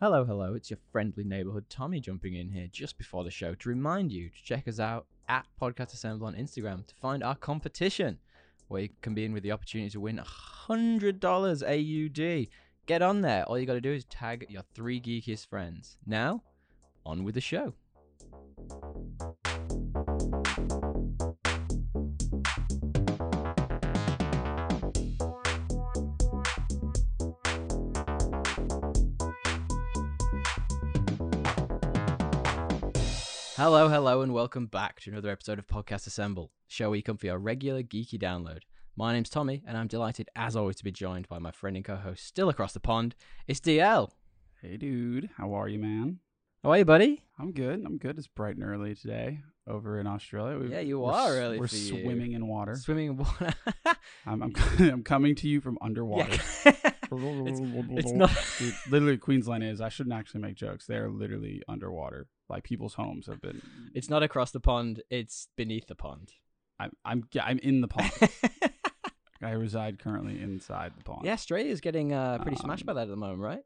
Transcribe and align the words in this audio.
Hello, 0.00 0.24
hello. 0.24 0.54
It's 0.54 0.70
your 0.70 0.80
friendly 0.90 1.22
neighborhood 1.22 1.66
Tommy 1.70 2.00
jumping 2.00 2.34
in 2.34 2.48
here 2.48 2.66
just 2.70 2.98
before 2.98 3.22
the 3.22 3.30
show 3.30 3.54
to 3.54 3.68
remind 3.68 4.10
you 4.10 4.28
to 4.28 4.42
check 4.42 4.66
us 4.66 4.80
out 4.80 5.06
at 5.28 5.46
Podcast 5.58 5.94
Assemble 5.94 6.26
on 6.26 6.34
Instagram 6.34 6.84
to 6.88 6.94
find 6.96 7.22
our 7.22 7.36
competition, 7.36 8.18
where 8.66 8.82
you 8.82 8.88
can 9.02 9.14
be 9.14 9.24
in 9.24 9.32
with 9.32 9.44
the 9.44 9.52
opportunity 9.52 9.90
to 9.90 10.00
win 10.00 10.20
$100 10.68 11.62
AUD. 11.62 12.48
Get 12.86 13.02
on 13.02 13.20
there. 13.20 13.44
All 13.44 13.56
you 13.56 13.66
got 13.66 13.74
to 13.74 13.80
do 13.80 13.92
is 13.92 14.04
tag 14.06 14.46
your 14.48 14.64
three 14.74 15.00
geekiest 15.00 15.46
friends. 15.46 15.96
Now, 16.04 16.42
on 17.06 17.22
with 17.22 17.36
the 17.36 17.40
show. 17.40 17.74
Hello, 33.56 33.88
hello, 33.88 34.22
and 34.22 34.32
welcome 34.32 34.66
back 34.66 35.00
to 35.00 35.10
another 35.10 35.30
episode 35.30 35.58
of 35.58 35.66
Podcast 35.66 36.06
Assemble, 36.06 36.50
show 36.66 36.88
where 36.90 36.96
you 36.96 37.02
come 37.02 37.16
for 37.16 37.26
your 37.26 37.38
regular 37.38 37.82
geeky 37.82 38.18
download. 38.18 38.60
My 38.96 39.12
name's 39.12 39.30
Tommy, 39.30 39.62
and 39.66 39.76
I'm 39.76 39.86
delighted, 39.86 40.28
as 40.34 40.56
always, 40.56 40.76
to 40.76 40.84
be 40.84 40.90
joined 40.90 41.28
by 41.28 41.38
my 41.38 41.50
friend 41.52 41.76
and 41.76 41.84
co-host, 41.84 42.26
still 42.26 42.48
across 42.48 42.72
the 42.72 42.80
pond. 42.80 43.14
It's 43.46 43.60
DL. 43.60 44.10
Hey, 44.60 44.76
dude. 44.76 45.30
How 45.36 45.52
are 45.54 45.68
you, 45.68 45.78
man? 45.78 46.18
How 46.64 46.70
are 46.70 46.78
you, 46.78 46.84
buddy? 46.84 47.22
I'm 47.38 47.52
good. 47.52 47.82
I'm 47.84 47.98
good. 47.98 48.18
It's 48.18 48.26
bright 48.26 48.56
and 48.56 48.64
early 48.64 48.94
today 48.94 49.40
over 49.68 49.98
in 50.00 50.06
Australia. 50.06 50.58
We've- 50.58 50.72
Yeah, 50.72 50.80
you 50.80 51.04
are 51.04 51.28
s- 51.28 51.36
early 51.36 51.58
We're 51.60 51.68
for 51.68 51.76
you. 51.76 52.02
swimming 52.02 52.32
in 52.32 52.46
water. 52.48 52.74
Swimming 52.74 53.06
in 53.08 53.16
water. 53.18 53.52
I'm, 54.26 54.42
I'm, 54.42 54.52
I'm 54.78 55.02
coming 55.04 55.34
to 55.36 55.48
you 55.48 55.60
from 55.60 55.78
underwater. 55.80 56.32
it's, 56.64 57.60
it's 57.62 58.12
not. 58.12 58.30
Dude, 58.58 58.74
literally, 58.90 59.18
Queensland 59.18 59.62
is. 59.62 59.80
I 59.80 59.90
shouldn't 59.90 60.14
actually 60.14 60.40
make 60.40 60.56
jokes. 60.56 60.86
They're 60.86 61.08
literally 61.10 61.62
underwater. 61.68 62.26
Like 62.48 62.62
people's 62.64 62.94
homes 62.94 63.26
have 63.26 63.40
been. 63.40 63.62
It's 63.94 64.10
not 64.10 64.22
across 64.22 64.50
the 64.50 64.60
pond. 64.60 65.02
It's 65.10 65.48
beneath 65.56 65.86
the 65.86 65.94
pond. 65.94 66.32
I'm. 66.78 66.92
I'm. 67.04 67.24
Yeah, 67.32 67.44
I'm 67.44 67.58
in 67.60 67.80
the 67.80 67.88
pond. 67.88 68.10
I 69.42 69.50
reside 69.50 69.98
currently 69.98 70.40
inside 70.40 70.92
the 70.96 71.04
pond. 71.04 71.22
yeah, 71.24 71.32
Australia's 71.32 71.80
getting 71.80 72.12
uh, 72.12 72.38
pretty 72.38 72.56
smashed 72.56 72.82
Um, 72.82 72.86
by 72.86 72.92
that 72.94 73.02
at 73.02 73.08
the 73.08 73.16
moment, 73.16 73.40
right? 73.40 73.60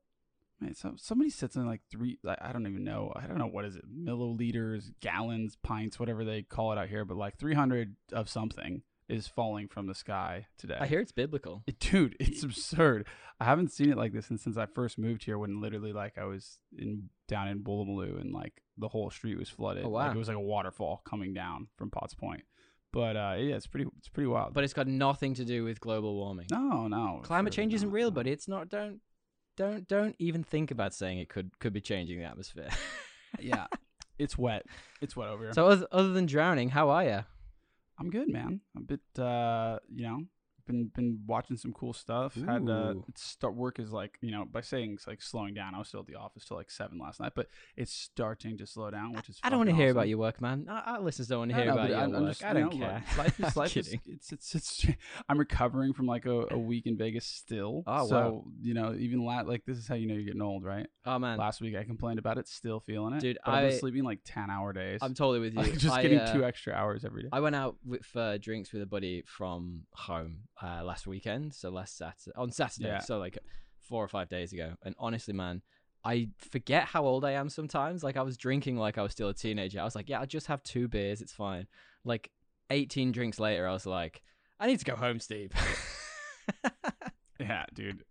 Man, 0.61 0.75
so 0.75 0.95
somebody 0.97 1.31
sits 1.31 1.55
in 1.55 1.67
like 1.67 1.83
three. 1.91 2.19
Like, 2.25 2.39
I 2.41 2.53
don't 2.53 2.67
even 2.67 2.83
know. 2.83 3.13
I 3.15 3.27
don't 3.29 3.39
know 3.39 3.47
what 3.47 3.65
is 3.65 3.77
it, 3.77 3.85
milliliters, 3.89 4.91
gallons, 5.01 5.57
pints, 5.63 6.01
whatever 6.01 6.25
they 6.25 6.43
call 6.43 6.73
it 6.73 6.79
out 6.79 6.89
here. 6.89 7.05
But 7.05 7.17
like 7.17 7.39
300 7.39 7.95
of 8.13 8.29
something 8.29 8.83
is 9.09 9.27
falling 9.27 9.69
from 9.69 9.87
the 9.87 9.95
sky 9.95 10.47
today. 10.59 10.77
I 10.81 10.87
hear 10.87 11.01
it's 11.01 11.13
biblical. 11.13 11.63
It- 11.67 11.81
dude, 11.81 12.17
it's 12.21 12.43
absurd. 12.43 13.07
I 13.41 13.45
haven't 13.45 13.71
seen 13.73 13.91
it 13.91 13.97
like 13.97 14.13
this 14.13 14.27
since, 14.27 14.43
since 14.43 14.57
I 14.57 14.67
first 14.67 14.99
moved 14.99 15.25
here. 15.25 15.39
When 15.39 15.61
literally 15.61 15.93
like 15.93 16.19
I 16.19 16.25
was 16.25 16.59
in 16.77 17.09
down 17.29 17.49
in 17.49 17.61
Woolloomooloo 17.63 18.21
and 18.21 18.33
like 18.33 18.63
the 18.77 18.89
whole 18.89 19.11
street 19.11 19.39
was 19.39 19.49
flooded. 19.49 19.85
Oh, 19.85 19.91
Like 19.91 20.09
wow. 20.09 20.15
it 20.15 20.19
was 20.19 20.29
like 20.29 20.37
a 20.37 20.41
waterfall 20.41 21.03
coming 21.09 21.33
down 21.35 21.69
from 21.77 21.91
Potts 21.91 22.15
Point. 22.15 22.43
But 22.93 23.17
uh, 23.17 23.35
yeah, 23.39 23.55
it's 23.57 23.67
pretty. 23.67 23.89
It's 23.99 24.09
pretty 24.09 24.27
wild. 24.29 24.55
But 24.55 24.65
it's 24.65 24.73
got 24.73 24.87
nothing 24.89 25.35
to 25.35 25.45
do 25.45 25.63
with 25.65 25.79
global 25.79 26.15
warming. 26.17 26.47
no, 26.51 26.89
no, 26.89 27.21
Climate 27.23 27.53
change 27.53 27.75
isn't 27.75 27.91
real, 27.91 28.11
buddy. 28.11 28.31
It's 28.31 28.49
not. 28.49 28.69
Don't, 28.71 29.01
don't, 29.57 29.87
don't 29.87 30.17
even 30.19 30.43
think 30.43 30.71
about 30.71 30.95
saying 30.95 31.19
it 31.19 31.29
could 31.29 31.51
could 31.61 31.73
be 31.75 31.81
changing 31.83 32.19
the 32.19 32.25
atmosphere. 32.25 32.71
yeah, 33.39 33.67
it's 34.19 34.39
wet. 34.39 34.65
It's 35.03 35.15
wet 35.15 35.29
over 35.29 35.45
here. 35.45 35.53
so 35.53 35.67
other, 35.69 35.87
other 35.93 36.13
than 36.15 36.25
drowning, 36.27 36.71
how 36.71 36.89
are 36.89 37.05
you? 37.05 37.25
I'm 37.99 38.11
good, 38.11 38.29
man. 38.29 38.61
I'm 38.77 38.83
a 38.83 38.87
bit, 38.87 39.01
uh, 39.19 39.79
you 39.93 40.05
know, 40.05 40.23
been 40.69 40.91
been 40.95 41.19
watching 41.27 41.57
some 41.57 41.73
cool 41.73 41.93
stuff. 41.93 42.35
Had 42.35 42.69
uh, 42.69 42.95
it's 43.09 43.25
start 43.25 43.55
work 43.55 43.81
is 43.81 43.91
like, 43.91 44.19
you 44.21 44.31
know, 44.31 44.45
by 44.45 44.61
saying 44.61 44.93
it's 44.93 45.07
like 45.09 45.21
slowing 45.21 45.55
down. 45.55 45.75
I 45.75 45.79
was 45.79 45.89
still 45.89 46.01
at 46.01 46.07
the 46.07 46.15
office 46.15 46.45
till 46.45 46.57
like 46.57 46.71
seven 46.71 46.99
last 46.99 47.19
night, 47.19 47.33
but 47.35 47.49
it's 47.77 47.93
starting 47.93 48.57
to 48.59 48.67
slow 48.67 48.91
down, 48.91 49.13
which 49.15 49.29
is. 49.29 49.41
I 49.43 49.49
don't 49.51 49.59
want 49.59 49.69
to 49.71 49.73
fucking 49.73 49.83
hear 49.83 49.91
about 49.91 50.09
your 50.09 50.19
work, 50.19 50.41
man. 50.41 50.67
Our, 50.69 50.83
our 50.83 51.01
listeners 51.01 51.29
don't 51.29 51.41
want 51.41 51.51
to 51.51 51.57
hear 51.57 51.67
no, 51.67 51.73
about 51.73 51.89
your 51.89 51.99
I'm- 51.99 52.13
work. 52.13 52.29
just, 52.29 52.45
I 52.45 52.53
don't 52.53 52.75
know, 52.75 52.87
care. 52.87 53.05
Life 53.19 53.41
is 53.41 53.57
life 53.57 53.77
is 53.77 53.95
it's, 54.07 54.33
it's 54.33 54.55
it's 54.55 54.87
I'm 55.29 55.39
recovering 55.39 55.93
from 55.93 56.07
like 56.07 56.27
a, 56.27 56.47
a 56.53 56.59
week 56.59 56.87
in 56.87 56.97
Vegas 56.97 57.25
still. 57.25 57.83
Oh, 57.87 58.07
so, 58.07 58.17
wow. 58.17 58.45
you 58.63 58.75
know, 58.75 58.95
even 58.95 59.25
la- 59.25 59.41
like 59.41 59.65
this 59.67 59.79
is 59.79 59.89
how 59.89 59.95
you 59.95 60.07
know 60.07 60.15
you're 60.15 60.25
getting 60.25 60.43
old, 60.43 60.65
right? 60.65 60.87
Oh 61.07 61.19
man, 61.19 61.39
Last 61.39 61.61
week 61.61 61.75
I 61.75 61.85
complained 61.85 62.19
about 62.19 62.39
it, 62.39 62.47
still 62.47 62.81
feeling 62.81 63.15
it, 63.15 63.21
Dude, 63.21 63.39
I've 63.45 63.71
been 63.71 63.79
sleeping 63.79 64.05
like 64.05 64.21
ten 64.25 64.51
hour 64.51 64.73
days. 64.73 65.01
I'm 65.03 65.15
totally 65.15 65.41
with 65.41 65.55
you. 65.55 65.63
like 65.63 65.79
just 65.79 65.95
I, 65.97 66.03
getting 66.03 66.19
uh, 66.21 66.33
two 66.33 66.45
extra 66.45 66.75
hours 66.75 67.05
every 67.05 67.23
day. 67.23 67.29
I 67.33 67.41
went 67.41 67.57
out 67.57 67.77
with 67.85 68.07
drinks 68.41 68.73
with 68.73 68.83
a 68.83 68.87
buddy 68.87 69.25
from 69.27 69.83
home 69.93 70.39
uh, 70.63 70.83
last 70.85 71.07
weekend, 71.07 71.55
so 71.55 71.71
last 71.71 71.97
Saturday 71.97 72.33
on 72.37 72.51
Saturday, 72.51 72.89
Yeah. 72.89 72.99
so 73.01 73.19
like 73.19 73.39
four 73.81 74.05
or 74.05 74.09
five 74.09 74.29
days 74.29 74.53
ago. 74.53 74.75
And 74.85 74.95
honestly, 74.99 75.35
man, 75.35 75.63
I 76.05 76.29
forget 76.39 76.85
how 76.85 77.05
old 77.05 77.25
I 77.25 77.33
am 77.33 77.49
sometimes. 77.49 78.03
Like 78.05 78.17
I 78.17 78.23
was 78.23 78.37
drinking 78.37 78.77
like 78.77 78.99
I 78.99 79.03
was 79.03 79.13
still 79.13 79.29
a 79.29 79.35
teenager. 79.35 79.81
I 79.81 79.85
was 79.85 79.95
like, 79.95 80.09
yeah, 80.09 80.21
I'll 80.21 80.27
just 80.27 80.47
have 80.49 80.63
two 80.63 80.89
beers, 80.89 81.21
it's 81.21 81.33
fine. 81.33 81.67
Like 82.05 82.31
18 82.71 83.13
drinks 83.13 83.39
later, 83.41 83.67
I 83.67 83.73
was 83.73 83.87
like, 83.87 84.23
I 84.61 84.67
need 84.67 84.79
to 84.79 84.85
go 84.85 84.97
home, 84.97 85.21
Steve. 85.21 85.53
Yeah, 87.41 87.67
dude. 87.73 88.03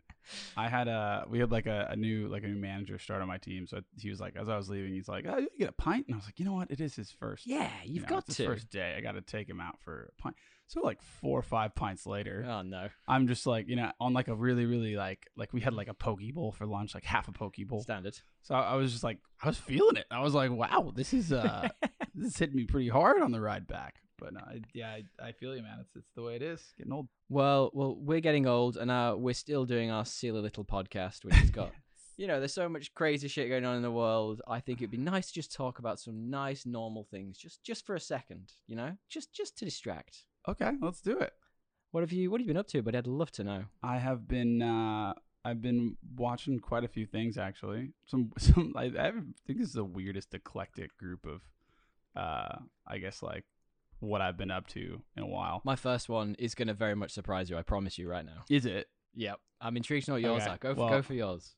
I 0.55 0.69
had 0.69 0.87
a 0.87 1.25
we 1.29 1.39
had 1.39 1.51
like 1.51 1.65
a, 1.67 1.87
a 1.91 1.95
new 1.95 2.27
like 2.27 2.43
a 2.43 2.47
new 2.47 2.59
manager 2.59 2.97
start 2.99 3.21
on 3.21 3.27
my 3.27 3.37
team. 3.37 3.67
So 3.67 3.81
he 3.99 4.09
was 4.09 4.19
like, 4.19 4.35
as 4.35 4.49
I 4.49 4.57
was 4.57 4.69
leaving, 4.69 4.93
he's 4.93 5.07
like, 5.07 5.25
"Oh, 5.27 5.37
you 5.37 5.49
get 5.57 5.69
a 5.69 5.73
pint," 5.73 6.05
and 6.07 6.15
I 6.15 6.17
was 6.17 6.25
like, 6.25 6.39
"You 6.39 6.45
know 6.45 6.53
what? 6.53 6.71
It 6.71 6.79
is 6.81 6.95
his 6.95 7.11
first. 7.11 7.47
yeah, 7.47 7.69
you 7.83 7.95
you've 7.95 8.03
know, 8.03 8.09
got 8.09 8.27
it's 8.27 8.37
to. 8.37 8.43
his 8.43 8.51
first 8.51 8.69
day. 8.69 8.95
I 8.97 9.01
got 9.01 9.13
to 9.13 9.21
take 9.21 9.49
him 9.49 9.59
out 9.61 9.79
for 9.79 10.11
a 10.17 10.21
pint." 10.21 10.35
So 10.69 10.81
like 10.81 11.01
four 11.01 11.39
or 11.39 11.43
five 11.43 11.75
pints 11.75 12.05
later, 12.05 12.45
Oh 12.45 12.61
no, 12.61 12.89
I'm 13.07 13.27
just 13.29 13.47
like, 13.47 13.69
you 13.69 13.77
know, 13.77 13.89
on 14.01 14.13
like 14.13 14.27
a 14.27 14.35
really 14.35 14.65
really 14.65 14.97
like 14.97 15.25
like 15.37 15.53
we 15.53 15.61
had 15.61 15.73
like 15.73 15.87
a 15.87 15.93
poke 15.93 16.19
bowl 16.33 16.51
for 16.51 16.65
lunch, 16.65 16.93
like 16.93 17.05
half 17.05 17.29
a 17.29 17.31
poke 17.31 17.55
bowl. 17.67 17.81
standard. 17.81 18.19
So 18.41 18.53
I, 18.53 18.73
I 18.73 18.75
was 18.75 18.91
just 18.91 19.03
like, 19.03 19.19
I 19.41 19.47
was 19.47 19.57
feeling 19.57 19.95
it. 19.95 20.05
I 20.11 20.19
was 20.19 20.33
like, 20.33 20.51
wow, 20.51 20.91
this 20.93 21.13
is 21.13 21.31
uh, 21.31 21.69
this 22.15 22.33
is 22.33 22.37
hitting 22.37 22.55
me 22.57 22.65
pretty 22.65 22.89
hard 22.89 23.21
on 23.21 23.31
the 23.31 23.39
ride 23.39 23.65
back. 23.65 24.01
But 24.17 24.33
no, 24.33 24.39
I, 24.39 24.61
yeah, 24.73 24.89
I, 24.89 25.27
I 25.27 25.31
feel 25.31 25.55
you, 25.55 25.61
man. 25.61 25.79
It's 25.81 25.95
it's 25.95 26.11
the 26.15 26.23
way 26.23 26.35
it 26.35 26.41
is. 26.41 26.61
Getting 26.77 26.93
old. 26.93 27.07
Well, 27.29 27.71
well, 27.73 27.95
we're 27.95 28.19
getting 28.19 28.47
old, 28.47 28.77
and 28.77 28.89
uh, 28.89 29.15
we're 29.17 29.33
still 29.33 29.65
doing 29.65 29.91
our 29.91 30.05
silly 30.05 30.41
little 30.41 30.65
podcast, 30.65 31.23
which 31.23 31.35
has 31.35 31.51
got 31.51 31.71
you 32.17 32.25
know, 32.25 32.39
there's 32.39 32.53
so 32.53 32.67
much 32.67 32.93
crazy 32.95 33.27
shit 33.27 33.47
going 33.47 33.63
on 33.63 33.75
in 33.75 33.83
the 33.83 33.91
world. 33.91 34.41
I 34.47 34.59
think 34.59 34.79
it'd 34.79 34.91
be 34.91 34.97
nice 35.13 35.27
to 35.27 35.33
just 35.33 35.53
talk 35.53 35.79
about 35.79 35.99
some 35.99 36.29
nice, 36.29 36.65
normal 36.65 37.07
things, 37.09 37.37
just 37.37 37.63
just 37.63 37.85
for 37.85 37.95
a 37.95 37.99
second, 37.99 38.51
you 38.65 38.75
know, 38.75 38.97
just 39.07 39.33
just 39.33 39.57
to 39.59 39.65
distract. 39.65 40.25
Okay, 40.47 40.71
let's 40.81 41.01
do 41.01 41.17
it. 41.19 41.33
What 41.91 42.01
have 42.01 42.11
you 42.11 42.29
What 42.29 42.41
have 42.41 42.47
you 42.47 42.53
been 42.53 42.59
up 42.59 42.67
to? 42.69 42.81
But 42.81 42.95
I'd 42.95 43.07
love 43.07 43.31
to 43.33 43.43
know. 43.43 43.65
I 43.83 43.97
have 43.99 44.27
been 44.27 44.61
uh 44.61 45.13
I've 45.45 45.61
been 45.61 45.95
watching 46.17 46.59
quite 46.59 46.83
a 46.83 46.89
few 46.89 47.05
things 47.05 47.37
actually. 47.37 47.93
Some 48.05 48.31
some 48.37 48.73
I, 48.75 48.85
I 48.85 49.11
think 49.45 49.59
this 49.59 49.69
is 49.69 49.73
the 49.73 49.83
weirdest 49.83 50.33
eclectic 50.33 50.97
group 50.97 51.25
of 51.25 51.41
uh 52.15 52.59
I 52.85 52.97
guess 52.97 53.21
like 53.21 53.45
what 53.99 54.21
I've 54.21 54.37
been 54.37 54.51
up 54.51 54.67
to 54.69 55.01
in 55.15 55.23
a 55.23 55.27
while. 55.27 55.61
My 55.65 55.75
first 55.75 56.07
one 56.09 56.35
is 56.39 56.53
going 56.55 56.67
to 56.67 56.73
very 56.73 56.95
much 56.95 57.11
surprise 57.11 57.49
you. 57.49 57.57
I 57.57 57.63
promise 57.63 57.97
you 57.97 58.07
right 58.09 58.25
now. 58.25 58.43
Is 58.49 58.65
it? 58.65 58.87
Yep, 59.15 59.39
I'm 59.61 59.75
intrigued 59.77 60.05
to 60.05 60.11
know 60.11 60.15
what 60.15 60.21
yours 60.21 60.43
Okay, 60.43 60.51
are. 60.51 60.57
Go 60.57 60.75
for 60.75 60.79
well- 60.81 60.89
go 60.89 61.01
for 61.01 61.13
yours. 61.13 61.55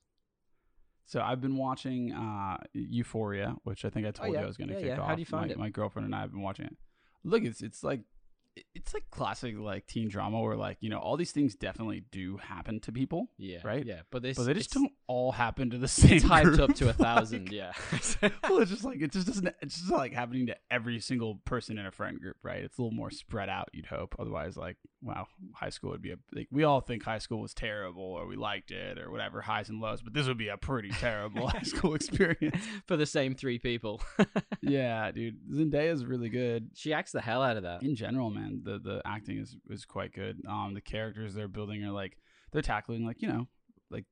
So 1.06 1.22
I've 1.22 1.42
been 1.42 1.58
watching 1.58 2.14
uh 2.14 2.58
Euphoria, 2.74 3.56
which 3.64 3.84
I 3.84 3.90
think 3.90 4.06
I 4.06 4.12
told 4.12 4.30
Oh, 4.30 4.34
yeah. 4.34 4.40
you 4.40 4.44
I 4.46 4.48
was 4.48 4.58
going 4.58 4.68
to 4.68 4.74
Yeah, 4.76 4.80
kick 4.80 4.88
yeah. 4.90 5.00
off. 5.02 5.08
How 5.08 5.16
do 5.16 5.22
you 5.22 5.26
find 5.26 5.48
my, 5.48 5.52
it? 5.54 5.58
My 5.58 5.70
girlfriend 5.70 6.06
and 6.06 6.14
I 6.16 6.22
have 6.22 6.32
been 6.32 6.42
watching 6.44 6.66
it. 6.68 6.78
Look, 7.24 7.44
it's 7.44 7.62
it's 7.62 7.84
like 7.84 8.02
it's 8.76 8.94
like 8.94 9.10
classic 9.12 9.56
like 9.58 9.88
teen 9.88 10.10
drama 10.10 10.42
where 10.42 10.56
like, 10.56 10.78
you 10.82 10.90
know, 10.90 11.00
all 11.00 11.16
these 11.18 11.32
things 11.32 11.56
definitely 11.56 12.04
do 12.12 12.38
happen 12.38 12.80
to 12.82 12.92
people, 12.92 13.30
Yeah, 13.38 13.60
right? 13.64 13.86
Yeah, 13.86 14.02
but 14.12 14.22
this 14.22 14.38
but 14.38 14.46
they 14.46 14.54
just 14.54 14.74
don't 14.74 14.92
all 15.08 15.32
happen 15.32 15.70
to 15.70 15.78
the 15.78 15.88
same 15.88 16.14
It's 16.18 16.26
hyped 16.26 16.44
group. 16.44 16.60
up 16.70 16.76
to 16.76 16.86
a 16.86 16.88
Like, 16.90 16.98
thousand. 16.98 17.52
yeah. 17.52 17.72
well, 18.44 18.60
it's 18.60 18.72
just 18.72 18.84
like 18.84 19.02
it 19.02 19.12
just 19.12 19.28
doesn't. 19.28 19.48
It's 19.62 19.80
just 19.80 19.92
like 19.92 20.14
happening 20.14 20.48
to 20.48 20.56
every 20.70 21.00
single 21.00 21.36
person 21.46 21.78
in 21.78 21.86
a 21.86 21.92
friend 21.92 22.20
group, 22.20 22.38
right? 22.44 22.64
It's 22.64 22.78
a 22.78 22.82
little 22.82 22.96
more 22.96 23.12
spread 23.12 23.50
out. 23.50 23.70
You'd 23.74 23.86
hope. 23.86 24.16
Otherwise, 24.20 24.58
like, 24.58 24.78
wow, 25.02 25.28
high 25.54 25.70
school 25.70 25.92
would 25.92 26.02
be 26.02 26.12
a 26.12 26.16
like 26.34 26.48
we 26.52 26.64
all 26.64 26.82
think 26.82 27.04
high 27.04 27.20
school 27.20 27.40
was 27.42 27.54
terrible 27.54 28.04
or 28.04 28.28
we 28.28 28.36
liked 28.36 28.72
it 28.72 29.00
or 29.00 29.10
whatever 29.12 29.42
highs 29.42 29.70
and 29.70 29.80
lows, 29.80 30.02
but 30.02 30.14
this 30.14 30.28
would 30.28 30.38
be 30.38 30.50
a 30.50 30.58
pretty 30.58 30.90
terrible 30.90 31.48
high 31.48 31.62
school 31.64 31.94
experience. 31.96 32.58
for 32.88 32.98
the 32.98 33.06
same 33.06 33.36
three 33.36 33.58
people. 33.60 34.02
yeah, 34.62 35.12
dude, 35.12 35.38
Zendaya 35.52 35.92
is 35.94 36.06
really 36.06 36.30
good. 36.30 36.70
she 36.76 36.94
acts 36.94 37.12
the 37.12 37.22
hell 37.22 37.42
out 37.42 37.56
of 37.58 37.64
that. 37.64 37.84
In 37.84 37.96
general, 37.96 38.30
man, 38.30 38.49
the 38.64 38.80
the 38.80 39.02
acting 39.06 39.38
is 39.38 39.56
is 39.70 39.86
quite 39.86 40.14
good. 40.14 40.42
Um, 40.48 40.74
the 40.74 40.82
characters 40.82 41.34
they're 41.34 41.48
building 41.48 41.84
are 41.84 41.92
like 41.92 42.18
they're 42.52 42.62
tackling 42.62 43.06
like 43.06 43.22
you 43.22 43.28
know 43.28 43.48
like 43.90 44.06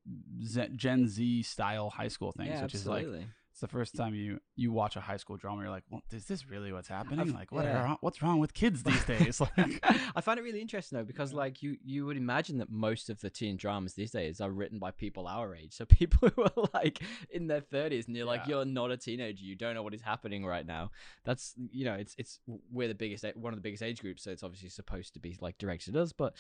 Z- 0.43 0.69
Gen 0.75 1.07
Z 1.07 1.43
style 1.43 1.89
high 1.89 2.07
school 2.07 2.31
things, 2.31 2.49
yeah, 2.49 2.63
which 2.63 2.75
is 2.75 2.87
like 2.87 3.05
absolutely. 3.05 3.27
It's 3.57 3.61
the 3.61 3.67
first 3.67 3.95
time 3.95 4.13
you 4.13 4.39
you 4.55 4.71
watch 4.71 4.97
a 4.97 5.01
high 5.01 5.17
school 5.17 5.35
drama. 5.35 5.63
You're 5.63 5.71
like, 5.71 5.83
well, 5.89 6.03
is 6.11 6.25
this 6.25 6.47
really 6.47 6.71
what's 6.71 6.87
happening? 6.87 7.19
I've- 7.19 7.31
like, 7.31 7.51
what 7.51 7.65
yeah. 7.65 7.93
are, 7.93 7.97
what's 8.01 8.21
wrong 8.21 8.37
with 8.37 8.53
kids 8.53 8.83
these 8.83 9.03
days? 9.03 9.41
like, 9.57 9.83
I 10.15 10.21
find 10.21 10.37
it 10.37 10.43
really 10.43 10.61
interesting 10.61 10.99
though 10.99 11.03
because 11.03 11.33
like 11.33 11.63
you 11.63 11.75
you 11.83 12.05
would 12.05 12.17
imagine 12.17 12.59
that 12.59 12.69
most 12.69 13.09
of 13.09 13.19
the 13.19 13.31
teen 13.31 13.57
dramas 13.57 13.95
these 13.95 14.11
days 14.11 14.41
are 14.41 14.51
written 14.51 14.77
by 14.77 14.91
people 14.91 15.27
our 15.27 15.55
age, 15.55 15.73
so 15.73 15.85
people 15.89 16.29
who 16.29 16.43
are 16.43 16.69
like 16.71 17.01
in 17.31 17.47
their 17.47 17.61
thirties 17.61 18.05
and 18.05 18.15
you're 18.15 18.27
like 18.27 18.45
you're 18.45 18.63
not 18.63 18.91
a 18.91 18.97
teenager, 18.97 19.43
you 19.43 19.55
don't 19.55 19.73
know 19.73 19.81
what 19.81 19.95
is 19.95 20.03
happening 20.03 20.45
right 20.45 20.67
now. 20.67 20.91
That's 21.23 21.55
you 21.71 21.85
know 21.85 21.95
it's 21.95 22.13
it's 22.19 22.39
we're 22.71 22.87
the 22.87 22.93
biggest 22.93 23.25
one 23.33 23.53
of 23.53 23.57
the 23.57 23.63
biggest 23.63 23.81
age 23.81 24.01
groups, 24.01 24.21
so 24.21 24.29
it's 24.29 24.43
obviously 24.43 24.69
supposed 24.69 25.15
to 25.15 25.19
be 25.19 25.35
like 25.41 25.57
directed 25.57 25.95
at 25.95 26.03
us, 26.03 26.13
but 26.13 26.35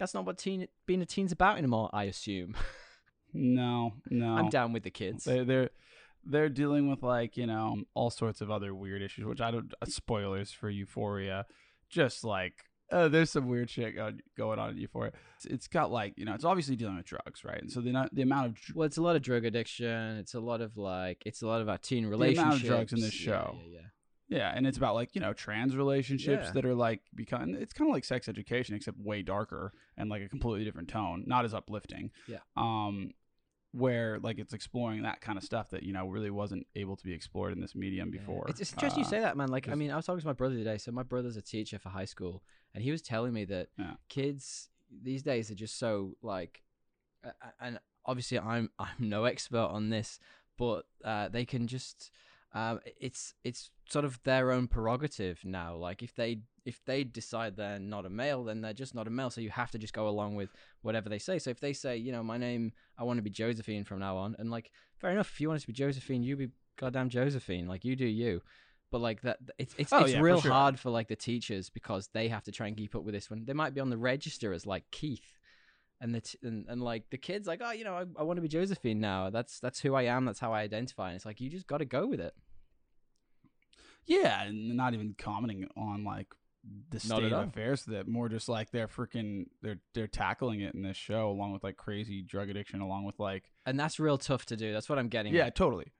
that's 0.00 0.14
not 0.14 0.24
what 0.24 0.38
teen 0.38 0.66
being 0.86 1.02
a 1.02 1.06
teen's 1.06 1.32
about 1.32 1.58
anymore. 1.58 1.90
I 1.92 2.04
assume. 2.04 2.56
no, 3.34 3.92
no. 4.08 4.36
I'm 4.36 4.48
down 4.48 4.72
with 4.72 4.84
the 4.84 4.90
kids. 4.90 5.24
They, 5.24 5.44
they're 5.44 5.68
they're 6.24 6.48
dealing 6.48 6.88
with 6.90 7.02
like 7.02 7.36
you 7.36 7.46
know 7.46 7.76
all 7.94 8.10
sorts 8.10 8.40
of 8.40 8.50
other 8.50 8.74
weird 8.74 9.02
issues, 9.02 9.24
which 9.24 9.40
I 9.40 9.50
don't. 9.50 9.72
Uh, 9.80 9.86
spoilers 9.86 10.52
for 10.52 10.68
Euphoria, 10.70 11.46
just 11.90 12.24
like 12.24 12.54
uh, 12.90 13.08
there's 13.08 13.30
some 13.30 13.48
weird 13.48 13.70
shit 13.70 13.94
going, 13.96 14.20
going 14.36 14.58
on 14.58 14.70
in 14.70 14.76
Euphoria. 14.78 15.12
It's, 15.36 15.46
it's 15.46 15.68
got 15.68 15.90
like 15.90 16.14
you 16.16 16.24
know 16.24 16.34
it's 16.34 16.44
obviously 16.44 16.76
dealing 16.76 16.96
with 16.96 17.06
drugs, 17.06 17.44
right? 17.44 17.60
And 17.60 17.70
so 17.72 17.80
the 17.80 18.08
the 18.12 18.22
amount 18.22 18.46
of 18.46 18.54
dr- 18.54 18.76
Well, 18.76 18.86
it's 18.86 18.98
a 18.98 19.02
lot 19.02 19.16
of 19.16 19.22
drug 19.22 19.44
addiction. 19.44 20.18
It's 20.18 20.34
a 20.34 20.40
lot 20.40 20.60
of 20.60 20.76
like, 20.76 21.22
it's 21.26 21.42
a 21.42 21.46
lot 21.46 21.60
of 21.60 21.68
our 21.68 21.78
teen 21.78 22.04
amount 22.04 22.14
of 22.14 22.20
relationships. 22.20 22.62
drugs 22.68 22.92
in 22.92 23.00
this 23.00 23.18
Yeah, 23.20 23.32
show. 23.32 23.56
Yeah, 23.66 23.78
yeah. 24.28 24.38
yeah, 24.38 24.52
and 24.54 24.66
it's 24.66 24.76
about 24.78 24.94
like 24.94 25.14
you 25.14 25.20
know 25.20 25.32
trans 25.32 25.74
relationships 25.76 26.46
Yeah. 26.46 26.52
that 26.52 26.64
are 26.66 26.74
like 26.74 27.00
become. 27.14 27.54
It's 27.54 27.72
kind 27.72 27.88
of 27.90 27.94
like 27.94 28.04
sex 28.04 28.28
education, 28.28 28.74
except 28.76 28.98
way 28.98 29.22
darker 29.22 29.72
and 29.96 30.10
like 30.10 30.22
a 30.22 30.28
completely 30.28 30.64
different 30.64 30.88
tone, 30.88 31.24
not 31.26 31.44
as 31.44 31.54
uplifting. 31.54 32.10
Yeah. 32.28 32.38
Um, 32.56 33.12
where 33.72 34.18
like 34.20 34.38
it's 34.38 34.52
exploring 34.52 35.02
that 35.02 35.20
kind 35.20 35.38
of 35.38 35.44
stuff 35.44 35.70
that 35.70 35.82
you 35.82 35.92
know 35.92 36.06
really 36.06 36.30
wasn't 36.30 36.66
able 36.76 36.94
to 36.96 37.04
be 37.04 37.12
explored 37.12 37.52
in 37.52 37.60
this 37.60 37.74
medium 37.74 38.08
Yeah. 38.10 38.18
before. 38.20 38.46
It's, 38.48 38.60
it's 38.60 38.72
interesting 38.72 39.00
you 39.00 39.06
Uh, 39.06 39.10
say 39.10 39.20
that, 39.20 39.36
man. 39.36 39.48
Like, 39.48 39.68
I 39.68 39.74
mean, 39.74 39.90
I 39.90 39.96
was 39.96 40.04
talking 40.06 40.20
to 40.20 40.26
my 40.26 40.32
brother 40.34 40.56
today. 40.56 40.78
So 40.78 40.92
my 40.92 41.02
brother's 41.02 41.36
a 41.36 41.42
teacher 41.42 41.78
for 41.78 41.88
high 41.88 42.04
school, 42.04 42.42
and 42.74 42.84
he 42.84 42.90
was 42.90 43.02
telling 43.02 43.32
me 43.32 43.44
that 43.46 43.68
Yeah. 43.78 43.94
kids 44.08 44.68
these 44.90 45.22
days 45.22 45.50
are 45.50 45.54
just 45.54 45.78
so 45.78 46.16
like, 46.22 46.62
uh, 47.24 47.30
and 47.60 47.78
obviously 48.04 48.38
I'm 48.38 48.70
I'm 48.78 48.88
no 48.98 49.24
expert 49.24 49.68
on 49.70 49.88
this, 49.88 50.18
but 50.56 50.84
uh, 51.04 51.28
they 51.28 51.44
can 51.44 51.66
just. 51.66 52.10
Um, 52.54 52.80
it's 53.00 53.32
it's 53.42 53.70
sort 53.88 54.04
of 54.04 54.22
their 54.24 54.52
own 54.52 54.68
prerogative 54.68 55.42
now. 55.42 55.74
Like 55.74 56.02
if 56.02 56.14
they 56.14 56.40
if 56.64 56.80
they 56.84 57.04
decide 57.04 57.56
they're 57.56 57.78
not 57.78 58.06
a 58.06 58.10
male, 58.10 58.44
then 58.44 58.60
they're 58.60 58.72
just 58.72 58.94
not 58.94 59.06
a 59.06 59.10
male. 59.10 59.30
So 59.30 59.40
you 59.40 59.50
have 59.50 59.70
to 59.72 59.78
just 59.78 59.92
go 59.92 60.08
along 60.08 60.36
with 60.36 60.50
whatever 60.82 61.08
they 61.08 61.18
say. 61.18 61.38
So 61.38 61.50
if 61.50 61.60
they 61.60 61.72
say, 61.72 61.96
you 61.96 62.12
know, 62.12 62.22
my 62.22 62.38
name, 62.38 62.72
I 62.96 63.04
want 63.04 63.18
to 63.18 63.22
be 63.22 63.30
Josephine 63.30 63.84
from 63.84 63.98
now 63.98 64.16
on, 64.16 64.36
and 64.38 64.50
like, 64.50 64.70
fair 64.98 65.10
enough. 65.10 65.30
If 65.32 65.40
you 65.40 65.48
want 65.48 65.60
to 65.60 65.66
be 65.66 65.72
Josephine, 65.72 66.22
you 66.22 66.36
be 66.36 66.48
goddamn 66.76 67.08
Josephine. 67.08 67.66
Like 67.66 67.84
you 67.84 67.96
do 67.96 68.06
you. 68.06 68.42
But 68.90 69.00
like 69.00 69.22
that, 69.22 69.38
it's 69.58 69.74
it's, 69.78 69.92
Oh, 69.92 70.00
it's 70.00 70.12
yeah, 70.12 70.18
for 70.18 70.24
real 70.24 70.40
sure. 70.40 70.52
hard 70.52 70.78
for 70.78 70.90
like 70.90 71.08
the 71.08 71.16
teachers 71.16 71.70
because 71.70 72.08
they 72.12 72.28
have 72.28 72.44
to 72.44 72.52
try 72.52 72.66
and 72.66 72.76
keep 72.76 72.94
up 72.94 73.02
with 73.04 73.14
this 73.14 73.30
one. 73.30 73.44
they 73.44 73.54
might 73.54 73.74
be 73.74 73.80
on 73.80 73.88
the 73.90 73.96
register 73.96 74.52
as 74.52 74.66
like 74.66 74.84
Keith, 74.90 75.38
and 76.00 76.14
the 76.14 76.20
t- 76.20 76.38
and, 76.42 76.66
and 76.68 76.82
like 76.82 77.08
the 77.10 77.16
kids 77.16 77.48
like 77.48 77.60
oh 77.64 77.70
you 77.72 77.84
know 77.84 77.94
I, 77.94 78.04
I 78.20 78.22
want 78.22 78.36
to 78.36 78.42
be 78.42 78.48
Josephine 78.48 79.00
now. 79.00 79.30
That's 79.30 79.60
that's 79.60 79.80
who 79.80 79.94
I 79.94 80.02
am. 80.02 80.26
That's 80.26 80.40
how 80.40 80.52
I 80.52 80.60
identify. 80.60 81.08
And 81.08 81.16
it's 81.16 81.24
like 81.24 81.40
you 81.40 81.48
just 81.48 81.66
got 81.66 81.78
to 81.78 81.86
go 81.86 82.06
with 82.06 82.20
it. 82.20 82.34
Yeah, 84.04 84.42
and 84.42 84.76
not 84.76 84.94
even 84.94 85.14
commenting 85.16 85.68
on 85.76 86.04
like 86.04 86.28
the 86.90 87.00
state 87.00 87.32
of 87.32 87.48
affairs 87.48 87.84
that. 87.86 88.08
More 88.08 88.28
just 88.28 88.48
like 88.48 88.70
they're 88.70 88.88
freaking 88.88 89.46
they're 89.62 89.80
they're 89.94 90.06
tackling 90.06 90.60
it 90.60 90.74
in 90.74 90.82
this 90.82 90.96
show 90.96 91.30
along 91.30 91.52
with 91.52 91.64
like 91.64 91.76
crazy 91.76 92.22
drug 92.22 92.50
addiction, 92.50 92.80
along 92.80 93.04
with 93.04 93.18
like 93.18 93.50
And 93.66 93.78
that's 93.78 93.98
real 93.98 94.18
tough 94.18 94.46
to 94.46 94.56
do. 94.56 94.72
That's 94.72 94.88
what 94.88 94.98
I'm 94.98 95.08
getting. 95.08 95.34
yeah, 95.34 95.46
at. 95.46 95.54
totally. 95.54 95.92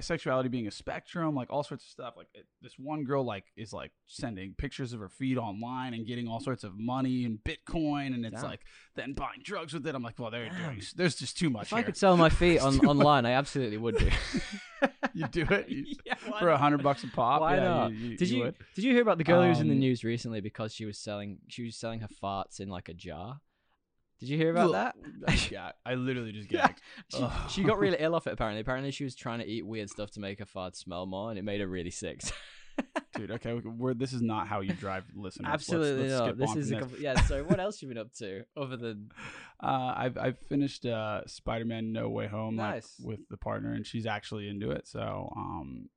Sexuality 0.00 0.48
being 0.48 0.66
a 0.66 0.70
spectrum, 0.70 1.34
like 1.34 1.48
all 1.50 1.62
sorts 1.62 1.84
of 1.84 1.90
stuff. 1.90 2.14
Like 2.16 2.28
it, 2.34 2.46
this 2.62 2.74
one 2.78 3.04
girl, 3.04 3.24
like 3.24 3.44
is 3.56 3.72
like 3.72 3.92
sending 4.06 4.54
pictures 4.54 4.92
of 4.92 5.00
her 5.00 5.08
feet 5.08 5.38
online 5.38 5.94
and 5.94 6.06
getting 6.06 6.28
all 6.28 6.38
sorts 6.40 6.64
of 6.64 6.78
money 6.78 7.24
and 7.24 7.38
Bitcoin, 7.44 8.14
and 8.14 8.24
it's 8.26 8.42
Damn. 8.42 8.50
like 8.50 8.60
then 8.94 9.12
buying 9.14 9.40
drugs 9.42 9.72
with 9.72 9.86
it. 9.86 9.94
I'm 9.94 10.02
like, 10.02 10.18
well, 10.18 10.30
they're 10.30 10.48
doing. 10.50 10.82
There's 10.96 11.14
just 11.16 11.38
too 11.38 11.48
much 11.50 11.68
If 11.68 11.72
I 11.72 11.82
could 11.82 11.96
sell 11.96 12.16
my 12.16 12.28
feet 12.42 12.58
on 12.60 12.78
online, 12.86 13.24
I 13.26 13.32
absolutely 13.32 13.78
would 13.78 13.96
do. 13.98 14.10
you 15.14 15.26
do 15.28 15.46
it 15.50 15.68
You- 15.68 15.86
yeah, 16.04 16.14
for 16.14 16.48
a 16.50 16.58
hundred 16.58 16.82
bucks 16.82 17.02
a 17.04 17.08
pop. 17.08 17.40
Why 17.40 17.56
yeah, 17.56 17.64
not? 17.64 17.92
You, 17.92 17.96
you, 18.10 18.16
Did 18.16 18.28
you, 18.30 18.42
would. 18.44 18.54
did 18.74 18.84
you 18.84 18.92
hear 18.92 19.02
about 19.02 19.18
the 19.18 19.24
girl 19.24 19.42
who 19.42 19.48
was 19.48 19.60
in 19.60 19.68
the 19.68 19.74
Um, 19.74 19.80
news 19.80 20.04
recently 20.04 20.40
because 20.40 20.74
she 20.74 20.84
was 20.84 20.98
selling 20.98 21.38
she 21.48 21.64
was 21.64 21.76
selling 21.76 22.00
her 22.00 22.08
farts 22.22 22.60
in 22.60 22.68
like 22.68 22.88
a 22.88 22.94
jar? 22.94 23.40
Did 24.20 24.28
you 24.30 24.36
hear 24.36 24.50
about 24.50 24.72
that? 24.72 25.50
yeah, 25.52 25.72
I 25.84 25.94
literally 25.94 26.32
just 26.32 26.48
gagged. 26.50 26.80
She, 27.08 27.26
she 27.50 27.62
got 27.64 27.78
really 27.78 27.96
ill 28.00 28.14
off 28.14 28.26
it 28.26 28.32
apparently. 28.32 28.60
Apparently 28.60 28.90
she 28.90 29.04
was 29.04 29.14
trying 29.14 29.40
to 29.40 29.46
eat 29.46 29.66
weird 29.66 29.90
stuff 29.90 30.10
to 30.12 30.20
make 30.20 30.38
her 30.38 30.46
farts 30.46 30.76
smell 30.76 31.06
more 31.06 31.30
and 31.30 31.38
it 31.38 31.42
made 31.42 31.60
her 31.60 31.66
really 31.68 31.90
sick. 31.90 32.22
dude. 33.14 33.30
Okay, 33.30 33.52
we- 33.54 33.60
we're, 33.70 33.94
this 33.94 34.12
is 34.12 34.22
not 34.22 34.46
how 34.48 34.60
you 34.60 34.72
drive 34.74 35.04
listeners. 35.14 35.44
Let's- 35.48 35.54
Absolutely 35.54 36.08
let's 36.08 36.20
not. 36.20 36.38
This 36.38 36.56
is 36.56 36.70
a 36.72 36.76
compl- 36.76 37.00
yeah. 37.00 37.20
So 37.22 37.42
what 37.44 37.60
else 37.60 37.80
you 37.82 37.88
been 37.88 37.98
up 37.98 38.12
to 38.14 38.44
other 38.56 38.76
than 38.76 39.10
Uh, 39.62 39.94
I've 39.96 40.18
I've 40.18 40.38
finished 40.38 40.84
uh, 40.86 41.22
Spider-Man 41.26 41.92
No 41.92 42.08
Way 42.10 42.26
Home 42.26 42.56
like, 42.56 42.84
with 43.02 43.20
the 43.30 43.36
partner, 43.38 43.72
and 43.72 43.86
she's 43.86 44.06
actually 44.06 44.48
into 44.48 44.70
it. 44.70 44.86
So 44.86 45.32
um, 45.36 45.88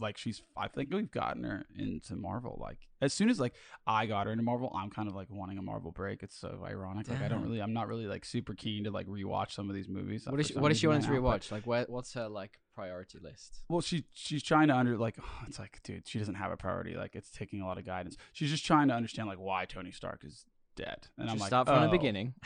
like 0.00 0.16
she's 0.16 0.42
I 0.56 0.68
think 0.68 0.92
we've 0.92 1.10
gotten 1.10 1.44
her 1.44 1.64
into 1.76 2.16
Marvel. 2.16 2.58
Like 2.60 2.78
as 3.00 3.12
soon 3.12 3.28
as 3.28 3.38
like 3.38 3.54
I 3.86 4.06
got 4.06 4.26
her 4.26 4.32
into 4.32 4.44
Marvel, 4.44 4.74
I'm 4.74 4.90
kind 4.90 5.08
of 5.08 5.14
like 5.14 5.28
wanting 5.30 5.58
a 5.58 5.62
Marvel 5.62 5.92
break. 5.92 6.22
It's 6.22 6.36
so 6.36 6.64
ironic. 6.66 7.08
Like 7.08 7.22
I 7.22 7.28
don't 7.28 7.42
really, 7.42 7.60
I'm 7.60 7.72
not 7.72 7.88
really 7.88 8.06
like 8.06 8.24
super 8.24 8.54
keen 8.54 8.84
to 8.84 8.90
like 8.90 9.06
rewatch 9.06 9.52
some 9.52 9.68
of 9.68 9.74
these 9.74 9.88
movies. 9.88 10.26
what 10.26 10.40
is 10.40 10.48
she, 10.48 10.54
what 10.54 10.72
is 10.72 10.78
she 10.78 10.86
wanting 10.86 11.02
to 11.02 11.08
now, 11.12 11.20
but- 11.20 11.40
rewatch? 11.40 11.52
Like 11.52 11.66
where 11.66 11.84
what's 11.88 12.14
her 12.14 12.28
like 12.28 12.58
priority 12.74 13.18
list? 13.22 13.62
Well, 13.68 13.80
she 13.80 14.04
she's 14.12 14.42
trying 14.42 14.68
to 14.68 14.76
under 14.76 14.96
like 14.96 15.16
it's 15.46 15.58
like 15.58 15.80
dude, 15.82 16.08
she 16.08 16.18
doesn't 16.18 16.36
have 16.36 16.52
a 16.52 16.56
priority. 16.56 16.94
Like 16.94 17.14
it's 17.14 17.30
taking 17.30 17.60
a 17.60 17.66
lot 17.66 17.78
of 17.78 17.84
guidance. 17.84 18.16
She's 18.32 18.50
just 18.50 18.64
trying 18.64 18.88
to 18.88 18.94
understand 18.94 19.28
like 19.28 19.38
why 19.38 19.66
Tony 19.66 19.90
Stark 19.90 20.22
is 20.24 20.46
dead. 20.76 21.08
And 21.18 21.30
I'm 21.30 21.38
like, 21.38 21.48
start 21.48 21.66
from 21.66 21.82
the 21.82 21.88
oh. 21.88 21.90
beginning. 21.90 22.34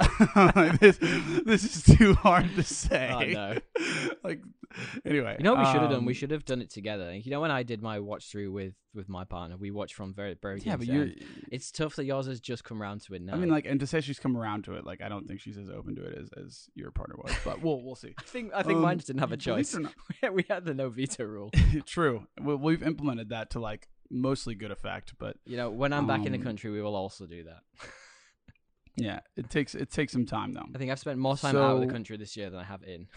this 0.80 0.98
this 1.44 1.64
is 1.64 1.96
too 1.96 2.14
hard 2.14 2.54
to 2.56 2.62
say. 2.62 3.10
Oh, 3.12 3.20
no. 3.20 3.58
like 4.24 4.40
anyway, 5.04 5.36
You 5.38 5.44
know 5.44 5.54
what 5.54 5.66
we 5.66 5.72
should 5.72 5.80
have 5.82 5.90
done? 5.90 6.04
We 6.04 6.12
um, 6.12 6.16
should 6.16 6.30
have 6.30 6.44
done 6.44 6.62
it 6.62 6.70
together. 6.70 7.14
You 7.14 7.30
know 7.30 7.40
when 7.40 7.50
I 7.50 7.62
did 7.62 7.82
my 7.82 8.00
watch 8.00 8.30
through 8.30 8.52
with 8.52 8.74
with 8.94 9.08
my 9.08 9.24
partner, 9.24 9.56
we 9.56 9.70
watched 9.70 9.94
from 9.94 10.14
very 10.14 10.36
very 10.40 10.60
Yeah, 10.60 10.76
but 10.76 10.86
you're. 10.86 11.08
It's 11.50 11.70
tough 11.70 11.96
that 11.96 12.04
yours 12.04 12.26
has 12.26 12.40
just 12.40 12.64
come 12.64 12.82
around 12.82 13.02
to 13.02 13.14
it 13.14 13.22
now. 13.22 13.34
I 13.34 13.36
mean, 13.36 13.50
like, 13.50 13.66
and 13.66 13.78
to 13.80 13.86
say 13.86 14.00
she's 14.00 14.18
come 14.18 14.36
around 14.36 14.64
to 14.64 14.74
it, 14.74 14.84
like, 14.84 15.00
I 15.00 15.08
don't 15.08 15.26
think 15.26 15.40
she's 15.40 15.58
as 15.58 15.68
open 15.68 15.94
to 15.96 16.04
it 16.04 16.18
as, 16.18 16.30
as 16.44 16.68
your 16.74 16.90
partner 16.90 17.16
was. 17.16 17.32
But 17.44 17.62
we'll 17.62 17.82
we'll 17.82 17.94
see. 17.94 18.14
I 18.18 18.22
think 18.22 18.52
I 18.54 18.62
think 18.62 18.78
mine 18.80 18.92
Um, 18.92 18.98
just 18.98 19.06
didn't 19.08 19.20
have 19.20 19.32
a 19.32 19.36
choice. 19.36 19.76
we 20.32 20.44
had 20.48 20.64
the 20.64 20.74
no 20.74 20.88
veto 20.88 21.24
rule. 21.24 21.50
True. 21.86 22.26
We, 22.40 22.54
we've 22.54 22.82
implemented 22.82 23.28
that 23.30 23.50
to 23.50 23.60
like 23.60 23.88
mostly 24.10 24.54
good 24.56 24.70
effect, 24.72 25.14
but 25.18 25.36
You 25.46 25.56
know, 25.56 25.70
when 25.70 25.92
I'm 25.92 26.06
back 26.06 26.26
in 26.26 26.32
the 26.32 26.38
Um, 26.38 26.44
country, 26.44 26.70
we 26.70 26.82
will 26.82 26.96
also 26.96 27.26
do 27.26 27.44
that. 27.44 27.60
Yeah, 29.00 29.20
it 29.36 29.50
takes 29.50 29.74
it 29.74 29.90
takes 29.90 30.12
some 30.12 30.26
time 30.26 30.52
though. 30.54 30.66
I 30.74 30.78
think 30.78 30.90
I've 30.90 30.98
spent 30.98 31.18
more 31.18 31.36
time 31.36 31.56
out 31.56 31.76
of 31.76 31.80
the 31.80 31.86
country 31.86 32.16
this 32.16 32.36
year 32.36 32.50
than 32.50 32.60
I 32.60 32.64
have 32.64 32.82
in, 32.82 33.08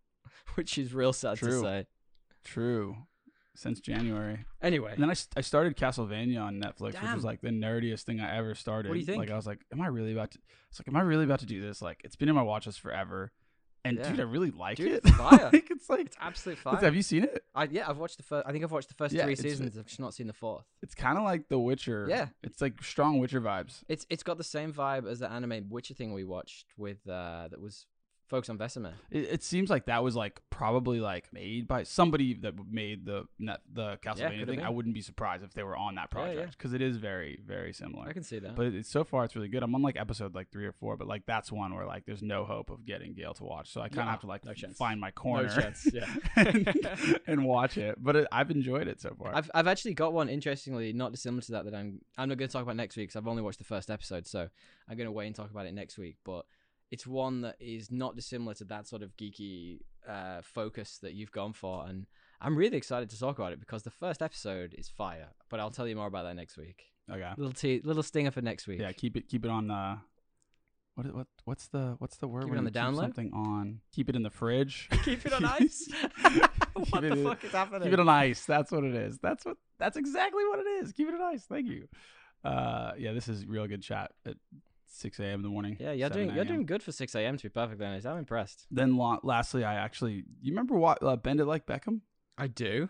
which 0.54 0.78
is 0.78 0.94
real 0.94 1.12
sad 1.12 1.38
to 1.38 1.60
say. 1.60 1.86
True. 2.44 2.96
Since 3.56 3.80
January. 3.80 4.46
Anyway, 4.62 4.92
And 4.94 5.02
then 5.02 5.10
I 5.36 5.40
started 5.40 5.76
Castlevania 5.76 6.40
on 6.40 6.60
Netflix, 6.60 6.92
which 6.92 6.94
Damn. 7.02 7.14
was 7.14 7.24
like 7.24 7.40
the 7.42 7.50
nerdiest 7.50 8.02
thing 8.02 8.20
I 8.20 8.36
ever 8.36 8.54
started. 8.54 8.88
What 8.88 8.94
do 8.94 9.00
you 9.00 9.06
think? 9.06 9.18
Like 9.18 9.30
I 9.30 9.36
was 9.36 9.46
like, 9.46 9.60
am 9.72 9.82
I 9.82 9.88
really 9.88 10.12
about 10.12 10.30
to? 10.30 10.38
It's 10.70 10.80
like, 10.80 10.88
am 10.88 10.96
I 10.96 11.02
really 11.02 11.24
about 11.24 11.40
to 11.40 11.46
do 11.46 11.60
this? 11.60 11.82
Like, 11.82 12.00
it's 12.04 12.16
been 12.16 12.28
in 12.28 12.34
my 12.34 12.42
watch 12.42 12.66
list 12.66 12.80
forever, 12.80 13.32
and 13.84 13.96
Yeah. 13.98 14.10
dude, 14.10 14.20
I 14.20 14.24
really 14.24 14.50
like 14.50 14.76
Dude, 14.76 14.92
it. 14.92 15.02
it's 15.04 15.10
fire. 15.16 15.50
like, 15.52 15.70
it's 15.70 15.88
like, 15.88 16.06
it's 16.06 16.16
absolute 16.20 16.58
it's- 16.58 16.62
fire. 16.74 16.84
have 16.84 16.94
you 16.94 17.02
seen 17.02 17.24
it? 17.24 17.44
I, 17.54 17.64
yeah, 17.64 17.88
I've 17.88 17.98
watched 17.98 18.16
the 18.18 18.22
first. 18.22 18.46
I 18.46 18.52
think 18.52 18.64
I've 18.64 18.70
watched 18.72 18.88
the 18.88 18.94
first 18.94 19.14
Yeah, 19.14 19.24
three 19.24 19.36
seasons. 19.36 19.76
I've 19.78 19.86
just 19.86 20.00
not 20.00 20.14
seen 20.14 20.26
the 20.26 20.32
fourth. 20.32 20.64
It's 20.82 20.94
kind 20.94 21.16
of 21.18 21.24
like 21.24 21.48
The 21.48 21.58
Witcher. 21.58 22.06
Yeah. 22.08 22.28
it's 22.42 22.60
like 22.60 22.82
strong 22.82 23.18
Witcher 23.18 23.40
vibes. 23.40 23.82
It's 23.88 24.06
it's 24.10 24.22
got 24.22 24.38
the 24.38 24.44
same 24.44 24.72
vibe 24.72 25.08
as 25.10 25.18
the 25.20 25.30
anime 25.30 25.66
Witcher 25.68 25.94
thing 25.94 26.12
we 26.12 26.24
watched 26.24 26.66
with 26.76 26.98
uh 27.08 27.48
that 27.50 27.60
was 27.60 27.86
focused 28.30 28.48
on 28.48 28.56
Vesemir. 28.56 28.92
It, 29.10 29.24
it 29.24 29.42
seems 29.42 29.68
like 29.68 29.86
that 29.86 30.02
was 30.02 30.16
like 30.16 30.40
probably 30.48 31.00
like 31.00 31.32
made 31.32 31.68
by 31.68 31.82
somebody 31.82 32.34
that 32.34 32.54
made 32.70 33.04
the 33.04 33.26
net, 33.38 33.60
the 33.70 33.98
Castlevania 34.02 34.40
could've 34.40 34.48
thing. 34.56 34.62
I 34.62 34.70
wouldn't 34.70 34.94
be 34.94 35.02
surprised 35.02 35.42
if 35.44 35.52
they 35.52 35.62
were 35.62 35.76
on 35.76 35.96
that 35.96 36.08
Yeah, 36.14 36.20
yeah. 36.20 36.32
project 36.34 36.56
because 36.58 36.72
it 36.72 36.80
is 36.80 36.96
very 36.96 37.40
very 37.46 37.72
similar. 37.72 38.08
I 38.08 38.12
can 38.12 38.22
see 38.22 38.38
that. 38.38 38.54
But 38.54 38.66
it, 38.66 38.74
it's 38.76 38.88
so 38.88 39.04
far 39.04 39.24
it's 39.24 39.36
really 39.36 39.48
good. 39.48 39.62
I'm 39.62 39.74
on 39.74 39.82
like 39.82 39.96
episode 39.98 40.34
like 40.34 40.50
three 40.50 40.64
or 40.64 40.72
four, 40.72 40.96
but 40.96 41.08
like 41.08 41.26
that's 41.26 41.50
one 41.52 41.74
where 41.74 41.86
like 41.86 42.06
there's 42.06 42.22
no 42.22 42.44
hope 42.44 42.70
of 42.70 42.86
getting 42.86 43.12
Gail 43.14 43.34
to 43.34 43.44
watch. 43.44 43.70
So 43.72 43.80
I 43.80 43.88
kind 43.88 44.00
of 44.00 44.06
Yeah, 44.06 44.10
have 44.12 44.20
to 44.20 44.26
like 44.28 44.44
no 44.44 44.52
find 44.78 45.00
my 45.00 45.10
corner 45.10 45.48
chance, 45.48 45.86
yeah. 45.92 46.06
and, 46.36 46.88
and 47.26 47.44
watch 47.44 47.76
it. 47.76 47.96
But 48.02 48.16
it, 48.16 48.28
I've 48.30 48.50
enjoyed 48.50 48.86
it 48.88 49.00
so 49.00 49.14
far. 49.18 49.34
I've 49.34 49.50
I've 49.52 49.66
actually 49.66 49.94
got 49.94 50.12
one 50.12 50.28
interestingly 50.28 50.92
not 50.92 51.10
dissimilar 51.12 51.42
to 51.42 51.52
that 51.52 51.64
that 51.64 51.74
I'm 51.74 52.00
I'm 52.16 52.28
not 52.28 52.38
going 52.38 52.48
to 52.48 52.52
talk 52.52 52.62
about 52.62 52.76
next 52.76 52.96
week 52.96 53.08
because 53.08 53.16
I've 53.16 53.26
only 53.28 53.42
watched 53.42 53.58
the 53.58 53.64
first 53.64 53.90
episode, 53.90 54.26
so 54.26 54.48
I'm 54.88 54.96
going 54.96 55.06
to 55.08 55.12
wait 55.12 55.26
and 55.26 55.34
talk 55.34 55.50
about 55.50 55.66
it 55.66 55.74
next 55.74 55.98
week. 55.98 56.16
But 56.24 56.44
it's 56.90 57.06
one 57.06 57.42
that 57.42 57.56
is 57.60 57.90
not 57.90 58.16
dissimilar 58.16 58.54
to 58.54 58.64
that 58.64 58.86
sort 58.88 59.02
of 59.02 59.16
geeky 59.16 59.80
uh, 60.08 60.40
focus 60.42 60.98
that 61.02 61.12
you've 61.14 61.30
gone 61.32 61.52
for, 61.52 61.86
and 61.86 62.06
I'm 62.40 62.56
really 62.56 62.76
excited 62.76 63.10
to 63.10 63.18
talk 63.18 63.38
about 63.38 63.52
it 63.52 63.60
because 63.60 63.82
the 63.82 63.90
first 63.90 64.22
episode 64.22 64.74
is 64.76 64.88
fire. 64.88 65.28
But 65.48 65.60
I'll 65.60 65.70
tell 65.70 65.86
you 65.86 65.94
more 65.96 66.06
about 66.06 66.24
that 66.24 66.36
next 66.36 66.56
week. 66.56 66.84
okay. 67.10 67.30
Little 67.36 67.52
te- 67.52 67.82
little 67.84 68.02
stinger 68.02 68.30
for 68.30 68.40
next 68.42 68.66
week. 68.66 68.80
Yeah, 68.80 68.92
keep 68.92 69.16
it 69.16 69.28
keep 69.28 69.44
it 69.44 69.50
on 69.50 69.70
uh 69.70 69.98
what 70.96 71.14
what 71.14 71.26
what's 71.44 71.68
the 71.68 71.94
what's 71.98 72.16
the 72.16 72.26
word 72.26 72.44
Keep 72.44 72.54
it 72.54 72.58
on 72.58 72.64
the 72.64 72.70
down 72.70 72.96
something 72.96 73.30
on 73.32 73.80
keep 73.92 74.08
it 74.08 74.16
in 74.16 74.22
the 74.24 74.30
fridge 74.30 74.88
Keep 75.04 75.24
it 75.26 75.32
on 75.32 75.44
ice. 75.60 75.88
What 76.90 77.04
it 77.04 77.10
the 77.10 77.18
in- 77.18 77.24
fuck 77.24 77.44
is 77.44 77.52
happening? 77.52 77.82
keep 77.82 77.92
it 77.92 78.00
on 78.00 78.08
ice 78.08 78.44
that's 78.46 78.72
what 78.72 78.84
it 78.84 78.94
is 78.94 79.18
that's 79.18 79.44
what 79.44 79.56
that's 79.78 79.96
exactly 79.96 80.44
what 80.46 80.58
it 80.60 80.66
is 80.82 80.92
keep 80.92 81.08
it 81.08 81.14
on 81.14 81.20
ice 81.22 81.44
thank 81.44 81.68
you 81.68 81.86
uh 82.44 82.92
yeah 82.98 83.12
this 83.12 83.28
is 83.28 83.44
real 83.46 83.66
good 83.66 83.82
chat 83.82 84.10
at 84.26 84.34
6 84.92 85.20
a.m 85.20 85.34
in 85.36 85.42
the 85.42 85.48
morning 85.48 85.76
yeah, 85.80 85.92
you're 85.92 86.08
doing 86.10 86.34
you're 86.34 86.44
doing 86.44 86.66
good 86.66 86.82
for 86.82 86.90
six 86.92 87.14
a.m. 87.14 87.36
To 87.36 87.42
be 87.44 87.48
perfectly 87.48 87.86
honest, 87.86 88.06
I'm 88.06 88.18
impressed. 88.18 88.66
then 88.70 88.96
la- 88.96 89.20
lastly 89.22 89.62
i 89.64 89.74
actually 89.74 90.24
you 90.42 90.52
remember 90.52 90.76
what 90.76 91.02
uh, 91.02 91.16
bend 91.16 91.40
it 91.40 91.44
like 91.46 91.64
beckham 91.66 92.00
I 92.36 92.46
do. 92.48 92.88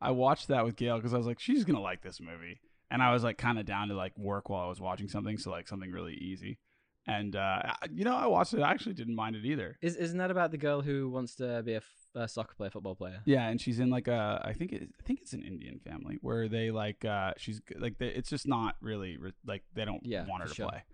i 0.00 0.10
watched 0.10 0.48
that 0.48 0.64
with 0.64 0.76
gail 0.76 0.96
because 0.96 1.14
i 1.14 1.18
was 1.18 1.26
like 1.26 1.40
she's 1.40 1.64
gonna 1.64 1.80
like 1.80 2.02
this 2.02 2.20
movie 2.20 2.60
and 2.90 3.02
i 3.02 3.12
was 3.12 3.22
like 3.24 3.38
kind 3.38 3.58
of 3.58 3.64
down 3.64 3.88
to 3.88 3.94
like 3.94 4.16
work 4.18 4.48
while 4.50 4.64
i 4.64 4.68
was 4.68 4.80
watching 4.80 5.08
something 5.08 5.38
so 5.38 5.50
like 5.50 5.68
something 5.68 5.90
really 5.90 6.14
easy 6.14 6.58
And 7.06 7.34
uh, 7.34 7.62
you 7.92 8.04
know, 8.04 8.14
I 8.14 8.26
watched 8.26 8.54
it. 8.54 8.60
I 8.60 8.70
actually 8.70 8.94
didn't 8.94 9.14
mind 9.14 9.34
it 9.36 9.44
either. 9.44 9.78
Is 9.80 9.96
isn't 9.96 10.18
that 10.18 10.30
about 10.30 10.50
the 10.50 10.58
girl 10.58 10.82
who 10.82 11.08
wants 11.08 11.34
to 11.36 11.62
be 11.62 11.72
a, 11.72 11.78
f- 11.78 12.06
a 12.14 12.28
soccer 12.28 12.54
player, 12.54 12.70
football 12.70 12.94
player? 12.94 13.22
Yeah, 13.24 13.48
and 13.48 13.60
she's 13.60 13.80
in 13.80 13.88
like 13.90 14.06
a 14.06 14.40
I 14.44 14.52
think 14.52 14.72
it, 14.72 14.90
I 15.00 15.02
think 15.06 15.20
it's 15.22 15.32
an 15.32 15.42
Indian 15.42 15.80
family 15.80 16.18
where 16.20 16.46
they 16.48 16.70
like 16.70 17.04
uh 17.04 17.32
she's 17.38 17.60
like 17.78 17.98
they, 17.98 18.08
it's 18.08 18.28
just 18.28 18.46
not 18.46 18.76
really 18.80 19.16
re- 19.16 19.32
like 19.46 19.64
they 19.74 19.84
don't 19.84 20.04
Yeah, 20.04 20.26
want 20.26 20.42
her 20.42 20.48
for 20.48 20.54
to 20.54 20.56
sure. 20.56 20.68
play 20.68 20.84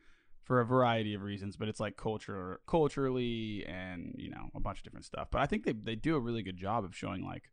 for 0.45 0.61
a 0.61 0.65
variety 0.65 1.13
of 1.15 1.23
reasons, 1.23 1.57
but 1.57 1.67
it's 1.67 1.81
like 1.81 1.97
culture 1.97 2.61
culturally 2.69 3.67
and 3.67 4.15
you 4.17 4.31
know 4.31 4.49
a 4.55 4.61
bunch 4.61 4.79
of 4.79 4.85
different 4.85 5.05
stuff. 5.07 5.29
But 5.33 5.41
I 5.41 5.47
think 5.47 5.65
they 5.65 5.73
they 5.73 5.97
do 5.97 6.15
a 6.15 6.21
really 6.21 6.43
good 6.43 6.57
job 6.57 6.85
of 6.85 6.95
showing 6.95 7.25
like 7.25 7.51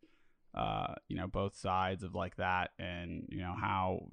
uh 0.54 0.94
you 1.08 1.16
know 1.16 1.26
both 1.26 1.56
sides 1.56 2.04
of 2.04 2.14
like 2.14 2.36
that 2.36 2.70
and 2.78 3.26
you 3.30 3.40
know 3.40 3.54
how 3.60 4.06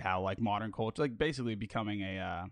how 0.00 0.20
like 0.20 0.40
modern 0.40 0.72
culture 0.72 1.00
like 1.00 1.16
basically 1.16 1.54
becoming 1.54 2.02
a 2.02 2.18
uh 2.18 2.44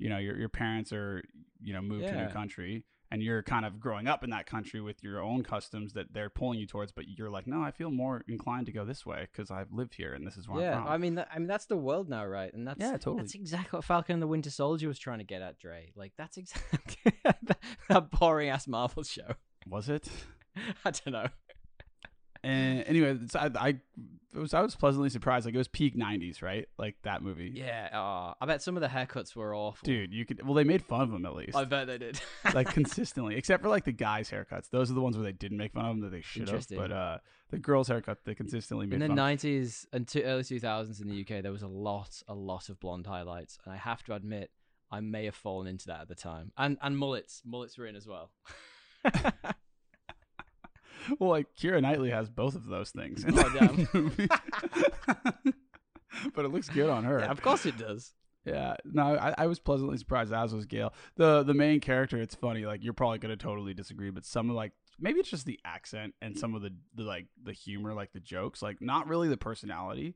you 0.00 0.08
know 0.08 0.18
your 0.18 0.36
your 0.36 0.48
parents 0.48 0.92
are 0.92 1.22
you 1.62 1.72
know 1.72 1.80
moved 1.80 2.06
to 2.06 2.14
a 2.14 2.26
new 2.26 2.32
country 2.32 2.84
and 3.12 3.22
you're 3.22 3.42
kind 3.42 3.64
of 3.64 3.80
growing 3.80 4.06
up 4.06 4.22
in 4.22 4.30
that 4.30 4.46
country 4.46 4.80
with 4.80 5.02
your 5.02 5.20
own 5.20 5.42
customs 5.42 5.92
that 5.94 6.12
they're 6.12 6.30
pulling 6.30 6.58
you 6.58 6.66
towards 6.66 6.90
but 6.90 7.04
you're 7.08 7.30
like 7.30 7.46
no 7.46 7.60
i 7.60 7.70
feel 7.70 7.90
more 7.90 8.24
inclined 8.28 8.66
to 8.66 8.72
go 8.72 8.84
this 8.84 9.04
way 9.04 9.28
because 9.30 9.50
i've 9.50 9.70
lived 9.72 9.94
here 9.94 10.14
and 10.14 10.26
this 10.26 10.36
is 10.36 10.48
where 10.48 10.62
yeah, 10.62 10.76
i'm 10.76 10.82
from 10.84 10.92
I 10.92 10.96
mean, 10.98 11.14
that, 11.16 11.28
I 11.32 11.38
mean 11.38 11.48
that's 11.48 11.66
the 11.66 11.76
world 11.76 12.08
now, 12.08 12.24
right? 12.24 12.52
And 12.52 12.66
that's 12.66 12.80
Yeah, 12.80 12.92
totally. 12.92 13.18
That's 13.18 13.34
exactly 13.34 13.76
what 13.76 13.84
Falcon 13.84 14.14
and 14.14 14.22
the 14.22 14.26
Winter 14.26 14.50
Soldier 14.50 14.88
was 14.88 14.98
trying 14.98 15.18
to 15.18 15.24
get 15.24 15.42
at, 15.42 15.58
Dre. 15.58 15.92
Like 15.94 16.12
that's 16.16 16.36
exactly 16.36 17.12
that, 17.24 17.58
that 17.88 18.10
boring 18.10 18.48
ass 18.48 18.66
Marvel 18.66 19.02
show. 19.02 19.34
was 19.66 19.88
it 19.88 20.08
I 20.84 20.90
don't 20.90 21.12
know. 21.12 21.28
And 22.42 22.84
anyway 22.86 23.16
it's, 23.22 23.36
I, 23.36 23.50
I 23.54 23.68
it 24.32 24.38
was 24.38 24.54
i 24.54 24.60
was 24.60 24.74
pleasantly 24.76 25.10
surprised 25.10 25.44
like 25.44 25.54
it 25.54 25.58
was 25.58 25.68
peak 25.68 25.96
90s 25.96 26.40
right 26.42 26.66
like 26.78 26.96
that 27.02 27.22
movie 27.22 27.52
Yeah, 27.54 27.88
uh, 27.92 28.34
I 28.40 28.46
bet 28.46 28.62
some 28.62 28.76
of 28.76 28.80
the 28.80 28.88
haircuts 28.88 29.34
were 29.34 29.54
awful. 29.54 29.84
dude 29.84 30.12
you 30.14 30.24
could 30.24 30.44
well 30.44 30.54
they 30.54 30.64
made 30.64 30.82
fun 30.82 31.00
of 31.02 31.12
him 31.12 31.26
at 31.26 31.34
least 31.34 31.56
I 31.56 31.64
bet 31.64 31.86
they 31.86 31.98
did. 31.98 32.20
like 32.54 32.68
consistently, 32.72 33.36
except 33.36 33.62
for 33.62 33.68
like 33.68 33.84
the 33.84 33.92
guys' 33.92 34.30
haircuts. 34.30 34.70
Those 34.70 34.90
are 34.90 34.94
the 34.94 35.00
ones 35.00 35.16
where 35.16 35.24
they 35.24 35.32
didn't 35.32 35.58
make 35.58 35.72
fun 35.72 35.84
of 35.84 35.96
them 35.96 36.00
that 36.02 36.10
they 36.10 36.20
should 36.22 36.48
have. 36.48 36.66
But 36.70 36.92
uh, 36.92 37.18
the 37.50 37.58
girls' 37.58 37.88
haircut, 37.88 38.18
they 38.24 38.34
consistently 38.34 38.86
made 38.86 38.94
in 38.94 39.00
the 39.00 39.06
fun. 39.06 39.10
of. 39.12 39.16
nineties 39.16 39.86
and 39.92 40.06
to 40.08 40.22
early 40.22 40.44
two 40.44 40.60
thousands 40.60 41.00
in 41.00 41.08
the 41.08 41.20
UK, 41.20 41.42
there 41.42 41.52
was 41.52 41.62
a 41.62 41.68
lot, 41.68 42.22
a 42.28 42.34
lot 42.34 42.68
of 42.68 42.78
blonde 42.80 43.06
highlights, 43.06 43.58
and 43.64 43.74
I 43.74 43.76
have 43.76 44.02
to 44.04 44.14
admit, 44.14 44.50
I 44.90 45.00
may 45.00 45.24
have 45.26 45.34
fallen 45.34 45.66
into 45.66 45.86
that 45.88 46.02
at 46.02 46.08
the 46.08 46.14
time. 46.14 46.52
And 46.56 46.78
and 46.80 46.96
mullets, 46.96 47.42
mullets 47.44 47.76
were 47.76 47.86
in 47.86 47.96
as 47.96 48.06
well. 48.06 48.30
Well, 51.18 51.30
like 51.30 51.46
Keira 51.56 51.80
Knightley 51.80 52.10
has 52.10 52.28
both 52.28 52.54
of 52.54 52.66
those 52.66 52.90
things. 52.90 53.24
in 53.24 53.38
Oh, 53.38 53.42
that 53.48 53.94
movie. 53.94 54.28
but 56.34 56.44
it 56.44 56.48
looks 56.48 56.68
good 56.68 56.90
on 56.90 57.04
her. 57.04 57.20
yeah, 57.20 57.30
of 57.30 57.42
course 57.42 57.66
it 57.66 57.78
does. 57.78 58.12
Yeah, 58.44 58.76
no, 58.84 59.02
I, 59.16 59.34
I 59.36 59.46
was 59.46 59.58
pleasantly 59.58 59.98
surprised. 59.98 60.32
As 60.32 60.54
was 60.54 60.64
Gail. 60.66 60.94
The 61.16 61.42
the 61.42 61.54
main 61.54 61.80
character. 61.80 62.16
It's 62.18 62.34
funny. 62.34 62.64
Like 62.64 62.82
you're 62.82 62.94
probably 62.94 63.18
gonna 63.18 63.36
totally 63.36 63.74
disagree, 63.74 64.10
but 64.10 64.24
some 64.24 64.48
of 64.48 64.56
like 64.56 64.72
maybe 64.98 65.20
it's 65.20 65.28
just 65.30 65.44
the 65.46 65.60
accent 65.64 66.14
and 66.22 66.38
some 66.38 66.54
of 66.54 66.62
the, 66.62 66.70
the 66.94 67.02
like 67.02 67.26
the 67.42 67.52
humor, 67.52 67.92
like 67.92 68.12
the 68.12 68.20
jokes, 68.20 68.62
like 68.62 68.80
not 68.80 69.08
really 69.08 69.28
the 69.28 69.36
personality. 69.36 70.14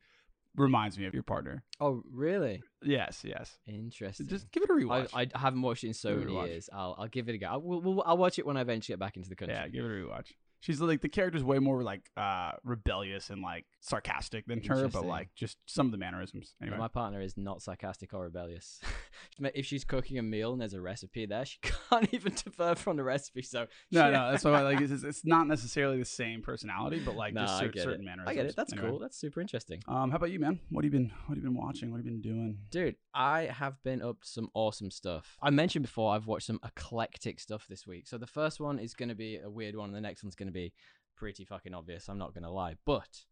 Reminds 0.57 0.97
me 0.97 1.07
of 1.07 1.15
your 1.15 1.25
partner. 1.25 1.65
Oh, 1.81 2.05
really? 2.13 2.63
Yes, 2.81 3.23
yes. 3.25 3.59
Interesting. 3.67 4.29
Just 4.29 4.53
give 4.53 4.63
it 4.63 4.71
a 4.71 4.73
rewatch. 4.73 5.09
I, 5.13 5.23
I 5.35 5.39
haven't 5.39 5.63
watched 5.63 5.83
it 5.83 5.89
in 5.89 5.95
so 5.95 6.11
Give 6.11 6.29
it 6.29 6.31
a 6.31 6.33
many 6.33 6.49
years. 6.53 6.71
I'll 6.73 6.95
I'll 6.97 7.09
give 7.09 7.29
it 7.29 7.35
a 7.35 7.39
go. 7.39 7.47
I'll, 7.49 7.61
we'll, 7.61 8.03
I'll 8.07 8.17
watch 8.17 8.39
it 8.39 8.47
when 8.47 8.57
I 8.57 8.61
eventually 8.61 8.93
get 8.93 9.01
back 9.01 9.17
into 9.17 9.29
the 9.29 9.35
country. 9.35 9.57
Yeah, 9.57 9.67
give 9.67 9.85
it 9.85 9.89
a 9.89 9.91
rewatch. 9.91 10.27
She's 10.65 10.81
like 10.81 11.03
the 11.03 11.11
character's 11.11 11.45
way 11.45 11.59
more 11.59 11.83
like 11.83 12.09
uh 12.17 12.53
rebellious 12.65 13.29
and 13.29 13.43
like 13.43 13.67
sarcastic 13.81 14.47
than 14.47 14.63
her, 14.65 14.89
but 14.89 15.05
like 15.05 15.29
just 15.35 15.59
some 15.67 15.85
of 15.85 15.93
the 15.93 15.99
mannerisms. 15.99 16.55
Anyway, 16.63 16.79
My 16.79 16.89
partner 16.89 17.21
is 17.21 17.37
not 17.37 17.61
sarcastic 17.61 18.15
or 18.15 18.23
rebellious. 18.23 18.81
if 19.55 19.67
she's 19.67 19.85
cooking 19.85 20.19
a 20.19 20.23
meal 20.23 20.53
and 20.53 20.63
there's 20.63 20.73
a 20.73 20.81
recipe 20.81 21.27
there, 21.27 21.45
she 21.45 21.59
can't 21.91 22.09
even 22.15 22.33
defer 22.35 22.75
from 22.77 22.97
the 22.97 23.05
recipe. 23.05 23.43
So 23.43 23.67
no, 23.93 24.11
no, 24.11 24.31
that's 24.31 24.43
why 24.43 24.53
I 24.53 24.63
like 24.63 24.81
it's, 24.81 25.03
it's 25.03 25.27
not 25.27 25.47
necessarily 25.47 25.99
the 25.99 26.07
same 26.07 26.41
personality, 26.41 27.03
but 27.05 27.15
like 27.15 27.35
No, 27.35 27.43
just 27.43 27.55
I 27.63 27.67
cer- 27.67 27.73
certain 27.77 28.01
it. 28.01 28.05
mannerisms. 28.07 28.31
I 28.31 28.35
get 28.35 28.47
it. 28.47 28.57
That's 28.57 28.73
Anyway. 28.73 28.89
cool. 28.89 28.99
That's 29.01 29.19
super 29.19 29.43
interesting. 29.43 29.83
Um, 29.87 30.11
how 30.13 30.17
about 30.17 30.31
you, 30.31 30.41
man? 30.41 30.61
What 30.71 30.83
have 30.87 30.95
you 30.95 30.99
been 30.99 31.11
What 31.27 31.35
have 31.37 31.45
you 31.45 31.51
been 31.51 31.59
watching? 31.59 31.91
What 31.91 31.99
have 31.99 32.07
you 32.07 32.13
been 32.13 32.23
doing? 32.23 32.59
Dude, 32.71 32.97
I 33.15 33.43
have 33.53 33.83
been 33.83 34.03
up 34.03 34.23
to 34.23 34.29
some 34.29 34.51
awesome 34.55 34.91
stuff. 34.91 35.37
I 35.41 35.51
mentioned 35.51 35.85
before 35.85 36.15
I've 36.15 36.27
watched 36.27 36.47
some 36.47 36.61
eclectic 36.65 37.39
stuff 37.41 37.67
this 37.69 37.87
week. 37.87 38.07
So 38.09 38.19
the 38.19 38.27
first 38.27 38.61
one 38.61 38.79
is 38.79 38.95
going 38.95 39.09
to 39.09 39.15
be 39.15 39.39
a 39.39 39.49
weird 39.49 39.77
one, 39.77 39.91
and 39.91 39.97
the 39.97 40.01
next 40.01 40.25
one's 40.25 40.35
going 40.35 40.49
to 40.49 40.53
be 40.53 40.73
pretty 41.17 41.45
fucking 41.45 41.75
obvious. 41.75 42.09
I'm 42.09 42.19
not 42.19 42.35
going 42.35 42.45
to 42.45 42.51
lie, 42.51 42.75
but 42.85 43.25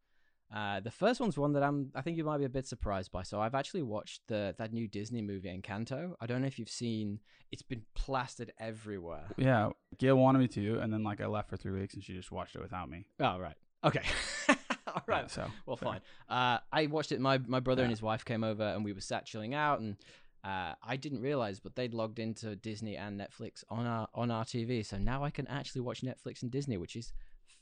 uh, 0.55 0.81
the 0.81 0.91
first 0.91 1.19
one's 1.19 1.39
one 1.39 1.53
that 1.55 1.63
I'm. 1.63 1.91
I 1.95 2.03
think 2.03 2.17
you 2.17 2.25
might 2.25 2.39
be 2.39 2.45
a 2.45 2.51
bit 2.51 2.67
surprised 2.67 3.11
by. 3.11 3.23
So 3.23 3.41
I've 3.41 3.55
actually 3.55 3.83
watched 3.83 4.21
the 4.29 4.55
that 4.59 4.73
new 4.73 4.87
Disney 4.87 5.23
movie 5.23 5.49
Encanto. 5.49 6.13
I 6.21 6.27
don't 6.27 6.43
know 6.43 6.47
if 6.47 6.59
you've 6.59 6.69
seen. 6.69 7.21
It's 7.51 7.63
been 7.63 7.83
plastered 7.95 8.53
everywhere. 8.59 9.25
Yeah, 9.37 9.71
Gail 9.99 10.17
wanted 10.17 10.41
me 10.41 10.49
to, 10.49 10.79
and 10.81 10.93
then 10.93 11.03
like 11.03 11.21
I 11.21 11.27
left 11.27 11.49
for 11.49 11.57
three 11.57 11.81
weeks, 11.81 11.95
and 11.95 12.05
she 12.05 12.13
just 12.13 12.31
watched 12.31 12.55
it 12.55 12.63
without 12.63 12.91
me. 12.91 13.07
Oh 13.19 13.39
right. 13.39 13.57
Okay. 13.85 14.03
All 14.97 15.03
right. 15.07 15.31
so 15.31 15.47
Well, 15.67 15.77
fine. 15.77 16.01
Uh, 16.29 16.59
I 16.73 16.87
watched 16.87 17.13
it. 17.13 17.21
My 17.21 17.39
my 17.39 17.61
brother 17.61 17.83
and 17.83 17.91
his 17.91 18.03
wife 18.03 18.25
came 18.25 18.45
over, 18.45 18.63
and 18.63 18.85
we 18.85 18.93
were 18.93 19.01
sat 19.01 19.25
chilling 19.27 19.55
out, 19.55 19.81
and 19.81 19.97
uh, 20.45 20.75
I 20.83 20.97
didn't 20.97 21.21
realize, 21.21 21.61
but 21.61 21.77
they'd 21.77 21.95
logged 21.95 22.19
into 22.19 22.57
Disney 22.57 22.97
and 22.97 23.21
Netflix 23.21 23.65
on 23.71 23.87
our 23.87 24.09
on 24.15 24.31
our 24.31 24.45
TV, 24.45 24.85
so 24.85 24.99
now 24.99 25.25
I 25.25 25.31
can 25.31 25.47
actually 25.47 25.83
watch 25.83 26.03
Netflix 26.03 26.43
and 26.43 26.51
Disney, 26.51 26.77
which 26.77 26.97
is 26.97 27.13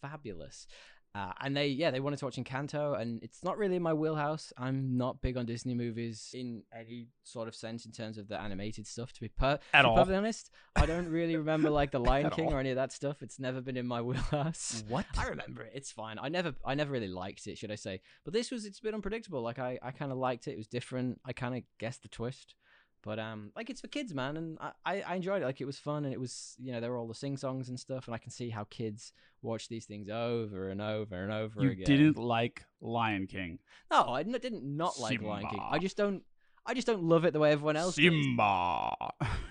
fabulous. 0.01 0.67
Uh, 1.13 1.33
and 1.41 1.57
they, 1.57 1.67
yeah, 1.67 1.91
they 1.91 1.99
wanted 1.99 2.21
to 2.21 2.25
watch 2.25 2.37
Encanto, 2.37 3.01
and 3.01 3.21
it's 3.23 3.43
not 3.43 3.59
really 3.59 3.75
in 3.77 3.83
my 3.83 3.93
wheelhouse. 3.93 4.53
I'm 4.57 4.97
not 4.97 5.21
big 5.21 5.37
on 5.37 5.45
Disney 5.45 5.75
movies 5.75 6.31
in 6.35 6.63
any 6.73 7.09
sort 7.25 7.49
of 7.49 7.55
sense 7.57 7.85
in 7.85 7.91
terms 7.91 8.17
of 8.17 8.29
the 8.29 8.41
animated 8.41 8.87
stuff. 8.87 9.13
To 9.15 9.21
be 9.21 9.29
per, 9.29 9.59
At 9.75 9.83
to 9.83 9.89
be 9.89 9.95
perfectly 9.95 10.17
honest, 10.17 10.51
I 10.77 10.87
don't 10.87 11.09
really 11.09 11.37
remember 11.45 11.69
like 11.69 11.91
the 11.91 11.99
Lion 11.99 12.27
At 12.27 12.37
King 12.37 12.47
all. 12.47 12.55
or 12.55 12.61
any 12.61 12.71
of 12.71 12.77
that 12.77 12.93
stuff. 12.93 13.23
It's 13.23 13.41
never 13.41 13.61
been 13.61 13.77
in 13.77 13.89
my 13.89 14.01
wheelhouse. 14.01 14.85
What? 14.89 15.05
I 15.19 15.27
remember 15.27 15.63
it. 15.63 15.73
It's 15.75 15.91
fine. 15.91 16.17
I 16.21 16.29
never, 16.29 16.55
I 16.65 16.75
never 16.77 16.93
really 16.93 17.09
liked 17.09 17.47
it, 17.49 17.59
should 17.59 17.73
I 17.73 17.77
say? 17.77 18.01
But 18.25 18.33
this 18.33 18.53
was, 18.53 18.65
it's 18.65 18.79
a 18.79 18.83
bit 18.83 18.95
unpredictable. 18.95 19.43
Like 19.43 19.59
I, 19.59 19.81
I 19.83 19.91
kind 19.91 20.13
of 20.13 20.19
liked 20.19 20.47
it. 20.47 20.53
It 20.53 20.59
was 20.59 20.69
different. 20.69 21.21
I 21.25 21.33
kind 21.33 21.57
of 21.57 21.63
guessed 21.79 22.03
the 22.03 22.09
twist, 22.09 22.55
but 23.03 23.19
um, 23.19 23.51
like 23.57 23.71
it's 23.71 23.81
for 23.81 23.89
kids, 23.89 24.15
man, 24.15 24.37
and 24.37 24.59
I, 24.85 25.03
I, 25.07 25.15
enjoyed 25.15 25.43
it. 25.43 25.47
Like 25.47 25.61
it 25.61 25.65
was 25.65 25.79
fun, 25.79 26.05
and 26.05 26.13
it 26.13 26.21
was, 26.21 26.55
you 26.59 26.73
know, 26.73 26.81
there 26.81 26.91
were 26.91 26.99
all 26.99 27.09
the 27.09 27.15
sing 27.15 27.37
songs 27.37 27.69
and 27.69 27.81
stuff, 27.81 28.07
and 28.07 28.15
I 28.15 28.19
can 28.19 28.31
see 28.31 28.51
how 28.51 28.65
kids 28.65 29.13
watch 29.43 29.69
these 29.69 29.87
things 29.87 30.09
over 30.11 30.69
and 30.69 30.83
over 30.83 31.23
and 31.23 31.33
over 31.33 31.63
You 31.63 31.71
again. 31.71 31.87
didn't 31.87 32.19
like 32.19 32.65
Lion 32.81 33.27
King. 33.27 33.59
No, 33.91 34.09
I 34.09 34.23
didn't 34.23 34.65
not 34.65 35.01
like 35.01 35.23
Lion 35.23 35.47
King. 35.49 35.63
I 35.63 35.79
just 35.79 35.97
don't. 35.97 36.23
I 36.67 36.75
just 36.75 36.87
don't 36.87 37.03
love 37.03 37.25
it 37.25 37.33
the 37.33 37.41
way 37.41 37.53
everyone 37.53 37.77
else 37.77 37.95
Simba. 37.95 38.95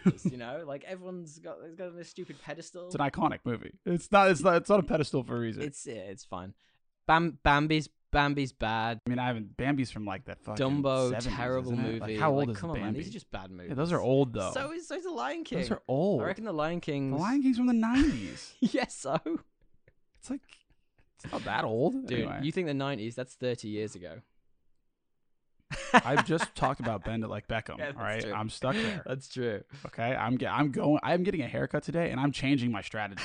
does. 0.06 0.26
You 0.26 0.38
know, 0.38 0.64
like 0.66 0.84
everyone's 0.84 1.40
got, 1.40 1.58
it's 1.66 1.76
got 1.76 1.98
this 1.98 2.08
stupid 2.08 2.40
pedestal. 2.42 2.86
it's 2.86 2.96
an 2.96 3.02
iconic 3.02 3.40
movie. 3.44 3.74
It's 3.86 4.12
not. 4.12 4.30
It's 4.30 4.44
not. 4.44 4.58
It's 4.58 4.70
on 4.70 4.80
a 4.80 4.84
pedestal 4.84 5.24
for 5.24 5.36
a 5.36 5.40
reason. 5.40 5.64
It's 5.64 5.88
yeah, 5.88 5.96
it's 5.96 6.24
fine. 6.24 6.54
Bam, 7.08 7.40
Bambi's 7.44 7.90
Bambi's 8.12 8.52
bad. 8.52 9.02
I 9.06 9.10
mean, 9.10 9.20
I 9.20 9.28
haven't. 9.28 9.56
Bambi's 9.56 9.92
from 9.92 10.06
like 10.06 10.26
that 10.26 10.42
fucking 10.42 10.66
Dumbo, 10.66 11.12
70s, 11.12 11.36
terrible 11.36 11.74
isn't 11.74 11.86
it? 11.86 11.88
movie. 11.88 12.00
Like, 12.00 12.18
how 12.18 12.32
old 12.32 12.48
like, 12.48 12.56
is 12.56 12.58
come 12.58 12.70
on, 12.72 12.76
Bambi? 12.78 12.86
man? 12.86 12.94
These 12.96 13.10
are 13.10 13.12
just 13.12 13.32
bad 13.32 13.52
movies. 13.52 13.70
yeah, 13.70 13.76
those 13.76 13.92
are 13.92 14.02
old 14.02 14.34
though. 14.34 14.52
So 14.54 14.72
is 14.74 14.88
so 14.88 14.96
is 14.96 15.04
the 15.04 15.12
Lion 15.12 15.44
King. 15.44 15.60
those 15.60 15.72
are 15.72 15.82
old. 15.88 16.22
I 16.22 16.26
reckon 16.26 16.46
the 16.46 16.54
Lion 16.54 16.82
King. 16.82 17.12
the 17.12 17.18
Lion 17.18 17.42
King's 17.42 17.58
from 17.58 17.68
the 17.68 17.74
nineties. 17.74 18.54
yes, 18.60 18.96
so. 18.96 19.20
it's 20.20 20.30
like 20.30 20.42
it's 21.24 21.32
not 21.32 21.44
that 21.44 21.66
old. 21.66 22.08
Dude, 22.08 22.20
anyway, 22.20 22.40
you 22.42 22.52
think 22.52 22.68
the 22.68 22.74
nineties? 22.74 23.16
That's 23.16 23.36
thirty 23.36 23.68
years 23.68 23.96
ago. 23.96 24.22
I've 25.94 26.26
just 26.26 26.54
talked 26.56 26.80
about 26.80 27.04
Bend 27.04 27.24
It 27.24 27.28
Like 27.28 27.48
Beckham. 27.48 27.78
Yeah, 27.78 27.92
all 27.96 28.04
right, 28.04 28.22
true. 28.22 28.34
I'm 28.34 28.50
stuck 28.50 28.76
there. 28.76 29.04
That's 29.06 29.28
true. 29.28 29.62
Okay, 29.86 30.16
I'm 30.16 30.36
get, 30.36 30.52
I'm 30.52 30.72
going. 30.72 31.00
I'm 31.04 31.24
getting 31.24 31.42
a 31.42 31.48
haircut 31.48 31.84
today, 31.84 32.12
and 32.12 32.20
I'm 32.20 32.32
changing 32.32 32.72
my 32.72 32.82
strategy. 32.82 33.24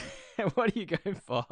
what 0.55 0.75
are 0.75 0.79
you 0.79 0.87
going 0.87 1.17
for? 1.27 1.47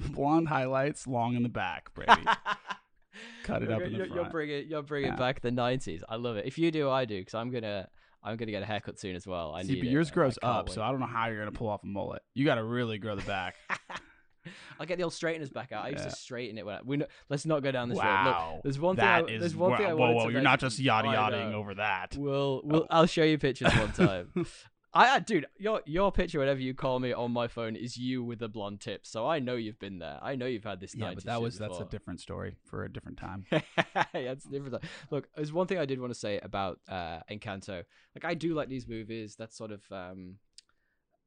Blonde 0.12 0.48
highlights, 0.48 1.06
long 1.06 1.34
in 1.36 1.42
the 1.42 1.48
back, 1.48 1.92
Brady. 1.94 2.12
Cut 3.44 3.62
it 3.62 3.68
You're 3.68 3.76
up 3.76 3.82
in 3.82 3.92
the 3.92 3.98
you're, 3.98 4.06
front. 4.08 4.30
bringing 4.32 4.68
you're 4.68 4.82
bringing 4.82 5.10
Yeah. 5.12 5.16
back 5.16 5.40
the 5.40 5.50
nineties. 5.50 6.02
I 6.08 6.16
love 6.16 6.36
it. 6.36 6.46
If 6.46 6.58
you 6.58 6.70
do, 6.70 6.90
I 6.90 7.04
do, 7.04 7.18
because 7.20 7.34
I'm 7.34 7.50
gonna 7.50 7.88
I'm 8.22 8.36
gonna 8.36 8.50
get 8.50 8.62
a 8.62 8.66
haircut 8.66 8.98
soon 8.98 9.14
as 9.16 9.26
well. 9.26 9.52
I 9.54 9.62
See, 9.62 9.74
need 9.74 9.80
but 9.82 9.88
yours 9.90 10.08
I- 10.08 10.10
I 10.10 10.14
grows 10.14 10.38
up, 10.42 10.66
wait. 10.68 10.74
so 10.74 10.82
I 10.82 10.90
don't 10.90 10.98
know 11.00 11.06
how 11.06 11.26
you're 11.28 11.38
gonna 11.38 11.52
pull 11.52 11.68
off 11.68 11.84
a 11.84 11.86
mullet. 11.86 12.22
You 12.34 12.44
got 12.44 12.56
to 12.56 12.64
really 12.64 12.98
grow 12.98 13.14
the 13.14 13.22
back. 13.22 13.56
I'll 14.78 14.84
get 14.86 14.98
the 14.98 15.04
old 15.04 15.12
straighteners 15.14 15.48
back 15.50 15.72
out. 15.72 15.84
I 15.86 15.90
used 15.90 16.04
Yeah. 16.04 16.10
to 16.10 16.16
straighten 16.16 16.58
it 16.58 16.66
when 16.66 16.74
I, 16.76 16.80
we. 16.84 16.96
know- 16.98 17.06
Let's 17.30 17.46
not 17.46 17.62
go 17.62 17.70
down 17.70 17.88
this 17.88 17.96
road. 17.98 18.04
wow, 18.04 18.52
Look, 18.56 18.62
there's 18.64 18.78
one 18.78 18.96
thing. 18.96 19.04
I, 19.04 19.22
that 19.22 19.30
is 19.30 19.40
there's 19.40 19.56
one 19.56 19.70
wow, 19.70 19.76
thing 19.78 19.86
I 19.86 19.94
whoa, 19.94 20.12
whoa, 20.12 20.26
to 20.26 20.32
you're 20.32 20.40
make- 20.40 20.44
not 20.44 20.60
just 20.60 20.78
yada 20.78 21.08
yadaing 21.08 21.52
over 21.54 21.74
that. 21.76 22.16
We'll, 22.18 22.60
we'll 22.64 22.82
oh. 22.82 22.86
I'll 22.90 23.06
show 23.06 23.22
you 23.22 23.38
pictures 23.38 23.72
one 23.74 23.92
time. 23.92 24.46
I, 24.94 25.16
I 25.16 25.18
dude, 25.18 25.46
your 25.58 25.82
your 25.86 26.12
picture, 26.12 26.38
whatever 26.38 26.60
you 26.60 26.72
call 26.72 27.00
me 27.00 27.12
on 27.12 27.32
my 27.32 27.48
phone, 27.48 27.74
is 27.74 27.96
you 27.96 28.22
with 28.22 28.38
the 28.38 28.48
blonde 28.48 28.80
tips. 28.80 29.10
So 29.10 29.26
I 29.26 29.40
know 29.40 29.56
you've 29.56 29.80
been 29.80 29.98
there. 29.98 30.18
I 30.22 30.36
know 30.36 30.46
you've 30.46 30.64
had 30.64 30.80
this. 30.80 30.94
Yeah, 30.94 31.12
but 31.14 31.24
that 31.24 31.42
was 31.42 31.58
that's 31.58 31.80
a 31.80 31.84
different 31.84 32.20
story 32.20 32.56
for 32.64 32.84
a 32.84 32.92
different 32.92 33.18
time. 33.18 33.44
yeah, 33.50 34.04
it's 34.14 34.44
different. 34.44 34.84
Look, 35.10 35.28
there's 35.34 35.52
one 35.52 35.66
thing 35.66 35.78
I 35.78 35.84
did 35.84 36.00
want 36.00 36.12
to 36.12 36.18
say 36.18 36.38
about 36.38 36.78
uh, 36.88 37.20
Encanto. 37.30 37.82
Like, 38.14 38.24
I 38.24 38.34
do 38.34 38.54
like 38.54 38.68
these 38.68 38.86
movies. 38.86 39.36
That 39.36 39.52
sort 39.52 39.72
of 39.72 39.82
um, 39.90 40.36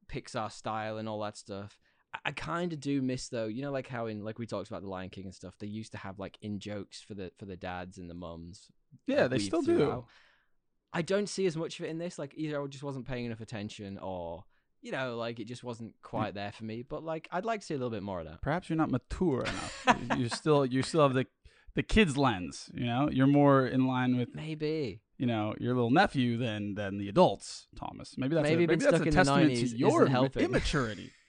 Pixar 0.07 0.51
style 0.51 0.97
and 0.97 1.09
all 1.09 1.19
that 1.21 1.35
stuff. 1.37 1.77
I, 2.13 2.19
I 2.29 2.31
kind 2.31 2.71
of 2.71 2.79
do 2.79 3.01
miss 3.01 3.27
though. 3.27 3.47
You 3.47 3.63
know, 3.63 3.71
like 3.71 3.87
how 3.87 4.05
in 4.05 4.23
like 4.23 4.39
we 4.39 4.45
talked 4.45 4.69
about 4.69 4.81
the 4.81 4.89
Lion 4.89 5.09
King 5.09 5.25
and 5.25 5.35
stuff. 5.35 5.55
They 5.59 5.67
used 5.67 5.91
to 5.91 5.97
have 5.97 6.19
like 6.19 6.37
in 6.41 6.59
jokes 6.59 7.01
for 7.01 7.15
the 7.15 7.31
for 7.37 7.45
the 7.45 7.57
dads 7.57 7.97
and 7.97 8.09
the 8.09 8.13
mums. 8.13 8.71
Yeah, 9.07 9.27
they 9.27 9.39
still 9.39 9.61
do. 9.61 10.05
I 10.97 11.03
don't 11.03 11.29
see 11.29 11.45
as 11.45 11.55
much 11.55 11.79
of 11.79 11.85
it 11.85 11.89
in 11.89 11.99
this. 11.99 12.17
Like 12.17 12.33
either 12.35 12.59
I 12.59 12.65
just 12.65 12.83
wasn't 12.83 13.07
paying 13.07 13.25
enough 13.25 13.39
attention, 13.39 13.99
or 13.99 14.45
you 14.81 14.91
know, 14.91 15.15
like 15.15 15.39
it 15.39 15.45
just 15.45 15.63
wasn't 15.63 15.91
mm. 15.91 16.01
quite 16.01 16.33
there 16.33 16.51
for 16.51 16.63
me. 16.63 16.81
But 16.81 17.03
like 17.03 17.27
I'd 17.31 17.45
like 17.45 17.59
to 17.59 17.65
see 17.67 17.75
a 17.75 17.77
little 17.77 17.91
bit 17.91 18.01
more 18.01 18.19
of 18.19 18.25
that. 18.25 18.41
Perhaps 18.41 18.67
you're 18.67 18.77
not 18.77 18.89
mature 18.89 19.41
enough. 19.41 19.85
You- 19.87 20.21
you're 20.21 20.29
still 20.29 20.65
you 20.65 20.81
still 20.81 21.03
have 21.03 21.13
the 21.13 21.27
the 21.75 21.83
kid's 21.83 22.17
lens. 22.17 22.71
You 22.73 22.87
know, 22.87 23.09
you're 23.11 23.27
more 23.27 23.67
in 23.67 23.85
line 23.85 24.17
with 24.17 24.29
Maybe. 24.33 25.01
you 25.19 25.27
know 25.27 25.53
your 25.59 25.75
little 25.75 25.91
nephew 25.91 26.35
than 26.35 26.73
than 26.73 26.97
the 26.97 27.09
adults. 27.09 27.67
Thomas, 27.79 28.15
maybe 28.17 28.33
that's 28.33 28.49
Maybe 28.49 28.63
a, 28.63 28.67
maybe 28.67 28.83
that's 28.83 28.99
a 28.99 29.11
testament 29.11 29.55
to 29.55 29.67
your 29.67 30.07
immaturity. 30.07 31.11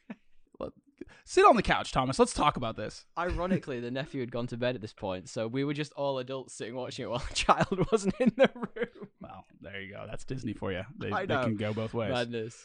Sit 1.29 1.45
on 1.45 1.57
the 1.57 1.63
couch, 1.63 1.93
Thomas. 1.93 2.19
Let's 2.19 2.33
talk 2.33 2.57
about 2.57 2.77
this. 2.77 3.05
Ironically, 3.19 3.81
the 3.81 3.91
nephew 3.91 4.21
had 4.21 4.33
gone 4.33 4.47
to 4.47 4.57
bed 4.57 4.75
at 4.75 4.81
this 4.81 4.95
point, 4.95 5.29
so 5.29 5.47
we 5.47 5.63
were 5.63 5.75
just 5.75 5.93
all 5.93 6.19
adults 6.19 6.55
sitting 6.55 6.75
watching 6.75 7.05
it 7.05 7.11
while 7.11 7.23
the 7.29 7.35
child 7.35 7.87
wasn't 7.93 8.15
in 8.19 8.33
the 8.35 8.49
room. 8.55 8.98
There 9.61 9.81
you 9.81 9.93
go. 9.93 10.05
That's 10.07 10.25
Disney 10.25 10.53
for 10.53 10.73
you. 10.73 10.83
They, 10.97 11.11
they 11.11 11.27
can 11.27 11.57
go 11.57 11.73
both 11.73 11.95
ways. 11.95 12.11
Madness. 12.11 12.65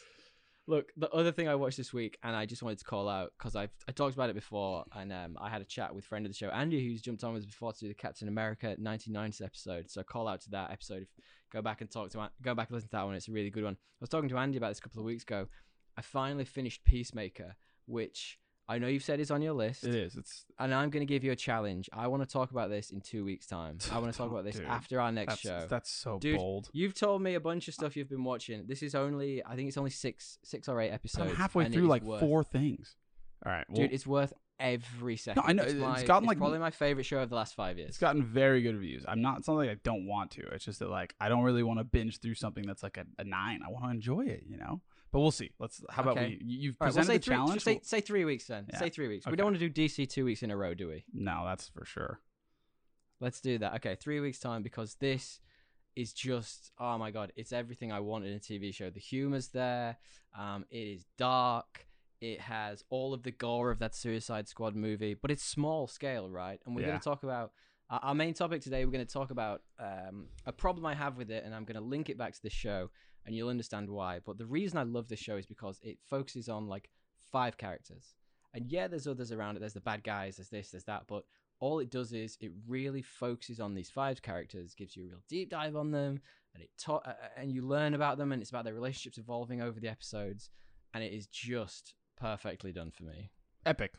Look, 0.66 0.92
the 0.96 1.10
other 1.10 1.30
thing 1.30 1.46
I 1.46 1.56
watched 1.56 1.76
this 1.76 1.92
week, 1.92 2.16
and 2.22 2.34
I 2.34 2.46
just 2.46 2.62
wanted 2.62 2.78
to 2.78 2.84
call 2.86 3.06
out 3.06 3.32
because 3.38 3.54
I've 3.54 3.72
I 3.86 3.92
talked 3.92 4.14
about 4.14 4.30
it 4.30 4.34
before, 4.34 4.84
and 4.94 5.12
um, 5.12 5.36
I 5.38 5.50
had 5.50 5.60
a 5.60 5.66
chat 5.66 5.94
with 5.94 6.06
friend 6.06 6.24
of 6.24 6.32
the 6.32 6.36
show 6.36 6.48
Andy, 6.48 6.86
who's 6.86 7.02
jumped 7.02 7.22
on 7.22 7.34
with 7.34 7.42
us 7.42 7.46
before 7.46 7.74
to 7.74 7.78
do 7.80 7.88
the 7.88 7.94
Captain 7.94 8.28
America 8.28 8.74
1990s 8.80 9.44
episode. 9.44 9.90
So 9.90 10.02
call 10.02 10.26
out 10.26 10.40
to 10.42 10.50
that 10.50 10.70
episode. 10.70 11.02
If, 11.02 11.08
go 11.52 11.60
back 11.60 11.82
and 11.82 11.90
talk 11.90 12.10
to 12.10 12.30
go 12.42 12.54
back 12.54 12.68
and 12.68 12.76
listen 12.76 12.88
to 12.88 12.96
that 12.96 13.04
one. 13.04 13.14
It's 13.14 13.28
a 13.28 13.32
really 13.32 13.50
good 13.50 13.64
one. 13.64 13.74
I 13.74 14.00
was 14.00 14.08
talking 14.08 14.30
to 14.30 14.38
Andy 14.38 14.56
about 14.56 14.70
this 14.70 14.78
a 14.78 14.82
couple 14.82 15.00
of 15.00 15.06
weeks 15.06 15.22
ago. 15.22 15.48
I 15.98 16.02
finally 16.02 16.46
finished 16.46 16.84
Peacemaker, 16.84 17.56
which 17.86 18.38
I 18.66 18.78
know 18.78 18.86
you've 18.86 19.02
said 19.04 19.20
it's 19.20 19.30
on 19.30 19.42
your 19.42 19.52
list, 19.52 19.84
It 19.84 19.94
is. 19.94 20.16
It's 20.16 20.46
and 20.58 20.74
I'm 20.74 20.88
going 20.88 21.06
to 21.06 21.12
give 21.12 21.22
you 21.22 21.32
a 21.32 21.36
challenge. 21.36 21.90
I 21.92 22.06
want 22.06 22.22
to 22.22 22.28
talk 22.28 22.50
about 22.50 22.70
this 22.70 22.90
in 22.90 23.00
two 23.00 23.24
weeks' 23.24 23.46
time. 23.46 23.78
I 23.92 23.98
want 23.98 24.12
to 24.12 24.16
talk 24.16 24.30
about 24.30 24.44
this 24.44 24.56
dude. 24.56 24.66
after 24.66 25.00
our 25.00 25.12
next 25.12 25.28
that's, 25.28 25.40
show. 25.42 25.66
that's 25.68 25.90
so 25.90 26.18
Dude, 26.18 26.38
bold. 26.38 26.70
You've 26.72 26.94
told 26.94 27.20
me 27.20 27.34
a 27.34 27.40
bunch 27.40 27.68
of 27.68 27.74
stuff 27.74 27.96
you've 27.96 28.08
been 28.08 28.24
watching. 28.24 28.64
This 28.66 28.82
is 28.82 28.94
only, 28.94 29.44
I 29.44 29.54
think 29.54 29.68
it's 29.68 29.76
only 29.76 29.90
six, 29.90 30.38
six 30.42 30.68
or 30.68 30.80
eight 30.80 30.90
episodes. 30.90 31.30
I'm 31.30 31.36
halfway 31.36 31.68
through 31.68 31.86
like 31.86 32.02
worth- 32.02 32.20
four 32.20 32.42
things. 32.42 32.96
All 33.44 33.52
right, 33.52 33.66
well, 33.68 33.82
Dude, 33.82 33.92
it's 33.92 34.06
worth 34.06 34.32
every 34.58 35.16
second. 35.16 35.42
No, 35.42 35.48
I 35.48 35.52
know, 35.52 35.62
It's, 35.64 35.72
it's 35.72 35.80
my, 35.80 36.02
gotten, 36.04 36.24
it's 36.24 36.28
like, 36.28 36.38
probably 36.38 36.58
my 36.58 36.70
favorite 36.70 37.04
show 37.04 37.18
of 37.18 37.28
the 37.28 37.36
last 37.36 37.54
five 37.54 37.76
years. 37.76 37.90
it's 37.90 37.98
gotten 37.98 38.24
very 38.24 38.62
good 38.62 38.74
reviews. 38.74 39.04
I'm 39.06 39.20
not. 39.20 39.44
something 39.44 39.66
like 39.66 39.76
I 39.76 39.80
don't 39.82 40.06
want 40.06 40.30
to. 40.32 40.46
It's 40.52 40.64
just 40.64 40.78
that 40.78 40.88
like 40.88 41.14
I 41.20 41.28
don't 41.28 41.42
really 41.42 41.62
want 41.62 41.80
to 41.80 41.84
binge 41.84 42.20
through 42.20 42.34
something 42.36 42.64
that's 42.66 42.82
like 42.82 42.96
a, 42.96 43.04
a 43.18 43.24
nine. 43.24 43.60
I 43.66 43.70
want 43.70 43.84
to 43.84 43.90
enjoy 43.90 44.22
it, 44.22 44.44
you 44.48 44.56
know. 44.56 44.80
But 45.14 45.20
we'll 45.20 45.30
see. 45.30 45.52
Let's. 45.60 45.80
How 45.90 46.02
about 46.02 46.16
Okay. 46.18 46.26
we? 46.40 46.44
you- 46.44 46.58
You've 46.64 46.76
All 46.80 46.86
right, 46.88 46.94
well, 46.94 47.02
presented 47.04 47.06
say 47.06 47.18
the 47.18 47.24
three, 47.24 47.34
challenge. 47.36 47.62
say, 47.62 47.80
say 47.84 48.00
three 48.00 48.24
weeks 48.24 48.46
then. 48.48 48.66
Yeah. 48.68 48.78
Say 48.80 48.90
three 48.90 49.06
weeks. 49.08 49.24
We 49.24 49.30
Okay. 49.30 49.36
don't 49.36 49.46
want 49.46 49.58
to 49.60 49.68
do 49.68 49.82
DC 49.82 50.06
two 50.10 50.24
weeks 50.24 50.42
in 50.42 50.50
a 50.50 50.56
row, 50.56 50.74
do 50.74 50.88
we? 50.88 51.04
no, 51.14 51.44
that's 51.46 51.68
for 51.68 51.84
sure. 51.84 52.20
Let's 53.20 53.40
do 53.40 53.58
that. 53.58 53.74
Okay, 53.76 53.94
three 53.94 54.18
weeks 54.20 54.40
time 54.40 54.62
because 54.64 54.96
this 54.96 55.40
is 55.94 56.12
just 56.12 56.72
oh 56.78 56.98
my 56.98 57.12
god, 57.12 57.32
it's 57.36 57.52
everything 57.52 57.92
I 57.92 58.00
want 58.00 58.24
in 58.26 58.34
a 58.34 58.40
TV 58.40 58.74
show. 58.74 58.90
The 58.90 58.98
humor's 59.00 59.48
there. 59.48 59.98
Um, 60.36 60.64
it 60.70 60.78
is 60.88 61.06
dark. 61.16 61.86
It 62.20 62.40
has 62.40 62.82
all 62.90 63.14
of 63.14 63.22
the 63.22 63.30
gore 63.30 63.70
of 63.70 63.78
that 63.78 63.94
Suicide 63.94 64.48
Squad 64.48 64.74
movie, 64.74 65.14
but 65.14 65.30
it's 65.30 65.44
small 65.44 65.86
scale, 65.86 66.28
right? 66.28 66.60
And 66.66 66.74
we're 66.74 66.82
Yeah. 66.82 66.88
going 66.88 66.98
to 66.98 67.04
talk 67.04 67.22
about 67.22 67.52
uh, 67.90 67.98
our 68.02 68.14
main 68.14 68.32
topic 68.34 68.62
today. 68.62 68.84
We're 68.84 68.90
going 68.92 69.06
to 69.06 69.12
talk 69.12 69.30
about 69.30 69.62
um, 69.78 70.28
a 70.46 70.52
problem 70.52 70.86
I 70.86 70.94
have 70.94 71.16
with 71.18 71.30
it, 71.30 71.44
and 71.44 71.54
I'm 71.54 71.64
going 71.64 71.76
to 71.76 71.82
link 71.82 72.08
it 72.08 72.16
back 72.18 72.32
to 72.32 72.42
the 72.42 72.50
show, 72.50 72.90
and 73.26 73.34
you'll 73.34 73.48
understand 73.48 73.88
why. 73.88 74.20
But 74.24 74.38
the 74.38 74.46
reason 74.46 74.78
I 74.78 74.82
love 74.82 75.08
this 75.08 75.20
show 75.20 75.36
is 75.36 75.46
because 75.46 75.80
it 75.82 75.98
focuses 76.08 76.48
on 76.48 76.68
like 76.68 76.90
five 77.32 77.56
characters, 77.56 78.14
and 78.52 78.66
yeah, 78.66 78.86
there's 78.88 79.06
others 79.06 79.32
around 79.32 79.56
it. 79.56 79.60
There's 79.60 79.74
the 79.74 79.80
bad 79.80 80.04
guys. 80.04 80.36
There's 80.36 80.50
this. 80.50 80.70
There's 80.70 80.84
that. 80.84 81.04
But 81.08 81.24
all 81.60 81.78
it 81.78 81.90
does 81.90 82.12
is 82.12 82.36
it 82.40 82.52
really 82.66 83.02
focuses 83.02 83.60
on 83.60 83.74
these 83.74 83.90
five 83.90 84.22
characters, 84.22 84.74
gives 84.74 84.96
you 84.96 85.04
a 85.04 85.08
real 85.08 85.22
deep 85.28 85.50
dive 85.50 85.76
on 85.76 85.90
them, 85.90 86.20
and 86.54 86.62
it 86.62 86.70
ta- 86.78 87.02
and 87.36 87.52
you 87.52 87.62
learn 87.62 87.94
about 87.94 88.18
them, 88.18 88.32
and 88.32 88.42
it's 88.42 88.50
about 88.50 88.64
their 88.64 88.74
relationships 88.74 89.18
evolving 89.18 89.62
over 89.62 89.80
the 89.80 89.88
episodes, 89.88 90.50
and 90.92 91.02
it 91.02 91.12
is 91.12 91.26
just 91.26 91.94
perfectly 92.16 92.72
done 92.72 92.90
for 92.90 93.04
me. 93.04 93.30
Epic. 93.66 93.92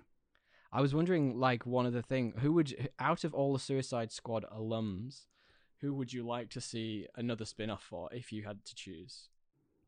I 0.72 0.82
was 0.82 0.94
wondering, 0.94 1.39
like, 1.39 1.65
one 1.65 1.86
other 1.86 2.01
thing, 2.01 2.34
who 2.39 2.51
would 2.53 2.89
out 3.00 3.24
of 3.24 3.33
all 3.33 3.53
the 3.53 3.59
Suicide 3.59 4.11
Squad 4.11 4.46
alums, 4.53 5.25
who 5.85 5.93
would 5.93 6.11
you 6.11 6.25
like 6.25 6.50
to 6.50 6.59
see 6.61 7.05
another 7.15 7.45
spin-off 7.45 7.83
for 7.83 8.09
if 8.11 8.31
you 8.31 8.41
had 8.43 8.65
to 8.65 8.74
choose? 8.74 9.29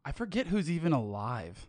I 0.05 0.11
forget 0.11 0.47
who's 0.47 0.69
even 0.69 0.93
alive. 0.93 1.65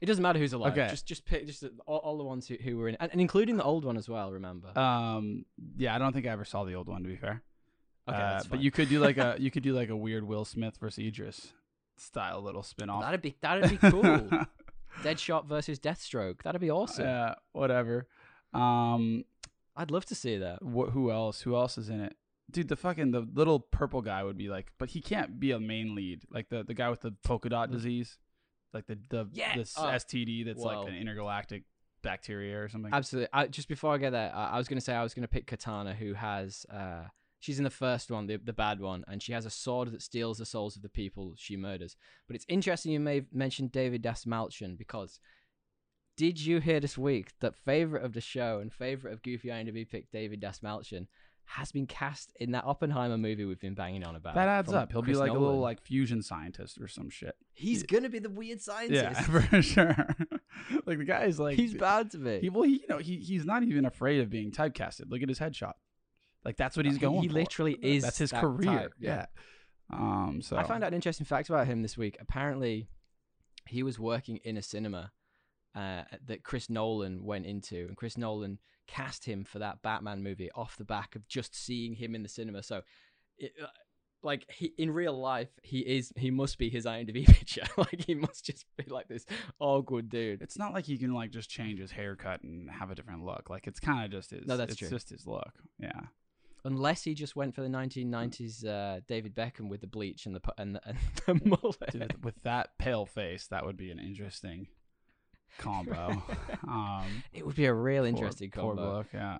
It 0.00 0.06
doesn't 0.06 0.22
matter 0.22 0.38
who's 0.38 0.52
alive. 0.52 0.72
Okay. 0.72 0.86
Just 0.88 1.04
just 1.06 1.24
pick 1.24 1.44
just 1.46 1.64
all, 1.84 1.98
all 1.98 2.16
the 2.18 2.22
ones 2.24 2.46
who, 2.46 2.54
who 2.54 2.76
were 2.78 2.88
in, 2.88 2.96
and, 3.00 3.10
and 3.10 3.20
including 3.20 3.56
the 3.56 3.64
old 3.64 3.84
one 3.84 3.96
as 3.96 4.08
well. 4.08 4.30
Remember? 4.30 4.68
Um. 4.78 5.44
Yeah, 5.76 5.94
I 5.94 5.98
don't 5.98 6.12
think 6.12 6.26
I 6.26 6.30
ever 6.30 6.44
saw 6.44 6.62
the 6.64 6.74
old 6.74 6.88
one. 6.88 7.02
To 7.02 7.08
be 7.08 7.16
fair. 7.16 7.42
okay, 8.08 8.16
Uh, 8.16 8.42
but 8.48 8.60
you 8.60 8.70
could 8.70 8.88
do 8.88 9.00
like 9.00 9.18
a 9.18 9.34
you 9.40 9.50
could 9.50 9.64
do 9.64 9.72
like 9.74 9.88
a 9.88 9.96
weird 9.96 10.22
Will 10.22 10.44
Smith 10.44 10.76
versus 10.80 11.04
Idris 11.04 11.52
style 11.96 12.40
little 12.40 12.62
spin 12.62 12.88
off. 12.88 13.02
That'd 13.02 13.22
be 13.22 13.34
that'd 13.40 13.68
be 13.68 13.76
cool. 13.90 14.30
Deadshot 15.02 15.46
versus 15.46 15.80
Deathstroke. 15.80 16.42
That'd 16.44 16.60
be 16.60 16.70
awesome. 16.70 17.04
Yeah, 17.04 17.34
whatever. 17.52 18.06
Um, 18.54 19.24
I'd 19.76 19.90
love 19.90 20.04
to 20.06 20.14
see 20.14 20.38
that. 20.38 20.60
wh- 20.62 20.90
who 20.92 21.10
else? 21.10 21.40
Who 21.42 21.54
else 21.56 21.76
is 21.76 21.88
in 21.88 22.00
it? 22.00 22.16
Dude, 22.50 22.68
the 22.68 22.76
fucking 22.76 23.10
the 23.10 23.26
little 23.34 23.60
purple 23.60 24.00
guy 24.00 24.22
would 24.24 24.38
be 24.38 24.48
like, 24.48 24.72
but 24.78 24.90
he 24.90 25.00
can't 25.02 25.38
be 25.38 25.50
a 25.50 25.60
main 25.60 25.94
lead. 25.94 26.22
Like 26.30 26.48
the 26.48 26.62
the 26.64 26.74
guy 26.74 26.88
with 26.88 27.00
the 27.02 27.12
polka 27.24 27.48
dot 27.50 27.70
disease, 27.70 28.18
like 28.72 28.86
the 28.86 28.98
the 29.10 29.28
Yeah. 29.32 29.56
this 29.56 29.74
Oh. 29.76 29.84
STD 29.86 30.44
that's 30.46 30.60
Whoa. 30.62 30.80
like 30.82 30.88
an 30.88 30.96
intergalactic 30.96 31.64
bacteria 32.00 32.62
or 32.62 32.68
something. 32.68 32.92
Absolutely. 32.94 33.28
I, 33.32 33.48
just 33.48 33.68
before 33.68 33.92
I 33.92 33.98
get 33.98 34.10
there, 34.10 34.32
I, 34.34 34.50
I 34.52 34.58
was 34.58 34.68
going 34.68 34.78
to 34.78 34.84
say 34.84 34.94
I 34.94 35.02
was 35.02 35.12
going 35.14 35.24
to 35.24 35.28
pick 35.28 35.46
Katana, 35.46 35.94
who 35.94 36.14
has. 36.14 36.64
Uh, 36.72 37.08
she's 37.40 37.58
in 37.58 37.64
the 37.64 37.70
first 37.70 38.10
one, 38.10 38.26
the 38.26 38.36
the 38.36 38.52
bad 38.54 38.80
one, 38.80 39.04
and 39.08 39.22
she 39.22 39.32
has 39.32 39.44
a 39.44 39.50
sword 39.50 39.92
that 39.92 40.00
steals 40.00 40.38
the 40.38 40.46
souls 40.46 40.74
of 40.76 40.82
the 40.82 40.88
people 40.88 41.34
she 41.36 41.56
murders. 41.56 41.96
But 42.26 42.36
it's 42.36 42.46
interesting 42.48 42.92
you 42.92 43.00
may 43.00 43.26
mentioned 43.32 43.72
David 43.72 44.02
Dastmalchian 44.02 44.78
because. 44.78 45.20
Did 46.16 46.44
you 46.44 46.58
hear 46.58 46.80
this 46.80 46.98
week 46.98 47.30
that 47.38 47.54
favorite 47.54 48.04
of 48.04 48.12
the 48.12 48.20
show 48.20 48.58
and 48.58 48.72
favorite 48.72 49.12
of 49.12 49.22
Goofy 49.22 49.50
IMDb 49.50 49.88
pick 49.88 50.10
David 50.10 50.40
Dastmalchian 50.42 51.06
has 51.50 51.72
been 51.72 51.86
cast 51.86 52.30
in 52.38 52.52
that 52.52 52.64
Oppenheimer 52.66 53.16
movie 53.16 53.44
we've 53.46 53.58
been 53.58 53.74
banging 53.74 54.04
on 54.04 54.14
about? 54.16 54.34
that 54.34 54.48
adds 54.48 54.72
up. 54.72 54.92
He'll 54.92 55.02
Chris 55.02 55.16
be 55.16 55.20
like 55.20 55.30
a 55.30 55.34
little 55.38 55.60
like 55.60 55.80
fusion 55.80 56.22
scientist 56.22 56.78
or 56.78 56.88
some 56.88 57.08
shit. 57.08 57.34
He's 57.54 57.82
gonna 57.82 58.10
be 58.10 58.18
the 58.18 58.28
weird 58.30 58.60
scientist. 58.60 59.02
Yeah, 59.02 59.22
for 59.48 59.62
sure. 59.62 59.96
like 60.86 60.98
the 60.98 61.04
guy 61.04 61.24
is 61.24 61.40
like 61.40 61.56
he's 61.56 61.74
bound 61.74 62.10
to 62.12 62.18
be. 62.18 62.40
He 62.40 62.50
well, 62.50 62.64
he, 62.64 62.74
you 62.80 62.86
know, 62.88 62.98
he 62.98 63.16
he's 63.16 63.44
not 63.46 63.62
even 63.62 63.86
afraid 63.86 64.20
of 64.20 64.28
being 64.30 64.50
typecasted. 64.50 65.10
Look 65.10 65.22
at 65.22 65.28
his 65.28 65.38
headshot. 65.38 65.72
Like 66.44 66.56
that's 66.56 66.76
what 66.76 66.84
he's 66.86 66.94
He- 66.96 67.00
going. 67.00 67.22
he 67.22 67.28
for. 67.28 67.34
literally 67.34 67.78
is 67.80 68.04
That's 68.04 68.18
his 68.18 68.30
that 68.30 68.40
career. 68.42 68.64
type, 68.78 68.92
yeah. 68.98 69.26
yeah. 69.90 69.96
Um. 69.98 70.40
So 70.42 70.56
I 70.56 70.64
found 70.64 70.84
out 70.84 70.88
an 70.88 70.94
interesting 70.94 71.24
fact 71.26 71.48
about 71.48 71.66
him 71.66 71.80
this 71.82 71.96
week. 71.96 72.16
Apparently, 72.20 72.88
he 73.66 73.82
was 73.82 73.98
working 73.98 74.36
in 74.44 74.56
a 74.58 74.62
cinema 74.62 75.12
uh, 75.74 76.02
that 76.26 76.44
Chris 76.44 76.68
Nolan 76.68 77.24
went 77.24 77.46
into, 77.46 77.86
and 77.88 77.96
Chris 77.96 78.18
Nolan 78.18 78.58
cast 78.88 79.24
him 79.24 79.44
for 79.44 79.60
that 79.60 79.82
Batman 79.82 80.22
movie 80.22 80.50
off 80.54 80.76
the 80.76 80.84
back 80.84 81.14
of 81.14 81.28
just 81.28 81.54
seeing 81.54 81.94
him 81.94 82.14
in 82.14 82.24
the 82.24 82.28
cinema. 82.28 82.62
So, 82.62 82.82
it, 83.38 83.52
uh, 83.62 83.66
like 84.22 84.50
he 84.50 84.72
in 84.78 84.90
real 84.90 85.18
life, 85.18 85.50
he 85.62 85.78
is 85.80 86.12
he 86.16 86.30
must 86.30 86.58
be 86.58 86.68
his 86.68 86.86
IMDb 86.86 87.26
picture. 87.38 87.62
like 87.76 88.04
he 88.06 88.14
must 88.14 88.44
just 88.44 88.64
be 88.76 88.84
like 88.88 89.08
this 89.08 89.24
awkward 89.60 90.08
dude. 90.08 90.42
It's 90.42 90.58
not 90.58 90.72
like 90.72 90.86
he 90.86 90.98
can 90.98 91.14
like 91.14 91.30
just 91.30 91.48
change 91.48 91.78
his 91.78 91.92
haircut 91.92 92.42
and 92.42 92.68
have 92.70 92.90
a 92.90 92.94
different 92.94 93.24
look. 93.24 93.48
Like 93.48 93.66
it's 93.66 93.78
kind 93.78 94.04
of 94.04 94.10
just 94.10 94.30
his. 94.30 94.46
No, 94.46 94.56
that's 94.56 94.72
it's 94.72 94.80
true. 94.80 94.90
just 94.90 95.10
his 95.10 95.26
look. 95.26 95.52
Yeah. 95.78 96.00
Unless 96.64 97.04
he 97.04 97.14
just 97.14 97.36
went 97.36 97.54
for 97.54 97.62
the 97.62 97.68
1990s 97.68 98.66
uh, 98.66 99.00
David 99.06 99.34
Beckham 99.34 99.68
with 99.68 99.80
the 99.80 99.86
bleach 99.86 100.26
and 100.26 100.34
the 100.34 100.40
and 100.58 100.74
the, 100.74 100.80
and 100.84 100.98
the 101.26 101.34
mullet. 101.44 101.92
Dude, 101.92 102.24
with 102.24 102.42
that 102.42 102.76
pale 102.78 103.06
face, 103.06 103.46
that 103.46 103.64
would 103.64 103.76
be 103.76 103.90
an 103.90 104.00
interesting 104.00 104.66
combo. 105.58 106.22
um. 106.68 107.22
It 107.32 107.46
would 107.46 107.56
be 107.56 107.66
a 107.66 107.74
real 107.74 108.02
poor- 108.02 108.08
interesting 108.08 108.50
poor 108.50 108.74
combo. 108.74 108.90
bloke, 108.90 109.06
Yeah. 109.12 109.38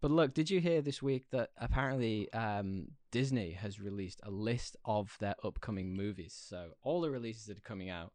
But 0.00 0.10
look, 0.10 0.32
did 0.32 0.48
you 0.48 0.60
hear 0.60 0.80
this 0.80 1.02
week 1.02 1.26
that 1.30 1.50
apparently 1.58 2.32
um, 2.32 2.88
Disney 3.10 3.52
has 3.52 3.78
released 3.80 4.20
a 4.22 4.30
list 4.30 4.76
of 4.84 5.14
their 5.20 5.34
upcoming 5.44 5.94
movies? 5.94 6.34
So 6.34 6.70
all 6.82 7.02
the 7.02 7.10
releases 7.10 7.44
that 7.46 7.58
are 7.58 7.62
coming 7.62 7.90
out, 7.90 8.12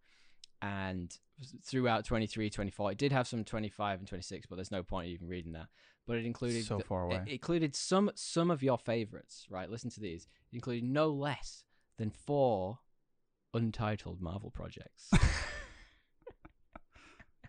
and 0.63 1.15
throughout 1.63 2.05
23, 2.05 2.49
24, 2.49 2.93
it 2.93 2.97
did 2.97 3.12
have 3.12 3.27
some 3.27 3.43
25 3.43 3.99
and 3.99 4.08
26, 4.08 4.47
but 4.47 4.55
there's 4.55 4.71
no 4.71 4.81
point 4.81 5.08
in 5.08 5.13
even 5.13 5.27
reading 5.27 5.51
that. 5.51 5.67
But 6.08 6.17
it 6.17 6.25
included 6.25 6.65
So 6.65 6.79
far 6.79 7.03
away. 7.03 7.21
It 7.27 7.34
included 7.34 7.75
some 7.75 8.12
some 8.15 8.51
of 8.51 8.63
your 8.63 8.77
favorites, 8.77 9.45
right? 9.49 9.69
Listen 9.69 9.89
to 9.91 9.99
these. 9.99 10.27
It 10.51 10.55
included 10.55 10.84
no 10.84 11.10
less 11.10 11.65
than 11.97 12.10
four 12.10 12.79
untitled 13.53 14.21
Marvel 14.21 14.51
projects. 14.51 15.12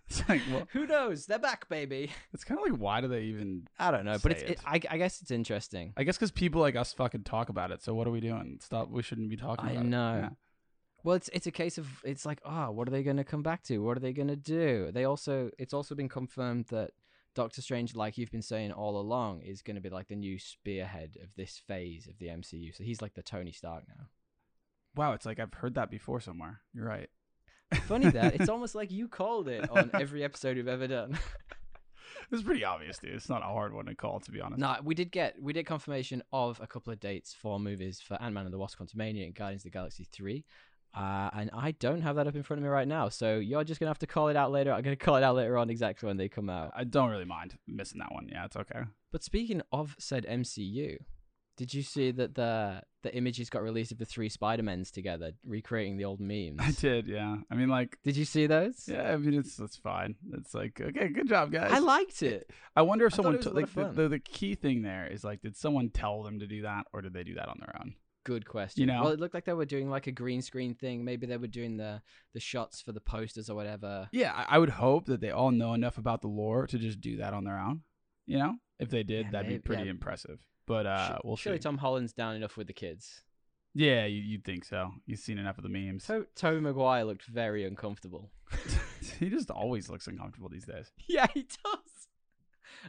It's 0.11 0.29
like, 0.29 0.41
well, 0.53 0.69
Who 0.73 0.87
knows? 0.87 1.27
They're 1.27 1.39
back, 1.39 1.69
baby. 1.69 2.13
it's 2.33 2.45
kind 2.45 2.61
of 2.61 2.71
like, 2.71 2.81
why 2.81 3.01
do 3.01 3.09
they 3.09 3.23
even? 3.23 3.67
I 3.77 3.91
don't 3.91 4.05
know, 4.05 4.19
but 4.23 4.33
it's 4.33 4.43
it, 4.43 4.51
it. 4.51 4.61
I, 4.65 4.81
I 4.89 4.99
guess 4.99 5.21
it's 5.21 5.33
interesting. 5.33 5.95
I 5.97 6.05
guess 6.05 6.17
because 6.17 6.31
people 6.31 6.61
like 6.61 6.77
us 6.77 6.93
fucking 6.93 7.25
talk 7.25 7.49
about 7.49 7.73
it. 7.73 7.83
So 7.83 7.93
what 7.93 8.07
are 8.07 8.13
we 8.13 8.21
doing? 8.21 8.59
Stop. 8.63 8.89
We 8.89 9.03
shouldn't 9.03 9.31
be 9.31 9.37
talking 9.37 9.69
I 9.69 9.73
about 9.73 9.85
it. 9.85 9.89
know. 9.89 10.19
Yeah. 10.23 10.29
Well, 11.03 11.17
it's 11.17 11.29
it's 11.33 11.47
a 11.49 11.51
case 11.51 11.77
of 11.77 11.89
it's 12.05 12.25
like, 12.25 12.41
oh, 12.45 12.71
what 12.71 12.87
are 12.87 12.93
they 12.93 13.03
going 13.03 13.17
to 13.17 13.25
come 13.25 13.43
back 13.43 13.65
to? 13.65 13.79
What 13.79 13.97
are 13.97 14.01
they 14.01 14.13
going 14.13 14.29
to 14.29 14.37
do? 14.37 14.91
They 14.93 15.05
also 15.05 15.51
it's 15.59 15.75
also 15.75 15.97
been 15.97 16.09
confirmed 16.09 16.67
that 16.71 16.93
Doctor 17.35 17.61
Strange, 17.61 17.95
like 17.95 18.17
you've 18.17 18.31
been 18.31 18.43
saying 18.43 18.73
all 18.73 18.99
along, 18.99 19.43
is 19.43 19.61
going 19.61 19.75
to 19.77 19.81
be 19.81 19.91
like 19.91 20.09
the 20.09 20.17
new 20.17 20.39
spearhead 20.39 21.17
of 21.23 21.35
this 21.37 21.61
phase 21.67 22.07
of 22.07 22.19
the 22.19 22.27
MCU. 22.27 22.75
So 22.75 22.83
he's 22.83 23.03
like 23.03 23.15
the 23.15 23.23
Tony 23.23 23.53
Stark 23.53 23.85
now. 23.89 24.07
Wow, 24.97 25.13
it's 25.13 25.27
like 25.27 25.39
I've 25.39 25.53
heard 25.53 25.75
that 25.75 25.91
before 25.91 26.21
somewhere. 26.21 26.63
You're 26.73 26.87
right. 26.87 27.11
Funny 27.87 28.11
that 28.11 28.37
it's 28.37 28.49
almost 28.49 28.75
like 28.75 28.91
you 28.91 29.09
called 29.09 29.49
it 29.49 29.69
on 29.71 29.91
every 29.95 30.23
episode 30.23 30.57
we've 30.57 30.69
ever 30.69 30.87
done. 30.87 31.19
It's 32.33 32.43
pretty 32.43 32.65
obvious, 32.65 32.99
dude. 32.99 33.15
It's 33.15 33.29
not 33.29 33.43
a 33.43 33.47
hard 33.47 33.73
one 33.73 33.87
to 33.87 33.95
call, 33.95 34.19
to 34.19 34.33
be 34.33 34.41
honest. 34.41 34.59
no, 34.59 34.77
we 34.83 34.97
did 34.97 35.13
get 35.13 35.41
we 35.41 35.53
did 35.53 35.65
confirmation 35.65 36.25
of 36.33 36.61
a 36.61 36.67
couple 36.67 36.93
of 36.93 36.99
dates 36.99 37.33
for 37.33 37.61
movies 37.61 38.01
for 38.01 38.21
Ant 38.21 38.35
Man 38.35 38.47
and 38.47 38.53
the 38.53 38.59
Wasp: 38.59 38.81
Quantumania 38.81 39.25
and 39.25 39.33
Guardians 39.35 39.61
of 39.61 39.71
the 39.71 39.71
Galaxy 39.71 40.05
Three. 40.11 40.45
Uh, 40.93 41.31
and 41.35 41.51
I 41.53 41.73
don't 41.73 42.01
have 42.01 42.17
that 42.17 42.27
up 42.27 42.35
in 42.35 42.43
front 42.43 42.59
of 42.59 42.65
me 42.65 42.69
right 42.69 42.89
now, 42.89 43.11
so 43.11 43.37
you're 43.39 43.63
just 43.63 43.79
gonna 43.79 43.91
have 43.91 43.99
to 44.01 44.09
call 44.09 44.29
it 44.29 44.37
out 44.37 44.51
later. 44.51 44.73
I'm 44.73 44.83
gonna 44.83 44.97
call 44.97 45.15
it 45.17 45.23
out 45.23 45.37
later 45.37 45.57
on 45.57 45.71
exactly 45.71 46.07
when 46.09 46.17
they 46.17 46.29
come 46.29 46.51
out. 46.51 46.73
I 46.75 46.83
don't 46.83 47.11
really 47.11 47.27
mind 47.27 47.59
missing 47.69 48.01
that 48.01 48.13
one. 48.13 48.29
Yeah, 48.29 48.47
it's 48.47 48.57
okay. 48.57 48.81
But 49.13 49.23
speaking 49.23 49.63
of 49.71 49.95
said 49.99 50.27
MCU, 50.29 50.99
did 51.57 51.73
you 51.75 51.83
see 51.83 52.11
that 52.13 52.35
the 52.35 52.83
the 53.03 53.15
images 53.15 53.49
got 53.51 53.63
released 53.63 53.93
of 53.93 53.99
the 53.99 54.05
three 54.05 54.29
Spider 54.29 54.63
Mens 54.63 54.91
together, 54.91 55.33
recreating 55.45 55.97
the 55.97 56.05
old 56.05 56.21
memes? 56.21 56.59
I 56.61 56.73
did, 56.73 57.07
yeah. 57.07 57.37
I 57.51 57.55
mean, 57.55 57.69
like, 57.69 57.99
Did 58.03 58.17
you 58.17 58.25
see 58.25 58.47
those? 58.47 58.89
yeah. 58.89 59.13
I 59.13 59.17
mean, 59.17 59.35
it's 59.35 59.59
it's 59.59 59.77
fine. 59.77 60.17
It's 60.33 60.55
like, 60.55 60.81
okay, 60.81 61.09
good 61.09 61.29
job, 61.29 61.53
guys. 61.53 61.71
I 61.73 61.79
liked 61.79 62.23
it. 62.23 62.51
I 62.75 62.83
wonder 62.83 63.07
if 63.07 63.15
I 63.15 63.17
someone 63.17 63.35
it 63.35 63.39
was 63.39 63.47
a 63.47 63.51
t- 63.51 63.57
like 63.57 63.73
the, 63.75 63.89
the 64.03 64.09
the 64.09 64.19
key 64.19 64.55
thing 64.55 64.83
there 64.83 65.07
is 65.07 65.23
like, 65.25 65.41
did 65.43 65.57
someone 65.57 65.91
tell 65.91 66.23
them 66.23 66.41
to 66.41 66.47
do 66.47 66.63
that, 66.63 66.87
or 66.93 67.01
did 67.01 67.13
they 67.15 67.25
do 67.25 67.35
that 67.35 67.49
on 67.49 67.59
their 67.61 67.75
own? 67.81 67.95
Good 68.25 68.49
question. 68.49 68.87
know? 68.89 69.03
well, 69.05 69.13
it 69.13 69.21
looked 69.21 69.35
like 69.35 69.45
they 69.45 69.53
were 69.53 69.65
doing 69.65 69.89
like 69.89 70.09
a 70.09 70.13
green 70.13 70.43
screen 70.43 70.75
thing. 70.75 71.05
Maybe 71.05 71.27
they 71.29 71.37
were 71.37 71.47
doing 71.47 71.77
the 71.77 72.03
the 72.35 72.41
shots 72.41 72.83
for 72.83 72.91
the 72.91 73.01
posters 73.01 73.49
or 73.49 73.55
whatever. 73.55 74.09
Yeah, 74.11 74.33
I, 74.35 74.57
I 74.57 74.59
would 74.59 74.71
hope 74.71 75.07
that 75.07 75.21
they 75.21 75.31
all 75.31 75.53
know 75.53 75.75
enough 75.75 75.97
about 75.97 76.23
the 76.23 76.29
lore 76.29 76.67
to 76.67 76.77
just 76.77 77.01
do 77.01 77.19
that 77.19 77.33
on 77.35 77.45
their 77.45 77.59
own. 77.59 77.83
You 78.27 78.39
know, 78.39 78.55
if 78.81 78.91
they 78.91 79.05
did, 79.05 79.27
Yeah, 79.27 79.31
that'd 79.31 79.47
maybe- 79.47 79.59
be 79.59 79.63
pretty 79.63 79.85
yeah. 79.85 79.91
impressive. 79.91 80.41
But 80.67 80.87
uh, 80.87 81.19
we'll 81.25 81.37
surely 81.37 81.59
see. 81.59 81.63
Tom 81.63 81.79
Holland's 81.79 82.13
down 82.13 82.35
enough 82.37 82.57
with 82.57 82.67
the 82.67 82.73
kids. 82.73 83.23
yeah, 83.75 84.05
you, 84.07 84.21
you'd 84.23 84.45
think 84.45 84.65
so. 84.65 84.93
You've 85.07 85.21
seen 85.21 85.39
enough 85.39 85.59
of 85.59 85.63
the 85.65 85.69
memes. 85.71 86.07
To- 86.07 86.27
Tobey 86.35 86.61
Maguire 86.61 87.05
looked 87.05 87.25
very 87.27 87.65
uncomfortable. 87.65 88.31
he 89.21 89.29
just 89.29 89.51
always 89.51 89.89
looks 89.89 90.07
uncomfortable 90.07 90.49
these 90.49 90.65
days. 90.65 90.91
yeah, 91.09 91.27
he 91.33 91.43
does. 91.43 92.09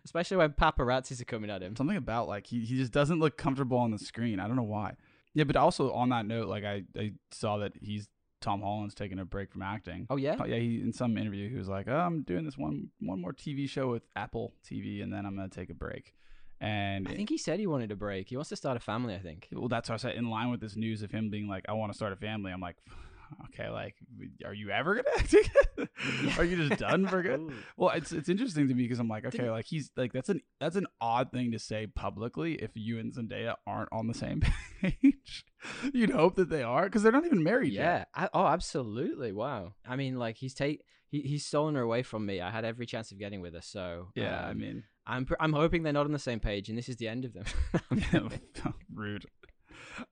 Especially 0.03 0.37
when 0.37 0.51
paparazzis 0.51 1.21
are 1.21 1.25
coming 1.25 1.49
at 1.49 1.61
him. 1.61 1.75
Something 1.75 1.97
about 1.97 2.27
like 2.27 2.47
he, 2.47 2.65
he 2.65 2.77
just 2.77 2.91
doesn't 2.91 3.19
look 3.19 3.37
comfortable 3.37 3.77
on 3.77 3.91
the 3.91 3.99
screen. 3.99 4.39
I 4.39 4.47
don't 4.47 4.55
know 4.55 4.63
why. 4.63 4.95
Yeah, 5.33 5.43
but 5.43 5.55
also 5.55 5.91
on 5.91 6.09
that 6.09 6.25
note, 6.25 6.47
like 6.47 6.63
I, 6.63 6.83
I 6.97 7.13
saw 7.31 7.57
that 7.57 7.73
he's 7.79 8.09
Tom 8.41 8.61
Holland's 8.61 8.95
taking 8.95 9.19
a 9.19 9.25
break 9.25 9.51
from 9.51 9.61
acting. 9.61 10.07
Oh 10.09 10.15
yeah. 10.17 10.35
Oh, 10.39 10.45
yeah, 10.45 10.57
he 10.57 10.81
in 10.81 10.93
some 10.93 11.17
interview 11.17 11.49
he 11.49 11.57
was 11.57 11.67
like, 11.67 11.87
oh, 11.87 11.95
"I'm 11.95 12.23
doing 12.23 12.45
this 12.45 12.57
one 12.57 12.89
one 12.99 13.21
more 13.21 13.33
TV 13.33 13.69
show 13.69 13.87
with 13.87 14.03
Apple 14.15 14.53
TV, 14.63 15.01
and 15.03 15.11
then 15.11 15.25
I'm 15.25 15.35
gonna 15.35 15.49
take 15.49 15.69
a 15.69 15.75
break." 15.75 16.13
And 16.59 17.07
I 17.07 17.13
think 17.13 17.29
he 17.29 17.37
said 17.37 17.59
he 17.59 17.67
wanted 17.67 17.91
a 17.91 17.95
break. 17.95 18.29
He 18.29 18.35
wants 18.35 18.49
to 18.49 18.55
start 18.55 18.77
a 18.77 18.79
family. 18.79 19.13
I 19.13 19.19
think. 19.19 19.47
well, 19.51 19.67
that's 19.67 19.89
what 19.89 19.95
I 19.95 19.97
said. 19.97 20.15
In 20.15 20.29
line 20.29 20.49
with 20.49 20.59
this 20.59 20.75
news 20.75 21.03
of 21.03 21.11
him 21.11 21.29
being 21.29 21.47
like, 21.47 21.65
"I 21.69 21.73
want 21.73 21.91
to 21.91 21.95
start 21.95 22.13
a 22.13 22.15
family," 22.15 22.51
I'm 22.51 22.61
like, 22.61 22.77
"Okay, 23.45 23.69
like, 23.69 23.95
are 24.43 24.53
you 24.53 24.71
ever 24.71 24.95
gonna 24.95 25.07
act 25.17 25.33
again? 25.33 25.89
are 26.37 26.43
you 26.43 26.67
just 26.67 26.79
done 26.87 27.07
for 27.07 27.21
good?" 27.21 27.51
Well, 27.75 27.91
it's 27.91 28.11
it's 28.11 28.29
interesting 28.29 28.67
to 28.67 28.73
me 28.73 28.83
because 28.83 28.99
I'm 28.99 29.07
like, 29.07 29.25
okay, 29.25 29.51
like 29.51 29.65
he's 29.65 29.91
like 29.95 30.13
that's 30.13 30.29
an 30.29 30.41
that's 30.59 30.75
an 30.75 30.87
odd 30.99 31.31
thing 31.31 31.51
to 31.51 31.59
say 31.59 31.85
publicly 31.85 32.55
if 32.55 32.71
you 32.73 32.97
and 32.97 33.13
Zendaya 33.13 33.55
aren't 33.67 33.89
on 33.91 34.07
the 34.07 34.15
same 34.15 34.41
page. 34.81 35.45
You'd 35.93 36.11
hope 36.11 36.35
that 36.35 36.49
they 36.49 36.63
are 36.63 36.85
because 36.85 37.03
they're 37.03 37.11
not 37.11 37.25
even 37.25 37.43
married 37.43 37.73
yet. 37.73 38.07
Yeah. 38.17 38.27
Oh, 38.33 38.45
absolutely. 38.47 39.31
Wow. 39.31 39.73
I 39.87 39.95
mean, 39.95 40.17
like 40.17 40.37
he's 40.37 40.53
take 40.53 40.81
he, 41.09 41.21
he's 41.21 41.45
stolen 41.45 41.75
her 41.75 41.81
away 41.81 42.03
from 42.03 42.25
me. 42.25 42.41
I 42.41 42.49
had 42.49 42.65
every 42.65 42.85
chance 42.85 43.11
of 43.11 43.19
getting 43.19 43.41
with 43.41 43.53
her. 43.53 43.61
So 43.61 44.09
Yeah, 44.15 44.45
I 44.45 44.51
um, 44.51 44.59
mean, 44.59 44.83
I'm 45.07 45.25
pr- 45.25 45.35
I'm 45.39 45.53
hoping 45.53 45.83
they're 45.83 45.93
not 45.93 46.05
on 46.05 46.11
the 46.11 46.19
same 46.19 46.39
page, 46.39 46.69
and 46.69 46.77
this 46.77 46.89
is 46.89 46.97
the 46.97 47.07
end 47.07 47.25
of 47.25 47.33
them. 47.33 47.45
rude. 48.93 49.25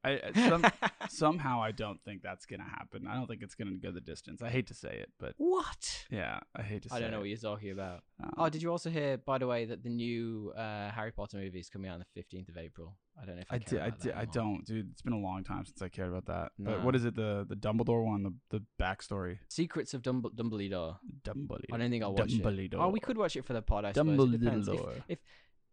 I 0.04 0.12
I- 0.34 0.50
some, 0.50 0.65
somehow 1.10 1.62
I 1.62 1.71
don't 1.71 2.02
think 2.04 2.21
that's 2.21 2.45
gonna 2.45 2.63
happen. 2.63 3.08
I 3.08 3.15
don't 3.15 3.28
think 3.28 3.41
it's 3.41 3.56
gonna 3.56 3.71
go 3.71 3.91
the 3.91 4.02
distance. 4.02 4.41
I 4.41 4.50
hate 4.50 4.67
to 4.67 4.74
say 4.74 4.98
it, 5.00 5.12
but 5.19 5.34
what? 5.38 6.06
yeah, 6.10 6.39
I 6.56 6.62
hate 6.62 6.84
to 6.84 6.89
say 6.89 6.95
I 6.95 7.00
don't 7.00 7.12
know 7.12 7.17
it. 7.17 7.21
what 7.21 7.30
you're 7.30 7.38
talking 7.38 7.71
about. 7.71 8.04
Um, 8.24 8.32
Oh, 8.38 8.50
did 8.50 8.62
you 8.62 8.71
also 8.71 8.89
hear, 8.89 9.17
by 9.17 9.38
the 9.38 9.48
way, 9.48 9.65
that 9.65 9.84
the 9.84 9.89
new 9.89 10.52
uh, 10.56 10.89
Harry 10.91 11.12
Potter 11.12 11.38
movie 11.38 11.60
is 11.60 11.69
coming 11.69 11.89
out 11.89 11.95
on 11.95 12.06
the 12.15 12.21
15th 12.21 12.50
of 12.50 12.58
April? 12.58 12.98
I 13.21 13.26
don't 13.26 13.36
know 13.36 13.41
if 13.43 13.52
I, 13.52 13.56
I 13.56 13.60
care 13.60 13.69
did, 13.69 13.80
I 13.80 13.86
about 13.88 14.00
did, 14.00 14.12
that 14.12 14.17
I 14.17 14.26
don't, 14.26 14.65
dude. 14.65 14.89
It's 14.91 15.02
been 15.02 15.13
a 15.13 15.17
long 15.19 15.43
time 15.45 15.65
since 15.65 15.82
I 15.82 15.88
cared 15.88 16.10
about 16.10 16.26
that. 16.26 16.52
But 16.60 16.84
what 16.84 16.95
is 16.98 17.06
it? 17.06 17.15
The 17.15 17.45
the 17.48 17.56
Dumbledore 17.56 18.04
one, 18.04 18.24
the 18.24 18.34
the 18.50 18.63
backstory. 18.82 19.38
Secrets 19.48 19.93
of 19.93 20.02
Dumb- 20.02 20.21
Dumbledore. 20.36 20.98
Dumbledore. 21.24 21.62
I 21.71 21.78
don't 21.78 21.89
think 21.91 22.04
I'll 22.04 22.13
watch 22.13 22.34
it. 22.34 22.43
Dumbledore. 22.43 22.76
Oh, 22.82 22.89
we 22.89 23.00
could 23.00 23.17
watch 23.17 23.38
it 23.38 23.45
for 23.45 23.54
the 23.54 23.62
pod, 23.62 23.86
I 23.86 23.93
suppose. 23.93 24.34
It 24.34 24.41
depends. 24.41 24.67
If, 24.67 24.76
Dumbledore. 24.76 25.17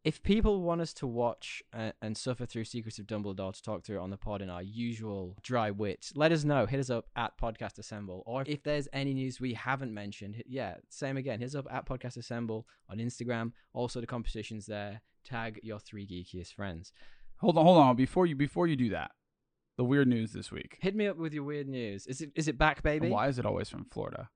If 0.05 0.23
people 0.23 0.63
want 0.63 0.81
us 0.81 0.93
to 0.95 1.07
watch 1.07 1.63
uh, 1.73 1.93
and 2.01 2.17
suffer 2.17 2.45
through 2.45 2.65
Secrets 2.65 2.99
of 2.99 3.07
Dumbledore 3.07 3.55
to 3.55 3.63
talk 3.63 3.85
through 3.85 3.99
it 3.99 4.01
on 4.01 4.11
the 4.11 4.17
pod 4.17 4.43
in 4.43 4.51
our 4.51 4.63
usual 4.63 5.37
dry 5.43 5.71
wit, 5.71 6.11
let 6.15 6.33
us 6.33 6.43
know. 6.45 6.67
Hit 6.67 6.81
us 6.81 6.91
up 6.91 7.07
at 7.15 7.39
Podcast 7.39 7.79
Assemble. 7.79 8.23
Or 8.27 8.43
if 8.47 8.63
there's 8.63 8.89
any 8.93 9.15
news 9.15 9.41
we 9.41 9.55
haven't 9.55 9.95
mentioned, 9.95 10.43
yeah, 10.47 10.77
same 10.89 11.17
again. 11.17 11.39
Hit 11.39 11.47
us 11.47 11.55
up 11.55 11.67
at 11.71 11.87
Podcast 11.87 12.17
Assemble 12.17 12.67
on 12.91 12.99
Instagram. 12.99 13.53
Also, 13.73 14.01
the 14.01 14.07
competition's 14.07 14.67
there. 14.67 15.03
Tag 15.25 15.61
your 15.63 15.79
three 15.79 16.07
geekiest 16.07 16.53
friends. 16.55 16.93
Hold 17.37 17.57
on, 17.57 17.65
hold 17.65 17.79
on. 17.79 17.97
Before 17.97 18.27
you 18.27 18.35
before 18.35 18.67
you 18.67 18.75
do 18.75 18.91
that, 18.91 19.13
the 19.77 19.85
weird 19.85 20.09
news 20.09 20.33
this 20.33 20.51
week. 20.51 20.79
Hit 20.81 20.97
me 20.97 21.07
up 21.07 21.17
with 21.17 21.33
your 21.33 21.45
weird 21.45 21.69
news. 21.69 22.07
Is 22.09 22.21
it 22.21 22.33
is 22.35 22.49
it 22.49 22.59
back, 22.59 22.83
baby? 22.83 23.09
Why 23.09 23.29
is 23.29 23.39
it 23.39 23.47
always 23.47 23.69
from 23.69 23.85
Florida? 23.85 24.31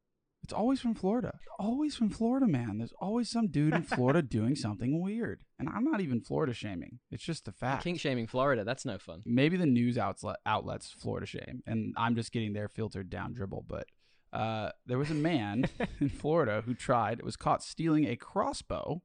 It's 0.46 0.52
always 0.52 0.78
from 0.80 0.94
Florida. 0.94 1.40
Always 1.58 1.96
from 1.96 2.08
Florida, 2.08 2.46
man. 2.46 2.78
There's 2.78 2.92
always 3.00 3.28
some 3.28 3.48
dude 3.48 3.74
in 3.74 3.82
Florida 3.82 4.22
doing 4.38 4.54
something 4.54 5.02
weird. 5.02 5.42
And 5.58 5.68
I'm 5.68 5.82
not 5.82 6.00
even 6.00 6.20
Florida 6.20 6.54
shaming. 6.54 7.00
It's 7.10 7.24
just 7.24 7.48
a 7.48 7.52
fact. 7.52 7.82
Kink 7.82 7.98
shaming 7.98 8.28
Florida. 8.28 8.62
That's 8.62 8.84
no 8.84 8.96
fun. 8.96 9.22
Maybe 9.26 9.56
the 9.56 9.66
news 9.66 9.98
outlet 9.98 10.36
outlets 10.46 10.92
Florida 10.96 11.26
shame, 11.26 11.64
and 11.66 11.94
I'm 11.96 12.14
just 12.14 12.30
getting 12.30 12.52
their 12.52 12.68
filtered 12.68 13.10
down 13.10 13.34
dribble. 13.34 13.64
But 13.66 13.86
uh, 14.32 14.70
there 14.86 14.98
was 14.98 15.10
a 15.10 15.14
man 15.14 15.64
in 16.00 16.10
Florida 16.10 16.62
who 16.64 16.74
tried, 16.74 17.22
was 17.22 17.34
caught 17.34 17.60
stealing 17.64 18.04
a 18.06 18.14
crossbow. 18.14 19.02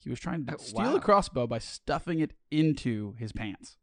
He 0.00 0.10
was 0.10 0.20
trying 0.20 0.44
to 0.44 0.52
Oh, 0.52 0.58
steal 0.58 0.90
wow. 0.92 0.96
a 0.96 1.00
crossbow 1.00 1.46
by 1.46 1.60
stuffing 1.60 2.20
it 2.20 2.34
into 2.50 3.14
his 3.18 3.32
pants. 3.32 3.78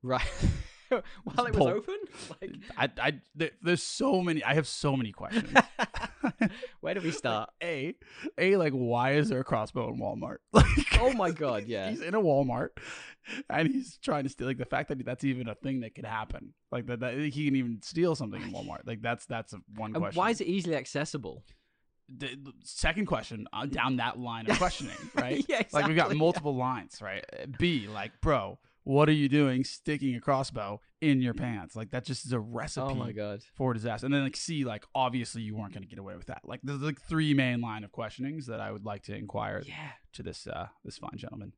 Right. 0.00 0.22
While 1.24 1.46
it 1.46 1.54
was 1.54 1.66
open? 1.66 1.96
Like 2.40 2.54
I, 2.76 2.88
I, 3.00 3.20
there, 3.34 3.50
there's 3.62 3.82
so 3.82 4.20
many. 4.22 4.42
I 4.42 4.54
have 4.54 4.66
so 4.66 4.96
many 4.96 5.12
questions. 5.12 5.48
Where 6.80 6.94
do 6.94 7.00
we 7.00 7.10
start? 7.10 7.50
A, 7.62 7.94
a 8.38 8.56
like, 8.56 8.72
why 8.72 9.12
is 9.12 9.28
there 9.28 9.40
a 9.40 9.44
crossbow 9.44 9.92
in 9.92 9.98
Walmart? 9.98 10.38
Like, 10.52 10.66
Oh 11.00 11.12
my 11.12 11.30
God, 11.30 11.64
yeah. 11.66 11.90
he's 11.90 12.00
in 12.00 12.14
a 12.14 12.20
Walmart, 12.20 12.70
and 13.50 13.68
he's 13.68 13.98
trying 13.98 14.22
to 14.24 14.28
steal. 14.30 14.46
Like 14.46 14.58
the 14.58 14.64
fact 14.64 14.88
that 14.88 15.04
that's 15.04 15.24
even 15.24 15.48
a 15.48 15.54
thing 15.54 15.80
that 15.80 15.94
could 15.94 16.06
happen, 16.06 16.54
like 16.72 16.86
that, 16.86 17.00
that 17.00 17.18
he 17.18 17.44
can 17.46 17.56
even 17.56 17.80
steal 17.82 18.14
something 18.14 18.40
in 18.40 18.52
Walmart. 18.52 18.86
Like 18.86 19.02
that's 19.02 19.26
that's 19.26 19.54
one 19.76 19.94
And 19.94 20.02
question. 20.02 20.18
why 20.18 20.30
is 20.30 20.40
it 20.40 20.46
easily 20.46 20.76
accessible? 20.76 21.44
The, 22.16 22.36
second 22.62 23.06
question 23.06 23.46
uh, 23.52 23.64
down 23.66 23.96
that 23.96 24.18
line 24.18 24.48
of 24.50 24.58
questioning, 24.58 24.96
right? 25.14 25.44
yeah, 25.48 25.60
exactly. 25.60 25.80
Like 25.80 25.88
we've 25.88 25.96
got 25.96 26.14
multiple 26.14 26.54
lines, 26.54 27.00
right? 27.00 27.24
Uh, 27.32 27.46
B, 27.58 27.86
like, 27.88 28.12
bro, 28.20 28.58
what 28.84 29.08
are 29.08 29.12
you 29.12 29.28
doing 29.28 29.64
sticking 29.64 30.14
a 30.14 30.20
crossbow 30.20 30.80
in 31.00 31.20
your 31.20 31.34
pants? 31.34 31.74
Like 31.74 31.90
that 31.90 32.04
just 32.04 32.24
is 32.26 32.32
a 32.32 32.38
recipe 32.40 32.86
Oh 32.90 32.94
my 32.94 33.12
god. 33.12 33.42
for 33.56 33.72
disaster. 33.74 34.06
And 34.06 34.14
then 34.14 34.22
like 34.24 34.36
C, 34.36 34.64
like 34.64 34.84
obviously 34.94 35.42
you 35.42 35.56
weren't 35.56 35.74
gonna 35.74 35.86
get 35.86 35.98
away 35.98 36.16
with 36.16 36.26
that. 36.26 36.42
Like 36.44 36.60
there's 36.62 36.80
like 36.80 37.00
three 37.00 37.34
main 37.34 37.60
line 37.60 37.82
of 37.84 37.92
questionings 37.92 38.46
that 38.46 38.60
I 38.60 38.70
would 38.70 38.84
like 38.84 39.02
to 39.04 39.14
inquire 39.16 39.62
Yeah. 39.66 39.90
to 40.14 40.22
this 40.22 40.46
uh 40.46 40.68
this 40.84 40.98
fine 40.98 41.16
gentleman. 41.16 41.52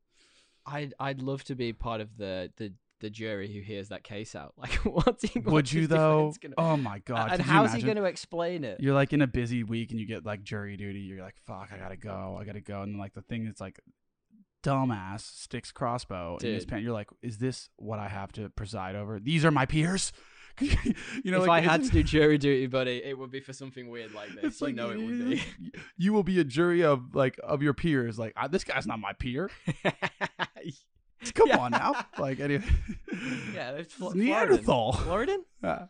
I'd 0.65 0.95
I'd 0.99 1.21
love 1.23 1.45
to 1.45 1.55
be 1.55 1.73
part 1.73 2.01
of 2.01 2.17
the 2.17 2.51
the, 2.57 2.73
the 3.01 3.11
jury 3.11 3.53
who 3.53 3.61
hears 3.61 3.89
that 3.91 4.03
case 4.05 4.35
out. 4.35 4.55
Like 4.59 4.73
what's 4.85 5.23
he 5.29 5.39
Would 5.41 5.53
what's 5.53 5.73
you 5.73 5.87
though? 5.87 6.33
Gonna... 6.41 6.55
Oh 6.59 6.77
my 6.77 7.01
god! 7.01 7.33
and 7.33 7.43
how's 7.43 7.73
he 7.73 7.83
going 7.83 7.97
to 7.99 8.05
explain 8.05 8.65
it? 8.65 8.81
You're 8.81 8.95
like 8.95 9.13
in 9.13 9.21
a 9.23 9.27
busy 9.27 9.63
week 9.65 9.91
and 9.91 10.01
you 10.01 10.07
get 10.07 10.25
like 10.25 10.43
jury 10.43 10.77
duty. 10.77 11.01
You're 11.01 11.23
like, 11.23 11.37
fuck, 11.47 11.71
I 11.73 11.77
gotta 11.79 11.97
go, 11.97 12.37
I 12.41 12.45
gotta 12.45 12.61
go. 12.63 12.83
And 12.83 12.99
like 12.99 13.13
the 13.15 13.23
thing 13.23 13.45
that's 13.45 13.61
like, 13.61 13.79
dumbass 14.67 15.21
sticks 15.21 15.73
crossbow 15.73 16.39
in 16.43 16.55
his 16.55 16.65
pants. 16.65 16.83
You're 16.85 16.93
like, 16.93 17.09
is 17.23 17.39
this 17.39 17.69
what 17.77 17.99
I 17.99 18.09
have 18.09 18.33
to 18.33 18.49
preside 18.51 18.95
over? 18.97 19.21
These 19.21 19.45
are 19.45 19.51
my 19.51 19.67
peers. 19.67 20.13
you 20.61 21.31
know, 21.31 21.43
if 21.43 21.47
like, 21.49 21.65
I 21.67 21.71
had 21.71 21.85
to 21.85 21.91
do 21.91 22.03
jury 22.03 22.39
duty, 22.39 22.67
buddy, 22.67 23.03
it 23.05 23.19
would 23.19 23.31
be 23.31 23.41
for 23.41 23.53
something 23.53 23.89
weird 23.91 24.15
like 24.15 24.31
this. 24.35 24.45
It's 24.45 24.61
you 24.63 24.67
like 24.69 24.75
know 24.75 24.91
it 24.91 24.97
would 24.97 25.31
be. 25.31 25.43
you 25.99 26.13
will 26.15 26.23
be 26.23 26.41
a 26.41 26.45
jury 26.45 26.83
of 26.83 27.15
like 27.15 27.39
of 27.45 27.63
your 27.63 27.75
peers. 27.75 28.19
Like 28.19 28.35
this 28.51 28.65
guy's 28.65 28.87
not 28.87 28.99
my 28.99 29.13
peer. 29.13 29.51
Come 31.35 31.49
Yeah. 31.49 31.59
on 31.59 31.71
now. 31.73 31.95
Like 32.19 32.41
anyway, 32.41 32.65
yeah, 33.55 33.73
it's 33.73 33.95
Fl- 33.95 34.11
Neanderthal. 34.13 34.93
Floridan. 34.95 35.39
Uh, 35.63 35.87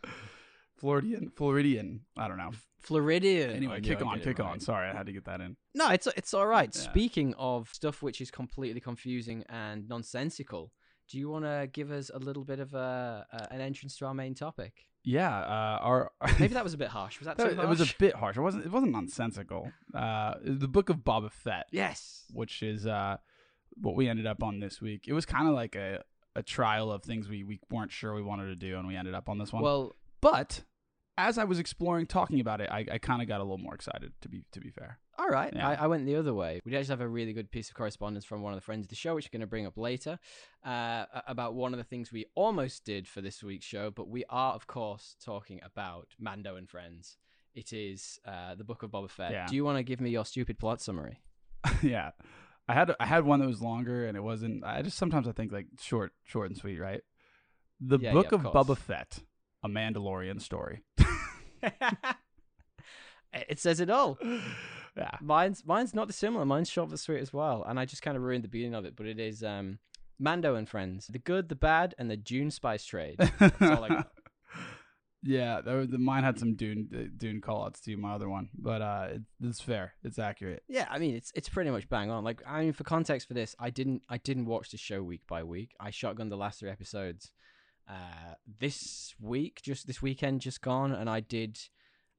Floridian, 0.79 1.31
Floridian. 1.35 2.01
I 2.17 2.29
don't 2.29 2.39
know. 2.39 2.53
Floridian. 2.81 3.51
Anyway, 3.51 3.77
I 3.77 3.81
kick 3.81 3.99
I'd 3.99 4.03
on, 4.03 4.19
get 4.19 4.27
it 4.27 4.37
kick 4.37 4.41
on. 4.41 4.61
Sorry, 4.61 4.89
I 4.89 4.97
had 4.97 5.07
to 5.07 5.13
get 5.13 5.25
that 5.25 5.41
in. 5.41 5.57
No, 5.75 5.91
it's 5.91 6.07
it's 6.17 6.35
all 6.35 6.47
right. 6.47 6.71
Yeah. 6.75 6.81
Speaking 6.81 7.35
of 7.39 7.69
stuff 7.73 8.03
which 8.03 8.21
is 8.21 8.31
completely 8.31 8.81
confusing 8.81 9.45
and 9.49 9.89
nonsensical, 9.89 10.73
do 11.11 11.19
you 11.19 11.29
want 11.29 11.45
to 11.45 11.69
give 11.73 11.91
us 11.91 12.11
a 12.15 12.19
little 12.19 12.45
bit 12.45 12.61
of 12.61 12.75
a, 12.75 13.27
a 13.33 13.53
an 13.53 13.61
entrance 13.61 13.97
to 13.99 14.07
our 14.07 14.15
main 14.15 14.35
topic? 14.35 14.87
Yeah, 15.03 15.37
uh, 15.37 15.79
our 15.83 16.13
Maybe 16.41 16.55
that 16.55 16.65
was 16.65 16.75
a 16.75 16.79
bit 16.79 16.89
harsh. 16.89 17.19
Was 17.21 17.27
that, 17.27 17.37
That- 17.37 17.55
too 17.55 17.61
it 17.61 17.69
was 17.69 17.81
a 17.81 17.95
bit 17.99 18.15
harsh. 18.15 18.37
It 18.37 18.41
wasn't. 18.41 18.67
It 18.67 18.73
wasn't 18.73 18.93
nonsensical. 18.93 19.71
Uh, 19.95 20.35
the 20.45 20.69
book 20.69 20.89
of 20.89 20.99
Boba 20.99 21.31
Fett, 21.31 21.67
yes. 21.73 22.25
which 22.33 22.63
is 22.63 22.87
uh, 22.87 23.17
what 23.81 23.95
we 23.95 24.09
ended 24.09 24.27
up 24.27 24.43
on 24.43 24.61
this 24.61 24.81
week. 24.81 25.05
It 25.07 25.13
was 25.13 25.25
kind 25.27 25.49
of 25.49 25.55
like 25.55 25.75
a 25.75 26.03
a 26.37 26.43
trial 26.43 26.93
of 26.93 27.03
things 27.03 27.29
we, 27.29 27.43
we 27.45 27.59
weren't 27.71 27.91
sure 27.91 28.15
we 28.15 28.23
wanted 28.23 28.47
to 28.47 28.57
do, 28.57 28.77
and 28.79 28.87
we 28.87 28.95
ended 28.95 29.15
up 29.15 29.29
on 29.29 29.39
this 29.39 29.53
one. 29.53 29.63
Well, 29.63 29.97
but 30.21 30.63
as 31.19 31.39
I 31.39 31.45
was 31.45 31.59
exploring, 31.59 32.07
talking 32.07 32.41
about 32.41 32.61
it, 32.61 32.69
I, 32.71 32.87
I 32.93 32.99
kind 32.99 33.23
of 33.23 33.29
got 33.29 33.41
a 33.41 33.45
little 33.45 33.59
more 33.59 33.75
excited. 33.75 34.13
To 34.23 34.29
be 34.29 34.45
to 34.53 34.61
be 34.61 34.71
fair, 34.71 34.99
all 35.19 35.29
right. 35.29 35.53
Yeah. 35.55 35.69
I, 35.69 35.75
I 35.75 35.87
went 35.87 36.05
the 36.07 36.17
other 36.17 36.35
way. 36.35 36.61
We 36.65 36.77
actually 36.77 36.93
have 36.93 37.01
a 37.01 37.09
really 37.09 37.33
good 37.33 37.51
piece 37.51 37.69
of 37.69 37.75
correspondence 37.75 38.25
from 38.25 38.43
one 38.43 38.53
of 38.53 38.59
the 38.59 38.65
friends 38.65 38.85
of 38.85 38.91
the 38.91 38.97
show, 38.97 39.15
which 39.15 39.27
we're 39.27 39.39
going 39.39 39.47
to 39.47 39.47
bring 39.47 39.67
up 39.67 39.79
later, 39.79 40.19
uh, 40.65 41.05
about 41.27 41.55
one 41.55 41.73
of 41.73 41.79
the 41.79 41.85
things 41.85 42.13
we 42.13 42.27
almost 42.35 42.85
did 42.85 43.09
for 43.09 43.21
this 43.21 43.43
week's 43.43 43.65
show. 43.65 43.91
But 43.91 44.09
we 44.09 44.25
are, 44.29 44.53
of 44.53 44.67
course, 44.67 45.17
talking 45.25 45.61
about 45.65 46.09
Mando 46.19 46.57
and 46.57 46.69
Friends. 46.69 47.17
It 47.55 47.73
is 47.73 48.19
uh, 48.27 48.55
the 48.55 48.65
Book 48.65 48.83
of 48.83 48.91
Boba 48.91 49.09
Fett. 49.09 49.33
Yeah. 49.33 49.47
Do 49.47 49.57
you 49.57 49.65
want 49.65 49.79
to 49.79 49.83
give 49.83 50.01
me 50.01 50.11
your 50.11 50.27
stupid 50.27 50.59
plot 50.59 50.83
summary? 50.83 51.21
yeah. 51.83 52.11
I 52.69 52.75
had 52.75 52.95
I 53.01 53.07
had 53.07 53.25
one 53.25 53.41
that 53.41 53.47
was 53.47 53.63
longer, 53.63 54.07
and 54.07 54.17
it 54.17 54.23
wasn't. 54.23 54.65
I 54.65 54.83
just 54.83 54.99
sometimes 54.99 55.29
I 55.29 55.33
think 55.33 55.53
like 55.53 55.67
short, 55.81 56.13
short 56.25 56.49
and 56.51 56.59
sweet, 56.59 56.79
right? 56.79 57.01
The 57.81 57.99
Yeah, 57.99 58.13
Book 58.13 58.33
of 58.33 58.45
of 58.45 58.53
Boba. 58.53 58.77
Fett, 58.77 59.21
a 59.67 59.69
Mandalorian 59.69 60.41
story. 60.41 60.83
it 63.33 63.59
says 63.59 63.81
it 63.81 63.91
all. 63.91 64.19
yeah, 64.97 65.11
Mine's 65.21 65.65
mine's 65.67 65.95
not 65.95 66.07
dissimilar. 66.07 66.45
Mine's 66.45 66.71
short 66.71 66.91
but 66.91 66.99
sweet 66.99 67.21
as 67.21 67.33
well, 67.33 67.65
and 67.67 67.79
I 67.79 67.85
just 67.85 68.03
kind 68.03 68.17
of 68.17 68.23
ruined 68.23 68.45
the 68.45 68.49
beginning 68.49 68.75
of 68.75 68.85
it. 68.85 68.97
But 68.97 69.07
it 69.07 69.19
is 69.19 69.43
um, 69.43 69.79
Mando 70.19 70.55
and 70.55 70.69
friends, 70.69 71.07
the 71.09 71.19
good, 71.19 71.49
the 71.49 71.55
bad, 71.55 71.95
and 71.99 72.11
the 72.11 72.17
Dune 72.17 72.51
spice 72.51 72.85
trade. 72.85 73.17
all 73.41 73.85
I 73.85 73.89
got. 73.89 74.11
yeah. 75.23 75.61
Was, 75.61 75.89
mine 75.91 76.25
had 76.25 76.39
some 76.39 76.55
Dune 76.55 76.89
uh, 76.95 77.09
Dune 77.17 77.41
callouts 77.41 77.81
to 77.83 77.97
my 77.97 78.15
other 78.15 78.29
one, 78.29 78.49
but 78.57 78.83
uh, 78.83 79.09
it, 79.13 79.23
it's 79.43 79.61
fair. 79.61 79.95
It's 80.05 80.19
accurate. 80.19 80.63
Yeah, 80.69 80.87
I 80.91 80.99
mean 80.99 81.15
it's 81.15 81.33
it's 81.35 81.49
pretty 81.49 81.71
much 81.71 81.89
bang 81.89 82.11
on. 82.11 82.25
Like 82.25 82.43
I 82.47 82.63
mean, 82.63 82.73
for 82.73 82.85
context 82.85 83.29
for 83.29 83.35
this, 83.35 83.57
I 83.59 83.71
didn't 83.71 84.03
I 84.09 84.19
didn't 84.19 84.47
watch 84.47 84.71
the 84.71 84.79
show 84.79 85.03
week 85.03 85.23
by 85.27 85.43
week. 85.43 85.75
I 85.81 85.91
shotgunned 85.91 86.31
the 86.31 86.37
last 86.37 86.61
three 86.61 86.71
episodes 86.71 87.33
uh, 87.89 88.35
this 88.59 89.15
week, 89.21 89.61
just 89.63 89.87
this 89.87 90.03
weekend, 90.03 90.41
just 90.41 90.61
gone, 90.61 90.93
and 90.93 91.09
I 91.09 91.21
did 91.21 91.59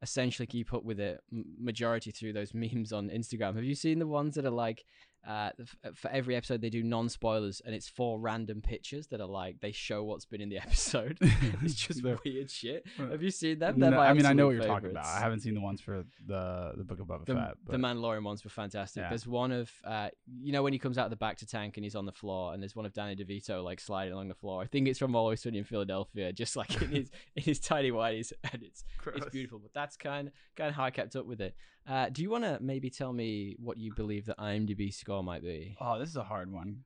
essentially 0.01 0.45
keep 0.45 0.73
up 0.73 0.83
with 0.83 0.99
it 0.99 1.19
majority 1.31 2.11
through 2.11 2.33
those 2.33 2.53
memes 2.53 2.93
on 2.93 3.09
Instagram. 3.09 3.55
Have 3.55 3.63
you 3.63 3.75
seen 3.75 3.99
the 3.99 4.07
ones 4.07 4.35
that 4.35 4.45
are 4.45 4.51
like? 4.51 4.85
Uh, 5.27 5.49
for 5.93 6.09
every 6.09 6.35
episode, 6.35 6.61
they 6.61 6.69
do 6.69 6.83
non 6.83 7.09
spoilers, 7.09 7.61
and 7.65 7.75
it's 7.75 7.87
four 7.89 8.19
random 8.19 8.61
pictures 8.61 9.07
that 9.07 9.19
are 9.19 9.27
like 9.27 9.59
they 9.59 9.71
show 9.71 10.03
what's 10.03 10.25
been 10.25 10.39
in 10.41 10.49
the 10.49 10.57
episode. 10.65 11.17
it's 11.21 11.75
just 11.75 12.01
The- 12.03 12.17
weird 12.25 12.49
shit. 12.49 12.85
Uh, 12.99 13.11
Have 13.11 13.21
you 13.21 13.29
seen 13.29 13.59
them? 13.59 13.77
No, 13.77 13.99
I 13.99 14.13
mean, 14.13 14.25
I 14.25 14.33
know 14.33 14.47
what 14.47 14.55
you're 14.55 14.65
talking 14.65 14.89
about. 14.89 15.05
I 15.05 15.19
haven't 15.19 15.41
seen 15.41 15.53
the 15.53 15.61
ones 15.61 15.81
for 15.81 16.03
the 16.25 16.71
the 16.75 16.83
Book 16.83 16.99
of 16.99 17.07
Boba 17.07 17.25
the, 17.25 17.35
Fett. 17.35 17.53
But 17.63 17.73
the 17.73 17.77
Mandalorian 17.77 18.23
ones 18.23 18.43
were 18.43 18.49
fantastic. 18.49 19.01
Yeah. 19.01 19.09
There's 19.09 19.27
one 19.27 19.51
of 19.51 19.71
uh, 19.83 20.09
you 20.41 20.51
know 20.51 20.63
when 20.63 20.73
he 20.73 20.79
comes 20.79 20.97
out 20.97 21.05
of 21.05 21.09
the 21.11 21.15
back 21.17 21.37
to 21.37 21.45
tank 21.45 21.77
and 21.77 21.83
he's 21.83 21.95
on 21.95 22.05
the 22.05 22.11
floor, 22.11 22.53
and 22.53 22.61
there's 22.63 22.75
one 22.75 22.85
of 22.85 22.93
Danny 22.93 23.15
DeVito 23.15 23.63
like 23.63 23.79
sliding 23.79 24.13
along 24.13 24.29
the 24.29 24.35
floor. 24.35 24.61
I 24.61 24.65
think 24.65 24.87
it's 24.87 24.97
from 24.99 25.15
Always 25.15 25.41
Sunny 25.41 25.59
in 25.59 25.63
Philadelphia, 25.63 26.33
just 26.33 26.55
like 26.55 26.81
in 26.81 26.89
his 26.89 27.11
in 27.35 27.43
his 27.43 27.59
tiny 27.59 27.91
whities, 27.91 28.33
and 28.51 28.63
it's 28.63 28.83
it's 29.15 29.29
beautiful. 29.29 29.59
But 29.59 29.73
that's 29.73 29.95
kind 29.97 30.31
kind 30.55 30.69
of 30.69 30.75
how 30.75 30.85
I 30.85 30.91
kept 30.91 31.15
up 31.15 31.25
with 31.25 31.41
it. 31.41 31.55
Uh, 31.87 32.09
do 32.09 32.21
you 32.21 32.29
want 32.29 32.43
to 32.43 32.57
maybe 32.61 32.89
tell 32.89 33.13
me 33.13 33.55
what 33.59 33.77
you 33.77 33.93
believe 33.95 34.25
the 34.25 34.35
IMDb 34.37 34.93
score 34.93 35.23
might 35.23 35.41
be? 35.41 35.77
Oh, 35.79 35.97
this 35.99 36.09
is 36.09 36.15
a 36.17 36.23
hard 36.23 36.51
one, 36.51 36.83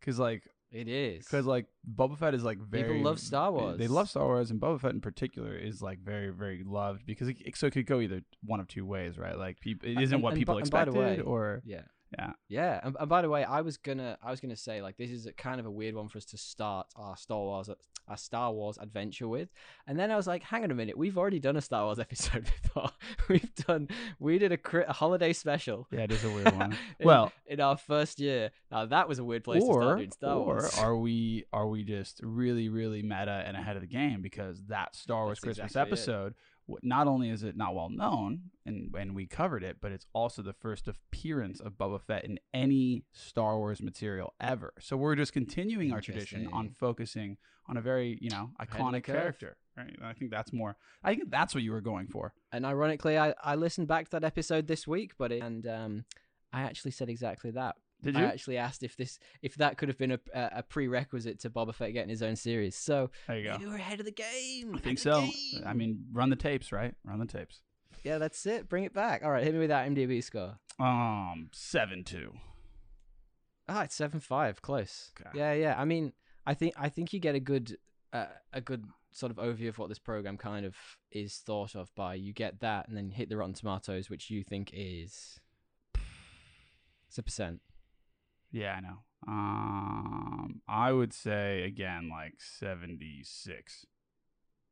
because 0.00 0.18
like 0.18 0.42
It 0.70 0.86
is 0.88 1.24
because 1.24 1.46
like 1.46 1.66
Boba 1.88 2.18
Fett 2.18 2.34
is 2.34 2.44
like 2.44 2.58
very 2.58 2.82
People 2.94 3.02
love 3.02 3.18
Star 3.20 3.50
Wars. 3.52 3.78
They 3.78 3.88
love 3.88 4.10
Star 4.10 4.24
Wars, 4.26 4.50
and 4.50 4.60
Boba 4.60 4.80
Fett 4.80 4.92
in 4.92 5.00
particular 5.00 5.54
is 5.56 5.80
like 5.80 6.00
very 6.00 6.28
very 6.30 6.62
loved 6.64 7.06
because 7.06 7.28
it, 7.28 7.36
so 7.56 7.68
it 7.68 7.72
could 7.72 7.86
go 7.86 8.00
either 8.00 8.22
one 8.44 8.60
of 8.60 8.68
two 8.68 8.84
ways, 8.84 9.16
right? 9.16 9.38
Like 9.38 9.60
people, 9.60 9.88
it 9.88 9.92
And- 9.92 10.02
isn't 10.02 10.20
what 10.20 10.34
and 10.34 10.38
people 10.40 10.58
and 10.58 10.70
by 10.70 10.82
expected, 10.82 10.98
way- 11.00 11.20
or 11.20 11.62
yeah. 11.64 11.82
Yeah, 12.18 12.32
Yeah, 12.48 12.80
and, 12.82 12.96
and 12.98 13.08
by 13.08 13.22
the 13.22 13.28
way, 13.28 13.44
I 13.44 13.60
was 13.60 13.76
gonna, 13.76 14.18
I 14.22 14.30
was 14.30 14.40
gonna 14.40 14.56
say 14.56 14.82
like 14.82 14.96
this 14.96 15.10
is 15.10 15.26
a 15.26 15.32
kind 15.32 15.60
of 15.60 15.66
a 15.66 15.70
weird 15.70 15.94
one 15.94 16.08
for 16.08 16.18
us 16.18 16.24
to 16.26 16.38
start 16.38 16.86
our 16.96 17.16
Star 17.16 17.38
Wars, 17.38 17.68
our 18.08 18.16
Star 18.16 18.52
Wars 18.52 18.78
adventure 18.80 19.28
with, 19.28 19.48
and 19.86 19.98
then 19.98 20.10
I 20.10 20.16
was 20.16 20.26
like, 20.26 20.42
hang 20.42 20.64
on 20.64 20.70
a 20.70 20.74
minute, 20.74 20.96
we've 20.96 21.16
already 21.18 21.40
done 21.40 21.56
a 21.56 21.60
Star 21.60 21.84
Wars 21.84 21.98
episode 22.08 22.44
before. 22.62 22.90
we've 23.28 23.54
done, 23.66 23.88
we 24.18 24.38
did 24.38 24.52
a, 24.52 24.56
cri- 24.56 24.84
a 24.86 24.92
holiday 24.92 25.32
special. 25.32 25.86
yeah, 25.90 26.00
it 26.00 26.12
is 26.12 26.24
a 26.24 26.30
weird 26.30 26.54
one. 26.56 26.72
in- 26.98 27.06
well, 27.06 27.32
in 27.46 27.60
our 27.60 27.76
first 27.76 28.20
year, 28.20 28.50
now 28.70 28.86
that 28.86 29.08
was 29.08 29.18
a 29.18 29.24
weird 29.24 29.44
place 29.44 29.62
to 29.62 29.72
start 29.72 29.98
doing 29.98 30.10
Star 30.10 30.36
or 30.36 30.44
Wars. 30.44 30.78
are 30.78 30.96
we 30.96 31.44
are 31.52 31.66
we 31.68 31.82
just 31.84 32.20
really 32.22 32.68
really 32.68 33.02
meta 33.02 33.42
and 33.46 33.56
ahead 33.56 33.76
of 33.76 33.82
the 33.82 33.88
game 33.88 34.22
because 34.22 34.62
that 34.68 34.94
Star 34.94 35.24
Wars 35.24 35.38
That's 35.38 35.44
Christmas 35.58 35.70
exactly 35.72 35.92
episode 35.92 36.14
w- 36.14 36.34
not 36.82 37.06
only 37.06 37.30
is 37.30 37.42
it 37.42 37.56
not 37.56 37.74
well 37.74 37.90
known 37.90 38.40
and 38.64 38.94
and 38.98 39.14
we 39.14 39.26
covered 39.26 39.62
it 39.62 39.76
but 39.80 39.92
it's 39.92 40.06
also 40.14 40.40
the 40.42 40.52
first 40.52 40.88
appearance 40.88 41.60
of 41.60 41.72
Boba 41.72 42.00
Fett 42.00 42.24
in 42.24 42.38
any 42.52 43.04
Star 43.12 43.58
Wars 43.58 43.82
material 43.82 44.34
ever. 44.40 44.72
So 44.80 44.96
we're 44.96 45.16
just 45.16 45.32
continuing 45.32 45.92
our 45.92 46.00
tradition 46.00 46.48
on 46.52 46.70
focusing 46.70 47.36
on 47.66 47.76
a 47.76 47.80
very 47.80 48.18
you 48.20 48.30
know 48.30 48.50
Ahead 48.58 48.80
of 48.80 48.92
the 48.92 48.98
iconic 48.98 49.04
character 49.04 49.56
right? 49.76 49.94
And 49.96 50.06
I 50.06 50.12
think 50.12 50.30
that's 50.30 50.52
more 50.52 50.76
I 51.02 51.14
think 51.14 51.30
that's 51.30 51.54
what 51.54 51.62
you 51.62 51.72
were 51.72 51.80
going 51.80 52.06
for. 52.08 52.32
And 52.52 52.64
ironically, 52.64 53.18
I, 53.18 53.34
I 53.42 53.56
listened 53.56 53.88
back 53.88 54.06
to 54.06 54.10
that 54.12 54.24
episode 54.24 54.66
this 54.66 54.86
week, 54.86 55.12
but 55.18 55.32
it, 55.32 55.42
and 55.42 55.66
um, 55.66 56.04
I 56.52 56.62
actually 56.62 56.92
said 56.92 57.08
exactly 57.08 57.50
that. 57.52 57.76
Did 58.04 58.16
I 58.16 58.20
you 58.20 58.26
actually 58.26 58.56
asked 58.58 58.82
if 58.82 58.96
this 58.96 59.18
if 59.42 59.54
that 59.56 59.78
could 59.78 59.88
have 59.88 59.98
been 59.98 60.12
a, 60.12 60.18
a 60.34 60.62
prerequisite 60.62 61.40
to 61.40 61.50
Boba 61.50 61.74
Fett 61.74 61.92
getting 61.92 62.10
his 62.10 62.22
own 62.22 62.36
series. 62.36 62.76
So 62.76 63.10
there 63.26 63.38
you 63.38 63.44
go 63.50 63.56
You 63.60 63.68
we're 63.68 63.76
ahead 63.76 64.00
of 64.00 64.06
the 64.06 64.12
game. 64.12 64.74
I 64.74 64.78
think 64.78 64.98
so 64.98 65.20
game. 65.22 65.64
I 65.66 65.72
mean 65.72 66.04
run 66.12 66.30
the 66.30 66.36
tapes 66.36 66.72
right 66.72 66.94
run 67.04 67.18
the 67.18 67.26
tapes 67.26 67.60
yeah, 68.02 68.18
that's 68.18 68.44
it. 68.44 68.68
Bring 68.68 68.84
it 68.84 68.92
back. 68.92 69.22
All 69.24 69.30
right, 69.30 69.42
hit 69.42 69.54
me 69.54 69.60
with 69.60 69.70
that 69.70 69.88
MDB 69.88 70.22
score. 70.22 70.58
um 70.78 71.48
7-2 71.54 72.32
Ah, 73.68 73.84
it's 73.84 73.94
seven 73.94 74.20
five, 74.20 74.60
close. 74.60 75.10
Okay. 75.18 75.30
Yeah, 75.38 75.52
yeah. 75.54 75.74
I 75.78 75.84
mean, 75.84 76.12
I 76.46 76.54
think 76.54 76.74
I 76.76 76.88
think 76.88 77.12
you 77.12 77.20
get 77.20 77.34
a 77.34 77.40
good 77.40 77.78
uh, 78.12 78.26
a 78.52 78.60
good 78.60 78.84
sort 79.12 79.32
of 79.32 79.38
overview 79.38 79.68
of 79.68 79.78
what 79.78 79.88
this 79.88 79.98
program 79.98 80.36
kind 80.36 80.66
of 80.66 80.76
is 81.10 81.36
thought 81.36 81.74
of 81.74 81.94
by. 81.94 82.14
You 82.14 82.32
get 82.32 82.60
that, 82.60 82.88
and 82.88 82.96
then 82.96 83.10
hit 83.10 83.30
the 83.30 83.36
Rotten 83.38 83.54
Tomatoes, 83.54 84.10
which 84.10 84.28
you 84.28 84.44
think 84.44 84.70
is 84.74 85.40
it's 87.08 87.16
a 87.16 87.22
percent. 87.22 87.60
Yeah, 88.54 88.74
I 88.76 88.80
know. 88.80 88.98
Um, 89.26 90.60
I 90.68 90.92
would 90.92 91.12
say 91.12 91.64
again 91.64 92.08
like 92.08 92.34
seventy 92.40 93.22
six. 93.24 93.84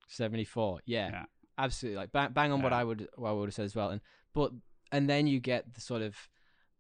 74 0.09 0.81
yeah, 0.85 1.09
Yeah. 1.11 1.25
absolutely 1.59 1.97
like 1.97 2.13
bang, 2.13 2.33
bang 2.33 2.53
on 2.53 2.61
what 2.63 2.73
Yeah. 2.73 2.79
i 2.81 2.85
would 2.85 3.09
what 3.17 3.31
i 3.31 3.33
would 3.33 3.47
have 3.49 3.55
said 3.55 3.65
as 3.65 3.75
well 3.75 3.89
and 3.89 4.01
but 4.35 4.53
and 4.91 5.09
then 5.09 5.27
you 5.27 5.41
get 5.41 5.73
the 5.73 5.81
sort 5.81 6.03
of 6.03 6.15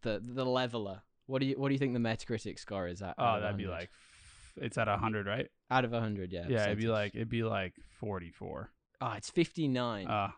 the 0.03 0.21
the 0.23 0.45
leveler 0.45 1.03
what 1.27 1.41
do 1.41 1.47
you 1.47 1.55
what 1.59 1.69
do 1.69 1.73
you 1.75 1.79
think 1.79 1.95
the 1.95 1.99
metacritic 1.99 2.59
score 2.59 2.89
is 2.89 3.01
at 3.01 3.09
out 3.11 3.15
Oh, 3.19 3.25
of 3.37 3.43
that'd 3.43 3.57
be 3.57 3.65
100? 3.67 3.81
like 3.81 3.89
f- 3.91 4.59
it's 4.65 4.77
at 4.77 4.87
hundred, 4.89 5.27
right? 5.27 5.49
out 5.71 5.85
of 5.87 5.93
100 5.93 6.31
yeah 6.31 6.47
Yeah, 6.47 6.65
it'd 6.67 6.77
be 6.77 6.83
percentage. 6.85 6.89
like 6.91 7.15
it'd 7.15 7.29
be 7.31 7.43
like 7.43 7.75
forty 7.89 8.31
four. 8.31 8.71
oh 9.01 9.13
it's 9.13 9.31
59 9.31 10.07
Uh, 10.09 10.29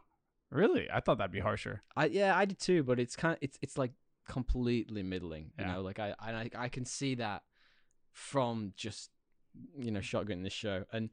really? 0.50 0.88
I 0.88 1.00
thought 1.00 1.18
that'd 1.18 1.32
be 1.32 1.40
harsher. 1.40 1.82
I 1.96 2.06
yeah 2.06 2.36
I 2.36 2.44
did 2.44 2.60
too 2.60 2.84
but 2.84 3.00
it's 3.00 3.16
kind 3.16 3.32
of 3.32 3.38
it's 3.42 3.58
it's 3.60 3.76
like 3.76 3.90
completely 4.26 5.02
middling 5.02 5.52
you 5.58 5.64
Yeah. 5.64 5.72
know 5.74 5.82
like 5.82 5.98
I 5.98 6.14
I 6.18 6.50
I 6.56 6.68
can 6.68 6.84
see 6.84 7.14
that 7.16 7.42
from 8.12 8.72
just 8.76 9.10
you 9.78 9.90
know 9.90 10.00
shotgun 10.00 10.42
this 10.42 10.52
show. 10.52 10.84
And 10.92 11.10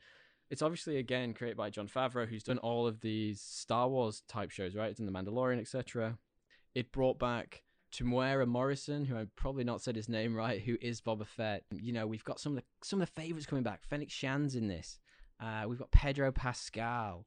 it's 0.50 0.62
obviously 0.62 0.98
again 0.98 1.34
created 1.34 1.58
by 1.58 1.70
Jon 1.70 1.88
Favreau 1.88 2.28
who's 2.28 2.44
done 2.44 2.58
all 2.60 2.88
of 2.88 3.02
these 3.02 3.40
Star 3.42 3.88
Wars 3.88 4.24
type 4.28 4.52
shows 4.52 4.76
right? 4.76 4.90
It's 4.90 5.00
in 5.00 5.06
the 5.06 5.12
Mandalorian 5.12 5.60
etc 5.60 6.18
it 6.74 6.92
brought 6.92 7.20
back 7.20 7.64
Temuera 7.92 8.48
Morrison 8.48 9.06
who 9.06 9.18
I've 9.18 9.36
probably 9.36 9.64
not 9.66 9.82
said 9.82 9.96
his 9.96 10.08
name 10.10 10.36
right 10.36 10.62
who 10.62 10.78
is 10.82 11.02
Boba 11.02 11.28
Fett. 11.28 11.64
You 11.72 11.92
know 11.94 12.08
we've 12.08 12.24
got 12.24 12.40
some 12.40 12.54
of 12.54 12.58
the 12.58 12.64
some 12.88 13.02
of 13.02 13.08
the 13.14 13.22
favorites 13.22 13.46
coming 13.46 13.64
back. 13.64 13.84
Fennec 13.84 14.10
Shand's 14.10 14.56
in 14.56 14.68
this. 14.68 15.00
Uh, 15.40 15.64
we've 15.68 15.80
got 15.80 15.90
Pedro 15.92 16.32
Pascal 16.32 17.26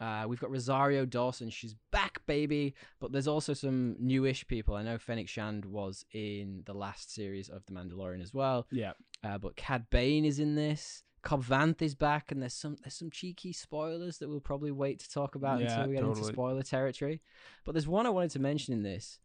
uh, 0.00 0.24
we've 0.26 0.40
got 0.40 0.50
Rosario 0.50 1.04
Dawson. 1.04 1.50
She's 1.50 1.74
back, 1.92 2.20
baby. 2.26 2.74
But 3.00 3.12
there's 3.12 3.28
also 3.28 3.54
some 3.54 3.96
newish 3.98 4.46
people. 4.46 4.74
I 4.74 4.82
know 4.82 4.98
Fennec 4.98 5.28
Shand 5.28 5.64
was 5.64 6.04
in 6.12 6.62
the 6.66 6.74
last 6.74 7.14
series 7.14 7.48
of 7.48 7.64
The 7.66 7.72
Mandalorian 7.72 8.22
as 8.22 8.34
well. 8.34 8.66
Yeah. 8.70 8.92
Uh, 9.22 9.38
but 9.38 9.56
Cad 9.56 9.88
Bane 9.90 10.24
is 10.24 10.38
in 10.38 10.54
this. 10.54 11.02
Cobb 11.22 11.42
Vanth 11.42 11.80
is 11.80 11.94
back, 11.94 12.30
and 12.30 12.42
there's 12.42 12.52
some 12.52 12.76
there's 12.82 12.94
some 12.94 13.10
cheeky 13.10 13.52
spoilers 13.52 14.18
that 14.18 14.28
we'll 14.28 14.40
probably 14.40 14.70
wait 14.70 14.98
to 15.00 15.10
talk 15.10 15.34
about 15.34 15.60
Yeah, 15.60 15.70
until 15.72 15.88
we 15.88 15.94
get 15.96 16.04
into 16.04 16.24
spoiler 16.24 16.62
territory. 16.62 17.22
But 17.64 17.72
there's 17.72 17.88
one 17.88 18.06
I 18.06 18.10
wanted 18.10 18.30
to 18.32 18.40
mention 18.40 18.74
in 18.74 18.82
this, 18.82 19.20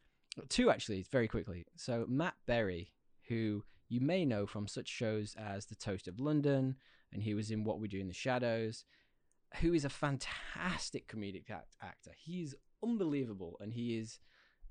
two 0.47 0.69
actually, 0.69 1.05
very 1.11 1.27
quickly. 1.27 1.65
So 1.75 2.05
Matt 2.07 2.35
Berry, 2.45 2.93
who 3.27 3.65
you 3.89 3.99
may 3.99 4.23
know 4.23 4.45
from 4.45 4.65
such 4.65 4.87
shows 4.87 5.35
as 5.37 5.65
The 5.65 5.75
Toast 5.75 6.07
of 6.07 6.21
London, 6.21 6.77
and 7.11 7.21
he 7.21 7.33
was 7.33 7.51
in 7.51 7.65
What 7.65 7.81
We 7.81 7.89
Do 7.89 7.99
in 7.99 8.07
the 8.07 8.13
Shadows, 8.13 8.85
who 9.61 9.73
is 9.73 9.85
a 9.85 9.89
fantastic 9.89 11.07
comedic 11.07 11.49
act- 11.49 11.75
actor. 11.81 12.11
He's 12.17 12.55
unbelievable, 12.83 13.57
and 13.59 13.73
he 13.73 13.97
is 13.97 14.19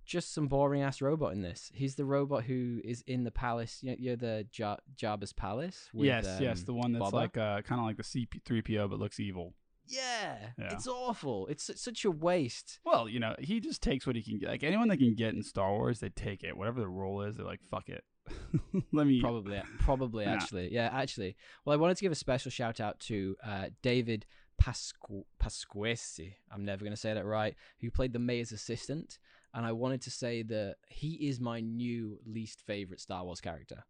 just 0.07 0.33
some 0.33 0.49
boring 0.49 0.81
ass 0.83 1.03
robot 1.03 1.33
in 1.33 1.43
this. 1.43 1.71
He's 1.75 1.95
the 1.97 2.05
robot 2.05 2.45
who 2.45 2.81
is 2.85 3.03
in 3.07 3.25
the 3.25 3.31
palace. 3.31 3.81
You 3.83 3.91
know, 3.91 3.97
you're 3.99 4.17
the 4.17 4.47
Jar- 4.51 4.79
Jabba's 4.97 5.33
palace. 5.33 5.88
With, 5.93 6.07
yes, 6.07 6.38
yes, 6.41 6.61
um, 6.61 6.64
the 6.64 6.75
one 6.75 6.93
that's 6.93 7.12
like 7.12 7.37
uh 7.37 7.61
kind 7.62 7.81
of 7.81 7.87
like 7.87 7.97
the 7.99 8.05
C 8.05 8.27
three 8.45 8.62
PO 8.62 8.88
but 8.88 8.99
looks 8.99 9.21
evil. 9.21 9.55
Yeah, 9.87 10.51
Yeah. 10.59 10.73
it's 10.75 10.87
awful. 10.87 11.47
It's 11.47 11.64
su- 11.64 11.77
such 11.77 12.05
a 12.05 12.11
waste. 12.11 12.79
Well, 12.85 13.09
you 13.09 13.21
know, 13.21 13.35
he 13.38 13.59
just 13.59 13.83
takes 13.83 14.07
what 14.07 14.17
he 14.17 14.23
can 14.23 14.38
get. 14.38 14.51
Like 14.51 14.62
anyone 14.62 14.88
that 14.88 14.99
can 14.99 15.14
get 15.14 15.33
in 15.35 15.43
Star 15.43 15.71
Wars, 15.73 16.01
they 16.01 16.11
take 16.11 16.43
it. 16.45 16.57
Whatever 16.57 16.81
the 16.81 16.88
role 16.88 17.23
is, 17.23 17.37
they're 17.37 17.47
like, 17.47 17.62
fuck 17.71 17.88
it. 17.88 18.05
Let 18.93 19.07
me. 19.07 19.21
Probably, 19.21 19.62
probably 19.79 20.25
actually, 20.27 20.73
yeah, 20.73 20.91
actually. 20.93 21.37
Well, 21.64 21.73
I 21.73 21.77
wanted 21.81 21.97
to 21.97 22.03
give 22.03 22.12
a 22.12 22.17
special 22.17 22.51
shout 22.51 22.81
out 22.81 23.01
to 23.01 23.37
uh, 23.43 23.67
David 23.83 24.27
Pasqu- 24.61 25.25
Pasquesi. 25.42 26.35
I'm 26.53 26.64
never 26.64 26.85
going 26.85 26.92
to 26.92 27.01
say 27.01 27.14
that 27.14 27.25
right. 27.25 27.55
Who 27.81 27.90
played 27.90 28.12
the 28.12 28.18
mayor's 28.18 28.53
assistant, 28.53 29.18
and 29.55 29.64
I 29.64 29.73
wanted 29.73 30.03
to 30.03 30.11
say 30.11 30.42
that 30.42 30.77
he 30.88 31.14
is 31.29 31.40
my 31.40 31.61
new 31.61 32.18
least 32.27 32.62
favorite 32.66 33.01
Star 33.01 33.25
Wars 33.25 33.40
character. 33.40 33.85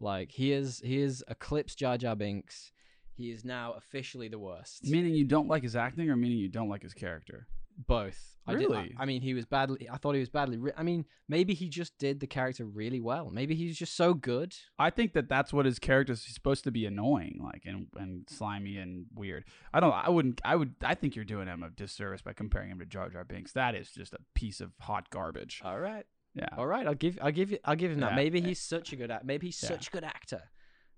Like 0.00 0.32
he 0.32 0.52
is, 0.52 0.80
he 0.84 0.98
is 0.98 1.24
eclipsed 1.28 1.78
Jar 1.78 1.98
Jar 1.98 2.16
Binks. 2.16 2.72
He 3.14 3.30
is 3.30 3.44
now 3.44 3.74
officially 3.74 4.28
the 4.28 4.38
worst. 4.38 4.84
Meaning 4.84 5.14
you 5.14 5.24
don't 5.24 5.48
like 5.48 5.62
his 5.62 5.76
acting, 5.76 6.08
or 6.10 6.16
meaning 6.16 6.38
you 6.38 6.48
don't 6.48 6.68
like 6.68 6.82
his 6.82 6.94
character. 6.94 7.46
Both. 7.76 8.28
I 8.46 8.54
did- 8.54 8.62
I- 8.62 8.74
Really? 8.74 8.94
I, 8.98 9.04
mean, 9.04 9.22
he 9.22 9.34
was 9.34 9.44
badly. 9.46 9.88
I 9.88 9.96
thought 9.98 10.14
he 10.14 10.20
was 10.20 10.28
badly. 10.28 10.56
Ri- 10.56 10.72
I 10.76 10.82
mean, 10.82 11.04
maybe 11.28 11.54
he 11.54 11.68
just 11.68 11.96
did 11.98 12.18
the 12.18 12.26
character 12.26 12.64
really 12.64 13.00
well. 13.00 13.30
Maybe 13.30 13.54
he's 13.54 13.78
just 13.78 13.94
so 13.96 14.14
good. 14.14 14.54
I 14.80 14.90
think 14.90 15.12
that 15.12 15.28
that's 15.28 15.52
what 15.52 15.64
his 15.64 15.78
character 15.78 16.12
is 16.14 16.22
supposed 16.22 16.64
to 16.64 16.72
be 16.72 16.84
annoying, 16.84 17.38
like 17.42 17.62
and 17.64 17.86
and 17.96 18.28
slimy 18.28 18.78
and 18.78 19.06
weird. 19.14 19.44
I 19.72 19.78
don't. 19.80 19.92
I 19.92 20.08
wouldn't. 20.10 20.40
I 20.44 20.56
would. 20.56 20.74
I 20.82 20.94
think 20.96 21.14
you're 21.14 21.24
doing 21.24 21.46
him 21.46 21.62
a 21.62 21.70
disservice 21.70 22.20
by 22.22 22.32
comparing 22.32 22.70
him 22.70 22.80
to 22.80 22.86
Jar 22.86 23.08
Jar 23.10 23.24
Binks. 23.24 23.52
That 23.52 23.74
is 23.76 23.90
just 23.92 24.12
a 24.12 24.18
piece 24.34 24.60
of 24.60 24.72
hot 24.80 25.08
garbage. 25.10 25.60
All 25.64 25.78
right. 25.78 26.04
Yeah. 26.34 26.48
All 26.56 26.66
right, 26.66 26.86
I'll 26.86 26.94
give 26.94 27.18
I'll 27.22 27.30
give 27.30 27.50
you 27.52 27.58
I'll 27.64 27.76
give 27.76 27.92
him 27.92 28.00
that. 28.00 28.10
Yeah. 28.12 28.16
Maybe 28.16 28.40
he's 28.40 28.58
such 28.58 28.92
a 28.92 28.96
good 28.96 29.10
act. 29.10 29.24
Maybe 29.24 29.46
he's 29.48 29.62
Yeah. 29.62 29.68
such 29.68 29.88
a 29.88 29.90
good 29.92 30.04
actor 30.04 30.42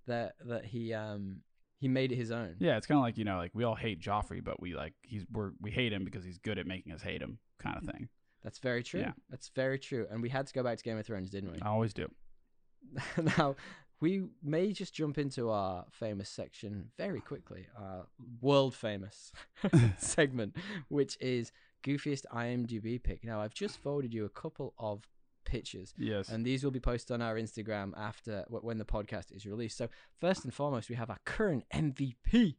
that 0.07 0.37
that 0.47 0.65
he 0.65 0.95
um 0.95 1.43
he 1.85 1.89
made 1.89 2.13
it 2.13 2.17
his 2.17 2.31
own. 2.31 2.57
Yeah, 2.61 2.79
it's 2.79 2.87
kind 2.87 2.97
of 2.97 3.03
like 3.03 3.19
you 3.19 3.25
know, 3.25 3.37
like 3.37 3.51
we 3.53 3.63
all 3.63 3.75
hate 3.75 4.01
Joffrey, 4.01 4.43
but 4.43 4.59
we 4.59 4.75
like 4.75 4.95
he's 5.03 5.27
we're 5.31 5.51
we 5.61 5.71
hate 5.71 5.93
him 5.93 6.03
because 6.03 6.25
he's 6.25 6.39
good 6.39 6.59
at 6.59 6.67
making 6.67 6.95
us 6.95 7.03
hate 7.03 7.21
him, 7.21 7.37
kind 7.59 7.77
of 7.77 7.83
mm. 7.83 7.93
thing. 7.93 8.09
That's 8.43 8.59
very 8.59 8.83
true. 8.83 9.01
Yeah. 9.01 9.13
That's 9.29 9.51
very 9.55 9.79
true. 9.79 10.07
And 10.11 10.23
we 10.23 10.31
had 10.31 10.47
to 10.47 10.55
go 10.55 10.63
back 10.63 10.79
to 10.79 10.83
Game 10.83 10.97
of 10.97 11.05
Thrones, 11.05 11.29
didn't 11.29 11.53
we? 11.53 11.59
I 11.61 11.69
always 11.69 11.93
do. 11.93 12.11
now 13.39 13.55
we 14.01 14.23
may 14.43 14.73
just 14.73 14.95
jump 14.95 15.19
into 15.19 15.51
our 15.51 15.85
famous 15.91 16.31
section 16.31 16.89
very 16.97 17.21
quickly. 17.21 17.67
Our 17.79 18.07
world 18.41 18.75
famous 18.75 19.31
segment, 19.99 20.57
which 20.89 21.19
is 21.21 21.53
goofiest 21.85 22.25
IMDb 22.35 23.03
pick. 23.03 23.25
Now 23.25 23.43
I've 23.43 23.53
just 23.53 23.77
forwarded 23.77 24.15
you 24.15 24.25
a 24.25 24.31
couple 24.31 24.73
of 24.79 25.03
pictures 25.45 25.93
Yes. 25.99 26.29
and 26.29 26.45
these 26.45 26.65
will 26.65 26.71
be 26.71 26.81
posted 26.81 27.13
on 27.15 27.23
our 27.23 27.37
Instagram 27.37 27.93
after 27.97 28.45
when 28.49 28.79
the 28.79 28.85
podcast 28.85 29.35
is 29.35 29.47
released. 29.47 29.77
So 29.79 29.89
first 30.21 30.45
and 30.45 30.53
foremost, 30.53 30.89
we 30.89 30.97
have 30.97 31.11
our 31.11 31.19
current 31.25 31.65
MVP, 31.73 32.57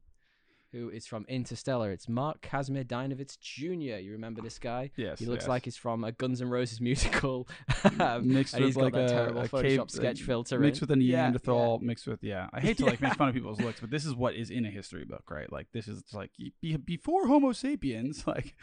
who 0.75 0.89
is 0.89 1.07
from 1.07 1.25
Interstellar. 1.29 1.91
It's 1.91 2.09
Mark 2.09 2.41
Casimir 2.41 2.83
Dinovitz 2.83 3.39
Jr. 3.39 3.97
You 3.97 4.11
remember 4.11 4.41
this 4.41 4.59
guy? 4.59 4.91
yes. 4.97 5.19
He 5.19 5.25
looks 5.25 5.43
yes. 5.43 5.49
like 5.49 5.65
he's 5.65 5.77
from 5.77 6.03
a 6.03 6.11
Guns 6.11 6.41
N' 6.41 6.49
Roses 6.49 6.81
musical. 6.81 7.47
um, 7.99 8.33
mixed 8.33 8.59
with 8.59 8.75
like 8.75 8.93
a, 8.93 9.07
terrible 9.07 9.41
a 9.41 9.47
Photoshop 9.47 9.61
cave, 9.61 9.81
sketch 9.87 10.21
filter 10.21 10.59
mixed 10.59 10.81
in. 10.81 10.87
with 10.87 10.97
a 10.97 11.01
Yeah, 11.01 11.21
Neanderthal, 11.21 11.79
mixed 11.79 12.07
with 12.07 12.21
yeah. 12.23 12.49
I 12.51 12.59
hate 12.67 12.77
to 12.79 12.85
like 12.85 13.01
make 13.01 13.13
fun 13.13 13.29
of 13.29 13.33
people's 13.33 13.61
looks, 13.61 13.79
but 13.79 13.89
this 13.89 14.05
is 14.05 14.13
what 14.13 14.35
is 14.35 14.49
in 14.49 14.65
a 14.65 14.69
history 14.69 15.05
book, 15.05 15.31
right? 15.31 15.49
Like 15.49 15.67
this 15.71 15.87
is 15.87 16.03
like 16.13 16.31
be- 16.61 16.75
before 16.75 17.25
Homo 17.27 17.53
sapiens, 17.53 18.27
like, 18.27 18.53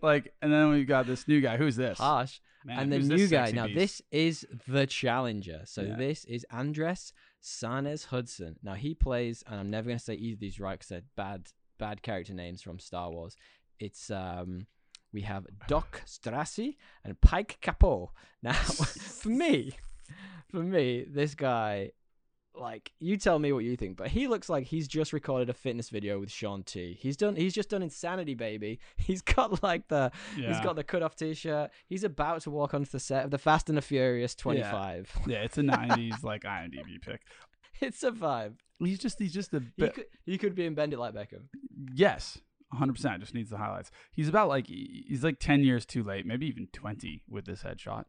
like, 0.00 0.32
and 0.40 0.52
then 0.52 0.70
we've 0.70 0.86
got 0.86 1.06
this 1.06 1.26
new 1.26 1.40
guy. 1.40 1.56
Who's 1.56 1.76
this 1.76 1.98
yeah. 1.98 2.04
Harsh. 2.04 2.38
Man, 2.64 2.78
and 2.80 2.92
the 2.92 2.98
new 2.98 3.28
guy. 3.28 3.52
Now 3.52 3.66
beast? 3.66 3.78
this 3.78 4.02
is 4.10 4.46
the 4.66 4.86
challenger. 4.86 5.62
So 5.66 5.82
Yeah. 5.82 5.96
this 5.96 6.24
is 6.24 6.44
Andres 6.50 7.12
Sanes 7.40 8.06
Hudson. 8.06 8.56
Now 8.62 8.74
he 8.74 8.94
plays, 8.94 9.42
and 9.46 9.58
I'm 9.58 9.70
never 9.70 9.88
going 9.88 9.98
to 9.98 10.04
say 10.04 10.14
either 10.14 10.34
of 10.34 10.40
these 10.40 10.60
right 10.60 10.78
because 10.78 10.88
they're 10.88 11.02
bad, 11.16 11.48
bad 11.78 12.02
character 12.02 12.34
names 12.34 12.62
from 12.62 12.78
Star 12.78 13.10
Wars. 13.10 13.36
It's 13.78 14.10
um, 14.10 14.66
we 15.12 15.22
have 15.22 15.46
Doc 15.68 16.02
Strassi 16.06 16.76
and 17.04 17.20
Pike 17.20 17.58
Capo. 17.60 18.12
Now, 18.42 18.52
for 18.52 19.28
me, 19.28 19.72
for 20.50 20.62
me, 20.62 21.06
this 21.08 21.34
guy, 21.34 21.92
like, 22.58 22.92
you 22.98 23.16
tell 23.16 23.38
me 23.38 23.52
what 23.52 23.64
you 23.64 23.76
think, 23.76 23.96
but 23.96 24.08
he 24.08 24.28
looks 24.28 24.48
like 24.48 24.66
he's 24.66 24.88
just 24.88 25.12
recorded 25.12 25.50
a 25.50 25.54
fitness 25.54 25.88
video 25.90 26.18
with 26.18 26.30
Shaun 26.30 26.62
T. 26.62 26.96
He's 27.00 27.16
done. 27.16 27.36
He's 27.36 27.54
just 27.54 27.70
done 27.70 27.82
Insanity, 27.82 28.34
baby. 28.34 28.80
He's 28.96 29.22
got 29.22 29.62
like 29.62 29.88
the 29.88 30.10
he's 30.34 30.60
got 30.60 30.76
the 30.76 30.84
cut 30.84 31.02
off 31.02 31.14
t 31.14 31.34
shirt. 31.34 31.70
He's 31.86 32.04
about 32.04 32.42
to 32.42 32.50
walk 32.50 32.74
onto 32.74 32.90
the 32.90 33.00
set 33.00 33.24
of 33.24 33.30
the 33.30 33.38
Fast 33.38 33.68
and 33.68 33.78
the 33.78 33.82
Furious 33.82 34.34
25. 34.34 35.10
yeah, 35.26 35.38
it's 35.38 35.58
a 35.58 35.62
'90s 35.62 36.22
like 36.22 36.42
IMDb 36.42 37.00
pick. 37.00 37.22
it's 37.80 38.02
a 38.02 38.10
vibe. 38.10 38.54
He's 38.78 38.98
just 38.98 39.18
he's 39.18 39.32
just 39.32 39.54
a 39.54 39.62
He 39.76 39.88
could, 39.88 40.06
he 40.24 40.38
could 40.38 40.54
be 40.54 40.66
in 40.66 40.74
Bend 40.74 40.92
It 40.92 40.98
Like 40.98 41.14
Beckham. 41.14 41.44
Yes, 41.94 42.38
100. 42.70 42.92
percent 42.94 43.20
Just 43.20 43.34
needs 43.34 43.50
the 43.50 43.56
highlights. 43.58 43.90
He's 44.12 44.28
about 44.28 44.48
like 44.48 44.66
he's 44.66 45.22
like 45.24 45.38
10 45.38 45.62
years 45.62 45.86
too 45.86 46.02
late, 46.02 46.26
maybe 46.26 46.46
even 46.46 46.68
20 46.72 47.22
with 47.28 47.46
this 47.46 47.62
headshot. 47.62 48.04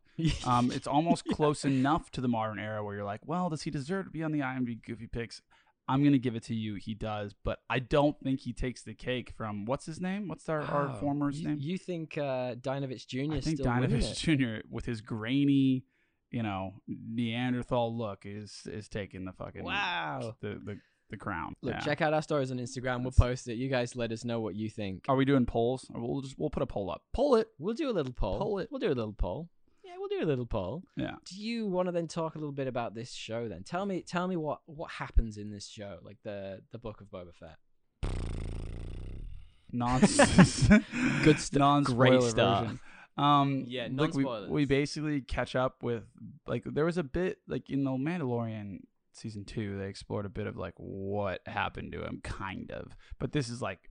Um, 0.46 0.72
it's 0.76 0.88
almost 0.88 1.26
close 1.26 1.64
enough 1.66 2.10
to 2.12 2.22
the 2.22 2.28
modern 2.28 2.60
era 2.60 2.84
where 2.84 2.96
you're 2.96 3.06
like, 3.06 3.22
well, 3.26 3.50
does 3.50 3.64
he 3.64 3.72
deserve 3.72 4.06
to 4.06 4.12
be 4.12 4.24
on 4.24 4.32
the 4.32 4.40
IMDb 4.40 4.84
Goofy 4.84 5.08
Picks? 5.08 5.42
I'm 5.90 6.04
gonna 6.04 6.18
give 6.18 6.36
it 6.36 6.44
to 6.46 6.54
you. 6.54 6.76
He 6.76 6.94
does, 6.94 7.34
but 7.46 7.60
I 7.70 7.80
don't 7.80 8.20
think 8.20 8.42
he 8.42 8.52
takes 8.52 8.82
the 8.84 8.94
cake 8.94 9.32
from 9.38 9.64
what's 9.64 9.86
his 9.86 10.02
name? 10.02 10.28
What's 10.28 10.50
our, 10.50 10.62
our 10.62 10.90
Oh, 10.90 10.94
former's 11.00 11.40
you, 11.40 11.48
name? 11.48 11.58
You 11.62 11.78
think 11.78 12.18
uh, 12.18 12.56
Dinovich 12.56 13.08
Jr. 13.08 13.36
I 13.36 13.40
think 13.40 13.60
still 13.60 13.68
Dinovich? 13.68 14.16
Jr. 14.18 14.68
with 14.70 14.86
his 14.86 15.00
grainy, 15.00 15.86
you 16.30 16.44
know, 16.44 16.74
Neanderthal 16.90 17.98
look 17.98 18.24
is 18.26 18.64
is 18.66 18.90
taking 18.90 19.24
the 19.26 19.32
fucking 19.32 19.64
Wow. 19.64 20.36
the 20.42 20.60
the, 20.64 20.78
the 21.10 21.18
crown. 21.18 21.54
Look, 21.62 21.74
Yeah. 21.76 21.80
check 21.80 22.02
out 22.02 22.14
our 22.14 22.22
stories 22.22 22.52
on 22.52 22.58
Instagram. 22.58 23.02
We'll 23.02 23.12
post 23.12 23.48
it. 23.48 23.56
You 23.56 23.70
guys 23.70 23.96
let 23.96 24.12
us 24.12 24.24
know 24.26 24.40
what 24.42 24.56
you 24.56 24.70
think. 24.70 25.06
Are 25.08 25.16
we 25.16 25.26
doing 25.26 25.46
polls? 25.46 25.90
Or 25.94 26.02
We'll 26.02 26.22
just 26.22 26.38
we'll 26.38 26.50
put 26.50 26.64
a 26.64 26.68
poll 26.68 26.90
up. 26.92 27.04
Poll 27.14 27.36
it. 27.36 27.48
We'll 27.60 27.74
do 27.76 27.90
a 27.90 27.94
little 27.94 28.14
poll. 28.14 28.38
Poll 28.40 28.60
it. 28.60 28.68
We'll 28.72 28.80
do 28.80 28.88
a 28.88 28.94
little 28.96 29.14
poll. 29.14 29.50
Yeah, 29.84 29.94
we'll 29.98 30.10
do 30.10 30.22
a 30.22 30.28
little 30.28 30.46
poll. 30.46 30.84
Yeah. 30.98 31.16
Do 31.26 31.42
you 31.42 31.66
want 31.68 31.88
to 31.88 31.92
then 31.94 32.08
talk 32.08 32.36
a 32.36 32.38
little 32.38 32.52
bit 32.52 32.68
about 32.68 32.94
this 32.94 33.14
show? 33.14 33.48
Then 33.48 33.64
tell 33.64 33.86
me, 33.86 34.02
tell 34.02 34.28
me 34.28 34.36
what 34.36 34.60
what 34.66 34.92
happens 34.92 35.38
in 35.38 35.50
this 35.50 35.68
show, 35.68 36.00
like 36.04 36.18
the 36.24 36.62
the 36.72 36.78
Book 36.78 37.00
of 37.02 37.08
Boba 37.08 37.34
Fett. 37.34 37.58
Nonsense. 39.72 40.68
Good 41.24 41.40
stuff. 41.40 41.60
Non-spoiler 41.60 42.20
Great 42.20 42.30
start. 42.30 42.64
version. 42.66 42.80
Um, 43.18 43.66
Yeah, 43.68 43.88
look, 43.92 44.14
we, 44.14 44.24
non-spoilers. 44.24 44.50
we 44.52 44.66
basically 44.66 45.22
catch 45.22 45.56
up 45.56 45.82
with 45.82 46.04
like 46.46 46.64
there 46.66 46.86
was 46.86 46.98
a 46.98 47.04
bit 47.04 47.40
like 47.48 47.70
in 47.70 47.84
the 47.84 47.92
Mandalorian 47.92 48.82
season 49.18 49.44
two 49.46 49.78
they 49.78 49.88
explored 49.88 50.26
a 50.26 50.30
bit 50.30 50.48
of 50.48 50.56
like 50.58 50.74
what 50.78 51.42
happened 51.48 51.92
to 51.94 52.04
him, 52.04 52.22
kind 52.24 52.72
of. 52.72 52.96
But 53.20 53.32
this 53.32 53.50
is 53.50 53.62
like 53.62 53.90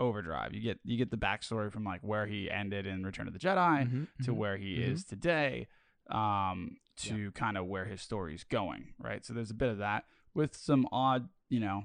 overdrive. 0.00 0.54
You 0.54 0.60
get 0.60 0.78
you 0.84 0.96
get 0.96 1.10
the 1.10 1.16
backstory 1.16 1.72
from 1.72 1.84
like 1.84 2.00
where 2.02 2.26
he 2.26 2.50
ended 2.50 2.86
in 2.86 3.04
Return 3.04 3.26
of 3.26 3.32
the 3.32 3.38
Jedi 3.38 3.88
Mhm, 3.90 4.06
to 4.24 4.32
mhm. 4.32 4.36
where 4.36 4.56
he 4.56 4.76
mhm. 4.78 4.92
is 4.92 5.04
today, 5.04 5.66
um, 6.10 6.76
to 6.98 7.30
kind 7.32 7.56
of 7.58 7.66
where 7.66 7.84
his 7.84 8.00
story's 8.00 8.44
going, 8.44 8.94
right? 8.98 9.24
So 9.24 9.32
there's 9.34 9.50
a 9.50 9.54
bit 9.54 9.68
of 9.68 9.78
that 9.78 10.04
with 10.34 10.56
some 10.56 10.86
odd, 10.92 11.28
you 11.48 11.60
know, 11.60 11.84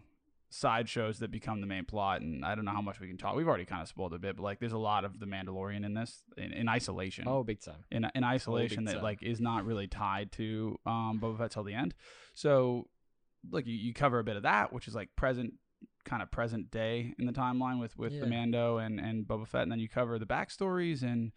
side 0.53 0.87
shows 0.87 1.17
that 1.19 1.31
become 1.31 1.61
the 1.61 1.67
main 1.67 1.83
plot. 1.83 2.21
And 2.21 2.45
I 2.45 2.53
don't 2.53 2.63
know 2.63 2.71
how 2.71 2.81
much 2.81 2.99
we 2.99 3.07
can 3.07 3.17
talk. 3.17 3.35
We've 3.35 3.47
already 3.47 3.65
kind 3.65 3.81
of 3.81 3.87
spoiled 3.87 4.13
a 4.13 4.19
bit, 4.19 4.35
but 4.35 4.43
like 4.43 4.59
there's 4.59 4.71
a 4.71 4.77
lot 4.77 5.03
of 5.03 5.19
the 5.19 5.25
Mandalorian 5.25 5.83
in 5.83 5.95
this 5.95 6.23
in, 6.37 6.53
in 6.53 6.69
isolation. 6.69 7.25
Oh, 7.27 7.43
big 7.43 7.59
time. 7.59 7.83
In, 7.91 8.07
in 8.13 8.23
isolation 8.23 8.85
that 8.85 8.95
time. 8.95 9.03
like 9.03 9.23
is 9.23 9.41
not 9.41 9.65
really 9.65 9.87
tied 9.87 10.31
to 10.33 10.79
um, 10.85 11.19
Boba 11.21 11.39
Fett 11.39 11.51
till 11.51 11.63
the 11.63 11.73
end. 11.73 11.95
So, 12.35 12.87
like 13.51 13.65
you, 13.65 13.73
you 13.73 13.93
cover 13.93 14.19
a 14.19 14.23
bit 14.23 14.35
of 14.35 14.43
that, 14.43 14.71
which 14.71 14.87
is 14.87 14.93
like 14.93 15.09
present 15.15 15.55
kind 16.05 16.21
of 16.21 16.29
present 16.31 16.69
day 16.69 17.13
in 17.17 17.25
the 17.25 17.33
timeline 17.33 17.79
with 17.79 17.97
with 17.97 18.19
the 18.19 18.27
Mando 18.27 18.77
and 18.77 18.99
and 18.99 19.25
Boba 19.25 19.47
Fett, 19.47 19.63
and 19.63 19.71
then 19.71 19.79
you 19.79 19.89
cover 19.89 20.19
the 20.19 20.25
backstories 20.25 21.01
and 21.01 21.31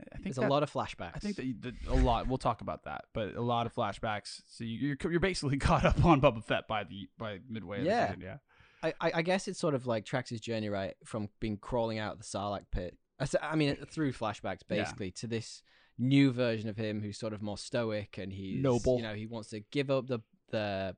I 0.00 0.14
think 0.14 0.24
There's 0.24 0.36
that- 0.36 0.46
a 0.46 0.48
lot 0.48 0.62
of 0.62 0.72
flashbacks. 0.72 1.12
I 1.14 1.18
think 1.18 1.36
that, 1.36 1.44
you- 1.44 1.54
that 1.60 1.74
a 1.88 1.94
lot. 1.94 2.26
We'll 2.26 2.38
talk 2.38 2.60
about 2.62 2.84
that, 2.84 3.04
but 3.12 3.34
a 3.36 3.40
lot 3.40 3.66
of 3.66 3.74
flashbacks. 3.74 4.40
So 4.48 4.64
you, 4.64 4.96
you're 5.00 5.10
you're 5.12 5.20
basically 5.20 5.56
caught 5.58 5.84
up 5.84 6.04
on 6.04 6.20
Boba 6.20 6.42
Fett 6.44 6.66
by 6.66 6.84
the 6.84 7.08
by 7.18 7.38
midway. 7.48 7.80
Of 7.80 7.86
Yeah. 7.86 8.06
the 8.06 8.12
season, 8.14 8.22
yeah. 8.22 8.36
I, 9.00 9.12
I, 9.14 9.22
guess 9.22 9.48
it 9.48 9.56
sort 9.56 9.74
of 9.74 9.86
like 9.86 10.04
tracks 10.04 10.28
his 10.28 10.42
journey 10.42 10.68
right 10.68 10.94
from 11.06 11.30
being 11.40 11.56
crawling 11.56 11.98
out 11.98 12.12
of 12.12 12.18
the 12.18 12.24
Sarlacc 12.24 12.64
pit. 12.70 12.98
I 13.40 13.56
mean, 13.56 13.76
through 13.90 14.12
flashbacks 14.12 14.60
Yeah. 14.68 14.82
basically 14.82 15.10
to 15.12 15.26
this 15.26 15.62
new 15.96 16.32
version 16.32 16.68
of 16.68 16.76
him 16.76 17.00
who's 17.00 17.16
sort 17.16 17.32
of 17.32 17.40
more 17.40 17.56
stoic 17.56 18.18
and 18.18 18.30
he's 18.30 18.62
Noble. 18.62 18.96
You 18.98 19.02
know, 19.04 19.14
he 19.14 19.24
wants 19.26 19.48
to 19.50 19.60
give 19.70 19.90
up 19.90 20.06
the 20.08 20.18
the 20.50 20.94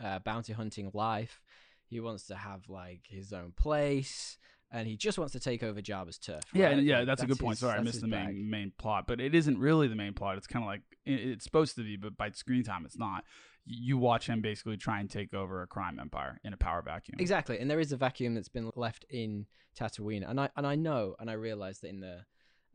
uh, 0.00 0.18
bounty 0.20 0.52
hunting 0.52 0.90
life. 0.94 1.40
He 1.86 1.98
wants 1.98 2.26
to 2.28 2.36
have 2.36 2.68
like 2.68 3.00
his 3.08 3.32
own 3.32 3.52
place, 3.56 4.38
and 4.74 4.86
he 4.88 4.96
just 4.96 5.16
wants 5.18 5.32
to 5.32 5.40
take 5.40 5.62
over 5.62 5.80
Jabba's 5.80 6.18
turf. 6.18 6.42
Yeah, 6.52 6.66
right? 6.66 6.78
and 6.78 6.86
yeah, 6.86 6.98
Like, 6.98 7.06
that's, 7.06 7.22
a 7.22 7.26
good 7.26 7.38
point. 7.38 7.52
his- 7.52 7.60
Sorry, 7.60 7.78
I 7.78 7.82
missed 7.82 8.00
the 8.02 8.08
main 8.08 8.26
bag. 8.26 8.34
main 8.36 8.72
plot, 8.76 9.06
but 9.06 9.20
it 9.20 9.34
isn't 9.34 9.58
really 9.58 9.88
the 9.88 9.94
main 9.94 10.12
plot. 10.12 10.36
It's 10.36 10.46
kind 10.46 10.64
of 10.64 10.66
like 10.66 10.82
it's 11.06 11.44
supposed 11.44 11.76
to 11.76 11.82
be, 11.84 11.96
but 11.96 12.16
by 12.16 12.30
screen 12.32 12.62
time, 12.64 12.84
it's 12.84 12.98
not. 12.98 13.24
You 13.66 13.96
watch 13.96 14.26
him 14.26 14.42
basically 14.42 14.76
try 14.76 15.00
and 15.00 15.08
take 15.08 15.32
over 15.32 15.62
a 15.62 15.66
crime 15.66 15.98
empire 15.98 16.38
in 16.44 16.52
a 16.52 16.56
power 16.58 16.82
vacuum. 16.82 17.16
Exactly, 17.18 17.58
and 17.58 17.70
there 17.70 17.80
is 17.80 17.92
a 17.92 17.96
vacuum 17.96 18.34
that's 18.34 18.50
been 18.50 18.70
left 18.76 19.06
in 19.08 19.46
Tatooine, 19.78 20.28
and 20.28 20.38
I 20.38 20.50
and 20.56 20.66
I 20.66 20.74
know 20.74 21.14
and 21.18 21.30
I 21.30 21.34
realize 21.34 21.78
that 21.80 21.88
in 21.88 22.00
the 22.00 22.24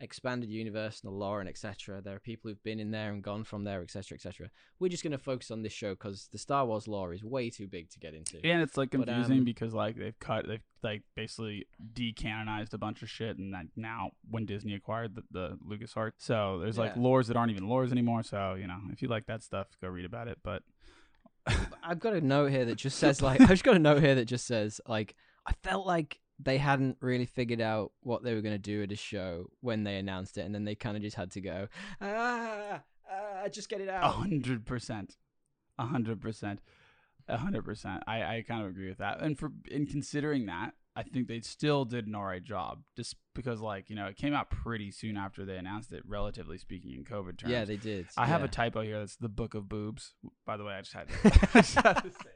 expanded 0.01 0.49
universe 0.49 1.01
and 1.01 1.11
the 1.11 1.15
lore 1.15 1.39
and 1.39 1.49
etc. 1.49 2.01
There 2.01 2.15
are 2.15 2.19
people 2.19 2.49
who've 2.49 2.63
been 2.63 2.79
in 2.79 2.91
there 2.91 3.11
and 3.11 3.21
gone 3.21 3.43
from 3.43 3.63
there, 3.63 3.81
etc., 3.81 4.15
etc. 4.15 4.49
We're 4.79 4.89
just 4.89 5.03
going 5.03 5.11
to 5.11 5.17
focus 5.17 5.51
on 5.51 5.61
this 5.61 5.73
show 5.73 5.91
because 5.91 6.29
the 6.31 6.37
Star 6.37 6.65
Wars 6.65 6.87
lore 6.87 7.13
is 7.13 7.23
way 7.23 7.49
too 7.49 7.67
big 7.67 7.89
to 7.91 7.99
get 7.99 8.13
into. 8.13 8.39
And 8.43 8.61
it's 8.61 8.77
like 8.77 8.91
But, 8.91 9.05
confusing 9.05 9.39
um, 9.39 9.45
because 9.45 9.73
like 9.73 9.97
they've 9.97 10.17
cut, 10.19 10.47
they've 10.47 10.63
like 10.81 11.03
basically 11.15 11.65
decanonized 11.93 12.73
a 12.73 12.77
bunch 12.77 13.01
of 13.01 13.09
shit, 13.09 13.37
and 13.37 13.53
that 13.53 13.65
now 13.75 14.11
when 14.29 14.45
Disney 14.45 14.73
acquired 14.73 15.15
the, 15.15 15.23
the 15.31 15.57
LucasArts, 15.67 16.13
so 16.19 16.59
there's 16.61 16.77
like 16.77 16.95
Yeah. 16.95 17.01
lores 17.01 17.27
that 17.27 17.35
aren't 17.37 17.51
even 17.51 17.65
lores 17.65 17.91
anymore. 17.91 18.23
So 18.23 18.55
you 18.55 18.67
know, 18.67 18.79
if 18.91 19.01
you 19.01 19.07
like 19.07 19.25
that 19.27 19.43
stuff, 19.43 19.67
go 19.81 19.89
read 19.89 20.05
about 20.05 20.27
it. 20.27 20.39
But 20.43 20.63
I've 21.83 21.99
got 21.99 22.13
a 22.13 22.21
note 22.21 22.51
here 22.51 22.65
that 22.65 22.75
just 22.75 22.97
says 22.99 23.21
like 23.23 23.41
I've 23.41 23.49
just 23.49 23.63
got 23.63 23.75
a 23.75 23.79
note 23.79 24.01
here 24.01 24.15
that 24.15 24.25
just 24.25 24.45
says 24.47 24.79
like 24.87 25.15
I 25.45 25.53
felt 25.63 25.85
like 25.85 26.19
they 26.39 26.57
hadn't 26.57 26.97
really 27.01 27.25
figured 27.25 27.61
out 27.61 27.91
what 28.01 28.23
they 28.23 28.33
were 28.33 28.41
going 28.41 28.55
to 28.55 28.57
do 28.57 28.81
at 28.81 28.91
a 28.91 28.95
show 28.95 29.47
when 29.61 29.83
they 29.83 29.97
announced 29.97 30.37
it, 30.37 30.41
and 30.41 30.55
then 30.55 30.63
they 30.63 30.75
kind 30.75 30.95
of 30.95 31.03
just 31.03 31.17
had 31.17 31.31
to 31.31 31.41
go 31.41 31.67
ah, 32.01 32.81
ah 33.11 33.47
just 33.51 33.69
get 33.69 33.81
it 33.81 33.89
out. 33.89 34.13
hundred 34.13 34.65
percent, 34.65 35.17
a 35.77 35.85
hundred 35.85 36.21
percent, 36.21 36.61
a 37.27 37.37
hundred 37.37 37.65
percent. 37.65 38.03
I 38.07 38.23
I 38.23 38.45
kind 38.47 38.63
of 38.63 38.69
agree 38.69 38.89
with 38.89 38.99
that. 38.99 39.21
And 39.21 39.37
for 39.37 39.51
in 39.69 39.85
considering 39.85 40.45
that, 40.45 40.73
I 40.95 41.03
think 41.03 41.27
they 41.27 41.41
still 41.41 41.85
did 41.85 42.07
an 42.07 42.15
alright 42.15 42.43
job, 42.43 42.83
just 42.95 43.15
because 43.33 43.59
like 43.61 43.89
you 43.89 43.95
know 43.95 44.07
it 44.07 44.15
came 44.15 44.33
out 44.33 44.49
pretty 44.49 44.91
soon 44.91 45.17
after 45.17 45.45
they 45.45 45.57
announced 45.57 45.91
it, 45.91 46.03
relatively 46.07 46.57
speaking, 46.57 46.93
in 46.93 47.03
COVID 47.03 47.37
terms. 47.37 47.51
yeah, 47.51 47.65
they 47.65 47.77
did. 47.77 48.07
I 48.17 48.25
have 48.25 48.43
a 48.43 48.47
typo 48.47 48.81
here. 48.81 48.99
That's 48.99 49.15
the 49.17 49.29
Book 49.29 49.53
of 49.53 49.67
Boobs. 49.67 50.13
By 50.45 50.57
the 50.57 50.63
way, 50.63 50.73
I 50.73 50.81
just 50.81 50.93
had 50.93 51.09
to, 51.09 51.13
I 51.53 51.61
just 51.61 51.75
had 51.75 51.93
to 52.01 52.11
say. 52.11 52.29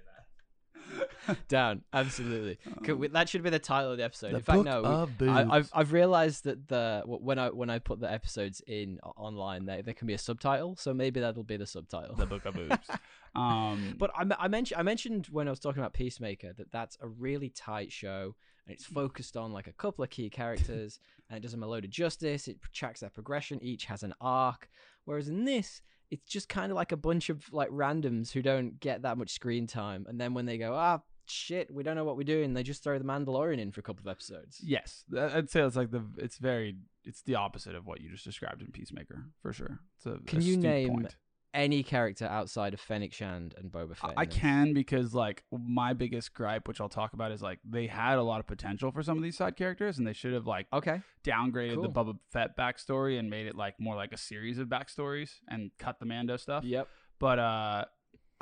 down 1.47 1.81
absolutely. 1.93 2.57
Could 2.83 2.99
we- 2.99 3.07
that 3.07 3.29
should 3.29 3.43
be 3.43 3.49
the 3.49 3.59
title 3.59 3.91
of 3.91 3.97
the 3.97 4.03
episode. 4.03 4.31
The 4.31 4.37
In 4.37 4.43
fact, 4.43 4.57
Book 4.57 4.65
no. 4.65 4.81
we- 4.81 4.87
of 4.87 5.17
Boobs. 5.17 5.31
I, 5.31 5.55
I've 5.57 5.69
I've 5.73 5.93
realized 5.93 6.43
that 6.45 6.67
the 6.67 7.03
when 7.05 7.39
I 7.39 7.49
when 7.49 7.69
I 7.69 7.79
put 7.79 7.99
the 7.99 8.11
episodes 8.11 8.61
in 8.67 8.99
online, 9.17 9.65
there 9.65 9.81
there 9.81 9.93
can 9.93 10.07
be 10.07 10.13
a 10.13 10.17
subtitle, 10.17 10.75
so 10.75 10.93
maybe 10.93 11.19
that'll 11.19 11.43
be 11.43 11.57
the 11.57 11.65
subtitle. 11.67 12.15
the 12.15 12.25
Book 12.25 12.45
of 12.45 12.55
Boobs. 12.55 12.77
Um, 13.35 13.95
But 13.97 14.11
I, 14.15 14.25
I 14.37 14.47
mentioned 14.47 14.79
I 14.79 14.83
mentioned 14.83 15.25
when 15.31 15.47
I 15.47 15.49
was 15.49 15.59
talking 15.59 15.79
about 15.81 15.93
Peacemaker 15.93 16.53
that 16.53 16.71
that's 16.71 16.97
a 17.01 17.07
really 17.07 17.49
tight 17.49 17.91
show 17.91 18.35
and 18.67 18.73
it's 18.75 18.85
focused 18.85 19.35
on 19.35 19.51
like 19.51 19.65
a 19.65 19.73
couple 19.73 20.03
of 20.03 20.11
key 20.11 20.29
characters 20.29 20.99
and 21.29 21.37
it 21.37 21.41
does 21.41 21.51
them 21.51 21.63
a 21.63 21.67
load 21.67 21.83
of 21.83 21.89
justice. 21.89 22.47
It 22.47 22.57
tracks 22.73 22.99
their 22.99 23.09
progression. 23.09 23.57
Each 23.63 23.85
has 23.85 24.03
an 24.03 24.13
arc. 24.21 24.69
Whereas 25.05 25.29
in 25.29 25.45
this, 25.45 25.81
it's 26.11 26.29
just 26.29 26.47
kind 26.47 26.71
of 26.71 26.75
like 26.75 26.91
a 26.91 26.95
bunch 26.97 27.29
of 27.29 27.51
like 27.51 27.69
randoms 27.71 28.31
who 28.31 28.43
don't 28.43 28.79
get 28.79 29.01
that 29.01 29.17
much 29.17 29.31
screen 29.31 29.65
time. 29.65 30.05
And 30.07 30.21
then 30.21 30.35
when 30.35 30.45
they 30.45 30.59
go, 30.59 30.75
ah, 30.75 31.01
shit, 31.25 31.73
we 31.73 31.83
don't 31.83 31.95
know 31.95 32.03
what 32.03 32.17
we're 32.17 32.23
doing, 32.23 32.53
they 32.53 32.63
just 32.63 32.83
throw 32.83 32.97
the 32.97 33.05
Mandalorian 33.05 33.59
in 33.59 33.71
for 33.71 33.79
a 33.79 33.83
couple 33.83 34.01
of 34.01 34.11
episodes. 34.11 34.59
yes, 34.63 35.03
I'd 35.17 35.49
say 35.49 35.61
it's 35.61 35.75
like 35.75 35.91
the 35.91 36.03
it's 36.17 36.37
very 36.37 36.75
it's 37.03 37.21
the 37.23 37.35
opposite 37.35 37.75
of 37.75 37.85
what 37.85 38.01
you 38.01 38.09
just 38.09 38.23
described 38.23 38.61
in 38.61 38.67
Peacemaker 38.71 39.25
for 39.41 39.51
sure. 39.53 39.79
It's 39.97 40.05
a 40.05 40.17
Can 40.25 40.41
you 40.41 40.57
name 40.57 40.89
point. 40.89 41.15
Any 41.55 41.83
character 41.83 42.25
outside 42.25 42.73
of 42.73 42.79
Fennec 42.81 43.13
Shand 43.13 43.53
and 43.59 43.71
Boba 43.71 43.95
Fett? 43.95 44.13
I 44.17 44.21
I 44.21 44.25
can 44.25 44.73
because 44.73 45.13
like 45.13 45.43
my 45.51 45.93
biggest 45.93 46.33
gripe, 46.33 46.67
which 46.67 46.81
I'll 46.81 46.89
talk 46.89 47.13
about, 47.13 47.31
is 47.31 47.43
like 47.43 47.59
they 47.63 47.85
had 47.85 48.17
a 48.17 48.23
lot 48.23 48.39
of 48.39 48.47
potential 48.47 48.91
for 48.91 49.03
some 49.03 49.17
of 49.17 49.23
these 49.23 49.37
side 49.37 49.55
characters, 49.55 49.99
and 49.99 50.07
they 50.07 50.13
should 50.13 50.33
have 50.33 50.47
like 50.47 50.65
Okay. 50.73 51.01
downgraded 51.23 51.79
the 51.83 51.89
Boba 51.89 52.17
Fett 52.31 52.57
backstory 52.57 53.19
and 53.19 53.29
made 53.29 53.45
it 53.45 53.55
like 53.55 53.75
more 53.79 53.95
like 53.95 54.13
a 54.13 54.17
series 54.17 54.57
of 54.57 54.67
backstories 54.67 55.29
and 55.47 55.69
cut 55.77 55.99
the 55.99 56.07
Mando 56.07 56.37
stuff. 56.37 56.63
Yep. 56.63 56.87
But 57.19 57.37
uh, 57.37 57.85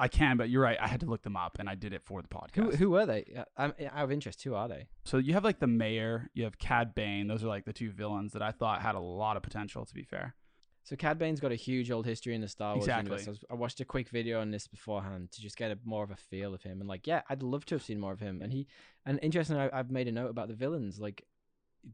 I 0.02 0.08
can. 0.08 0.36
But 0.38 0.50
you're 0.50 0.62
right. 0.64 0.78
I 0.82 0.88
had 0.88 1.00
to 1.02 1.06
look 1.06 1.22
them 1.22 1.38
up, 1.38 1.58
and 1.60 1.70
I 1.70 1.76
did 1.76 1.94
it 1.94 2.02
for 2.02 2.22
the 2.22 2.28
podcast. 2.28 2.56
Who 2.56 2.72
who 2.72 2.90
were 2.90 3.06
they? 3.06 3.24
I'm 3.58 3.74
out 3.94 4.04
of 4.04 4.12
interest. 4.12 4.44
Who 4.44 4.54
are 4.56 4.68
they? 4.68 4.88
So 5.06 5.18
you 5.18 5.34
have 5.34 5.44
like 5.44 5.60
the 5.60 5.68
mayor, 5.68 6.30
you 6.34 6.44
have 6.44 6.58
Cad 6.58 6.94
Bane. 6.96 7.28
Those 7.28 7.44
are 7.44 7.48
like 7.48 7.66
the 7.66 7.74
two 7.74 7.92
villains 7.92 8.34
that 8.34 8.42
I 8.42 8.52
thought 8.52 8.82
had 8.82 8.96
a 8.96 9.00
lot 9.00 9.38
of 9.38 9.44
potential. 9.44 9.86
To 9.86 9.94
be 9.94 10.04
fair, 10.04 10.36
So 10.84 10.96
Cad 10.96 11.18
Bane's 11.20 11.40
got 11.40 11.52
a 11.52 11.56
huge 11.56 11.92
old 11.92 12.06
history 12.06 12.34
in 12.36 12.42
the 12.42 12.48
Star 12.48 12.74
Wars 12.74 12.86
Exactly. 12.86 13.12
universe. 13.12 13.28
I, 13.28 13.32
was- 13.32 13.46
I 13.52 13.54
watched 13.56 13.80
a 13.82 13.86
quick 13.86 14.10
video 14.10 14.42
on 14.42 14.50
this 14.52 14.68
beforehand 14.68 15.32
to 15.34 15.42
just 15.42 15.56
get 15.56 15.72
a 15.72 15.78
more 15.86 16.04
of 16.04 16.12
a 16.12 16.16
feel 16.16 16.54
of 16.54 16.64
him, 16.64 16.80
and 16.82 16.90
like, 16.90 17.06
yeah, 17.08 17.22
I'd 17.30 17.44
love 17.44 17.66
to 17.68 17.76
have 17.76 17.84
seen 17.84 18.00
more 18.00 18.12
of 18.14 18.20
him. 18.20 18.42
And 18.42 18.52
he, 18.52 18.68
and 19.06 19.20
interestingly, 19.22 19.62
I, 19.64 19.80
I've 19.80 19.92
made 19.92 20.08
a 20.08 20.12
note 20.12 20.30
about 20.32 20.48
the 20.48 20.56
villains. 20.56 21.00
Like, 21.00 21.24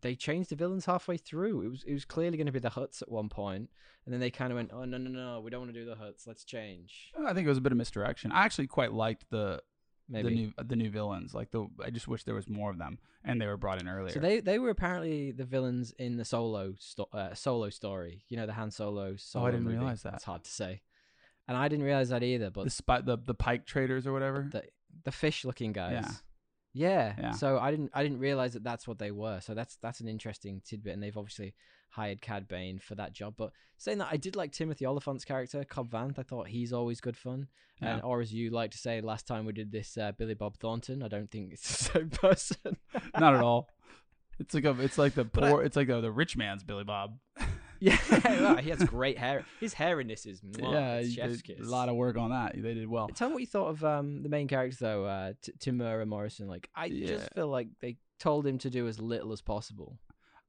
they 0.01 0.15
changed 0.15 0.49
the 0.49 0.55
villains 0.55 0.85
halfway 0.85 1.17
through. 1.17 1.61
It 1.61 1.69
was 1.69 1.83
it 1.87 1.93
was 1.93 2.05
clearly 2.05 2.37
going 2.37 2.47
to 2.47 2.51
be 2.51 2.59
the 2.59 2.69
Hutts 2.69 3.01
at 3.01 3.09
one 3.11 3.29
point, 3.29 3.69
and 4.05 4.13
then 4.13 4.19
they 4.19 4.29
kind 4.31 4.51
of 4.51 4.55
went, 4.57 4.71
oh 4.73 4.85
no 4.85 4.97
no 4.97 5.09
no, 5.09 5.39
we 5.41 5.49
don't 5.49 5.61
want 5.61 5.73
to 5.73 5.79
do 5.79 5.85
the 5.85 5.95
Hutts. 5.95 6.27
Let's 6.27 6.43
change. 6.43 7.11
I 7.25 7.33
think 7.33 7.45
it 7.45 7.49
was 7.49 7.57
a 7.57 7.61
bit 7.61 7.71
of 7.71 7.77
misdirection. 7.77 8.31
I 8.31 8.43
actually 8.45 8.67
quite 8.67 8.91
liked 8.93 9.25
the 9.29 9.61
Maybe. 10.09 10.29
the 10.29 10.35
new 10.35 10.53
the 10.65 10.75
new 10.77 10.89
villains. 10.89 11.33
Like 11.33 11.51
the 11.51 11.67
I 11.83 11.89
just 11.89 12.07
wish 12.07 12.23
there 12.23 12.33
was 12.35 12.47
more 12.47 12.69
of 12.71 12.77
them, 12.77 12.97
and 13.25 13.41
they 13.41 13.45
were 13.47 13.57
brought 13.57 13.81
in 13.81 13.87
earlier. 13.89 14.13
So 14.13 14.19
they 14.21 14.39
they 14.39 14.57
were 14.59 14.69
apparently 14.69 15.31
the 15.31 15.43
villains 15.45 15.93
in 15.99 16.15
the 16.17 16.23
solo 16.25 16.75
sto- 16.79 17.09
uh, 17.11 17.33
solo 17.33 17.69
story. 17.69 18.23
You 18.29 18.37
know 18.37 18.45
the 18.45 18.53
Han 18.53 18.71
Solo. 18.71 19.15
Solo 19.17 19.43
Oh, 19.43 19.47
I 19.47 19.51
didn't 19.51 19.65
movie. 19.65 19.77
realize 19.77 20.03
that. 20.03 20.13
It's 20.15 20.23
hard 20.23 20.43
to 20.45 20.49
say, 20.51 20.81
and 21.47 21.57
I 21.57 21.67
didn't 21.67 21.83
realize 21.85 22.07
that 22.09 22.23
either. 22.23 22.49
But 22.49 22.63
the 22.65 22.69
spy, 22.69 23.01
the 23.01 23.17
the 23.17 23.33
Pyke 23.33 23.65
traders 23.65 24.07
or 24.07 24.13
whatever. 24.13 24.47
the 24.51 24.63
the 25.03 25.11
fish 25.11 25.43
looking 25.43 25.73
guys. 25.73 26.05
Yeah. 26.05 26.11
Yeah. 26.77 27.13
Yeah. 27.17 27.31
So 27.31 27.57
I 27.59 27.71
didn't 27.71 27.91
I 27.93 28.03
didn't 28.03 28.19
realize 28.19 28.53
that 28.53 28.63
that's 28.63 28.87
what 28.87 28.99
they 28.99 29.11
were. 29.11 29.39
So 29.41 29.53
that's 29.53 29.77
that's 29.81 29.99
an 29.99 30.07
interesting 30.07 30.61
tidbit, 30.65 30.93
and 30.93 31.01
they've 31.01 31.17
obviously 31.17 31.53
hired 31.89 32.21
Cad 32.21 32.47
Bane 32.47 32.77
for 32.79 32.95
that 32.95 33.13
job. 33.13 33.33
But 33.37 33.51
saying 33.77 33.97
that, 33.99 34.09
I 34.11 34.17
did 34.17 34.35
like 34.35 34.51
Timothy 34.51 34.85
Olyphant's 34.85 35.25
character, 35.25 35.63
Cobb 35.63 35.89
Vanth. 35.89 36.19
I 36.19 36.23
thought 36.23 36.47
he's 36.47 36.73
always 36.73 37.01
good 37.01 37.17
fun. 37.17 37.47
And 37.81 37.99
Yeah. 37.99 38.03
or 38.05 38.21
as 38.21 38.33
you 38.33 38.49
like 38.51 38.71
to 38.71 38.77
say, 38.77 39.01
last 39.01 39.27
time 39.27 39.45
we 39.45 39.53
did 39.53 39.71
this, 39.71 39.97
uh, 39.97 40.11
Billy 40.11 40.33
Bob 40.33 40.57
Thornton. 40.57 41.01
I 41.03 41.07
don't 41.07 41.29
think 41.31 41.53
it's 41.53 41.67
the 41.77 41.83
same 41.99 42.09
person. 42.09 42.77
Not 43.19 43.35
at 43.35 43.41
all. 43.41 43.69
It's 44.39 44.53
like 44.53 44.65
a 44.65 44.75
it's 44.81 44.97
like 44.99 45.15
the 45.15 45.23
But 45.33 45.43
I- 45.45 45.49
poor 45.51 45.63
it's 45.63 45.75
like 45.75 45.87
the, 45.87 45.99
the 46.01 46.11
rich 46.11 46.37
man's 46.37 46.63
Billy 46.63 46.83
Bob. 46.83 47.17
yeah, 47.81 47.97
well, 48.25 48.57
he 48.57 48.69
has 48.69 48.83
great 48.83 49.17
hair. 49.17 49.45
His 49.59 49.73
hair 49.73 49.99
in 49.99 50.07
this 50.07 50.25
is 50.25 50.41
mwah, 50.41 51.03
yeah, 51.03 51.03
chef's 51.27 51.41
kiss. 51.41 51.59
a 51.59 51.69
lot 51.69 51.89
of 51.89 51.95
work 51.95 52.17
on 52.17 52.31
that. 52.31 52.53
They 52.55 52.73
did 52.73 52.87
well. 52.87 53.07
Tell 53.09 53.29
me 53.29 53.33
what 53.35 53.41
you 53.41 53.47
thought 53.47 53.67
of 53.69 53.83
um, 53.85 54.23
the 54.23 54.29
main 54.29 54.47
character 54.47 54.77
though, 54.79 55.05
uh, 55.05 55.33
T- 55.41 55.51
Temuera 55.59 56.05
Morrison. 56.07 56.47
Like, 56.47 56.69
I 56.75 56.85
Yeah. 56.85 57.07
just 57.07 57.33
feel 57.33 57.47
like 57.47 57.67
they 57.81 57.97
told 58.19 58.45
him 58.47 58.57
to 58.59 58.69
do 58.69 58.87
as 58.87 58.99
little 58.99 59.31
as 59.31 59.41
possible. 59.41 59.99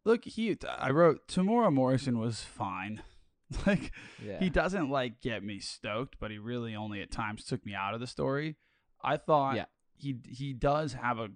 Look, 0.04 0.24
he 0.24 0.56
I 0.78 0.90
wrote 0.90 1.28
Temuera 1.28 1.72
Morrison 1.72 2.18
was 2.18 2.40
fine. 2.42 3.02
Like 3.66 3.92
Yeah, 4.22 4.38
he 4.40 4.50
doesn't 4.50 4.90
like 4.90 5.22
get 5.22 5.42
me 5.42 5.58
stoked, 5.58 6.16
but 6.20 6.30
he 6.30 6.36
really 6.38 6.74
only 6.76 7.00
at 7.00 7.10
times 7.10 7.44
took 7.44 7.64
me 7.64 7.74
out 7.74 7.94
of 7.94 8.00
the 8.00 8.06
story. 8.06 8.56
I 9.02 9.16
thought 9.16 9.56
Yeah. 9.56 9.64
he 9.96 10.16
he 10.28 10.52
does 10.52 10.92
have 10.92 11.18
a 11.18 11.28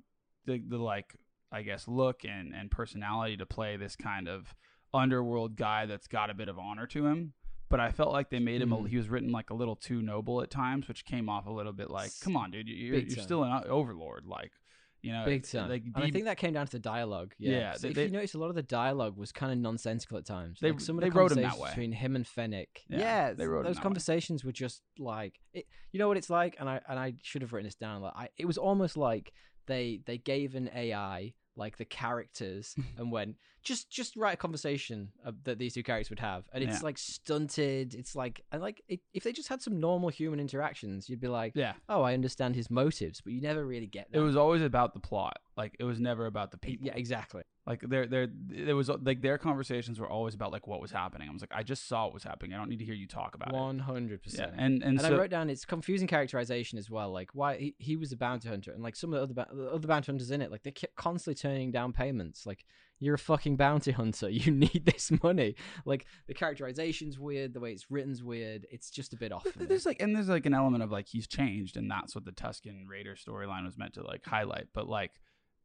the, 0.44 0.58
the 0.66 0.76
like 0.78 1.14
I 1.50 1.62
guess 1.62 1.88
look 1.88 2.24
and 2.24 2.54
and 2.54 2.70
personality 2.70 3.36
to 3.38 3.46
play 3.46 3.76
this 3.78 3.96
kind 3.96 4.28
of 4.28 4.54
underworld 4.94 5.56
guy 5.56 5.86
that's 5.86 6.06
got 6.08 6.30
a 6.30 6.34
bit 6.34 6.48
of 6.48 6.58
honor 6.58 6.86
to 6.88 7.06
him. 7.06 7.32
But 7.68 7.80
I 7.80 7.90
felt 7.90 8.12
like 8.12 8.28
they 8.28 8.38
made 8.38 8.60
him 8.60 8.72
a, 8.72 8.76
Mhm. 8.76 8.88
he 8.88 8.98
was 8.98 9.08
written 9.08 9.32
like 9.32 9.48
a 9.48 9.54
little 9.54 9.76
too 9.76 10.02
noble 10.02 10.42
at 10.42 10.50
times, 10.50 10.88
which 10.88 11.06
came 11.06 11.28
off 11.30 11.46
a 11.46 11.50
little 11.50 11.72
bit 11.72 11.90
like, 11.90 12.10
come 12.20 12.36
on, 12.36 12.50
dude, 12.50 12.68
you- 12.68 12.74
you're, 12.74 12.96
you're 12.98 13.22
still 13.22 13.44
an 13.44 13.64
overlord, 13.64 14.26
like 14.26 14.52
you 15.00 15.10
know, 15.10 15.24
big 15.24 15.42
time. 15.44 15.68
Like 15.68 15.82
and 15.96 16.04
I 16.04 16.10
think 16.12 16.26
that 16.26 16.36
came 16.36 16.52
down 16.52 16.66
to 16.66 16.72
the 16.72 16.78
dialogue. 16.78 17.34
Yeah, 17.36 17.50
Yeah, 17.58 17.72
So 17.72 17.80
they- 17.80 17.88
if 17.88 17.94
they- 17.96 18.04
you 18.04 18.10
notice, 18.12 18.34
a 18.34 18.38
lot 18.38 18.50
of 18.50 18.54
the 18.54 18.62
dialogue 18.62 19.16
was 19.16 19.32
kind 19.32 19.50
of 19.50 19.58
nonsensical 19.58 20.16
at 20.18 20.24
times. 20.26 20.60
They- 20.60 20.70
like 20.70 20.80
some 20.80 20.96
of 20.96 21.02
they 21.02 21.08
the 21.08 21.16
wrote 21.18 21.32
him 21.32 21.38
that 21.38 21.50
conversations 21.52 21.62
way. 21.62 21.70
between 21.70 21.92
him 21.92 22.14
and 22.14 22.24
Fennec. 22.26 22.84
Yeah, 22.88 22.98
Yeah, 22.98 23.32
they 23.32 23.46
wrote 23.48 23.60
him 23.60 23.64
those 23.64 23.76
that 23.76 23.80
way. 23.80 23.82
conversations 23.82 24.44
were 24.44 24.52
just 24.52 24.82
like, 25.00 25.40
it, 25.54 25.66
you 25.90 25.98
know 25.98 26.06
what 26.06 26.18
it's 26.18 26.30
like, 26.30 26.54
and 26.60 26.68
I 26.68 26.80
and 26.88 26.98
I 27.00 27.14
should 27.22 27.42
have 27.42 27.52
written 27.52 27.64
this 27.66 27.74
down. 27.74 28.02
Like, 28.02 28.12
I, 28.14 28.28
it 28.36 28.44
was 28.44 28.58
almost 28.58 28.96
like 28.96 29.32
they 29.66 30.02
they 30.06 30.18
gave 30.18 30.54
an 30.54 30.68
AI 30.72 31.32
like 31.56 31.78
the 31.78 31.84
characters 31.84 32.76
and 32.96 33.10
went 33.10 33.38
just 33.62 33.90
just 33.90 34.16
write 34.16 34.34
a 34.34 34.36
conversation 34.36 35.08
uh, 35.24 35.32
that 35.44 35.58
these 35.58 35.74
two 35.74 35.82
characters 35.82 36.10
would 36.10 36.18
have, 36.20 36.44
and 36.52 36.62
it's 36.64 36.78
Yeah. 36.80 36.84
like 36.84 36.98
stunted. 36.98 37.94
It's 37.94 38.14
like 38.16 38.44
and 38.52 38.60
like 38.60 38.82
it, 38.88 39.00
if 39.14 39.22
they 39.24 39.32
just 39.32 39.48
had 39.48 39.62
some 39.62 39.80
normal 39.80 40.08
human 40.08 40.40
interactions, 40.40 41.08
you'd 41.08 41.20
be 41.20 41.28
like, 41.28 41.52
yeah. 41.54 41.74
oh, 41.88 42.02
I 42.02 42.14
understand 42.14 42.54
his 42.56 42.70
motives, 42.70 43.20
but 43.20 43.32
you 43.32 43.40
never 43.40 43.64
really 43.64 43.86
get 43.86 44.10
that. 44.12 44.18
It 44.18 44.22
was 44.22 44.36
always 44.36 44.62
about 44.62 44.94
the 44.94 45.00
plot. 45.00 45.38
Like 45.56 45.76
it 45.78 45.84
was 45.84 46.00
never 46.00 46.26
about 46.26 46.50
the 46.50 46.58
people. 46.58 46.86
yeah, 46.86 46.94
exactly. 46.96 47.42
Like 47.66 47.80
there, 47.86 48.06
there, 48.06 48.26
there 48.32 48.74
was 48.74 48.88
like 48.88 49.20
their 49.22 49.38
conversations 49.38 50.00
were 50.00 50.08
always 50.08 50.34
about 50.34 50.50
like 50.50 50.66
what 50.66 50.80
was 50.80 50.90
happening. 50.90 51.28
I 51.28 51.32
was 51.32 51.42
like, 51.42 51.52
I 51.54 51.62
just 51.62 51.86
saw 51.86 52.04
what 52.06 52.14
was 52.14 52.24
happening. 52.24 52.54
I 52.54 52.56
don't 52.58 52.68
need 52.68 52.78
to 52.80 52.84
hear 52.84 52.94
you 52.94 53.06
talk 53.06 53.34
about 53.36 53.52
One 53.52 53.78
hundred 53.78 54.14
it. 54.26 54.32
Yeah, 54.32 54.46
percent. 54.46 54.52
and 54.58 54.82
and, 54.82 54.98
And 54.98 55.00
so 55.00 55.14
I 55.14 55.18
wrote 55.18 55.30
down 55.30 55.48
it's 55.50 55.64
confusing 55.64 56.08
characterization 56.08 56.78
as 56.78 56.90
well. 56.90 57.12
Like 57.12 57.30
why 57.34 57.56
he, 57.58 57.74
he 57.78 57.96
was 57.96 58.10
a 58.10 58.16
bounty 58.16 58.48
hunter, 58.48 58.72
and 58.72 58.82
like 58.82 58.96
some 58.96 59.12
of 59.14 59.18
the 59.28 59.40
other 59.42 59.54
the 59.54 59.70
other 59.70 59.86
bounty 59.86 60.06
hunters 60.10 60.30
in 60.32 60.42
it, 60.42 60.50
like 60.50 60.64
they 60.64 60.72
kept 60.72 60.96
constantly 60.96 61.34
turning 61.40 61.70
down 61.70 61.92
payments. 61.92 62.46
Like 62.46 62.64
you're 63.02 63.14
a 63.16 63.18
fucking 63.18 63.56
bounty 63.56 63.90
hunter, 63.90 64.28
you 64.30 64.52
need 64.52 64.82
this 64.84 65.10
money. 65.22 65.56
Like 65.84 66.06
the 66.26 66.34
characterization's 66.34 67.18
weird, 67.18 67.54
the 67.54 67.60
way 67.60 67.72
it's 67.72 67.90
written's 67.90 68.22
weird. 68.22 68.66
It's 68.70 68.90
just 68.90 69.12
a 69.12 69.16
bit 69.16 69.32
off. 69.32 69.44
th- 69.44 69.68
there's 69.68 69.86
like 69.86 70.00
and 70.00 70.14
there's 70.14 70.28
like 70.28 70.46
an 70.46 70.54
element 70.54 70.82
of 70.82 70.90
like 70.90 71.08
he's 71.08 71.26
changed, 71.26 71.76
and 71.76 71.90
that's 71.90 72.14
what 72.14 72.24
the 72.24 72.32
Tusken 72.32 72.88
Raider 72.88 73.16
storyline 73.16 73.64
was 73.64 73.76
meant 73.76 73.94
to 73.94 74.02
like 74.02 74.24
highlight. 74.24 74.68
But 74.72 74.88
like 74.88 75.12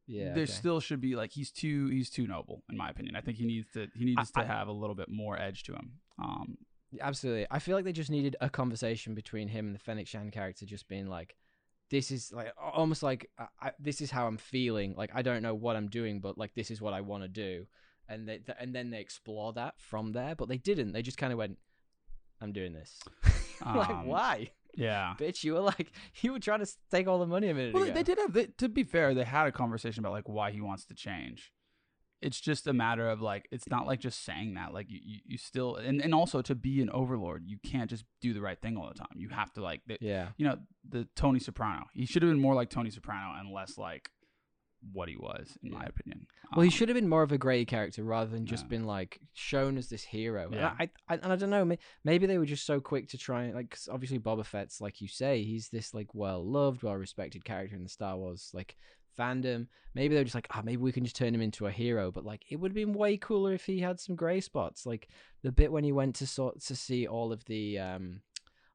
yeah, 0.06 0.32
there 0.34 0.44
okay. 0.44 0.46
still 0.52 0.80
should 0.80 1.00
be 1.00 1.14
like 1.16 1.32
he's 1.32 1.50
too 1.50 1.88
he's 1.88 2.10
too 2.10 2.26
noble 2.26 2.64
in 2.70 2.76
my 2.76 2.90
opinion. 2.90 3.14
I 3.16 3.20
think 3.20 3.38
he 3.38 3.46
needs 3.46 3.68
to 3.74 3.88
he 3.94 4.04
needs 4.04 4.32
I- 4.34 4.42
to 4.42 4.46
have 4.46 4.68
a 4.68 4.72
little 4.72 4.96
bit 4.96 5.08
more 5.08 5.40
edge 5.40 5.62
to 5.64 5.74
him. 5.74 5.92
Um, 6.18 6.58
Absolutely. 7.00 7.46
I 7.50 7.58
feel 7.58 7.76
like 7.76 7.84
they 7.84 7.92
just 7.92 8.10
needed 8.10 8.36
a 8.40 8.48
conversation 8.48 9.14
between 9.14 9.48
him 9.48 9.66
and 9.66 9.74
the 9.74 9.78
Fennec 9.78 10.06
Shand 10.06 10.32
character, 10.32 10.64
just 10.64 10.88
being 10.88 11.06
like, 11.06 11.36
"This 11.90 12.10
is 12.10 12.32
like 12.32 12.52
almost 12.60 13.02
like 13.02 13.30
I, 13.38 13.46
I, 13.60 13.70
this 13.78 14.00
is 14.00 14.10
how 14.10 14.26
I'm 14.26 14.36
feeling. 14.38 14.94
Like 14.96 15.10
I 15.14 15.22
don't 15.22 15.42
know 15.42 15.54
what 15.54 15.76
I'm 15.76 15.88
doing, 15.88 16.20
but 16.20 16.36
like 16.38 16.54
this 16.54 16.70
is 16.70 16.80
what 16.80 16.94
I 16.94 17.00
want 17.00 17.22
to 17.24 17.28
do." 17.28 17.66
and 18.10 18.26
they 18.26 18.38
th- 18.38 18.56
and 18.58 18.74
then 18.74 18.88
they 18.88 19.00
explore 19.00 19.52
that 19.52 19.74
from 19.78 20.12
there. 20.12 20.34
But 20.34 20.48
they 20.48 20.56
didn't. 20.56 20.92
They 20.92 21.02
just 21.02 21.18
kind 21.18 21.30
of 21.30 21.38
went, 21.38 21.58
"I'm 22.40 22.52
doing 22.52 22.72
this." 22.72 22.98
like 23.66 23.90
Um, 23.90 24.06
why, 24.06 24.50
Yeah. 24.74 25.14
bitch? 25.18 25.44
You 25.44 25.52
were 25.54 25.60
like 25.60 25.92
you 26.22 26.32
were 26.32 26.38
trying 26.38 26.64
to 26.64 26.72
take 26.90 27.06
all 27.06 27.18
the 27.18 27.26
money 27.26 27.48
a 27.50 27.54
minute 27.54 27.74
Well, 27.74 27.82
ago. 27.82 27.92
they 27.92 28.02
did 28.02 28.16
have. 28.18 28.32
They, 28.32 28.46
to 28.46 28.68
be 28.70 28.82
fair, 28.82 29.12
they 29.14 29.24
had 29.24 29.46
a 29.46 29.52
conversation 29.52 30.00
about 30.02 30.12
like 30.12 30.28
why 30.28 30.50
he 30.52 30.60
wants 30.62 30.86
to 30.86 30.94
change. 30.94 31.52
It's 32.20 32.40
just 32.40 32.66
a 32.66 32.72
matter 32.72 33.08
of 33.08 33.20
like 33.20 33.46
it's 33.52 33.68
not 33.68 33.86
like 33.86 34.00
just 34.00 34.24
saying 34.24 34.54
that. 34.54 34.74
Like 34.74 34.86
you, 34.90 34.98
you, 35.04 35.18
you 35.24 35.38
still 35.38 35.76
and, 35.76 36.00
and 36.02 36.12
also 36.14 36.42
to 36.42 36.54
be 36.54 36.82
an 36.82 36.90
overlord, 36.90 37.44
you 37.46 37.58
can't 37.64 37.88
just 37.88 38.04
do 38.20 38.34
the 38.34 38.40
right 38.40 38.60
thing 38.60 38.76
all 38.76 38.88
the 38.88 38.98
time. 38.98 39.08
You 39.16 39.28
have 39.28 39.52
to 39.52 39.62
like 39.62 39.82
the, 39.86 39.98
Yeah. 40.00 40.28
you 40.36 40.46
know 40.46 40.58
the 40.88 41.06
Tony 41.14 41.38
Soprano. 41.38 41.84
He 41.94 42.06
should 42.06 42.22
have 42.22 42.30
been 42.32 42.40
more 42.40 42.54
like 42.56 42.70
Tony 42.70 42.90
Soprano 42.90 43.38
and 43.38 43.52
less 43.52 43.78
like 43.78 44.10
what 44.92 45.08
he 45.08 45.16
was, 45.16 45.58
in 45.64 45.72
my 45.72 45.84
opinion. 45.84 46.26
Well, 46.54 46.62
he 46.62 46.68
Um, 46.68 46.70
should 46.70 46.88
have 46.88 46.94
been 46.94 47.08
more 47.08 47.22
of 47.24 47.32
a 47.32 47.38
grey 47.38 47.64
character 47.64 48.04
rather 48.04 48.30
than 48.30 48.46
just 48.46 48.64
Yeah. 48.64 48.68
been 48.68 48.84
like 48.86 49.20
shown 49.32 49.76
as 49.76 49.88
this 49.88 50.04
hero. 50.04 50.46
And 50.46 50.54
Yeah. 50.54 50.74
I, 50.78 50.88
I, 51.08 51.14
and 51.14 51.32
I 51.32 51.36
don't 51.36 51.50
know. 51.50 51.76
Maybe 52.04 52.26
they 52.26 52.38
were 52.38 52.46
just 52.46 52.64
so 52.64 52.80
quick 52.80 53.08
to 53.08 53.18
try 53.18 53.44
and 53.44 53.54
like. 53.54 53.70
'cause 53.70 53.88
obviously, 53.90 54.18
Boba 54.20 54.44
Fett's 54.46 54.80
like 54.80 55.00
you 55.00 55.08
say, 55.08 55.42
he's 55.42 55.68
this 55.70 55.94
like 55.94 56.14
well 56.14 56.44
loved, 56.44 56.82
well 56.84 56.94
respected 56.94 57.44
character 57.44 57.74
in 57.76 57.82
the 57.82 57.88
Star 57.88 58.16
Wars 58.16 58.50
like 58.54 58.76
fandom. 59.18 59.66
Maybe 59.94 60.14
they're 60.14 60.24
just 60.24 60.34
like, 60.34 60.48
ah, 60.50 60.62
maybe 60.64 60.82
we 60.82 60.92
can 60.92 61.04
just 61.04 61.16
turn 61.16 61.34
him 61.34 61.40
into 61.40 61.66
a 61.66 61.70
hero. 61.70 62.10
But 62.10 62.24
like, 62.24 62.44
it 62.50 62.56
would 62.56 62.70
have 62.70 62.76
been 62.76 62.92
way 62.92 63.16
cooler 63.16 63.52
if 63.52 63.64
he 63.64 63.80
had 63.80 63.98
some 63.98 64.16
grey 64.16 64.40
spots. 64.40 64.86
Like 64.86 65.08
the 65.42 65.52
bit 65.52 65.72
when 65.72 65.84
he 65.84 65.92
went 65.92 66.14
to 66.16 66.26
sort 66.26 66.60
to 66.62 66.76
see 66.76 67.06
all 67.06 67.32
of 67.32 67.44
the 67.46 67.78
um, 67.78 68.20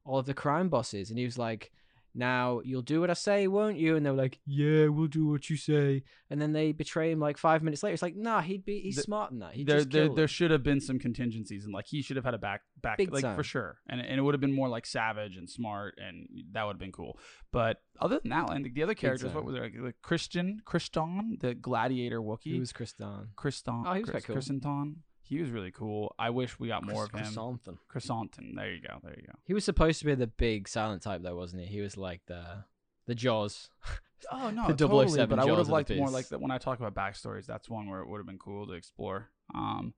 all 0.04 0.18
of 0.18 0.26
the 0.26 0.34
crime 0.34 0.68
bosses, 0.68 1.10
and 1.10 1.18
he 1.18 1.24
was 1.24 1.38
like. 1.38 1.72
Now 2.14 2.60
you'll 2.64 2.82
do 2.82 3.00
what 3.00 3.10
I 3.10 3.14
say, 3.14 3.48
won't 3.48 3.76
you? 3.76 3.96
And 3.96 4.06
they 4.06 4.10
were 4.10 4.16
like, 4.16 4.38
"Yeah, 4.46 4.86
we'll 4.86 5.08
do 5.08 5.26
what 5.26 5.50
you 5.50 5.56
say." 5.56 6.04
And 6.30 6.40
then 6.40 6.52
they 6.52 6.70
betray 6.72 7.10
him 7.10 7.18
like 7.18 7.36
five 7.36 7.62
minutes 7.62 7.82
later. 7.82 7.94
It's 7.94 8.02
like, 8.02 8.14
nah, 8.16 8.40
he'd 8.40 8.64
be 8.64 8.78
he's 8.80 8.96
The- 8.96 9.02
smart 9.02 9.32
in 9.32 9.40
that. 9.40 9.54
He 9.54 9.64
there, 9.64 9.78
just 9.78 9.90
there, 9.90 10.08
there 10.08 10.28
should 10.28 10.50
have 10.52 10.62
been 10.62 10.80
some 10.80 10.98
contingencies, 10.98 11.64
and 11.64 11.74
like 11.74 11.86
he 11.86 12.02
should 12.02 12.16
have 12.16 12.24
had 12.24 12.34
a 12.34 12.38
back, 12.38 12.62
back, 12.80 12.98
Big 12.98 13.12
like 13.12 13.22
time. 13.22 13.36
for 13.36 13.42
sure, 13.42 13.78
and 13.88 14.00
and 14.00 14.18
it 14.18 14.22
would 14.22 14.34
have 14.34 14.40
been 14.40 14.52
more 14.54 14.68
like 14.68 14.86
savage 14.86 15.36
and 15.36 15.50
smart, 15.50 15.98
and 15.98 16.28
that 16.52 16.64
would 16.64 16.74
have 16.74 16.80
been 16.80 16.92
cool. 16.92 17.18
But 17.50 17.82
other 18.00 18.20
than 18.20 18.30
that, 18.30 18.48
like 18.48 18.74
the 18.74 18.82
other 18.84 18.94
characters, 18.94 19.32
what 19.34 19.44
was 19.44 19.54
there? 19.54 19.64
Like, 19.64 19.74
like 19.80 19.96
Christian, 20.02 20.60
Christon, 20.64 21.40
the 21.40 21.54
gladiator 21.54 22.20
Wookiee, 22.20 22.54
Who 22.54 22.60
was 22.60 22.72
Kristan? 22.72 23.28
Christon, 23.36 23.84
Oh, 23.86 23.92
he 23.94 24.02
was 24.02 24.10
quite 24.10 24.24
cool. 24.24 24.36
Christenton. 24.36 24.96
He 25.26 25.40
was 25.40 25.50
really 25.50 25.70
cool. 25.70 26.14
I 26.18 26.28
wish 26.30 26.58
we 26.58 26.68
got 26.68 26.84
more 26.84 27.04
of 27.04 27.10
him. 27.10 27.20
Chrysanthemum. 27.20 27.78
Chrysanthemum. 27.88 28.54
There 28.56 28.70
you 28.72 28.80
go. 28.82 28.98
There 29.02 29.14
you 29.16 29.26
go. 29.26 29.32
He 29.44 29.54
was 29.54 29.64
supposed 29.64 29.98
to 30.00 30.04
be 30.04 30.14
the 30.14 30.26
big 30.26 30.68
silent 30.68 31.02
type, 31.02 31.22
though, 31.22 31.34
wasn't 31.36 31.62
he? 31.62 31.68
He 31.68 31.80
was 31.80 31.96
like 31.96 32.20
the 32.26 32.64
the 33.06 33.14
Jaws. 33.14 33.70
Oh 34.32 34.48
no, 34.48 34.68
The 34.68 34.74
totally. 34.74 35.08
007 35.08 35.28
But 35.28 35.38
I 35.38 35.44
would 35.44 35.58
have 35.58 35.68
liked 35.68 35.90
more 35.94 36.08
like 36.08 36.28
that 36.28 36.40
when 36.40 36.50
I 36.50 36.56
talk 36.56 36.80
about 36.80 36.94
backstories. 36.94 37.44
That's 37.44 37.68
one 37.68 37.90
where 37.90 38.00
it 38.00 38.08
would 38.08 38.16
have 38.16 38.26
been 38.26 38.38
cool 38.38 38.66
to 38.66 38.72
explore. 38.72 39.28
Um, 39.54 39.92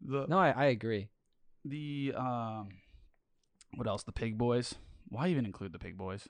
the 0.00 0.26
No, 0.26 0.38
I, 0.38 0.50
I 0.50 0.64
agree. 0.66 1.08
the 1.64 2.12
um, 2.16 2.70
what 3.76 3.86
else? 3.86 4.02
The 4.02 4.10
pig 4.10 4.36
boys. 4.36 4.74
Why 5.08 5.28
even 5.28 5.46
include 5.46 5.72
the 5.72 5.78
pig 5.78 5.96
boys? 5.96 6.26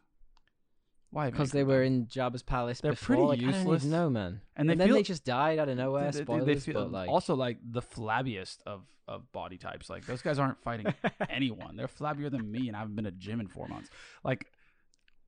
Why? 1.13 1.31
Because 1.31 1.51
they 1.51 1.65
were 1.65 1.83
in 1.83 2.07
Jabba's 2.07 2.43
palace 2.43 2.81
They're 2.81 2.93
before. 2.93 3.17
pretty 3.17 3.23
like, 3.47 3.57
useless. 3.57 3.85
know, 3.85 4.09
man. 4.11 4.41
and 4.57 4.69
they 4.69 4.73
and 4.73 4.81
then 4.81 4.93
they 4.93 5.03
just 5.03 5.25
died 5.25 5.59
out 5.59 5.69
of 5.69 5.77
nowhere. 5.77 6.11
they- 6.13 6.23
Spoilers, 6.23 6.47
they 6.47 6.55
feel- 6.73 6.83
but 6.85 6.93
like 6.93 7.09
also 7.11 7.35
like 7.35 7.59
the 7.69 7.83
flabbiest 7.83 8.59
of 8.67 8.83
of 9.09 9.31
body 9.33 9.59
types. 9.59 9.91
Like 9.91 10.07
those 10.07 10.23
guys 10.23 10.39
aren't 10.39 10.63
fighting 10.63 10.87
anyone. 11.29 11.75
They're 11.77 11.89
flabbier 11.89 12.31
than 12.31 12.49
me, 12.51 12.69
and 12.69 12.77
I 12.77 12.81
haven't 12.81 12.95
been 12.95 13.07
to 13.07 13.11
gym 13.11 13.41
in 13.41 13.49
four 13.49 13.67
months. 13.67 13.91
Like 14.23 14.47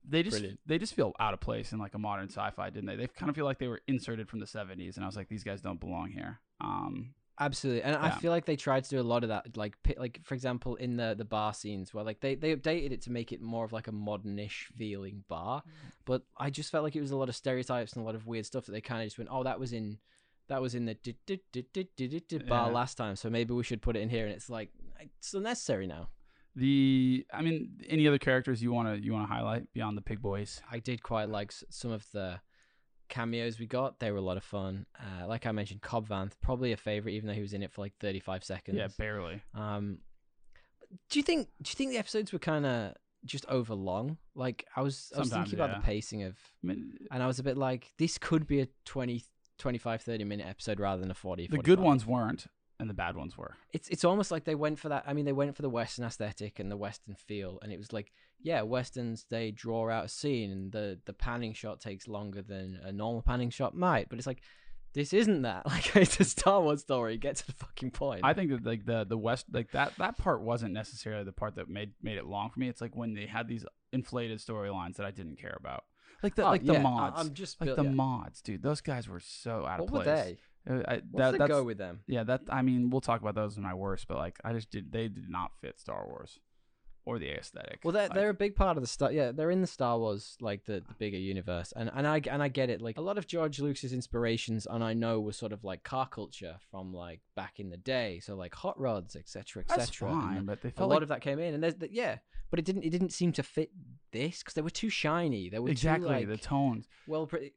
they 0.07 0.23
just 0.23 0.35
Brilliant. 0.37 0.59
they 0.65 0.77
just 0.77 0.93
feel 0.93 1.13
out 1.19 1.33
of 1.33 1.41
place 1.41 1.73
in 1.73 1.79
like 1.79 1.93
a 1.93 1.99
modern 1.99 2.29
sci-fi, 2.29 2.69
didn't 2.69 2.85
they? 2.87 2.95
They 2.95 3.07
kind 3.07 3.29
of 3.29 3.35
feel 3.35 3.45
like 3.45 3.59
they 3.59 3.67
were 3.67 3.81
inserted 3.87 4.29
from 4.29 4.39
the 4.39 4.45
'70s, 4.45 4.95
and 4.95 5.03
I 5.03 5.07
was 5.07 5.17
like, 5.17 5.27
these 5.27 5.43
guys 5.43 5.59
don't 5.61 5.79
belong 5.81 6.11
here. 6.11 6.39
Um, 6.61 7.13
Absolutely, 7.39 7.81
and 7.83 7.95
I 7.95 8.11
feel 8.11 8.31
like 8.31 8.45
they 8.45 8.55
tried 8.55 8.83
to 8.83 8.89
do 8.91 8.99
a 8.99 9.03
lot 9.03 9.23
of 9.23 9.29
that, 9.29 9.57
like 9.57 9.75
like 9.97 10.19
for 10.23 10.35
example 10.35 10.75
in 10.75 10.97
the 10.97 11.15
the 11.17 11.25
bar 11.25 11.53
scenes 11.53 11.93
where 11.93 12.03
like 12.03 12.19
they 12.19 12.35
they 12.35 12.55
updated 12.55 12.91
it 12.91 13.01
to 13.03 13.11
make 13.11 13.31
it 13.31 13.41
more 13.41 13.65
of 13.65 13.73
like 13.73 13.87
a 13.87 13.91
modernish 13.91 14.65
feeling 14.77 15.23
bar, 15.27 15.63
but 16.05 16.21
I 16.37 16.49
just 16.51 16.71
felt 16.71 16.83
like 16.83 16.95
it 16.95 17.01
was 17.01 17.11
a 17.11 17.17
lot 17.17 17.29
of 17.29 17.35
stereotypes 17.35 17.93
and 17.93 18.03
a 18.03 18.05
lot 18.05 18.15
of 18.15 18.27
weird 18.27 18.45
stuff 18.45 18.65
that 18.67 18.71
they 18.71 18.81
kind 18.81 19.01
of 19.01 19.07
just 19.07 19.17
went, 19.17 19.29
oh, 19.31 19.43
that 19.43 19.59
was 19.59 19.73
in 19.73 19.97
that 20.47 20.61
was 20.61 20.75
in 20.75 20.85
the 20.85 20.93
di- 20.93 21.15
di- 21.25 21.39
di- 21.55 22.37
bar 22.37 22.67
Yeah. 22.67 22.73
last 22.73 22.95
time, 22.95 23.15
so 23.15 23.29
maybe 23.29 23.53
we 23.53 23.63
should 23.63 23.81
put 23.81 23.95
it 23.95 24.01
in 24.01 24.09
here, 24.09 24.25
and 24.25 24.33
it's 24.35 24.49
like 24.49 24.69
it's 25.17 25.33
unnecessary 25.33 25.87
now. 25.87 26.09
the 26.55 27.25
I 27.33 27.41
mean, 27.41 27.79
any 27.89 28.07
other 28.07 28.19
characters 28.19 28.61
you 28.61 28.71
want 28.71 28.87
to 28.89 29.03
you 29.03 29.11
want 29.11 29.27
to 29.27 29.33
highlight 29.33 29.73
beyond 29.73 29.97
the 29.97 30.01
pig 30.01 30.21
boys? 30.21 30.61
I 30.69 30.77
did 30.79 31.01
quite 31.01 31.29
like 31.29 31.51
some 31.51 31.91
of 31.91 32.05
the 32.11 32.41
cameos 33.13 33.59
we 33.59 33.67
got; 33.67 33.99
they 33.99 34.11
were 34.11 34.17
a 34.17 34.21
lot 34.21 34.37
of 34.37 34.43
fun. 34.43 34.85
Uh, 34.99 35.27
like 35.27 35.45
I 35.45 35.51
mentioned, 35.51 35.81
Cobb 35.81 36.07
Vanth, 36.07 36.33
probably 36.41 36.71
a 36.71 36.77
favorite, 36.77 37.13
even 37.13 37.27
though 37.27 37.33
he 37.33 37.41
was 37.41 37.53
in 37.53 37.61
it 37.61 37.71
for 37.71 37.81
like 37.81 37.93
thirty 37.99 38.19
five 38.19 38.43
seconds. 38.43 38.77
Yeah, 38.77 38.87
barely. 38.97 39.41
Um, 39.53 39.99
do 41.09 41.19
you 41.19 41.23
think 41.23 41.47
do 41.61 41.69
you 41.69 41.75
think 41.75 41.91
the 41.91 41.97
episodes 41.97 42.33
were 42.33 42.39
kind 42.39 42.65
of 42.65 42.95
just 43.25 43.45
over 43.47 43.75
long? 43.75 44.17
Like 44.35 44.65
I 44.75 44.81
was 44.81 45.11
I 45.15 45.19
was 45.19 45.29
Sometimes, 45.29 45.49
thinking 45.49 45.59
about 45.59 45.73
yeah. 45.75 45.79
the 45.79 45.85
pacing 45.85 46.23
of, 46.23 46.37
I 46.63 46.67
mean, 46.67 46.93
and 47.11 47.23
I 47.23 47.27
was 47.27 47.39
a 47.39 47.43
bit 47.43 47.57
like, 47.57 47.91
this 47.97 48.17
could 48.17 48.47
be 48.47 48.61
a 48.61 48.67
20, 48.85 49.23
25, 49.59 50.01
30 50.01 50.23
minute 50.23 50.47
episode 50.47 50.79
rather 50.79 51.01
than 51.01 51.11
a 51.11 51.15
40. 51.15 51.47
the 51.47 51.57
good 51.59 51.79
ones 51.79 52.05
weren't, 52.05 52.47
and 52.79 52.89
the 52.89 52.93
bad 52.93 53.15
ones 53.15 53.37
were. 53.37 53.55
It's 53.71 53.87
it's 53.89 54.03
almost 54.03 54.31
like 54.31 54.43
they 54.45 54.55
went 54.55 54.79
for 54.79 54.89
that. 54.89 55.03
I 55.07 55.13
mean, 55.13 55.25
they 55.25 55.33
went 55.33 55.55
for 55.55 55.61
the 55.61 55.69
Western 55.69 56.05
aesthetic 56.05 56.59
and 56.59 56.71
the 56.71 56.77
Western 56.77 57.15
feel, 57.15 57.59
and 57.61 57.71
it 57.71 57.77
was 57.77 57.93
like, 57.93 58.11
yeah, 58.43 58.61
Westerns 58.61 59.25
they 59.29 59.49
draw 59.51 59.89
out 59.89 60.05
a 60.05 60.09
scene, 60.09 60.51
and 60.51 60.71
the 60.71 60.99
the 61.05 61.13
panning 61.13 61.53
shot 61.53 61.79
takes 61.79 62.07
longer 62.07 62.41
than 62.41 62.79
a 62.83 62.91
normal 62.91 63.21
panning 63.23 63.49
shot 63.49 63.75
might. 63.75 64.09
But 64.09 64.19
it's 64.19 64.27
like, 64.27 64.41
this 64.93 65.13
isn't 65.13 65.41
that. 65.43 65.65
Like 65.69 65.95
it's 65.95 66.19
a 66.19 66.25
Star 66.25 66.61
Wars 66.61 66.81
story. 66.81 67.17
Get 67.17 67.37
to 67.37 67.45
the 67.47 67.53
fucking 67.53 67.91
point. 67.91 68.21
I 68.23 68.33
think 68.33 68.51
that 68.51 68.65
like 68.65 68.85
the 68.85 69.05
the 69.05 69.17
west 69.17 69.45
like 69.51 69.71
that 69.71 69.93
that 69.97 70.17
part 70.17 70.41
wasn't 70.41 70.73
necessarily 70.73 71.23
the 71.23 71.31
part 71.31 71.55
that 71.55 71.69
made 71.69 71.93
made 72.01 72.17
it 72.17 72.25
long 72.25 72.49
for 72.51 72.59
me. 72.59 72.67
It's 72.69 72.81
like 72.81 72.95
when 72.95 73.13
they 73.13 73.25
had 73.25 73.47
these 73.47 73.65
inflated 73.91 74.39
storylines 74.39 74.95
that 74.97 75.05
I 75.05 75.11
didn't 75.11 75.37
care 75.39 75.55
about, 75.59 75.83
like 76.21 76.35
the 76.35 76.43
Oh, 76.45 76.49
like 76.49 76.65
the 76.65 76.73
yeah, 76.73 76.79
I- 76.79 76.83
mods, 76.83 77.15
I'm 77.19 77.33
just 77.33 77.59
like 77.61 77.67
built- 77.67 77.77
the 77.77 77.83
yeah. 77.85 77.89
mods, 77.91 78.41
dude. 78.41 78.61
Those 78.61 78.81
guys 78.81 79.07
were 79.07 79.19
so 79.21 79.65
out 79.65 79.79
What 79.79 79.87
of 79.87 79.91
were 79.93 80.03
place. 80.03 80.25
they? 80.25 80.37
Uh, 80.65 80.81
I, 80.87 81.01
What's 81.11 81.31
that, 81.31 81.37
the 81.39 81.47
go 81.47 81.63
with 81.63 81.77
them? 81.77 82.01
yeah. 82.07 82.23
That 82.23 82.41
I 82.49 82.61
mean, 82.61 82.89
we'll 82.89 83.01
talk 83.01 83.21
about 83.21 83.35
those 83.35 83.57
in 83.57 83.63
my 83.63 83.73
worst, 83.73 84.07
but 84.07 84.17
like 84.17 84.37
I 84.43 84.53
just 84.53 84.69
did 84.71 84.91
they 84.91 85.07
did 85.07 85.29
not 85.29 85.51
fit 85.61 85.79
Star 85.79 86.05
Wars 86.07 86.39
or 87.05 87.19
the 87.19 87.29
aesthetic. 87.29 87.79
Well, 87.83 87.91
they're 87.91 88.07
Like, 88.07 88.15
they're 88.15 88.29
a 88.29 88.33
big 88.33 88.55
part 88.55 88.77
of 88.77 88.83
the 88.83 88.87
Star. 88.87 89.11
Yeah, 89.11 89.31
they're 89.31 89.51
in 89.51 89.61
the 89.61 89.67
Star 89.67 89.97
Wars 89.97 90.37
like 90.39 90.65
the, 90.65 90.83
the 90.87 90.93
bigger 90.97 91.17
universe, 91.17 91.73
and 91.75 91.91
and 91.93 92.07
I 92.07 92.21
and 92.29 92.41
I 92.41 92.47
get 92.47 92.69
it. 92.69 92.81
Like 92.81 92.97
a 92.97 93.01
lot 93.01 93.17
of 93.17 93.27
George 93.27 93.59
Lucas's 93.59 93.93
inspirations, 93.93 94.67
and 94.69 94.83
I 94.83 94.93
know 94.93 95.19
were 95.19 95.33
sort 95.33 95.51
of 95.51 95.63
like 95.63 95.83
car 95.83 96.07
culture 96.07 96.55
from 96.71 96.93
like 96.93 97.21
back 97.35 97.59
in 97.59 97.69
the 97.69 97.77
day. 97.77 98.19
So 98.21 98.35
like 98.35 98.55
hot 98.55 98.79
rods, 98.79 99.15
etc., 99.15 99.63
etc. 99.63 100.09
fine, 100.09 100.45
but 100.45 100.61
they 100.61 100.69
felt 100.69 100.73
A 100.73 100.77
felt 100.77 100.89
lot 100.89 100.95
like 100.95 101.01
of 101.03 101.09
that 101.09 101.21
came 101.21 101.39
in, 101.39 101.53
and 101.53 101.63
there's 101.63 101.75
the, 101.75 101.91
yeah, 101.91 102.17
but 102.49 102.59
it 102.59 102.65
didn't 102.65 102.83
it 102.83 102.89
didn't 102.89 103.11
seem 103.11 103.31
to 103.33 103.43
fit 103.43 103.71
this 104.11 104.39
because 104.39 104.53
they 104.53 104.61
were 104.61 104.69
too 104.69 104.89
shiny. 104.89 105.49
They 105.49 105.59
were 105.59 105.69
exactly 105.69 106.07
too, 106.07 106.13
like, 106.13 106.27
the 106.27 106.37
tones. 106.37 106.87
well, 107.07 107.27
pretty, 107.27 107.53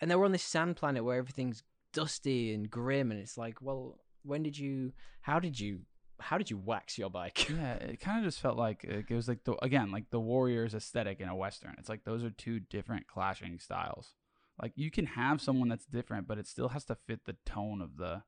and 0.00 0.10
they 0.10 0.14
were 0.14 0.24
on 0.24 0.32
this 0.32 0.42
sand 0.42 0.76
planet 0.76 1.04
where 1.04 1.18
everything's 1.18 1.62
dusty 1.92 2.54
and 2.54 2.70
grim, 2.70 3.10
and 3.10 3.18
it's 3.18 3.36
like, 3.36 3.60
well, 3.60 3.98
when 4.22 4.42
did 4.42 4.56
you? 4.56 4.92
How 5.22 5.40
did 5.40 5.58
you? 5.58 5.80
How 6.18 6.38
did 6.38 6.50
you 6.50 6.56
wax 6.56 6.98
your 6.98 7.10
bike? 7.10 7.48
Yeah, 7.50 7.74
it 7.74 8.00
kind 8.00 8.18
of 8.18 8.24
just 8.24 8.40
felt 8.40 8.56
like 8.56 8.84
it 8.84 9.10
was 9.10 9.28
like 9.28 9.44
the 9.44 9.54
again 9.64 9.90
like 9.90 10.10
the 10.10 10.20
Warriors 10.20 10.74
aesthetic 10.74 11.20
in 11.20 11.28
a 11.28 11.36
western. 11.36 11.74
It's 11.78 11.88
like 11.88 12.04
those 12.04 12.24
are 12.24 12.30
two 12.30 12.60
different 12.60 13.06
clashing 13.06 13.58
styles. 13.58 14.14
Like 14.60 14.72
you 14.76 14.90
can 14.90 15.06
have 15.06 15.40
someone 15.40 15.68
that's 15.68 15.84
different, 15.86 16.26
but 16.26 16.38
it 16.38 16.46
still 16.46 16.68
has 16.68 16.84
to 16.86 16.94
fit 17.06 17.26
the 17.26 17.36
tone 17.44 17.82
of 17.82 17.96
the, 17.98 18.22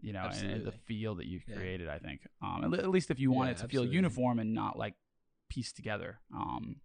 you 0.00 0.12
know, 0.12 0.28
and 0.30 0.64
the 0.66 0.72
feel 0.72 1.14
that 1.14 1.26
you've 1.26 1.44
Yeah. 1.48 1.56
created. 1.56 1.88
I 1.88 1.98
think, 1.98 2.26
um, 2.42 2.64
at, 2.74 2.80
at 2.80 2.90
least 2.90 3.10
if 3.10 3.18
you 3.18 3.30
want 3.30 3.48
Yeah, 3.48 3.52
it 3.52 3.58
to 3.62 3.68
feel 3.68 3.86
uniform 3.86 4.38
and 4.38 4.52
not 4.52 4.78
like 4.78 4.94
pieced 5.48 5.76
together. 5.76 6.20
Um, 6.34 6.82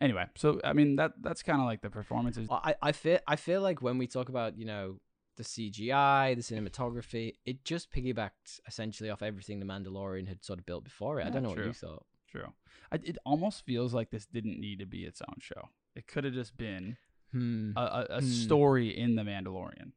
anyway, 0.00 0.26
so 0.36 0.60
I 0.64 0.72
mean 0.74 0.96
that 0.96 1.12
that's 1.22 1.42
kind 1.42 1.60
of 1.60 1.66
like 1.66 1.80
the 1.80 1.90
performances. 1.90 2.48
I, 2.50 2.74
I 2.82 2.92
feel 2.92 3.18
I 3.26 3.36
feel 3.36 3.62
like 3.62 3.80
when 3.80 3.96
we 3.98 4.06
talk 4.06 4.28
about 4.28 4.58
you 4.58 4.66
know 4.66 5.00
the 5.36 5.42
CGI, 5.42 6.34
the 6.36 6.42
cinematography, 6.42 7.34
it 7.46 7.64
just 7.64 7.90
piggybacked 7.90 8.60
essentially 8.66 9.10
off 9.10 9.22
everything 9.22 9.60
the 9.60 9.66
Mandalorian 9.66 10.28
had 10.28 10.44
sort 10.44 10.58
of 10.58 10.66
built 10.66 10.84
before 10.84 11.20
it. 11.20 11.26
I 11.26 11.30
don't 11.30 11.42
know 11.42 11.54
true. 11.54 11.62
what 11.64 11.68
you 11.68 11.72
thought. 11.72 12.04
True. 12.30 12.52
I, 12.90 12.96
it 13.02 13.18
almost 13.24 13.64
feels 13.64 13.94
like 13.94 14.10
this 14.10 14.26
didn't 14.26 14.60
need 14.60 14.78
to 14.80 14.86
be 14.86 15.04
its 15.04 15.22
own 15.22 15.36
show. 15.40 15.68
It 15.94 16.06
could 16.06 16.24
have 16.24 16.34
just 16.34 16.56
been 16.56 16.96
Hmm. 17.32 17.72
a, 17.76 17.80
a, 17.80 18.06
a 18.16 18.20
Hmm. 18.20 18.26
story 18.26 18.96
in 18.96 19.14
the 19.16 19.22
Mandalorian. 19.22 19.92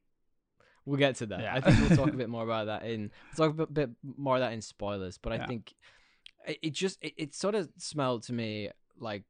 We'll 0.86 0.98
get 1.00 1.16
to 1.18 1.26
that. 1.26 1.42
Yeah. 1.42 1.56
I 1.56 1.60
think 1.62 1.80
we'll 1.80 1.98
talk 1.98 2.14
a 2.14 2.18
bit 2.24 2.30
more 2.30 2.44
about 2.44 2.68
that 2.68 2.86
in 2.86 3.12
we'll 3.38 3.50
talk 3.50 3.60
a 3.60 3.66
bit, 3.66 3.74
bit 3.74 3.90
more 4.18 4.36
of 4.36 4.42
that 4.42 4.54
in 4.54 4.62
spoilers. 4.62 5.18
But 5.18 5.34
I 5.34 5.36
Yeah. 5.38 5.48
think 5.48 5.74
it, 6.48 6.60
it 6.62 6.70
just 6.74 6.98
it, 7.02 7.14
it 7.18 7.36
sort 7.36 7.56
of 7.56 7.70
smelled 7.78 8.24
to 8.24 8.34
me 8.34 8.70
like 8.98 9.24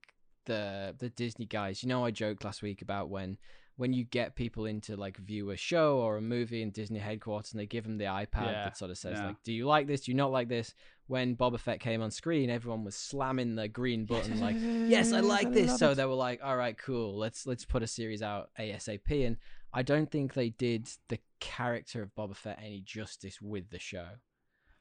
the 0.46 0.94
the 1.00 1.10
Disney 1.10 1.46
guys. 1.46 1.82
You 1.82 1.90
know, 1.90 2.06
I 2.06 2.12
joked 2.12 2.44
last 2.44 2.62
week 2.62 2.82
about 2.84 3.10
when 3.10 3.38
when 3.78 3.92
you 3.92 4.06
get 4.06 4.36
people 4.36 4.66
into 4.66 4.96
like 4.96 5.18
view 5.18 5.50
a 5.52 5.58
show 5.58 5.98
or 5.98 6.18
a 6.18 6.22
movie 6.22 6.62
in 6.62 6.72
Disney 6.72 7.00
headquarters 7.00 7.52
and 7.52 7.60
they 7.60 7.66
give 7.66 7.84
them 7.84 7.98
the 7.98 8.06
iPad 8.06 8.46
Yeah, 8.46 8.64
that 8.64 8.78
sort 8.78 8.92
of 8.92 8.98
says 8.98 9.18
yeah. 9.18 9.28
like, 9.28 9.44
"Do 9.44 9.52
you 9.52 9.66
like 9.66 9.88
this? 9.88 10.02
Do 10.02 10.12
you 10.12 10.16
not 10.16 10.32
like 10.32 10.48
this?" 10.48 10.74
When 11.08 11.36
Boba 11.36 11.60
Fett 11.60 11.80
came 11.80 12.02
on 12.02 12.10
screen, 12.10 12.50
everyone 12.50 12.84
was 12.84 12.96
slamming 12.96 13.56
the 13.56 13.68
green 13.68 14.06
button 14.06 14.40
like, 14.40 14.56
"Yes, 14.58 15.12
I 15.12 15.20
like 15.20 15.52
this." 15.52 15.78
So 15.78 15.94
they 15.94 16.06
were 16.06 16.14
like, 16.14 16.40
"All 16.44 16.56
right, 16.58 16.78
cool. 16.78 17.18
Let's 17.18 17.46
let's 17.46 17.66
put 17.66 17.84
a 17.84 17.88
series 17.88 18.22
out 18.22 18.50
ASAP." 18.60 19.28
And 19.28 19.38
I 19.74 19.82
don't 19.84 20.10
think 20.10 20.34
they 20.34 20.50
did 20.50 20.90
the 21.10 21.20
character 21.42 22.02
of 22.02 22.16
Boba 22.16 22.36
Fett 22.36 22.60
any 22.64 22.82
justice 22.82 23.42
with 23.42 23.70
the 23.70 23.80
show. 23.80 24.08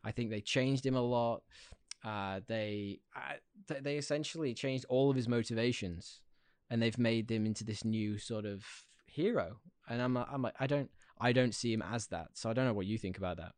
I 0.05 0.13
think 0.13 0.31
they 0.31 0.41
changed 0.41 0.87
him 0.87 0.95
a 0.95 1.03
lot. 1.03 1.43
Uh, 2.05 2.41
they 2.47 3.01
uh, 3.17 3.35
th- 3.67 3.83
they 3.83 3.97
essentially 3.97 4.55
changed 4.55 4.85
all 4.89 5.11
of 5.11 5.17
his 5.17 5.27
motivations, 5.27 6.21
and 6.75 6.83
they've 6.83 6.99
made 6.99 7.31
him 7.31 7.47
into 7.47 7.63
this 7.63 7.85
new 7.85 8.19
sort 8.19 8.45
of 8.45 8.65
hero. 9.07 9.61
And 9.89 10.03
I'm 10.03 10.17
I'm 10.17 10.45
a, 10.45 10.53
I 10.59 10.67
don't 10.67 10.91
I 11.21 11.33
don't 11.33 11.55
see 11.55 11.73
him 11.73 11.83
as 11.83 12.09
that. 12.09 12.31
So 12.35 12.51
I 12.51 12.53
don't 12.53 12.65
know 12.67 12.73
what 12.75 12.87
you 12.87 12.99
think 12.99 13.17
about 13.17 13.37
that. 13.37 13.53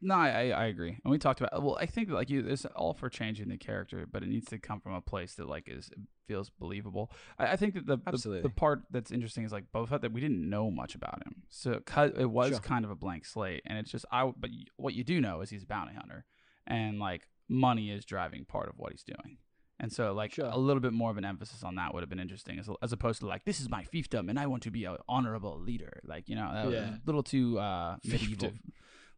No, 0.00 0.14
I, 0.14 0.50
I 0.50 0.66
agree, 0.66 0.98
and 1.02 1.10
we 1.10 1.18
talked 1.18 1.40
about. 1.40 1.60
Well, 1.64 1.78
I 1.80 1.86
think 1.86 2.10
like 2.10 2.30
you, 2.30 2.46
it's 2.46 2.64
all 2.66 2.92
for 2.92 3.08
changing 3.08 3.48
the 3.48 3.56
character, 3.56 4.06
but 4.08 4.22
it 4.22 4.28
needs 4.28 4.46
to 4.50 4.58
come 4.58 4.78
from 4.78 4.92
a 4.92 5.00
place 5.00 5.34
that 5.34 5.48
like 5.48 5.68
is 5.68 5.90
feels 6.28 6.48
believable. 6.50 7.10
I, 7.40 7.46
I 7.52 7.56
think 7.56 7.74
that 7.74 7.86
the, 7.86 7.96
the 7.96 8.02
Absolutely. 8.06 8.42
the 8.42 8.50
part 8.50 8.82
that's 8.90 9.10
interesting 9.10 9.44
is 9.44 9.52
like 9.52 9.64
Boba 9.74 9.88
Fett 9.88 10.02
that 10.02 10.12
we 10.12 10.20
didn't 10.20 10.48
know 10.48 10.70
much 10.70 10.94
about 10.94 11.22
him, 11.26 11.42
so 11.48 11.80
it 11.96 12.30
was 12.30 12.50
Sure. 12.50 12.58
kind 12.60 12.84
of 12.84 12.90
a 12.92 12.94
blank 12.94 13.24
slate, 13.24 13.62
and 13.66 13.78
it's 13.78 13.90
just 13.90 14.04
I. 14.12 14.30
But 14.36 14.50
what 14.76 14.94
you 14.94 15.02
do 15.02 15.20
know 15.20 15.40
is 15.40 15.50
he's 15.50 15.64
a 15.64 15.66
bounty 15.66 15.94
hunter, 15.94 16.24
and 16.68 17.00
like 17.00 17.26
money 17.48 17.90
is 17.90 18.04
driving 18.04 18.44
part 18.44 18.68
of 18.68 18.74
what 18.76 18.92
he's 18.92 19.02
doing. 19.02 19.38
And 19.78 19.92
so, 19.92 20.12
like 20.14 20.32
Sure. 20.32 20.46
a 20.46 20.56
little 20.58 20.80
bit 20.80 20.92
more 20.92 21.10
of 21.10 21.18
an 21.18 21.24
emphasis 21.24 21.62
on 21.62 21.74
that 21.74 21.92
would 21.92 22.00
have 22.02 22.08
been 22.08 22.18
interesting, 22.20 22.58
as, 22.58 22.68
as 22.82 22.92
opposed 22.92 23.20
to 23.20 23.26
like 23.26 23.44
this 23.44 23.60
is 23.60 23.68
my 23.68 23.84
fiefdom 23.84 24.30
and 24.30 24.38
I 24.38 24.46
want 24.46 24.62
to 24.62 24.70
be 24.70 24.84
an 24.84 24.96
honorable 25.08 25.58
leader. 25.60 26.00
Like 26.04 26.28
you 26.28 26.34
know, 26.36 26.50
that 26.54 26.66
was 26.66 26.74
a 26.74 27.00
little 27.04 27.22
too 27.22 27.58
uh, 27.58 27.96
medieval, 28.04 28.48
a 28.48 28.52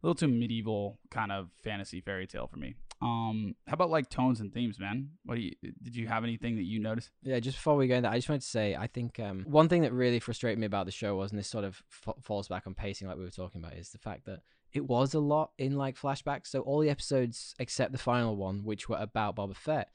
little 0.01 0.15
too 0.15 0.27
medieval 0.27 0.99
kind 1.11 1.31
of 1.31 1.49
fantasy 1.63 2.01
fairy 2.01 2.27
tale 2.27 2.47
for 2.47 2.57
me. 2.57 2.75
Um, 3.01 3.55
how 3.65 3.75
about 3.75 3.89
like 3.89 4.09
tones 4.09 4.41
and 4.41 4.53
themes, 4.53 4.77
man? 4.77 5.11
What 5.23 5.35
do 5.35 5.41
you 5.41 5.53
did 5.81 5.95
you 5.95 6.07
have 6.07 6.25
anything 6.25 6.57
that 6.57 6.63
you 6.65 6.79
noticed? 6.79 7.11
Yeah, 7.23 7.39
just 7.39 7.55
before 7.57 7.77
we 7.77 7.87
go 7.87 7.95
into 7.95 8.09
that, 8.09 8.13
I 8.13 8.17
just 8.17 8.27
wanted 8.27 8.41
to 8.41 8.47
say 8.47 8.75
I 8.75 8.87
think 8.87 9.17
um, 9.21 9.45
one 9.47 9.69
thing 9.69 9.83
that 9.83 9.93
really 9.93 10.19
frustrated 10.19 10.59
me 10.59 10.65
about 10.65 10.85
the 10.85 10.91
show 10.91 11.15
was, 11.15 11.31
and 11.31 11.39
this 11.39 11.47
sort 11.47 11.63
of 11.63 11.81
f- 12.05 12.15
falls 12.21 12.49
back 12.49 12.67
on 12.67 12.73
pacing, 12.73 13.07
like 13.07 13.15
we 13.17 13.23
were 13.23 13.29
talking 13.29 13.61
about, 13.63 13.75
is 13.77 13.91
the 13.91 13.97
fact 13.97 14.25
that 14.25 14.41
it 14.73 14.85
was 14.85 15.13
a 15.13 15.19
lot 15.19 15.51
in 15.57 15.77
like 15.77 15.97
flashbacks. 15.97 16.47
So 16.47 16.59
all 16.59 16.81
the 16.81 16.89
episodes 16.89 17.55
except 17.59 17.93
the 17.93 17.97
final 17.97 18.35
one, 18.35 18.65
which 18.65 18.89
were 18.89 18.97
about 18.97 19.37
Boba 19.37 19.55
Fett, 19.55 19.89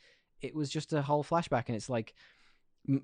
it 0.45 0.55
was 0.55 0.71
just 0.71 0.93
a 0.93 1.03
whole 1.03 1.25
flashback, 1.25 1.65
and 1.69 1.77
it's 1.77 1.91
like 1.91 2.15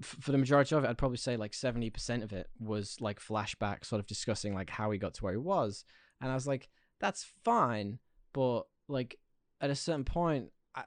for 0.03 0.33
the 0.33 0.39
majority 0.39 0.75
of 0.75 0.85
it, 0.85 0.89
I'd 0.89 0.99
probably 0.99 1.17
say 1.17 1.37
like 1.37 1.55
seventy 1.55 1.91
percent 1.91 2.23
of 2.23 2.33
it 2.33 2.49
was 2.59 2.97
like 3.01 3.19
flashback, 3.21 3.85
sort 3.85 4.01
of 4.01 4.07
discussing 4.07 4.55
like 4.55 4.71
how 4.71 4.91
he 4.91 4.99
got 4.99 5.15
to 5.15 5.25
where 5.25 5.33
he 5.33 5.39
was, 5.39 5.85
and 6.21 6.31
I 6.31 6.35
was 6.35 6.47
like, 6.47 6.69
that's 7.01 7.27
fine, 7.45 7.99
but 8.33 8.63
like 8.89 9.19
at 9.61 9.71
a 9.71 9.75
certain 9.75 10.05
point, 10.05 10.51
I, 10.75 10.85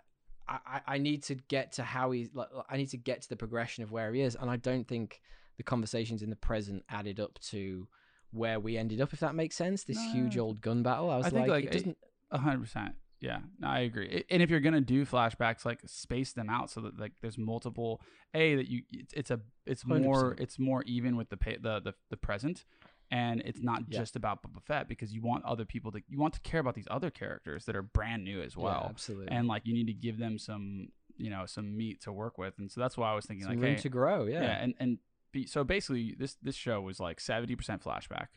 I, 0.47 0.81
I 0.87 0.97
need 0.97 1.23
to 1.23 1.35
get 1.35 1.73
to 1.73 1.83
how 1.83 2.11
he. 2.11 2.29
Like, 2.33 2.49
I 2.69 2.77
need 2.77 2.89
to 2.89 2.97
get 2.97 3.21
to 3.23 3.29
the 3.29 3.35
progression 3.35 3.83
of 3.83 3.91
where 3.91 4.13
he 4.13 4.21
is, 4.21 4.35
and 4.39 4.49
I 4.49 4.57
don't 4.57 4.87
think 4.87 5.21
the 5.57 5.63
conversations 5.63 6.21
in 6.21 6.29
the 6.29 6.35
present 6.35 6.83
added 6.89 7.19
up 7.19 7.39
to 7.51 7.87
where 8.31 8.59
we 8.59 8.77
ended 8.77 9.01
up. 9.01 9.13
If 9.13 9.19
that 9.21 9.35
makes 9.35 9.55
sense, 9.55 9.83
this 9.83 9.97
No, 9.97 10.11
huge 10.11 10.37
old 10.37 10.61
gun 10.61 10.83
battle. 10.83 11.09
I 11.09 11.17
was 11.17 11.27
I 11.27 11.29
think, 11.29 11.47
like, 11.47 11.49
like, 11.49 11.65
it 11.65 11.71
doesn't. 11.71 11.97
A 12.31 12.37
hundred 12.37 12.61
percent. 12.61 12.95
Yeah, 13.23 13.39
no, 13.57 13.69
I 13.69 13.79
agree. 13.79 14.25
And 14.29 14.41
if 14.43 14.49
you're 14.49 14.59
gonna 14.59 14.81
do 14.81 15.05
flashbacks, 15.05 15.63
like 15.65 15.79
space 15.85 16.33
them 16.33 16.49
out 16.49 16.69
so 16.69 16.81
that 16.81 16.99
like 16.99 17.13
there's 17.21 17.37
multiple. 17.37 18.01
A 18.33 18.55
that 18.55 18.67
you 18.67 18.81
it's, 19.13 19.31
a 19.31 19.39
it's 19.65 19.85
more 19.85 20.33
100%. 20.35 20.39
it's 20.41 20.59
more 20.59 20.83
even 20.83 21.15
with 21.15 21.29
the 21.29 21.37
pa- 21.37 21.61
the 21.61 21.79
the, 21.79 21.93
the 22.09 22.17
present, 22.17 22.65
and 23.11 23.41
it's 23.45 23.61
not 23.61 23.83
Yeah. 23.87 23.99
just 23.99 24.17
about 24.17 24.43
Boba 24.43 24.61
Fett 24.61 24.89
because 24.89 25.13
you 25.13 25.21
want 25.21 25.45
other 25.45 25.63
people 25.63 25.91
to 25.93 26.01
you 26.09 26.19
want 26.19 26.33
to 26.33 26.41
care 26.41 26.59
about 26.59 26.75
these 26.75 26.87
other 26.91 27.09
characters 27.09 27.63
that 27.65 27.75
are 27.77 27.81
brand 27.81 28.25
new 28.25 28.41
as 28.41 28.55
yeah, 28.57 28.63
well, 28.63 28.87
absolutely. 28.89 29.29
and 29.29 29.47
like 29.47 29.61
you 29.65 29.73
need 29.73 29.87
to 29.87 29.93
give 29.93 30.17
them 30.17 30.37
some 30.37 30.89
you 31.15 31.29
know 31.29 31.45
some 31.45 31.77
meat 31.77 32.01
to 32.01 32.11
work 32.11 32.37
with, 32.37 32.55
and 32.57 32.69
so 32.69 32.81
that's 32.81 32.97
why 32.97 33.09
I 33.09 33.15
was 33.15 33.25
thinking 33.25 33.45
Some 33.45 33.55
like 33.55 33.63
room 33.63 33.75
hey, 33.75 33.81
to 33.81 33.89
grow. 33.89 34.25
Yeah. 34.25 34.41
yeah, 34.41 34.63
and 34.63 34.73
and 34.79 34.97
be, 35.31 35.45
so 35.45 35.63
basically 35.63 36.13
this 36.19 36.35
this 36.41 36.55
show 36.55 36.81
was 36.81 36.99
like 36.99 37.19
70% 37.19 37.55
flashback, 37.81 38.27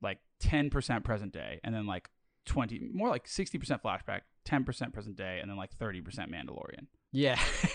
like 0.00 0.18
10% 0.42 1.02
present 1.04 1.32
day, 1.32 1.58
and 1.64 1.74
then 1.74 1.86
like 1.86 2.08
20 2.46 2.90
more 2.92 3.08
like 3.08 3.26
60% 3.26 3.82
flashback, 3.82 4.22
10% 4.46 4.92
present 4.92 5.16
day, 5.16 5.38
and 5.40 5.50
then 5.50 5.56
like 5.56 5.76
30% 5.76 6.02
Mandalorian. 6.28 6.86
Yeah. 7.12 7.40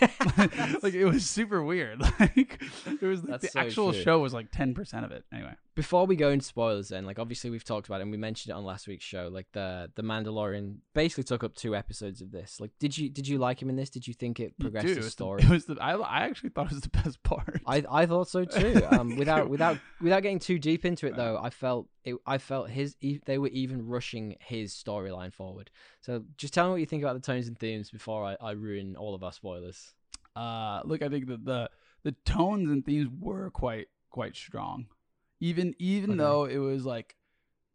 like 0.82 0.94
it 0.94 1.04
was 1.04 1.28
super 1.28 1.62
weird. 1.62 2.00
Like 2.18 2.60
it 2.86 3.02
was 3.02 3.22
like 3.24 3.42
the 3.42 3.48
so 3.48 3.60
actual 3.60 3.92
true. 3.92 4.02
show 4.02 4.18
was 4.18 4.32
like 4.32 4.50
10% 4.50 5.04
of 5.04 5.12
it. 5.12 5.24
Anyway. 5.32 5.54
before 5.74 6.06
we 6.06 6.16
go 6.16 6.30
into 6.30 6.44
spoilers 6.44 6.88
then 6.88 7.04
like 7.04 7.18
obviously 7.18 7.50
we've 7.50 7.64
talked 7.64 7.86
about 7.86 8.00
it 8.00 8.02
and 8.02 8.10
we 8.10 8.16
mentioned 8.16 8.50
it 8.50 8.56
on 8.56 8.64
last 8.64 8.88
week's 8.88 9.04
show 9.04 9.28
like 9.30 9.46
the 9.52 9.90
the 9.94 10.02
mandalorian 10.02 10.76
basically 10.94 11.24
took 11.24 11.44
up 11.44 11.54
two 11.54 11.76
episodes 11.76 12.22
of 12.22 12.32
this 12.32 12.58
like 12.60 12.70
did 12.78 12.96
you 12.96 13.10
did 13.10 13.28
you 13.28 13.36
like 13.38 13.60
him 13.60 13.68
in 13.68 13.76
this 13.76 13.90
did 13.90 14.08
you 14.08 14.14
think 14.14 14.40
it 14.40 14.58
progressed 14.58 14.94
the 14.94 15.02
story 15.02 15.42
it 15.42 15.48
was 15.50 15.66
the 15.66 15.76
I, 15.80 15.92
I 15.92 16.20
actually 16.20 16.50
thought 16.50 16.66
it 16.66 16.72
was 16.72 16.80
the 16.82 16.88
best 16.88 17.22
part. 17.22 17.60
I, 17.66 17.84
I 17.90 18.06
thought 18.06 18.28
so 18.28 18.44
too. 18.44 18.82
Um, 18.96 19.16
without 19.16 19.48
without 19.48 19.78
without 20.00 20.22
getting 20.22 20.38
too 20.38 20.58
deep 20.58 20.84
into 20.84 21.06
it 21.06 21.16
though, 21.16 21.38
I 21.42 21.50
felt 21.50 21.88
it. 22.04 22.14
I 22.26 22.38
felt 22.38 22.70
his. 22.70 22.96
They 23.00 23.36
were 23.38 23.48
even 23.48 23.86
rushing 23.86 24.36
his 24.40 24.72
storyline 24.72 25.34
forward. 25.34 25.70
So 26.00 26.22
just 26.36 26.54
tell 26.54 26.66
me 26.66 26.70
what 26.72 26.80
you 26.80 26.86
think 26.86 27.02
about 27.02 27.14
the 27.14 27.20
tones 27.20 27.48
and 27.48 27.58
themes 27.58 27.90
before 27.90 28.24
I, 28.24 28.36
I 28.40 28.52
ruin 28.52 28.96
all 28.96 29.14
of 29.14 29.22
our 29.26 29.32
spoilers. 29.32 29.92
uh 30.34 30.80
look 30.84 31.02
i 31.02 31.08
think 31.08 31.26
that 31.26 31.44
the 31.44 31.68
the 32.02 32.12
tones 32.24 32.70
and 32.70 32.84
themes 32.84 33.08
were 33.20 33.50
quite 33.50 33.88
quite 34.10 34.34
strong 34.36 34.86
even 35.40 35.74
even 35.78 36.10
Okay. 36.12 36.18
though 36.18 36.44
it 36.46 36.58
was 36.58 36.84
like 36.86 37.16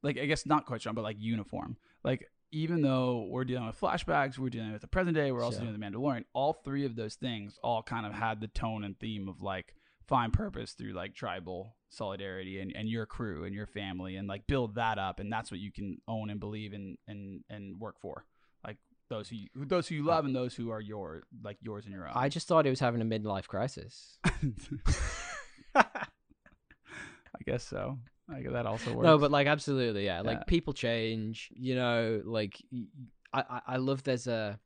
like 0.03 0.17
i 0.17 0.25
guess 0.25 0.45
not 0.45 0.65
quite 0.65 0.79
strong 0.81 0.95
but 0.95 1.03
like 1.03 1.17
uniform 1.19 1.77
like 2.03 2.25
even 2.53 2.81
though 2.81 3.27
we're 3.29 3.45
dealing 3.45 3.67
with 3.67 3.79
flashbacks 3.79 4.37
we're 4.37 4.49
dealing 4.49 4.71
with 4.73 4.81
the 4.81 4.87
present 4.87 5.15
day 5.15 5.31
we're 5.31 5.43
also 5.43 5.59
Sure. 5.59 5.67
with 5.71 5.79
the 5.79 5.85
mandalorian 5.85 6.25
all 6.33 6.53
three 6.53 6.85
of 6.85 6.95
those 6.95 7.15
things 7.15 7.59
all 7.63 7.81
kind 7.83 8.05
of 8.05 8.13
had 8.13 8.41
the 8.41 8.47
tone 8.47 8.83
and 8.83 8.99
theme 8.99 9.27
of 9.29 9.41
like 9.41 9.75
find 10.07 10.33
purpose 10.33 10.73
through 10.73 10.91
like 10.93 11.13
tribal 11.15 11.75
solidarity 11.89 12.59
and, 12.59 12.75
and 12.75 12.89
your 12.89 13.05
crew 13.05 13.43
and 13.45 13.53
your 13.55 13.67
family 13.67 14.15
and 14.17 14.27
like 14.27 14.45
build 14.47 14.75
that 14.75 14.97
up 14.97 15.19
and 15.19 15.31
that's 15.31 15.51
what 15.51 15.59
you 15.59 15.71
can 15.71 15.97
own 16.07 16.29
and 16.29 16.39
believe 16.39 16.73
in 16.73 16.97
and 17.07 17.43
and 17.49 17.79
work 17.79 17.99
for 18.01 18.25
those 19.11 19.29
who 19.29 19.35
you, 19.35 19.47
those 19.55 19.87
who 19.87 19.95
you 19.95 20.03
love 20.03 20.25
and 20.25 20.35
those 20.35 20.55
who 20.55 20.71
are 20.71 20.81
your 20.81 21.23
like 21.43 21.57
yours 21.61 21.85
and 21.85 21.93
your 21.93 22.07
own 22.07 22.13
I 22.15 22.27
just 22.29 22.47
thought 22.47 22.65
he 22.65 22.69
was 22.71 22.79
having 22.79 23.01
a 23.01 23.05
midlife 23.05 23.47
crisis. 23.47 24.17
I 25.75 27.43
guess 27.45 27.63
so. 27.63 27.97
I 28.33 28.41
guess 28.41 28.51
that 28.53 28.65
also 28.65 28.93
works. 28.93 29.03
no, 29.05 29.17
but 29.17 29.31
like 29.31 29.47
absolutely, 29.47 30.05
yeah. 30.05 30.21
Like 30.21 30.39
Yeah. 30.39 30.43
people 30.47 30.73
change. 30.73 31.49
You 31.53 31.75
know, 31.75 32.21
like 32.25 32.57
I, 33.33 33.61
I 33.67 33.77
love 33.77 34.03
there's 34.03 34.27
a. 34.27 34.59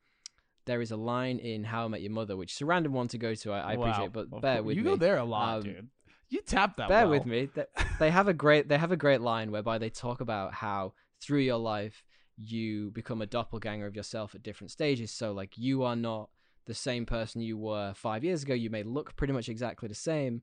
There 0.65 0.81
is 0.81 0.89
a 0.89 0.97
line 0.97 1.37
in 1.37 1.63
How 1.63 1.85
I 1.85 1.87
Met 1.89 2.01
Your 2.01 2.11
Mother, 2.11 2.35
which 2.35 2.51
is 2.53 2.59
a 2.61 2.65
random 2.65 2.91
one 2.93 3.07
to 3.09 3.19
go 3.19 3.35
to. 3.35 3.51
I, 3.51 3.73
I 3.73 3.75
Wow. 3.75 3.83
appreciate, 3.83 4.11
but 4.13 4.25
Of 4.31 4.41
bear 4.41 4.63
with 4.63 4.75
you 4.75 4.81
me. 4.83 4.89
go 4.89 4.95
there 4.95 5.17
a 5.17 5.23
lot, 5.23 5.57
Um, 5.57 5.61
dude. 5.63 5.87
You 6.29 6.41
tap 6.41 6.77
that. 6.77 6.89
bear 6.89 7.03
well. 7.07 7.19
with 7.19 7.27
me 7.27 7.45
Th- 7.53 7.67
they 7.99 8.09
have 8.09 8.27
a 8.27 8.33
great 8.33 8.67
they 8.67 8.79
have 8.79 8.91
a 8.91 8.97
great 8.97 9.21
line 9.21 9.51
whereby 9.51 9.77
they 9.77 9.91
talk 9.91 10.21
about 10.21 10.55
how 10.55 10.93
through 11.21 11.41
your 11.41 11.59
life 11.59 12.03
you 12.37 12.91
become 12.91 13.21
a 13.21 13.25
doppelganger 13.25 13.85
of 13.85 13.95
yourself 13.95 14.35
at 14.35 14.43
different 14.43 14.71
stages 14.71 15.11
so 15.11 15.31
like 15.31 15.57
you 15.57 15.83
are 15.83 15.95
not 15.95 16.29
the 16.65 16.73
same 16.73 17.05
person 17.05 17.41
you 17.41 17.57
were 17.57 17.93
five 17.93 18.23
years 18.23 18.43
ago 18.43 18.53
you 18.53 18.69
may 18.69 18.83
look 18.83 19.15
pretty 19.15 19.33
much 19.33 19.47
exactly 19.49 19.87
the 19.87 19.95
same 19.95 20.41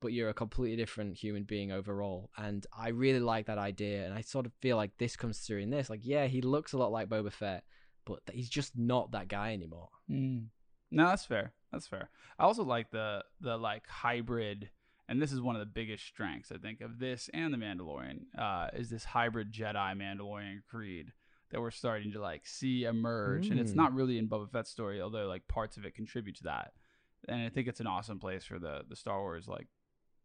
but 0.00 0.12
you're 0.12 0.28
a 0.28 0.34
completely 0.34 0.76
different 0.76 1.16
human 1.16 1.44
being 1.44 1.72
overall 1.72 2.30
and 2.36 2.66
i 2.76 2.88
really 2.88 3.20
like 3.20 3.46
that 3.46 3.58
idea 3.58 4.04
and 4.04 4.14
i 4.14 4.20
sort 4.20 4.46
of 4.46 4.52
feel 4.60 4.76
like 4.76 4.90
this 4.98 5.16
comes 5.16 5.38
through 5.40 5.58
in 5.58 5.70
this 5.70 5.90
like 5.90 6.00
yeah 6.02 6.26
he 6.26 6.40
looks 6.40 6.72
a 6.72 6.78
lot 6.78 6.92
like 6.92 7.08
boba 7.08 7.32
fett 7.32 7.64
but 8.04 8.20
he's 8.32 8.48
just 8.50 8.76
not 8.76 9.12
that 9.12 9.28
guy 9.28 9.52
anymore 9.52 9.88
Mm. 10.10 10.46
No, 10.90 11.06
that's 11.06 11.24
fair. 11.24 11.52
That's 11.70 11.86
fair. 11.86 12.10
I 12.38 12.44
also 12.44 12.64
like 12.64 12.90
the 12.90 13.24
the 13.40 13.56
like 13.56 13.86
hybrid, 13.88 14.68
and 15.08 15.22
this 15.22 15.32
is 15.32 15.40
one 15.40 15.56
of 15.56 15.60
the 15.60 15.66
biggest 15.66 16.04
strengths 16.04 16.52
I 16.52 16.58
think 16.58 16.82
of 16.82 16.98
this 16.98 17.30
and 17.32 17.52
the 17.52 17.56
Mandalorian. 17.58 18.24
Uh, 18.38 18.68
is 18.74 18.90
this 18.90 19.04
hybrid 19.04 19.52
Jedi 19.52 19.96
Mandalorian 19.96 20.58
creed 20.68 21.12
that 21.52 21.60
we're 21.60 21.70
starting 21.70 22.10
to 22.12 22.20
like 22.20 22.46
see 22.46 22.84
emerge, 22.84 23.50
and 23.50 23.60
it's 23.60 23.72
Mm. 23.72 23.76
not 23.76 23.94
really 23.94 24.18
in 24.18 24.28
Boba 24.28 24.50
Fett's 24.50 24.70
story, 24.70 25.00
although 25.00 25.26
like 25.28 25.46
parts 25.46 25.76
of 25.76 25.84
it 25.84 25.94
contribute 25.94 26.36
to 26.38 26.44
that. 26.44 26.72
And 27.28 27.40
I 27.42 27.48
think 27.50 27.68
it's 27.68 27.78
an 27.80 27.86
awesome 27.86 28.18
place 28.18 28.44
for 28.44 28.58
the 28.58 28.82
the 28.88 28.96
Star 28.96 29.20
Wars 29.20 29.46
like 29.46 29.68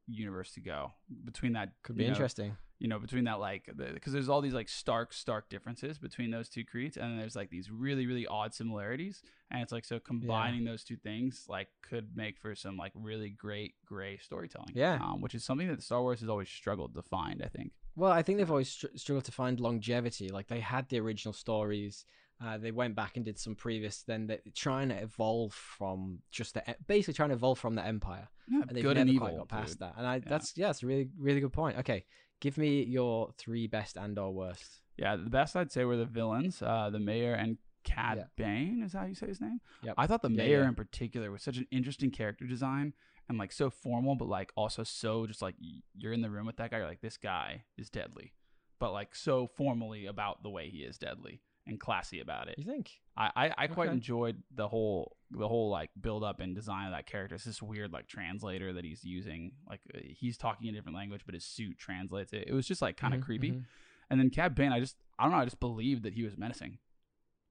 universe 0.09 0.53
to 0.53 0.61
go 0.61 0.93
between 1.25 1.51
that 1.53 1.73
could 1.83 1.97
be 1.97 2.03
know, 2.03 2.09
interesting 2.09 2.55
you 2.79 2.87
know 2.87 2.97
between 2.97 3.25
that 3.25 3.39
like 3.41 3.69
because 3.93 4.13
there's 4.13 4.29
all 4.29 4.39
these 4.39 4.53
like 4.53 4.69
stark 4.69 5.11
stark 5.11 5.49
differences 5.49 5.97
between 5.99 6.31
those 6.31 6.47
two 6.47 6.63
creeds 6.63 6.95
and 6.95 7.11
then 7.11 7.17
there's 7.17 7.35
like 7.35 7.49
these 7.49 7.69
really 7.69 8.05
really 8.07 8.25
odd 8.25 8.53
similarities 8.53 9.21
and 9.51 9.61
it's 9.61 9.73
like 9.73 9.83
so 9.83 9.99
combining 9.99 10.63
those 10.63 10.85
two 10.85 10.95
things 10.95 11.45
like 11.49 11.67
could 11.81 12.15
make 12.15 12.39
for 12.39 12.55
some 12.55 12.77
like 12.77 12.93
really 12.95 13.29
great 13.29 13.73
gray 13.85 14.15
storytelling 14.17 14.71
Yeah. 14.73 14.97
um, 15.01 15.19
which 15.19 15.35
is 15.35 15.43
something 15.43 15.67
that 15.67 15.83
star 15.83 16.01
wars 16.01 16.21
has 16.21 16.29
always 16.29 16.47
struggled 16.47 16.95
to 16.95 17.01
find 17.01 17.43
i 17.43 17.49
think 17.49 17.73
Well, 17.97 18.11
I 18.11 18.21
think 18.21 18.37
they've 18.37 18.49
always 18.49 18.69
str- 18.69 18.95
struggled 18.95 19.25
to 19.25 19.31
find 19.31 19.59
longevity. 19.59 20.29
Like 20.29 20.47
they 20.47 20.59
had 20.61 20.87
the 20.87 20.99
original 20.99 21.33
stories, 21.33 22.05
uh, 22.43 22.57
they 22.57 22.71
went 22.71 22.95
back 22.95 23.15
and 23.17 23.25
did 23.25 23.37
some 23.39 23.55
previous. 23.55 24.03
Then 24.03 24.27
they're 24.27 24.39
trying 24.55 24.89
to 24.89 24.95
evolve 24.95 25.53
from 25.53 26.19
just 26.31 26.53
the 26.53 26.63
basically 26.87 27.15
trying 27.15 27.29
to 27.29 27.35
evolve 27.35 27.57
from 27.59 27.73
the 27.75 27.83
empire, 27.85 28.27
yeah 28.47 28.61
and 28.61 28.69
they've 28.69 28.83
good 28.83 28.97
never 28.97 29.09
and 29.09 29.19
quite 29.19 29.33
evil 29.33 29.45
got 29.45 29.49
past 29.49 29.71
dude. 29.73 29.79
that. 29.79 29.93
And 29.97 30.05
I 30.07 30.19
that's 30.19 30.53
yeah, 30.55 30.67
that's 30.67 30.83
a 30.83 30.87
really 30.87 31.09
really 31.17 31.39
good 31.41 31.53
point. 31.53 31.77
Okay, 31.79 32.05
give 32.39 32.57
me 32.57 32.83
your 32.83 33.31
three 33.39 33.65
best 33.67 33.97
and 33.97 34.17
or 34.19 34.31
worst. 34.31 34.81
yeah 34.97 35.15
the 35.15 35.29
best 35.29 35.55
i'd 35.55 35.71
say 35.71 35.83
were 35.85 35.97
the 35.97 36.05
villains 36.19 36.61
uh, 36.61 36.89
the 36.91 36.99
mayor 36.99 37.33
and 37.33 37.57
Cad 37.83 38.17
Yeah. 38.17 38.23
Bane 38.35 38.81
is 38.85 38.91
how 38.93 39.05
you 39.05 39.15
say 39.15 39.27
his 39.27 39.39
name. 39.39 39.59
Yep. 39.81 39.93
I 39.97 40.07
thought 40.07 40.21
the 40.21 40.29
Yeah, 40.29 40.43
mayor 40.43 40.61
yeah. 40.63 40.67
in 40.67 40.75
particular 40.75 41.31
was 41.31 41.41
such 41.41 41.55
an 41.57 41.67
interesting 41.71 42.11
character 42.11 42.45
design 42.45 42.93
and 43.29 43.37
like 43.37 43.51
so 43.51 43.69
formal, 43.69 44.15
but 44.15 44.27
like 44.27 44.51
also 44.55 44.83
so 44.83 45.25
just 45.27 45.41
like 45.41 45.55
you're 45.95 46.13
in 46.13 46.21
the 46.21 46.29
room 46.29 46.45
with 46.45 46.57
that 46.57 46.71
guy, 46.71 46.77
you're 46.77 46.87
like 46.87 47.01
this 47.01 47.17
guy 47.17 47.63
is 47.77 47.89
deadly, 47.89 48.33
but 48.79 48.91
like 48.93 49.15
so 49.15 49.47
formally 49.47 50.05
about 50.05 50.43
the 50.43 50.49
way 50.49 50.69
he 50.69 50.79
is 50.79 50.97
deadly 50.97 51.41
and 51.65 51.79
classy 51.79 52.19
about 52.21 52.47
it. 52.47 52.55
You 52.57 52.63
think? 52.63 52.91
I, 53.17 53.31
I, 53.35 53.53
I 53.57 53.67
quite 53.67 53.87
Okay. 53.87 53.95
enjoyed 53.95 54.41
the 54.55 54.67
whole 54.69 55.17
the 55.31 55.47
whole 55.47 55.69
like 55.69 55.89
build 55.99 56.23
up 56.23 56.39
and 56.39 56.55
design 56.55 56.85
of 56.85 56.93
that 56.93 57.05
character. 57.07 57.35
It's 57.35 57.43
this 57.43 57.61
weird 57.61 57.91
like 57.91 58.07
translator 58.07 58.71
that 58.73 58.85
he's 58.85 59.03
using. 59.03 59.51
Like 59.69 59.81
uh, 59.93 59.99
he's 60.03 60.37
talking 60.37 60.69
a 60.69 60.71
different 60.71 60.95
language, 60.95 61.23
but 61.25 61.33
his 61.35 61.43
suit 61.43 61.77
translates 61.77 62.31
it. 62.31 62.45
It 62.47 62.53
was 62.53 62.65
just 62.67 62.81
like 62.81 62.95
kind 62.95 63.13
of 63.13 63.19
Mhm, 63.19 63.23
creepy. 63.23 63.51
mhm. 63.51 63.63
And 64.09 64.19
then 64.21 64.29
Cad 64.29 64.55
Bane, 64.55 64.71
I 64.71 64.79
just 64.79 64.95
I 65.19 65.23
don't 65.23 65.33
know, 65.33 65.39
I 65.39 65.43
just 65.45 65.59
believed 65.59 66.03
that 66.03 66.13
he 66.13 66.23
was 66.23 66.37
menacing. 66.37 66.77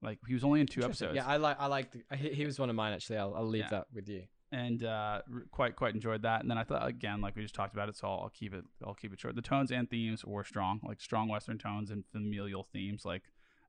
Like 0.01 0.19
he 0.27 0.33
was 0.33 0.43
only 0.43 0.61
in 0.61 0.67
two 0.67 0.83
episodes, 0.83 1.15
Yeah, 1.15 1.25
I 1.27 1.37
like. 1.37 1.57
I 1.59 1.65
like. 1.67 1.91
He, 2.15 2.29
he 2.29 2.45
was 2.45 2.57
one 2.59 2.69
of 2.69 2.75
mine 2.75 2.93
actually. 2.93 3.17
I'll, 3.17 3.35
I'll 3.35 3.45
leave 3.47 3.63
Yeah. 3.65 3.69
that 3.71 3.87
with 3.93 4.07
you. 4.09 4.23
And 4.51 4.83
uh, 4.83 5.21
quite 5.51 5.75
quite 5.75 5.93
enjoyed 5.93 6.21
that. 6.23 6.41
And 6.41 6.49
then 6.49 6.57
I 6.57 6.63
thought 6.63 6.87
again, 6.87 7.21
like 7.21 7.35
we 7.35 7.41
just 7.41 7.55
talked 7.55 7.73
about 7.73 7.89
it, 7.89 7.97
so 7.97 8.07
I'll, 8.07 8.19
I'll 8.23 8.29
keep 8.33 8.53
it 8.53 8.63
I'll 8.85 8.93
keep 8.93 9.13
it 9.13 9.19
short. 9.19 9.35
The 9.35 9.41
tones 9.41 9.71
and 9.71 9.89
themes 9.89 10.23
were 10.25 10.43
strong, 10.43 10.79
like 10.87 11.01
strong 11.01 11.27
Western 11.27 11.57
tones 11.57 11.91
and 11.91 12.03
familial 12.11 12.67
themes. 12.71 13.03
Like 13.05 13.23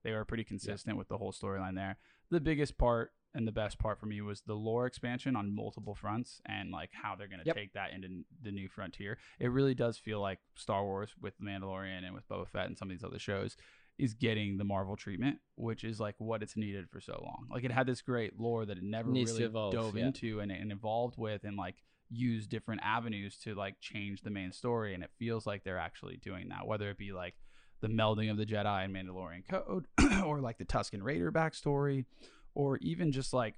they 0.05 0.13
were 0.13 0.25
pretty 0.25 0.45
consistent 0.45 0.97
with 0.97 1.09
the 1.09 1.19
whole 1.19 1.33
storyline 1.33 1.75
there. 1.75 1.97
The 2.31 2.41
biggest 2.41 2.79
part 2.79 3.13
and 3.35 3.47
the 3.47 3.53
best 3.53 3.79
part 3.79 4.01
for 4.01 4.07
me 4.07 4.21
was 4.23 4.41
the 4.41 4.55
lore 4.55 4.87
expansion 4.87 5.37
on 5.37 5.55
multiple 5.55 5.95
fronts 5.95 6.41
and 6.47 6.71
like 6.71 6.91
how 6.93 7.15
they're 7.15 7.29
going 7.29 7.41
to 7.41 7.47
Yep. 7.47 7.57
take 7.57 7.73
that 7.75 7.93
into 7.93 8.09
the 8.43 8.51
new 8.51 8.69
frontier. 8.69 9.19
It 9.39 9.49
really 9.51 9.75
does 9.75 9.99
feel 9.99 10.21
like 10.21 10.39
Star 10.55 10.83
Wars 10.83 11.11
with 11.21 11.35
The 11.39 11.45
Mandalorian 11.45 12.05
and 12.07 12.15
with 12.15 12.27
Boba 12.29 12.49
Fett 12.49 12.67
and 12.67 12.79
some 12.79 12.89
of 12.91 12.97
these 12.97 13.05
other 13.05 13.19
shows 13.19 13.57
is 13.99 14.15
getting 14.15 14.57
the 14.57 14.65
Marvel 14.65 14.97
treatment, 14.97 15.39
which 15.57 15.83
is 15.85 15.99
like 15.99 16.15
what 16.19 16.43
it's 16.43 16.57
needed 16.57 16.89
for 16.89 17.01
so 17.01 17.21
long. 17.23 17.49
Like 17.51 17.65
it 17.65 17.73
had 17.73 17.87
this 17.87 18.01
great 18.01 18.39
lore 18.39 18.65
that 18.65 18.79
it 18.79 18.85
never 18.85 19.11
Needs 19.11 19.33
really 19.33 19.45
evolve, 19.45 19.73
dove 19.73 19.97
yeah. 19.97 20.07
into 20.07 20.41
and, 20.41 20.53
and 20.53 20.71
evolved 20.71 21.17
with 21.19 21.45
and 21.45 21.57
like 21.57 21.77
used 22.11 22.49
different 22.49 22.81
avenues 22.85 23.37
to 23.39 23.55
like 23.55 23.75
change 23.81 24.23
the 24.23 24.31
main 24.31 24.53
story. 24.53 24.95
And 24.95 25.03
it 25.03 25.11
feels 25.19 25.47
like 25.47 25.65
they're 25.65 25.79
actually 25.79 26.17
doing 26.19 26.49
that, 26.51 26.67
whether 26.67 26.89
it 26.91 26.99
be 26.99 27.13
like 27.13 27.35
the 27.81 27.89
melding 27.89 28.31
of 28.31 28.37
the 28.37 28.47
Jedi 28.47 28.85
and 28.85 28.95
Mandalorian 28.95 29.49
code 29.49 29.87
or 30.25 30.41
like 30.41 30.59
the 30.59 30.65
Tusken 30.65 31.03
Raider 31.03 31.33
backstory 31.33 32.05
or 32.55 32.79
even 32.79 33.13
just 33.13 33.33
like 33.33 33.55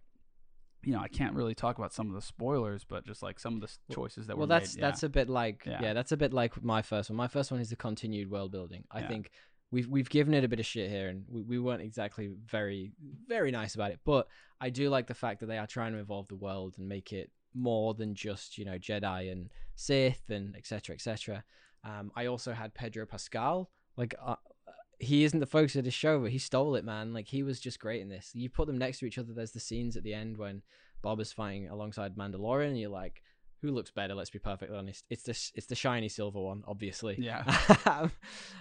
you 0.82 0.94
know, 0.94 1.00
I 1.00 1.08
can't 1.08 1.34
really 1.34 1.54
talk 1.54 1.76
about 1.76 1.92
some 1.92 2.08
of 2.08 2.14
the 2.14 2.22
spoilers, 2.22 2.84
but 2.84 3.04
just 3.04 3.22
like 3.22 3.38
some 3.38 3.56
of 3.56 3.60
the 3.60 3.94
choices 3.94 4.26
that 4.28 4.38
well, 4.38 4.46
were 4.46 4.54
that's 4.54 4.76
made. 4.76 4.80
yeah. 4.80 4.88
that's 4.88 5.02
a 5.02 5.08
bit 5.10 5.28
like 5.28 5.64
Yeah. 5.66 5.78
yeah. 5.82 5.92
that's 5.92 6.12
a 6.12 6.16
bit 6.16 6.32
like 6.32 6.62
my 6.64 6.80
first 6.80 7.10
one. 7.10 7.16
My 7.18 7.28
first 7.28 7.50
one 7.50 7.60
is 7.60 7.68
the 7.68 7.76
continued 7.76 8.30
world 8.30 8.50
building. 8.52 8.84
I 8.90 9.00
Yeah. 9.00 9.08
think 9.08 9.30
we've 9.70 9.88
we've 9.88 10.10
given 10.10 10.34
it 10.34 10.44
a 10.44 10.48
bit 10.48 10.60
of 10.60 10.66
shit 10.66 10.90
here, 10.90 11.08
and 11.08 11.24
we, 11.28 11.42
we 11.42 11.58
weren't 11.58 11.82
exactly 11.82 12.30
very 12.46 12.92
very 13.26 13.50
nice 13.50 13.74
about 13.74 13.90
it. 13.90 14.00
But 14.04 14.28
I 14.60 14.70
do 14.70 14.88
like 14.90 15.06
the 15.06 15.14
fact 15.14 15.40
that 15.40 15.46
they 15.46 15.58
are 15.58 15.66
trying 15.66 15.92
to 15.92 15.98
evolve 15.98 16.28
the 16.28 16.36
world 16.36 16.74
and 16.78 16.88
make 16.88 17.12
it 17.12 17.30
more 17.54 17.94
than 17.94 18.14
just 18.14 18.58
you 18.58 18.64
know 18.64 18.78
Jedi 18.78 19.30
and 19.30 19.50
Sith 19.76 20.22
and 20.28 20.56
etc. 20.56 20.94
etc. 20.94 21.44
Um, 21.84 22.12
I 22.14 22.26
also 22.26 22.52
had 22.52 22.74
Pedro 22.74 23.06
Pascal. 23.06 23.70
Like 23.96 24.14
uh, 24.22 24.36
he 24.98 25.24
isn't 25.24 25.40
the 25.40 25.46
focus 25.46 25.76
of 25.76 25.84
the 25.84 25.90
show, 25.90 26.20
but 26.20 26.30
he 26.30 26.38
stole 26.38 26.74
it, 26.74 26.84
man. 26.84 27.12
Like 27.12 27.28
he 27.28 27.42
was 27.42 27.60
just 27.60 27.80
great 27.80 28.02
in 28.02 28.08
this. 28.08 28.30
You 28.34 28.50
put 28.50 28.66
them 28.66 28.78
next 28.78 28.98
to 28.98 29.06
each 29.06 29.18
other. 29.18 29.32
There's 29.32 29.52
the 29.52 29.60
scenes 29.60 29.96
at 29.96 30.02
the 30.02 30.14
end 30.14 30.36
when 30.36 30.62
Bob 31.02 31.20
is 31.20 31.32
fighting 31.32 31.68
alongside 31.68 32.16
Mandalorian, 32.16 32.68
and 32.68 32.78
you're 32.78 32.90
like, 32.90 33.22
who 33.62 33.70
looks 33.70 33.90
better? 33.90 34.14
Let's 34.14 34.30
be 34.30 34.38
perfectly 34.38 34.76
honest. 34.76 35.04
It's 35.10 35.22
the 35.22 35.38
it's 35.54 35.66
the 35.66 35.74
shiny 35.74 36.08
silver 36.08 36.40
one, 36.40 36.62
obviously. 36.66 37.16
Yeah. 37.18 37.44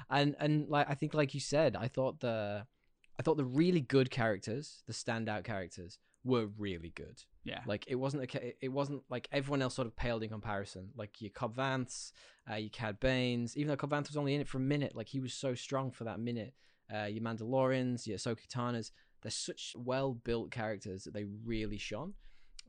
and 0.09 0.35
and 0.39 0.67
like 0.69 0.89
I 0.89 0.93
think, 0.93 1.13
like 1.13 1.33
you 1.33 1.39
said, 1.39 1.75
I 1.75 1.87
thought 1.87 2.19
the 2.19 2.65
I 3.17 3.23
thought 3.23 3.37
the 3.37 3.45
really 3.45 3.81
good 3.81 4.11
characters, 4.11 4.83
the 4.87 4.93
standout 4.93 5.43
characters, 5.43 5.99
were 6.23 6.47
really 6.57 6.91
good. 6.95 7.23
yeah. 7.43 7.61
Like 7.65 7.85
it 7.87 7.95
wasn't 7.95 8.23
a, 8.23 8.65
it 8.65 8.69
wasn't 8.69 9.03
like 9.09 9.27
everyone 9.31 9.61
else 9.61 9.75
sort 9.75 9.87
of 9.87 9.95
paled 9.95 10.23
in 10.23 10.29
comparison. 10.29 10.89
Like 10.95 11.21
your 11.21 11.31
Cobb 11.31 11.55
Vanth, 11.55 12.11
uh, 12.49 12.55
your 12.55 12.69
Cad 12.69 12.99
Baines, 12.99 13.57
even 13.57 13.69
though 13.69 13.77
Cobb 13.77 13.91
Vanth 13.91 14.07
was 14.07 14.17
only 14.17 14.35
in 14.35 14.41
it 14.41 14.47
for 14.47 14.57
a 14.57 14.61
minute, 14.61 14.95
like 14.95 15.07
he 15.07 15.19
was 15.19 15.33
so 15.33 15.55
strong 15.55 15.91
for 15.91 16.03
that 16.05 16.19
minute. 16.19 16.53
Uh, 16.93 17.05
your 17.05 17.21
Mandalorians, 17.21 18.07
your 18.07 18.17
Ahsoka 18.17 18.47
Tanas, 18.47 18.91
they're 19.21 19.31
such 19.31 19.73
well 19.77 20.13
built 20.13 20.49
characters 20.49 21.03
that 21.03 21.13
they 21.13 21.25
really 21.45 21.77
shone 21.77 22.13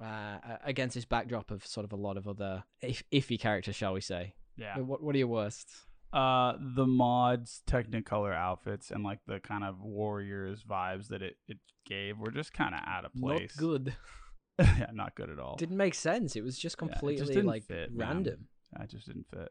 uh, 0.01 0.38
against 0.64 0.94
this 0.94 1.05
backdrop 1.05 1.51
of 1.51 1.66
sort 1.66 1.84
of 1.84 1.92
a 1.92 1.96
lot 1.96 2.16
of 2.16 2.26
other 2.28 2.64
if- 2.80 3.03
iffy 3.11 3.38
characters, 3.38 3.76
shall 3.76 3.92
we 3.92 4.01
say? 4.01 4.34
yeah. 4.57 4.78
What 4.78 5.03
What 5.03 5.14
are 5.14 5.18
your 5.18 5.28
worst? 5.28 5.68
Uh, 6.12 6.55
the 6.74 6.86
mods, 6.86 7.62
Technicolor 7.68 8.34
outfits, 8.34 8.90
and 8.90 9.05
like 9.05 9.20
the 9.26 9.38
kind 9.38 9.62
of 9.62 9.80
warriors 9.80 10.64
vibes 10.68 11.09
that 11.09 11.22
it, 11.22 11.36
it 11.46 11.59
gave 11.86 12.18
were 12.18 12.32
just 12.32 12.53
kind 12.53 12.74
of 12.74 12.80
out 12.86 13.05
of 13.05 13.12
place. 13.14 13.55
Not 13.57 13.61
good. 13.68 13.96
yeah, 14.59 14.86
not 14.92 15.14
good 15.14 15.30
at 15.30 15.38
all. 15.38 15.57
Didn't 15.57 15.76
make 15.76 15.94
sense. 15.94 16.34
It 16.36 16.42
was 16.42 16.59
just 16.59 16.76
Yeah, 16.80 16.86
just 16.88 16.98
completely 17.01 17.42
like 17.42 17.64
fit, 17.64 17.92
man. 17.94 18.09
random. 18.09 18.48
That 18.76 18.90
just 18.90 19.07
didn't 19.07 19.26
fit. 19.30 19.51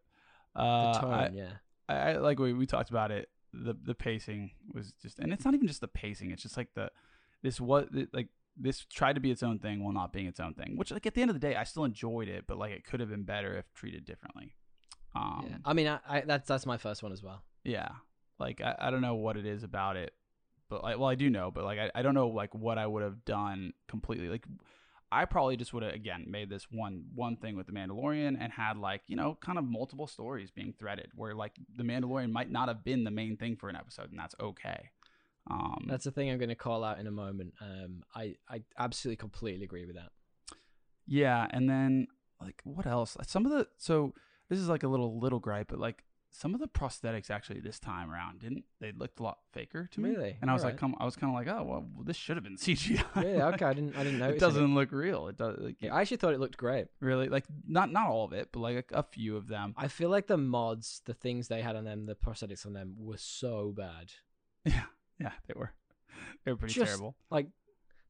The 0.56 0.62
Uh, 0.62 1.00
tone, 1.02 1.14
I, 1.14 1.30
yeah. 1.30 1.52
I, 1.88 1.96
I 1.96 2.18
like 2.18 2.40
we 2.40 2.54
we 2.54 2.66
talked 2.66 2.90
about 2.90 3.12
it. 3.12 3.30
The 3.54 3.74
the 3.82 3.96
pacing 3.96 4.52
was 4.74 4.92
just, 5.02 5.18
and 5.20 5.32
it's 5.34 5.46
not 5.46 5.54
even 5.54 5.68
just 5.68 5.82
the 5.82 5.88
pacing. 5.88 6.32
It's 6.32 6.44
just 6.44 6.58
like 6.58 6.70
the 6.76 6.92
this 7.42 7.60
what 7.62 7.88
like 8.14 8.28
this 8.60 8.86
tried 8.86 9.14
to 9.14 9.22
be 9.22 9.32
its 9.32 9.42
own 9.42 9.60
thing 9.60 9.84
while 9.84 9.94
not 9.94 10.12
being 10.12 10.26
its 10.28 10.40
own 10.40 10.54
thing. 10.54 10.76
Which 10.76 10.92
like 10.92 11.06
at 11.06 11.14
the 11.14 11.22
end 11.22 11.32
of 11.32 11.40
the 11.40 11.48
day, 11.48 11.56
I 11.56 11.64
still 11.64 11.86
enjoyed 11.86 12.28
it, 12.28 12.46
but 12.48 12.58
like 12.58 12.72
it 12.72 12.86
could 12.86 13.00
have 13.00 13.10
been 13.10 13.24
better 13.24 13.58
if 13.58 13.74
treated 13.74 14.06
differently. 14.06 14.54
Um, 15.16 15.48
yeah. 15.50 15.58
I 15.66 15.74
mean, 15.74 15.88
I, 15.88 16.00
I, 16.08 16.22
that's 16.22 16.48
that's 16.48 16.66
my 16.66 16.78
first 16.78 17.02
one 17.02 17.12
as 17.12 17.24
well. 17.24 17.42
Yeah. 17.64 17.90
Like 18.40 18.62
I, 18.62 18.76
I 18.80 18.92
don't 18.92 19.02
know 19.02 19.16
what 19.16 19.38
it 19.38 19.46
is 19.46 19.64
about 19.64 19.98
it, 19.98 20.14
but 20.70 20.84
like 20.84 21.00
well 21.00 21.10
I 21.10 21.16
do 21.16 21.30
know, 21.30 21.52
but 21.52 21.64
like 21.64 21.80
I, 21.80 21.92
I 21.96 22.02
don't 22.02 22.14
know 22.14 22.28
like 22.28 22.54
what 22.54 22.78
I 22.78 22.86
would 22.86 23.04
have 23.04 23.26
done 23.26 23.74
completely. 23.88 24.28
Like 24.28 24.46
I 25.12 25.26
probably 25.26 25.58
just 25.58 25.74
would 25.74 25.84
have 25.84 25.94
again 25.94 26.26
made 26.28 26.50
this 26.50 26.68
one 26.70 27.06
one 27.16 27.38
thing 27.38 27.56
with 27.56 27.66
the 27.66 27.74
Mandalorian 27.74 28.38
and 28.40 28.54
had 28.54 28.78
like, 28.78 29.02
you 29.08 29.16
know, 29.16 29.38
kind 29.42 29.58
of 29.58 29.64
multiple 29.64 30.08
stories 30.08 30.52
being 30.52 30.74
threaded 30.78 31.10
where 31.16 31.34
like 31.34 31.54
the 31.76 31.84
Mandalorian 31.84 32.32
might 32.32 32.52
not 32.52 32.68
have 32.68 32.84
been 32.84 33.04
the 33.04 33.12
main 33.12 33.36
thing 33.36 33.56
for 33.56 33.70
an 33.70 33.76
episode 33.76 34.12
and 34.12 34.20
that's 34.20 34.36
okay. 34.40 34.90
Um 35.50 35.86
That's 35.88 36.04
the 36.06 36.12
thing 36.12 36.30
I'm 36.30 36.38
going 36.38 36.50
to 36.50 36.56
call 36.56 36.84
out 36.84 37.00
in 37.00 37.08
a 37.08 37.12
moment. 37.12 37.54
Um, 37.62 38.04
I, 38.16 38.36
I 38.50 38.62
absolutely 38.78 39.18
completely 39.18 39.64
agree 39.66 39.86
with 39.86 39.96
that. 39.96 40.12
Yeah, 41.08 41.48
and 41.50 41.70
then 41.70 42.08
like 42.42 42.62
what 42.64 42.86
else? 42.86 43.18
Some 43.26 43.46
of 43.46 43.52
the 43.52 43.68
so 43.78 44.14
this 44.50 44.60
is 44.60 44.70
like 44.70 44.84
a 44.84 44.88
little 44.88 45.20
little 45.20 45.40
gripe, 45.40 45.68
but 45.70 45.80
like 45.80 46.04
some 46.32 46.54
of 46.54 46.60
the 46.60 46.68
prosthetics 46.68 47.32
actually 47.32 47.60
this 47.60 47.80
time 47.80 48.12
around 48.12 48.40
didn't 48.40 48.64
they 48.80 48.92
looked 48.92 49.20
a 49.20 49.24
lot 49.24 49.40
faker 49.52 49.90
to 49.92 50.00
me. 50.00 50.12
Really? 50.12 50.38
And 50.42 50.52
I 50.52 50.54
was 50.54 50.64
like, 50.64 50.78
come, 50.78 50.96
I 51.00 51.06
was 51.06 51.16
kind 51.16 51.32
of 51.32 51.36
like, 51.36 51.48
oh 51.48 51.64
well, 51.64 51.86
this 52.06 52.16
should 52.16 52.38
have 52.38 52.44
been 52.44 52.56
CGI. 52.58 53.04
Really? 53.16 53.42
Okay, 53.42 53.66
I 53.66 53.74
didn't 53.74 53.96
I 53.98 54.04
didn't 54.04 54.20
notice. 54.20 54.36
it 54.36 54.40
doesn't 54.40 54.76
look 54.76 54.92
real. 54.92 55.28
It 55.28 55.38
does. 55.38 55.58
Like, 55.60 55.78
Yeah, 55.80 55.96
I 55.96 56.02
actually 56.02 56.18
thought 56.18 56.34
it 56.36 56.40
looked 56.40 56.58
great. 56.58 56.88
really 57.00 57.28
like 57.30 57.46
not 57.68 57.92
not 57.92 58.08
all 58.10 58.26
of 58.26 58.34
it, 58.34 58.50
but 58.52 58.60
like 58.60 58.92
a, 58.94 59.00
a 59.00 59.04
few 59.04 59.36
of 59.36 59.48
them. 59.48 59.74
I 59.76 59.88
feel 59.88 60.10
like 60.10 60.28
the 60.28 60.38
mods, 60.38 61.02
the 61.06 61.16
things 61.16 61.48
they 61.48 61.62
had 61.64 61.76
on 61.76 61.84
them, 61.86 62.06
the 62.06 62.14
prosthetics 62.16 62.66
on 62.68 62.74
them, 62.74 62.96
were 63.00 63.18
so 63.18 63.74
bad. 63.76 64.12
Yeah, 64.66 64.84
yeah, 65.20 65.32
they 65.48 65.54
were. 65.56 65.72
They 66.46 66.52
were 66.52 66.58
pretty 66.58 66.74
Just- 66.74 66.88
terrible. 66.88 67.16
Like, 67.30 67.48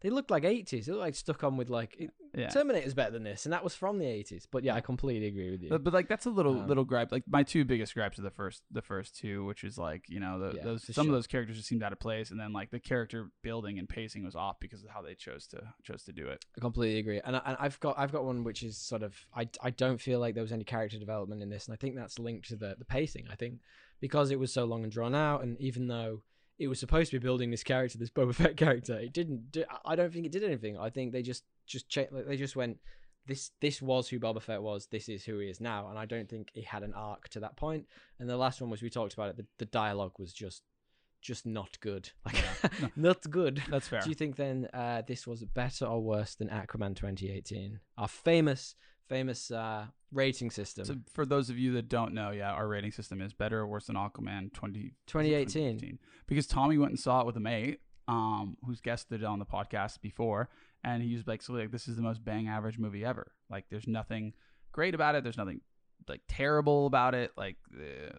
they 0.02 0.10
looked 0.10 0.32
like 0.32 0.44
80s. 0.44 0.86
They 0.86 0.92
looked 0.94 1.02
like 1.02 1.16
stuck 1.16 1.44
on 1.44 1.58
with 1.58 1.70
like 1.70 1.98
it, 2.00 2.12
Yeah. 2.34 2.48
Terminator's 2.48 2.94
better 2.94 3.12
than 3.12 3.24
this, 3.24 3.46
and 3.46 3.52
that 3.52 3.66
was 3.66 3.76
from 3.76 3.98
the 4.00 4.06
80s. 4.06 4.48
But 4.50 4.64
yeah, 4.64 4.74
I 4.76 4.80
completely 4.80 5.28
agree 5.28 5.52
with 5.52 5.62
you. 5.62 5.68
But, 5.70 5.84
but 5.84 5.94
like 5.94 6.08
that's 6.08 6.26
a 6.26 6.30
little 6.30 6.62
Um, 6.62 6.68
little 6.68 6.86
gripe. 6.86 7.12
Like 7.12 7.24
my 7.28 7.44
two 7.44 7.66
biggest 7.66 7.94
gripes 7.96 8.18
are 8.18 8.22
the 8.22 8.30
first 8.32 8.64
the 8.72 8.82
first 8.82 9.18
two, 9.18 9.44
which 9.44 9.66
is 9.66 9.78
like 9.78 10.06
you 10.08 10.22
know 10.22 10.40
the, 10.40 10.56
Yeah, 10.56 10.64
those 10.64 10.84
some 10.84 10.94
sure. 10.94 11.04
of 11.12 11.18
those 11.18 11.28
characters 11.28 11.58
just 11.58 11.68
seemed 11.68 11.84
out 11.84 11.92
of 11.92 12.00
place, 12.00 12.32
and 12.32 12.40
then 12.40 12.54
like 12.54 12.72
the 12.72 12.80
character 12.80 13.30
building 13.42 13.78
and 13.78 13.90
pacing 13.90 14.24
was 14.24 14.36
off 14.36 14.58
because 14.62 14.84
of 14.86 14.90
how 14.90 15.02
they 15.02 15.16
chose 15.16 15.48
to 15.48 15.74
chose 15.84 16.04
to 16.04 16.14
do 16.14 16.28
it. 16.28 16.46
I 16.58 16.62
completely 16.62 17.00
agree, 17.00 17.20
and, 17.26 17.36
I, 17.36 17.42
and 17.46 17.58
I've 17.60 17.78
got 17.82 18.00
I've 18.00 18.14
got 18.14 18.24
one 18.24 18.46
which 18.46 18.64
is 18.64 18.78
sort 18.78 19.04
of 19.04 19.16
I, 19.36 19.50
I 19.62 19.72
don't 19.72 20.00
feel 20.00 20.22
like 20.22 20.34
there 20.34 20.44
was 20.44 20.54
any 20.54 20.64
character 20.64 20.98
development 20.98 21.42
in 21.42 21.50
this, 21.50 21.66
and 21.68 21.74
I 21.74 21.78
think 21.78 21.96
that's 21.98 22.18
linked 22.20 22.48
to 22.50 22.56
the 22.56 22.76
the 22.80 22.86
pacing. 22.86 23.28
I 23.30 23.36
think 23.36 23.60
because 24.00 24.32
it 24.32 24.40
was 24.40 24.54
so 24.54 24.64
long 24.64 24.84
and 24.84 24.92
drawn 24.94 25.14
out, 25.14 25.44
and 25.44 25.60
even 25.60 25.88
though 25.88 26.22
it 26.60 26.68
was 26.68 26.80
supposed 26.80 27.10
to 27.12 27.20
be 27.20 27.24
building 27.24 27.50
this 27.52 27.64
character, 27.64 27.98
this 27.98 28.10
Boba 28.10 28.36
Fett 28.36 28.58
character, 28.58 29.00
it 29.00 29.14
didn't. 29.14 29.52
Do, 29.52 29.64
I 29.86 29.96
don't 29.96 30.14
think 30.14 30.26
it 30.26 30.32
did 30.32 30.44
anything. 30.44 30.78
I 30.78 30.90
think 30.90 31.12
they 31.14 31.22
just 31.22 31.44
just 31.66 31.96
like, 31.96 32.28
they 32.28 32.38
just 32.38 32.56
went. 32.56 32.78
This 33.26 33.52
this 33.62 33.82
was 33.82 34.10
who 34.10 34.20
Boba 34.20 34.42
Fett 34.42 34.62
was. 34.62 34.88
This 34.88 35.08
is 35.08 35.24
who 35.24 35.40
he 35.40 35.48
is 35.50 35.62
now, 35.62 35.90
and 35.90 35.98
I 35.98 36.06
don't 36.06 36.28
think 36.28 36.50
he 36.54 36.62
had 36.62 36.84
an 36.84 36.94
arc 36.94 37.30
to 37.30 37.40
that 37.42 37.56
point. 37.56 37.86
And 38.20 38.30
the 38.30 38.38
last 38.38 38.60
one 38.62 38.70
was 38.70 38.82
we 38.82 38.90
talked 38.90 39.14
about 39.14 39.30
it. 39.30 39.38
The, 39.38 39.46
the 39.60 39.66
dialogue 39.66 40.14
was 40.20 40.34
just 40.34 40.64
just 41.22 41.46
not 41.46 41.80
good. 41.80 42.10
Like 42.26 42.44
No. 42.82 42.90
not 42.96 43.30
good. 43.30 43.62
That's 43.70 43.88
fair. 43.88 44.02
Do 44.02 44.10
you 44.10 44.16
think 44.16 44.36
then 44.36 44.68
uh, 44.74 45.02
this 45.06 45.28
was 45.28 45.44
better 45.44 45.86
or 45.86 46.02
worse 46.02 46.36
than 46.36 46.50
Aquaman 46.50 46.96
2018? 46.96 47.80
Our 47.98 48.08
famous, 48.08 48.76
famous 49.08 49.52
uh, 49.52 49.88
rating 50.12 50.52
system. 50.52 50.86
So 50.86 50.96
for 51.12 51.26
those 51.26 51.50
of 51.50 51.58
you 51.58 51.74
that 51.74 51.90
don't 51.90 52.14
know, 52.14 52.32
yeah, 52.32 52.52
our 52.52 52.68
rating 52.68 52.92
system 52.92 53.22
is 53.22 53.34
better 53.34 53.60
or 53.60 53.68
worse 53.68 53.86
than 53.88 53.96
Aquaman 53.96 54.52
20, 54.54 54.94
2018. 55.08 56.00
because 56.28 56.48
Tommy 56.48 56.78
went 56.78 56.92
and 56.92 57.00
saw 57.00 57.22
it 57.22 57.26
with 57.26 57.38
a 57.38 57.40
mate, 57.42 57.80
um, 58.08 58.58
who's 58.66 58.82
guested 58.82 59.24
on 59.24 59.40
the 59.40 59.46
podcast 59.46 60.02
before, 60.02 60.50
and 60.84 61.04
he 61.04 61.14
was 61.14 61.24
basically 61.24 61.62
like, 61.62 61.72
"This 61.72 61.88
is 61.88 61.96
the 61.96 62.02
most 62.02 62.24
bang 62.24 62.48
average 62.48 62.80
movie 62.80 63.06
ever. 63.06 63.34
Like, 63.50 63.66
there's 63.70 63.88
nothing 63.88 64.34
great 64.72 64.96
about 64.96 65.16
it. 65.16 65.24
There's 65.24 65.38
nothing 65.38 65.62
like 66.08 66.22
terrible 66.28 66.86
about 66.88 67.14
it. 67.16 67.32
Like 67.38 67.58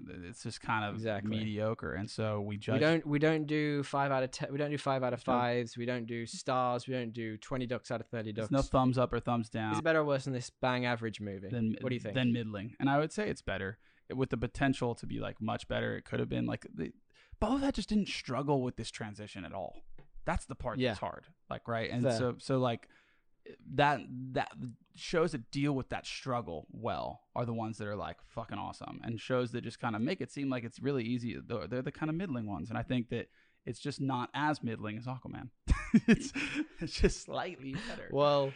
it's 0.09 0.43
just 0.43 0.61
kind 0.61 0.85
of 0.85 0.95
Exactly. 0.97 1.31
mediocre, 1.31 1.95
and 1.95 2.09
so 2.09 2.41
we 2.41 2.57
judge. 2.57 2.75
We 2.75 2.79
don't 2.81 3.07
we 3.07 3.19
don't 3.19 3.47
do 3.47 3.83
five 3.83 4.13
out 4.13 4.23
of 4.23 4.31
ten. 4.31 4.49
We 4.53 4.59
don't 4.59 4.71
do 4.71 4.79
five 4.79 5.03
out 5.03 5.13
of 5.13 5.27
No. 5.27 5.33
fives. 5.33 5.77
We 5.77 5.87
don't 5.87 6.07
do 6.07 6.27
stars. 6.27 6.87
We 6.87 6.95
don't 6.95 7.13
do 7.13 7.37
twenty 7.39 7.67
ducks 7.67 7.91
out 7.91 8.01
of 8.01 8.07
thirty 8.07 8.33
There's 8.33 8.49
ducks. 8.49 8.73
no 8.73 8.79
thumbs 8.79 8.99
up 8.99 9.13
or 9.13 9.21
thumbs 9.21 9.49
down. 9.49 9.73
Is 9.73 9.79
it 9.79 9.85
better 9.85 10.01
or 10.01 10.05
worse 10.05 10.25
than 10.25 10.33
this 10.33 10.51
bang 10.51 10.85
average 10.87 11.21
movie? 11.21 11.49
than 11.49 11.77
what 11.81 11.89
do 11.89 11.95
you 11.95 12.01
think? 12.01 12.15
than 12.15 12.33
middling 12.33 12.75
and 12.79 12.89
i 12.91 12.99
would 12.99 13.13
say 13.13 13.29
it's 13.29 13.43
better 13.43 13.79
with 14.15 14.31
the 14.31 14.37
potential 14.37 14.95
to 14.95 15.07
be 15.07 15.19
like 15.19 15.41
much 15.41 15.67
better 15.69 15.97
it 15.97 16.05
could 16.05 16.21
have 16.21 16.29
been 16.29 16.45
like 16.47 16.67
the 16.75 16.93
boba 17.41 17.61
fett 17.61 17.75
just 17.75 17.89
didn't 17.89 18.09
struggle 18.09 18.63
with 18.63 18.77
this 18.77 18.91
transition 18.91 19.45
at 19.45 19.53
all 19.53 19.77
that's 20.25 20.45
the 20.47 20.55
part 20.55 20.79
Yeah. 20.79 20.91
that's 20.91 21.01
hard 21.01 21.25
like 21.49 21.67
right 21.67 21.91
and 21.91 22.03
Fair. 22.03 22.19
so 22.19 22.35
so 22.39 22.59
like 22.59 22.89
that 23.75 24.01
that 24.33 24.51
shows 24.97 25.33
that 25.33 25.51
deal 25.51 25.73
with 25.73 25.89
that 25.89 26.07
struggle 26.07 26.67
well 26.73 27.21
are 27.35 27.47
the 27.47 27.55
ones 27.55 27.79
that 27.79 27.87
are 27.87 27.97
like 27.97 28.17
fucking 28.29 28.59
awesome 28.59 29.01
and 29.03 29.21
shows 29.21 29.53
that 29.53 29.63
just 29.63 29.81
kind 29.81 29.97
of 29.97 30.03
make 30.03 30.21
it 30.21 30.31
seem 30.31 30.51
like 30.51 30.65
it's 30.65 30.81
really 30.81 31.05
easy 31.05 31.37
they're, 31.47 31.67
they're 31.67 31.83
the 31.83 31.93
kind 31.93 32.11
of 32.11 32.17
middling 32.17 32.47
ones 32.47 32.69
and 32.69 32.79
i 32.79 32.83
think 32.83 33.09
that 33.09 33.29
it's 33.67 33.81
just 33.81 34.01
not 34.01 34.29
as 34.35 34.63
middling 34.63 34.99
as 34.99 35.07
aquaman 35.07 35.49
it's, 36.07 36.33
it's 36.81 36.95
just 36.95 37.23
slightly 37.25 37.75
better 37.89 38.09
Well, 38.11 38.53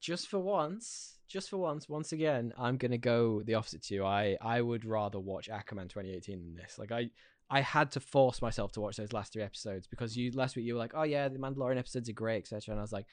just 0.00 0.28
for 0.28 0.38
once, 0.38 1.18
just 1.28 1.50
for 1.50 1.56
once, 1.56 1.88
once 1.88 2.12
again, 2.12 2.52
I'm 2.58 2.76
gonna 2.76 2.98
go 2.98 3.42
the 3.42 3.54
opposite 3.54 3.82
to 3.84 3.94
you. 3.94 4.04
I 4.04 4.36
I 4.40 4.60
would 4.60 4.84
rather 4.84 5.18
watch 5.18 5.48
Aquaman 5.48 5.88
2018 5.88 6.42
than 6.42 6.54
this. 6.54 6.78
Like 6.78 6.92
I 6.92 7.10
I 7.50 7.60
had 7.60 7.90
to 7.92 8.00
force 8.00 8.42
myself 8.42 8.72
to 8.72 8.80
watch 8.80 8.96
those 8.96 9.12
last 9.12 9.32
three 9.32 9.42
episodes 9.42 9.86
because 9.86 10.16
you 10.16 10.32
last 10.32 10.56
week 10.56 10.66
you 10.66 10.74
were 10.74 10.80
like, 10.80 10.92
oh 10.94 11.04
yeah, 11.04 11.28
the 11.28 11.38
Mandalorian 11.38 11.78
episodes 11.78 12.08
are 12.08 12.12
great, 12.12 12.38
etc. 12.38 12.72
And 12.72 12.78
I 12.78 12.82
was 12.82 12.92
like, 12.92 13.06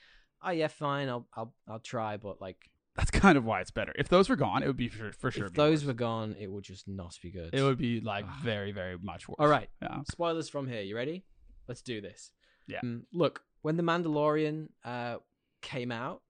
oh 0.44 0.52
yeah, 0.52 0.68
fine, 0.68 1.10
I'll 1.10 1.28
I'll 1.36 1.54
I'll 1.68 1.80
try, 1.80 2.18
but 2.18 2.41
like 2.41 2.70
that's 2.96 3.10
kind 3.12 3.38
of 3.38 3.44
why 3.46 3.60
it's 3.62 3.72
better 3.72 3.91
if 3.98 4.08
those 4.08 4.30
were 4.30 4.36
gone 4.36 4.62
it 4.62 4.68
would 4.68 4.78
be 4.78 4.88
for, 4.88 5.12
for 5.14 5.32
sure 5.32 5.48
if 5.48 5.54
those 5.54 5.82
worse. 5.82 5.88
were 5.88 5.94
gone, 5.94 6.36
it 6.39 6.52
would 6.52 6.64
just 6.64 6.88
not 6.88 7.18
be 7.22 7.32
good. 7.32 7.50
It 7.54 7.64
would 7.64 7.78
be 7.78 8.00
like 8.02 8.26
very, 8.44 8.72
very 8.72 8.98
much 9.02 9.28
worse. 9.28 9.38
All 9.39 9.48
right, 9.48 9.70
Yeah. 9.82 10.02
spoilers 10.12 10.48
from 10.50 10.68
here. 10.68 10.82
You 10.82 10.96
ready? 10.96 11.24
Let's 11.68 11.82
do 11.82 12.02
this. 12.02 12.32
Yeah. 12.68 12.80
Um, 12.84 13.06
look, 13.12 13.41
when 13.62 13.78
the 13.78 13.84
Mandalorian 13.84 14.68
uh, 14.86 15.18
came 15.62 15.91
out, 15.91 16.22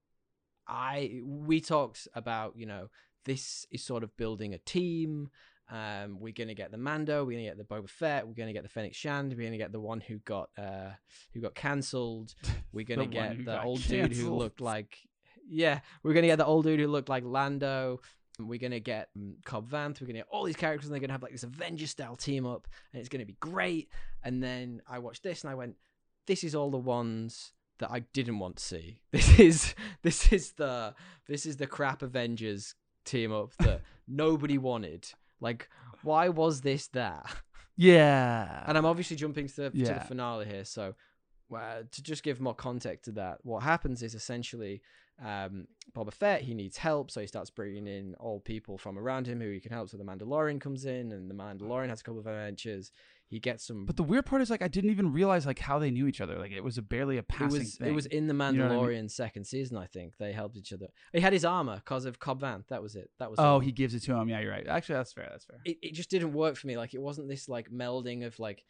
I 0.66 1.20
we 1.24 1.60
talked 1.60 2.08
about 2.14 2.54
you 2.56 2.66
know 2.66 2.88
this 3.24 3.66
is 3.70 3.82
sort 3.84 4.02
of 4.02 4.16
building 4.16 4.54
a 4.54 4.58
team. 4.58 5.28
Um, 5.70 6.18
we're 6.20 6.32
gonna 6.32 6.54
get 6.54 6.70
the 6.70 6.78
Mando. 6.78 7.24
We're 7.24 7.38
gonna 7.38 7.48
get 7.48 7.58
the 7.58 7.64
Boba 7.64 7.88
Fett. 7.88 8.26
We're 8.26 8.34
gonna 8.34 8.52
get 8.52 8.62
the 8.62 8.68
Fennec 8.68 8.94
Shand. 8.94 9.34
We're 9.36 9.44
gonna 9.44 9.58
get 9.58 9.72
the 9.72 9.80
one 9.80 10.00
who 10.00 10.18
got 10.18 10.50
uh, 10.58 10.90
who 11.32 11.40
got 11.40 11.54
cancelled. 11.54 12.34
We're 12.72 12.84
gonna 12.84 13.06
get 13.06 13.44
the 13.44 13.62
old 13.62 13.82
dude 13.82 14.12
who 14.12 14.34
looked 14.34 14.60
like 14.60 14.98
yeah. 15.48 15.80
We're 16.02 16.14
gonna 16.14 16.26
get 16.26 16.36
the 16.36 16.46
old 16.46 16.64
dude 16.64 16.80
who 16.80 16.88
looked 16.88 17.08
like 17.08 17.24
Lando. 17.24 18.00
We're 18.38 18.58
gonna 18.58 18.80
get 18.80 19.10
um, 19.16 19.36
Cobb 19.44 19.70
Vanth. 19.70 20.00
We're 20.00 20.08
gonna 20.08 20.18
get 20.20 20.28
all 20.30 20.44
these 20.44 20.56
characters, 20.56 20.86
and 20.86 20.94
they're 20.94 21.00
gonna 21.00 21.12
have 21.12 21.22
like 21.22 21.32
this 21.32 21.44
Avengers 21.44 21.90
style 21.90 22.16
team 22.16 22.46
up, 22.46 22.68
and 22.92 23.00
it's 23.00 23.08
gonna 23.08 23.26
be 23.26 23.36
great. 23.40 23.88
And 24.22 24.42
then 24.42 24.82
I 24.88 24.98
watched 24.98 25.22
this, 25.22 25.42
and 25.42 25.50
I 25.50 25.54
went, 25.54 25.76
"This 26.26 26.44
is 26.44 26.54
all 26.54 26.70
the 26.70 26.78
ones 26.78 27.52
that 27.78 27.90
I 27.90 28.00
didn't 28.00 28.38
want 28.38 28.56
to 28.56 28.64
see. 28.64 28.98
This 29.12 29.38
is 29.38 29.74
this 30.02 30.32
is 30.32 30.52
the 30.52 30.94
this 31.26 31.46
is 31.46 31.56
the 31.56 31.66
crap 31.66 32.02
Avengers 32.02 32.74
team 33.04 33.32
up 33.32 33.52
that 33.58 33.82
nobody 34.08 34.58
wanted. 34.58 35.08
Like, 35.40 35.68
why 36.02 36.28
was 36.28 36.60
this 36.60 36.88
that? 36.88 37.26
Yeah. 37.76 38.62
And 38.68 38.78
I'm 38.78 38.84
obviously 38.86 39.16
jumping 39.16 39.48
to 39.48 39.56
the, 39.56 39.70
to 39.70 39.76
Yeah. 39.76 39.94
the 39.98 40.04
finale 40.04 40.46
here. 40.46 40.64
So, 40.64 40.94
uh, 41.52 41.82
to 41.90 42.02
just 42.04 42.22
give 42.22 42.40
more 42.40 42.54
context 42.54 43.06
to 43.06 43.12
that, 43.12 43.38
what 43.42 43.64
happens 43.64 44.00
is 44.00 44.14
essentially 44.14 44.80
um, 45.22 45.66
Boba 45.94 46.12
Fett, 46.12 46.42
he 46.42 46.54
needs 46.54 46.76
help. 46.76 47.10
So 47.10 47.20
he 47.20 47.26
starts 47.26 47.50
bringing 47.50 47.86
in 47.86 48.14
all 48.18 48.40
people 48.40 48.78
from 48.78 48.98
around 48.98 49.26
him 49.26 49.40
who 49.40 49.50
he 49.50 49.60
can 49.60 49.72
help. 49.72 49.88
So 49.88 49.96
the 49.96 50.04
Mandalorian 50.04 50.60
comes 50.60 50.84
in, 50.86 51.12
and 51.12 51.30
the 51.30 51.34
Mandalorian 51.34 51.88
has 51.88 52.00
a 52.00 52.04
couple 52.04 52.20
of 52.20 52.26
adventures. 52.26 52.90
He 53.26 53.40
gets 53.40 53.66
some. 53.66 53.84
but 53.86 53.96
the 53.96 54.02
weird 54.02 54.26
part 54.26 54.42
is 54.42 54.50
like 54.50 54.62
I 54.62 54.68
didn't 54.68 54.90
even 54.90 55.12
realize 55.12 55.46
like 55.46 55.58
how 55.58 55.78
they 55.78 55.90
knew 55.90 56.06
each 56.06 56.20
other. 56.20 56.38
Like 56.38 56.52
it 56.52 56.62
was 56.62 56.78
a 56.78 56.82
barely 56.82 57.16
a 57.16 57.20
it 57.20 57.28
passing 57.28 57.60
was 57.60 57.74
thing. 57.76 57.88
it 57.88 57.92
was 57.92 58.06
in 58.06 58.26
the 58.26 58.34
know 58.34 58.44
I 58.46 58.52
Mandalorian 58.52 58.88
mean? 59.00 59.08
second 59.08 59.44
season, 59.46 59.76
I 59.76 59.86
think. 59.86 60.18
They 60.18 60.32
helped 60.32 60.56
each 60.56 60.72
other. 60.72 60.88
He 61.12 61.20
had 61.20 61.32
his 61.32 61.44
armor 61.44 61.76
because 61.76 62.04
of 62.04 62.18
Cobb 62.20 62.42
Vanth. 62.42 62.68
That 62.68 62.82
was 62.82 62.94
it. 62.96 63.10
That 63.18 63.30
was 63.30 63.40
Oh, 63.40 63.60
he 63.60 63.72
gives 63.72 63.94
it 63.94 64.00
to 64.00 64.14
him. 64.14 64.28
Yeah, 64.28 64.40
you're 64.40 64.50
right. 64.52 64.66
Actually, 64.68 64.96
that's 64.96 65.12
fair. 65.12 65.28
That's 65.30 65.46
fair. 65.46 65.58
it, 65.64 65.78
it 65.82 65.94
just 65.94 66.10
didn't 66.10 66.32
work 66.32 66.56
for 66.56 66.66
me. 66.66 66.76
Like 66.76 66.94
it 66.94 67.00
wasn't 67.00 67.28
this 67.28 67.48
like 67.48 67.70
melding 67.70 68.24
of 68.26 68.38
like 68.38 68.64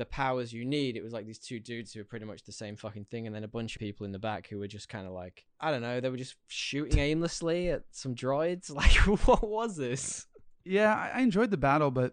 the 0.00 0.04
powers 0.06 0.52
you 0.52 0.64
need. 0.64 0.96
It 0.96 1.04
was 1.04 1.12
like 1.12 1.26
these 1.26 1.38
two 1.38 1.60
dudes 1.60 1.92
who 1.92 2.00
were 2.00 2.04
pretty 2.04 2.24
much 2.26 2.42
the 2.42 2.50
same 2.52 2.74
fucking 2.74 3.04
thing, 3.04 3.26
and 3.26 3.34
then 3.36 3.44
a 3.44 3.48
bunch 3.48 3.76
of 3.76 3.80
people 3.80 4.04
in 4.04 4.10
the 4.12 4.18
back 4.18 4.48
who 4.48 4.58
were 4.58 4.66
just 4.66 4.88
kind 4.88 5.06
of 5.06 5.12
like 5.12 5.46
I 5.60 5.70
don't 5.70 5.82
know. 5.82 6.00
They 6.00 6.10
were 6.10 6.16
just 6.16 6.34
shooting 6.48 6.98
aimlessly 7.08 7.70
at 7.70 7.84
some 7.92 8.14
droids. 8.14 8.70
Like 8.74 8.92
what 9.26 9.48
was 9.48 9.76
this? 9.76 10.26
Yeah, 10.64 10.94
I, 11.14 11.20
enjoyed 11.22 11.50
the 11.50 11.56
battle, 11.56 11.90
but 11.90 12.12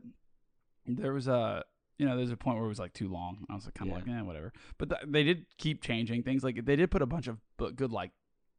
there 0.86 1.14
was 1.14 1.28
a 1.28 1.64
you 1.98 2.06
know 2.06 2.16
there's 2.16 2.32
a 2.32 2.38
point 2.38 2.58
where 2.58 2.66
it 2.66 2.70
was 2.70 2.80
like 2.80 2.94
too 2.94 3.10
long. 3.10 3.46
I 3.50 3.56
was 3.56 3.66
like, 3.66 3.74
kind 3.74 3.92
of 3.92 3.98
Yeah. 4.08 4.14
like, 4.14 4.22
eh, 4.22 4.24
whatever. 4.24 4.54
But 4.78 4.90
th- 4.90 5.02
they 5.08 5.24
did 5.24 5.46
keep 5.58 5.82
changing 5.82 6.24
things. 6.24 6.44
Like 6.44 6.64
they 6.66 6.76
did 6.76 6.92
put 6.92 7.02
a 7.02 7.06
bunch 7.08 7.28
of 7.28 7.38
good 7.76 7.92
like 7.92 8.12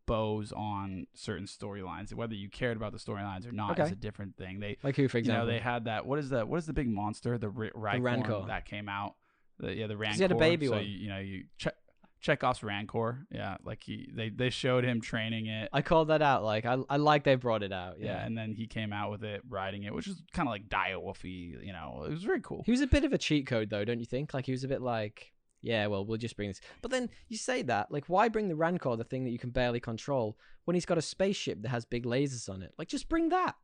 bows 0.06 0.52
on 0.52 1.06
certain 1.14 1.44
storylines. 1.46 2.12
Whether 2.14 2.34
you 2.34 2.48
cared 2.48 2.76
about 2.78 2.92
the 2.92 2.98
storylines 2.98 3.46
or 3.46 3.52
not 3.52 3.78
is 3.78 3.84
Okay. 3.84 3.92
a 3.92 3.96
different 3.96 4.36
thing. 4.36 4.58
They 4.58 4.78
Like 4.82 4.96
who, 4.96 5.06
for 5.06 5.18
you 5.18 5.24
know 5.24 5.34
example? 5.42 5.46
they 5.54 5.58
had 5.60 5.84
that. 5.84 6.06
What 6.06 6.18
is 6.18 6.30
that? 6.30 6.48
What 6.48 6.56
is 6.56 6.66
the 6.66 6.72
big 6.72 6.88
monster? 6.88 7.36
The, 7.38 7.48
R- 7.48 7.70
Rancor 7.74 8.02
Rancor. 8.02 8.44
that 8.48 8.64
came 8.64 8.88
out. 8.88 9.16
The, 9.60 9.74
yeah, 9.74 9.86
the 9.86 9.96
Rancor. 9.96 10.16
he 10.16 10.22
had 10.22 10.32
a 10.32 10.36
baby 10.36 10.66
so 10.66 10.72
one. 10.72 10.82
You, 10.84 10.88
you 10.90 11.08
know 11.08 11.18
you 11.18 11.44
check. 11.58 11.74
Chekhov's 12.20 12.64
Rancor, 12.64 13.26
yeah, 13.30 13.58
like 13.64 13.80
he 13.84 14.10
they 14.12 14.28
they 14.28 14.50
showed 14.50 14.82
him 14.82 15.00
training 15.00 15.46
it, 15.46 15.68
I 15.72 15.82
called 15.82 16.08
that 16.08 16.20
out. 16.20 16.42
Like 16.42 16.66
I, 16.66 16.76
I 16.90 16.96
like 16.96 17.22
they 17.22 17.36
brought 17.36 17.62
it 17.62 17.72
out. 17.72 18.00
yeah, 18.00 18.06
Yeah. 18.16 18.26
and 18.26 18.36
then 18.36 18.54
he 18.54 18.66
came 18.66 18.92
out 18.92 19.12
with 19.12 19.22
it, 19.22 19.40
riding 19.48 19.84
it, 19.84 19.94
which 19.94 20.08
is 20.08 20.20
kind 20.32 20.48
of 20.48 20.50
like 20.50 20.68
dire 20.68 20.96
wolfy, 20.96 21.64
you 21.64 21.72
know, 21.72 22.02
it 22.06 22.10
was 22.10 22.24
very 22.24 22.40
cool. 22.40 22.64
He 22.66 22.72
was 22.72 22.80
a 22.80 22.88
bit 22.88 23.04
of 23.04 23.12
a 23.12 23.18
cheat 23.18 23.46
code, 23.46 23.70
though, 23.70 23.84
don't 23.84 24.00
you 24.00 24.04
think? 24.04 24.34
Like 24.34 24.46
he 24.46 24.50
was 24.52 24.64
a 24.64 24.68
bit 24.68 24.82
like, 24.82 25.32
yeah, 25.62 25.86
well, 25.86 26.04
we'll 26.04 26.18
just 26.18 26.34
bring 26.36 26.48
this. 26.48 26.60
But 26.82 26.90
then 26.90 27.08
you 27.28 27.36
say 27.36 27.62
that, 27.62 27.92
like, 27.92 28.06
why 28.08 28.28
bring 28.28 28.48
the 28.48 28.56
Rancor, 28.56 28.96
the 28.96 29.04
thing 29.04 29.22
that 29.22 29.30
you 29.30 29.38
can 29.38 29.50
barely 29.50 29.78
control, 29.78 30.36
when 30.64 30.74
he's 30.74 30.86
got 30.86 30.98
a 30.98 31.02
spaceship 31.02 31.62
that 31.62 31.68
has 31.68 31.84
big 31.84 32.04
lasers 32.04 32.48
on 32.48 32.62
it? 32.62 32.72
Like, 32.78 32.88
just 32.88 33.08
bring 33.08 33.28
that. 33.28 33.54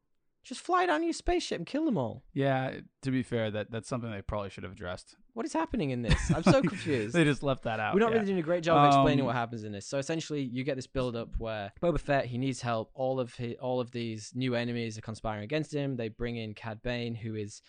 Just 0.45 0.61
fly 0.61 0.87
down 0.87 1.03
your 1.03 1.13
spaceship 1.13 1.59
and 1.59 1.67
kill 1.67 1.87
them 1.87 1.99
all. 1.99 2.23
Yeah, 2.33 2.75
to 3.03 3.11
be 3.11 3.25
fair, 3.25 3.51
that 3.51 3.73
that's 3.73 3.89
something 3.89 4.13
they 4.13 4.23
probably 4.23 4.51
should 4.51 4.63
have 4.63 4.73
addressed. 4.73 5.17
What 5.35 5.45
is 5.45 5.53
happening 5.53 5.91
in 5.91 6.03
this? 6.03 6.31
I'm 6.35 6.45
so 6.45 6.63
confused. 6.73 7.15
they 7.15 7.25
just 7.25 7.43
left 7.43 7.65
that 7.65 7.81
out. 7.81 7.95
We're 7.95 8.01
not 8.01 8.11
yeah. 8.11 8.15
really 8.15 8.27
doing 8.27 8.39
a 8.39 8.43
great 8.43 8.63
job 8.63 8.79
of 8.79 8.87
explaining 8.87 9.21
Um, 9.21 9.27
what 9.27 9.35
happens 9.35 9.65
in 9.65 9.73
this. 9.73 9.87
So 9.87 9.99
essentially, 9.99 10.43
you 10.43 10.63
get 10.65 10.77
this 10.77 10.87
build 10.87 11.17
up 11.17 11.29
where 11.39 11.73
Boba 11.83 11.99
Fett 11.99 12.27
he 12.27 12.39
needs 12.39 12.61
help. 12.61 12.91
All 12.95 13.19
of 13.21 13.35
his, 13.35 13.57
all 13.61 13.81
of 13.81 13.91
these 13.91 14.33
new 14.35 14.55
enemies 14.55 14.97
are 14.97 15.03
conspiring 15.03 15.43
against 15.43 15.75
him. 15.75 15.97
They 15.97 16.09
bring 16.09 16.37
in 16.37 16.55
Cad 16.55 16.83
Bane, 16.83 17.15
who 17.17 17.35
is 17.35 17.63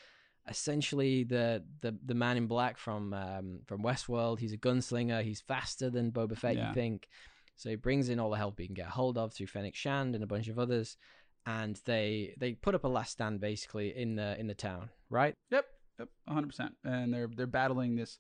essentially 0.47 1.24
the 1.24 1.63
the, 1.82 1.97
the 2.05 2.13
man 2.13 2.38
in 2.38 2.47
black 2.47 2.78
from 2.78 3.13
um, 3.13 3.59
from 3.66 3.82
Westworld. 3.82 4.39
He's 4.39 4.53
a 4.53 4.57
gunslinger. 4.57 5.24
He's 5.24 5.41
faster 5.41 5.89
than 5.89 6.11
Boba 6.11 6.38
Fett. 6.38 6.55
Yeah. 6.55 6.70
You 6.70 6.74
think? 6.74 7.07
So 7.55 7.70
he 7.70 7.76
brings 7.76 8.09
in 8.09 8.20
all 8.20 8.30
the 8.30 8.38
help 8.38 8.59
he 8.59 8.66
can 8.68 8.76
get 8.76 8.88
hold 8.88 9.18
of 9.18 9.34
through 9.34 9.47
Fennec 9.47 9.76
Shand 9.76 10.13
and 10.13 10.24
a 10.24 10.28
bunch 10.28 10.49
of 10.49 10.59
others, 10.59 10.97
and 11.45 11.80
they 11.86 12.36
they 12.38 12.53
put 12.53 12.76
up 12.76 12.84
a 12.84 12.88
last 12.88 13.13
stand 13.13 13.39
basically 13.39 13.95
in 13.97 14.16
the 14.16 14.39
in 14.39 14.47
the 14.47 14.53
town, 14.53 14.89
right? 15.09 15.34
Yep, 15.51 15.66
yep, 16.00 16.10
100. 16.26 16.48
percent 16.48 16.74
And 16.84 17.14
they're 17.14 17.30
they're 17.34 17.48
battling 17.48 17.96
this. 17.96 18.20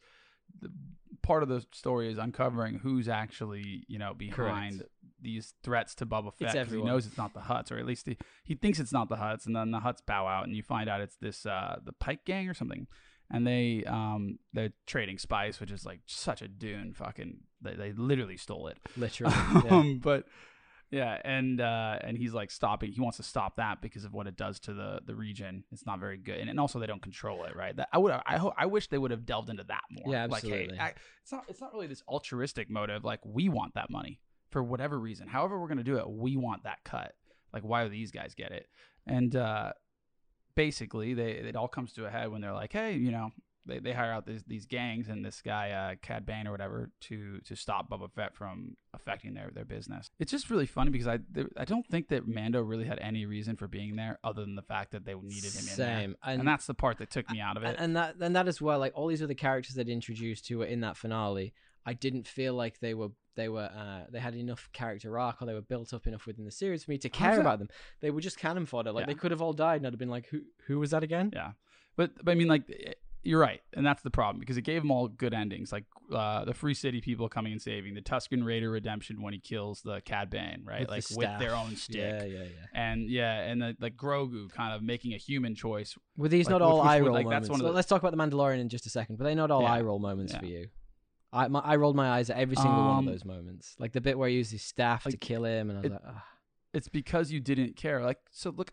The 0.61 0.69
part 1.21 1.41
of 1.41 1.49
the 1.49 1.65
story 1.71 2.11
is 2.11 2.17
uncovering 2.17 2.75
who's 2.75 3.09
actually 3.09 3.83
you 3.87 3.97
know 3.97 4.13
behind 4.13 4.79
Correct. 4.79 4.91
these 5.21 5.53
threats 5.63 5.95
to 5.95 6.05
Boba 6.05 6.33
Fett. 6.33 6.67
he 6.67 6.81
knows 6.81 7.05
it's 7.05 7.17
not 7.17 7.33
the 7.33 7.41
Hutts, 7.41 7.71
or 7.71 7.77
at 7.77 7.85
least 7.85 8.05
he, 8.05 8.17
he 8.43 8.55
thinks 8.55 8.79
it's 8.79 8.93
not 8.93 9.09
the 9.09 9.15
Hutts, 9.15 9.45
and 9.45 9.55
then 9.55 9.71
the 9.71 9.79
Hutts 9.79 10.05
bow 10.05 10.27
out, 10.27 10.45
and 10.45 10.55
you 10.55 10.63
find 10.63 10.89
out 10.89 11.01
it's 11.01 11.15
this 11.17 11.45
uh 11.45 11.77
the 11.83 11.93
Pyke 11.93 12.25
Gang 12.25 12.47
or 12.47 12.53
something. 12.53 12.87
And 13.31 13.47
they 13.47 13.83
um 13.87 14.37
they're 14.53 14.73
trading 14.85 15.17
spice, 15.17 15.59
which 15.59 15.71
is 15.71 15.85
like 15.85 16.01
such 16.05 16.41
a 16.41 16.47
dune 16.47 16.93
fucking. 16.93 17.39
They, 17.59 17.73
they 17.73 17.91
literally 17.93 18.37
stole 18.37 18.67
it. 18.67 18.77
Literally. 18.95 19.33
yeah. 19.65 19.71
um, 19.71 19.99
but 20.03 20.25
yeah, 20.95 21.19
and 21.25 21.59
uh, 21.59 21.99
and 21.99 22.17
he's 22.17 22.33
like 22.33 22.49
stopping. 22.49 22.93
He 22.93 23.01
wants 23.01 23.17
to 23.17 23.23
stop 23.23 23.57
that 23.57 23.81
because 23.81 24.05
of 24.05 24.13
what 24.13 24.27
it 24.27 24.37
does 24.37 24.61
to 24.61 24.73
the 24.73 25.01
the 25.05 25.13
region. 25.13 25.65
It's 25.73 25.85
not 25.85 25.99
very 25.99 26.17
good, 26.17 26.37
and, 26.39 26.49
and 26.49 26.57
also 26.57 26.79
they 26.79 26.87
don't 26.87 27.01
control 27.01 27.43
it, 27.43 27.53
right? 27.53 27.75
That 27.75 27.89
I 27.91 27.97
would 27.97 28.13
I 28.25 28.37
hope 28.37 28.53
I 28.57 28.65
wish 28.67 28.87
they 28.87 28.97
would 28.97 29.11
have 29.11 29.25
delved 29.25 29.49
into 29.49 29.65
that 29.65 29.81
more. 29.91 30.13
Yeah, 30.13 30.27
Like, 30.27 30.45
absolutely. 30.45 30.77
hey, 30.77 30.81
I, 30.81 30.93
it's 31.21 31.33
not 31.33 31.43
it's 31.49 31.59
not 31.59 31.73
really 31.73 31.87
this 31.87 32.01
altruistic 32.07 32.69
motive. 32.69 33.03
Like 33.03 33.19
we 33.25 33.49
want 33.49 33.73
that 33.73 33.89
money 33.89 34.21
for 34.51 34.63
whatever 34.63 34.97
reason. 34.97 35.27
However 35.27 35.59
we're 35.59 35.67
gonna 35.67 35.83
do 35.83 35.97
it, 35.97 36.09
we 36.09 36.37
want 36.37 36.63
that 36.63 36.85
cut. 36.85 37.13
Like 37.51 37.63
why 37.63 37.83
do 37.83 37.89
these 37.89 38.11
guys 38.11 38.33
get 38.33 38.53
it? 38.53 38.67
And 39.05 39.35
uh, 39.35 39.73
basically, 40.55 41.13
they 41.13 41.31
it 41.31 41.57
all 41.57 41.67
comes 41.67 41.91
to 41.93 42.05
a 42.05 42.09
head 42.09 42.31
when 42.31 42.39
they're 42.39 42.53
like, 42.53 42.71
hey, 42.71 42.93
you 42.93 43.11
know, 43.11 43.31
they, 43.65 43.79
they 43.79 43.93
hire 43.93 44.11
out 44.11 44.25
these 44.25 44.43
these 44.47 44.65
gangs 44.65 45.07
and 45.09 45.25
this 45.25 45.41
guy 45.41 45.71
uh, 45.71 45.95
Cad 46.01 46.25
Bane 46.25 46.47
or 46.47 46.51
whatever 46.51 46.91
to 47.01 47.39
to 47.45 47.55
stop 47.55 47.89
Boba 47.89 48.11
Fett 48.11 48.35
from 48.35 48.77
affecting 48.93 49.33
their 49.33 49.49
their 49.53 49.65
business. 49.65 50.09
It's 50.19 50.31
just 50.31 50.49
really 50.49 50.65
funny 50.65 50.91
because 50.91 51.07
I 51.07 51.19
there, 51.31 51.47
I 51.57 51.65
don't 51.65 51.85
think 51.87 52.09
that 52.09 52.27
Mando 52.27 52.61
really 52.61 52.85
had 52.85 52.99
any 52.99 53.25
reason 53.25 53.55
for 53.55 53.67
being 53.67 53.95
there 53.95 54.19
other 54.23 54.41
than 54.41 54.55
the 54.55 54.61
fact 54.61 54.91
that 54.91 55.05
they 55.05 55.13
needed 55.15 55.53
him 55.53 55.61
in 55.61 55.65
there. 55.77 55.99
Same. 55.99 56.15
And, 56.23 56.39
And- 56.41 56.47
that's 56.47 56.65
the 56.67 56.73
part 56.73 56.97
that 56.99 57.09
took 57.09 57.29
me 57.29 57.39
out 57.41 57.57
of 57.57 57.63
it. 57.63 57.67
and, 57.67 57.77
and 57.79 57.95
that 57.95 58.15
and 58.21 58.35
that 58.35 58.47
as 58.47 58.61
well 58.61 58.79
like 58.79 58.93
all 58.95 59.07
these 59.07 59.23
other 59.23 59.33
characters 59.33 59.75
that 59.75 59.89
introduced 59.89 60.47
who 60.47 60.59
were 60.59 60.65
in 60.65 60.81
that 60.81 60.97
finale 60.97 61.53
I 61.87 61.93
didn't 61.93 62.27
feel 62.27 62.55
like 62.55 62.79
they 62.79 62.93
were 62.95 63.09
they 63.35 63.47
were 63.49 63.65
uh, 63.65 64.05
they 64.09 64.19
had 64.19 64.33
enough 64.35 64.69
character 64.73 65.19
arc 65.19 65.41
or 65.41 65.45
they 65.45 65.53
were 65.53 65.61
built 65.61 65.93
up 65.93 66.07
enough 66.07 66.25
within 66.25 66.45
the 66.45 66.51
series 66.51 66.83
for 66.83 66.91
me 66.91 66.97
to 66.99 67.09
care 67.09 67.39
about 67.39 67.59
them. 67.59 67.67
They 68.01 68.09
were 68.09 68.21
just 68.21 68.39
cannon 68.39 68.65
fodder. 68.65 68.91
Like 68.91 69.03
Yeah. 69.03 69.07
they 69.07 69.13
could 69.19 69.29
have 69.31 69.41
all 69.41 69.53
died, 69.53 69.77
and 69.81 69.85
I'd 69.87 69.93
have 69.93 69.99
been 69.99 70.09
like, 70.09 70.27
who 70.29 70.41
who 70.67 70.79
was 70.79 70.91
that 70.91 71.03
again? 71.03 71.31
Yeah, 71.33 71.51
but, 71.95 72.11
but 72.23 72.31
I 72.31 72.35
mean, 72.35 72.47
like 72.47 72.63
you're 73.25 73.39
right, 73.39 73.59
and 73.73 73.85
that's 73.85 74.01
the 74.03 74.11
problem 74.11 74.39
because 74.39 74.55
it 74.55 74.61
gave 74.61 74.81
them 74.81 74.91
all 74.91 75.07
good 75.07 75.33
endings, 75.33 75.71
like 75.71 75.85
uh, 76.13 76.45
the 76.45 76.53
Free 76.53 76.73
City 76.73 77.01
people 77.01 77.27
coming 77.27 77.51
and 77.51 77.61
saving, 77.61 77.93
the 77.95 78.01
Tusken 78.01 78.45
Raider 78.45 78.69
redemption 78.69 79.21
when 79.21 79.33
he 79.33 79.39
kills 79.39 79.81
the 79.81 79.99
Cad 80.01 80.29
Bane, 80.29 80.61
right? 80.63 80.81
With 80.81 80.89
the 81.07 81.15
like 81.19 81.31
with 81.31 81.39
their 81.39 81.55
own 81.55 81.75
stick. 81.75 81.95
Yeah, 81.97 82.23
yeah, 82.23 82.43
yeah. 82.43 82.47
And 82.73 83.09
yeah, 83.09 83.39
and 83.41 83.61
the, 83.61 83.75
like 83.79 83.97
Grogu 83.97 84.49
kind 84.51 84.73
of 84.73 84.81
making 84.83 85.13
a 85.13 85.17
human 85.17 85.55
choice. 85.55 85.97
Were 86.15 86.29
these 86.29 86.45
Like, 86.45 86.51
not 86.51 86.61
all 86.61 86.81
eye 86.81 86.99
roll 86.99 87.13
like, 87.13 87.25
moments? 87.25 87.49
one 87.49 87.59
the- 87.59 87.71
Let's 87.71 87.87
talk 87.87 88.01
about 88.03 88.11
the 88.15 88.17
Mandalorian 88.17 88.59
in 88.59 88.69
just 88.69 88.85
a 88.85 88.89
second. 88.89 89.17
But 89.17 89.23
they 89.25 89.35
not 89.35 89.51
all 89.51 89.63
Yeah. 89.63 89.73
eye 89.73 89.81
roll 89.81 89.99
moments 89.99 90.33
Yeah. 90.33 90.39
for 90.39 90.45
you. 90.45 90.67
I 91.33 91.47
my, 91.49 91.59
I 91.59 91.75
rolled 91.75 91.95
my 91.95 92.09
eyes 92.11 92.29
at 92.29 92.37
every 92.37 92.55
single 92.55 92.73
one 92.79 92.97
Um, 92.99 93.07
of 93.07 93.13
those 93.13 93.25
moments, 93.25 93.75
like 93.79 93.91
the 93.91 93.99
bit 94.01 94.17
where 94.17 94.29
he 94.29 94.35
used 94.35 94.51
his 94.51 94.61
staff 94.61 95.03
to 95.03 95.17
kill 95.17 95.43
him, 95.43 95.69
and 95.69 95.79
I 95.79 95.81
was 95.81 95.91
it- 95.91 95.93
like, 95.93 96.01
Ugh. 96.07 96.21
It's 96.73 96.87
because 96.89 97.31
you 97.31 97.39
didn't 97.39 97.75
care. 97.77 98.01
Like 98.03 98.19
so, 98.31 98.49
look, 98.51 98.71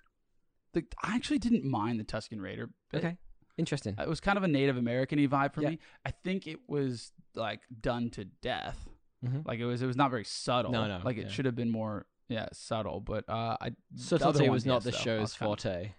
the, 0.73 0.85
I 1.03 1.15
actually 1.15 1.39
didn't 1.39 1.65
mind 1.65 1.99
the 2.01 2.05
Tusken 2.05 2.41
Raider. 2.41 2.69
bit. 2.91 2.99
okay, 3.05 3.17
interesting. 3.59 3.95
It 3.99 4.09
was 4.09 4.21
kind 4.21 4.37
of 4.39 4.45
a 4.45 4.49
Native 4.49 4.77
American 4.77 5.19
vibe 5.29 5.55
for 5.55 5.63
Yeah. 5.63 5.71
me. 5.71 5.79
I 6.07 6.11
think 6.11 6.47
it 6.47 6.61
was 6.69 7.13
like 7.35 7.61
done 7.81 8.11
to 8.11 8.25
death. 8.25 8.89
Mhm. 9.25 9.47
Like 9.47 9.61
it 9.61 9.67
was, 9.67 9.83
it 9.83 9.87
was 9.87 9.97
not 9.97 10.11
very 10.11 10.25
subtle. 10.25 10.73
No, 10.73 10.87
no, 10.89 11.01
Like 11.05 11.17
it 11.17 11.23
yeah. 11.27 11.29
should 11.29 11.45
have 11.45 11.55
been 11.55 11.71
more, 11.71 12.07
yeah, 12.29 12.49
subtle. 12.53 13.01
But 13.01 13.29
uh, 13.29 13.57
I 13.61 13.73
Subtlety 13.95 14.49
was 14.49 14.67
not 14.67 14.83
the. 14.85 14.93
Show's 14.93 15.35
forte. 15.35 15.93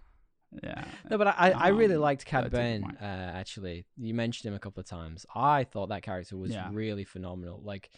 Yeah. 0.63 0.83
No, 1.09 1.17
but 1.17 1.27
I, 1.27 1.31
I, 1.31 1.49
I 1.51 1.67
really 1.69 1.95
Um, 1.95 2.01
liked 2.01 2.25
Cad 2.25 2.43
that's 2.43 2.53
a 2.53 2.57
good 2.57 2.81
Bane. 2.83 2.97
Uh, 3.01 3.31
actually, 3.33 3.85
you 3.97 4.13
mentioned 4.13 4.49
him 4.51 4.55
a 4.55 4.59
couple 4.59 4.81
of 4.81 4.85
times. 4.85 5.25
I 5.33 5.63
thought 5.63 5.89
that 5.89 6.03
character 6.03 6.37
was 6.37 6.51
Yeah. 6.51 6.69
really 6.71 7.05
phenomenal. 7.05 7.59
Like 7.63 7.89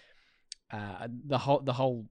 uh, 0.72 1.08
the 1.10 1.38
whole 1.38 1.60
the 1.60 1.74
whole 1.74 2.08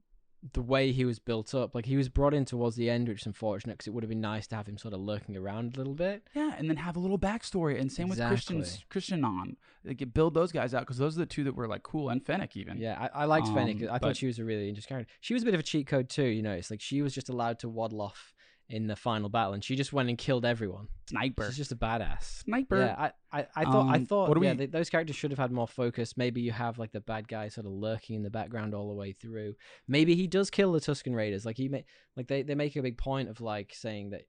the 0.52 0.62
way 0.62 0.92
he 0.92 1.04
was 1.04 1.18
built 1.18 1.54
up. 1.54 1.74
Like 1.74 1.86
he 1.86 1.96
was 1.96 2.08
brought 2.08 2.34
in 2.34 2.44
towards 2.44 2.76
the 2.76 2.90
end, 2.90 3.08
which 3.08 3.22
is 3.22 3.26
unfortunate 3.26 3.74
because 3.74 3.86
it 3.86 3.94
would 3.94 4.02
have 4.02 4.08
been 4.08 4.20
nice 4.20 4.46
to 4.48 4.56
have 4.56 4.66
him 4.66 4.76
sort 4.76 4.94
of 4.94 5.00
lurking 5.00 5.36
around 5.36 5.74
a 5.74 5.78
little 5.78 5.94
bit. 5.94 6.22
Yeah, 6.34 6.54
and 6.56 6.68
then 6.68 6.76
have 6.76 6.96
a 6.96 7.00
little 7.00 7.18
backstory, 7.18 7.80
and 7.80 7.90
same 7.90 8.08
with 8.08 8.18
Christian 8.18 8.64
Christian 8.90 9.24
on. 9.24 9.56
Could 9.86 10.14
build 10.14 10.34
those 10.34 10.52
guys 10.52 10.74
out 10.74 10.80
because 10.80 10.98
those 10.98 11.16
are 11.16 11.20
the 11.20 11.26
two 11.26 11.44
that 11.44 11.54
were 11.54 11.68
like 11.68 11.82
cool, 11.82 12.10
and 12.10 12.24
Fennec 12.24 12.56
even. 12.56 12.78
Yeah, 12.78 13.08
I, 13.14 13.22
I 13.22 13.24
liked 13.24 13.48
Fennec. 13.48 13.82
Um, 13.82 13.88
I 13.90 13.98
thought 13.98 14.16
she 14.16 14.26
was 14.26 14.38
a 14.38 14.44
really 14.44 14.68
interesting 14.68 14.94
character. 14.94 15.12
She 15.20 15.34
was 15.34 15.42
a 15.42 15.46
bit 15.46 15.54
of 15.54 15.60
a 15.60 15.64
cheat 15.64 15.86
code 15.86 16.08
too. 16.08 16.24
You 16.24 16.42
know, 16.42 16.52
it's 16.52 16.70
like 16.70 16.80
she 16.80 17.02
was 17.02 17.14
just 17.14 17.28
allowed 17.28 17.58
to 17.60 17.68
waddle 17.68 18.00
off 18.00 18.34
in 18.68 18.86
the 18.86 18.96
final 18.96 19.28
battle, 19.28 19.52
and 19.52 19.62
she 19.62 19.76
just 19.76 19.92
went 19.92 20.08
and 20.08 20.16
killed 20.16 20.44
everyone. 20.44 20.88
Sniper. 21.10 21.44
She's 21.46 21.56
just 21.58 21.72
a 21.72 21.76
badass. 21.76 22.42
Sniper. 22.44 22.78
Yeah, 22.78 23.10
I, 23.30 23.40
I, 23.40 23.46
I 23.54 23.64
thought, 23.64 23.88
I 23.90 23.96
Um, 23.96 24.06
thought, 24.06 24.28
what 24.30 24.40
yeah, 24.42 24.52
we- 24.52 24.56
th- 24.58 24.70
those 24.70 24.88
characters 24.88 25.16
should 25.16 25.30
have 25.30 25.38
had 25.38 25.52
more 25.52 25.68
focus. 25.68 26.16
Maybe 26.16 26.40
you 26.40 26.50
have 26.52 26.78
like 26.78 26.90
the 26.92 27.00
bad 27.00 27.28
guy 27.28 27.48
sort 27.48 27.66
of 27.66 27.72
lurking 27.72 28.16
in 28.16 28.22
the 28.22 28.30
background 28.30 28.74
all 28.74 28.88
the 28.88 28.94
way 28.94 29.12
through. 29.12 29.54
Maybe 29.86 30.14
he 30.14 30.26
does 30.26 30.48
kill 30.50 30.72
the 30.72 30.80
Tusken 30.80 31.14
Raiders. 31.14 31.44
Like 31.44 31.56
he, 31.58 31.68
ma- 31.68 31.78
like 32.16 32.26
they, 32.26 32.42
they 32.42 32.54
make 32.54 32.74
a 32.76 32.82
big 32.82 32.96
point 32.96 33.28
of 33.28 33.40
like 33.42 33.72
saying 33.74 34.10
that, 34.10 34.22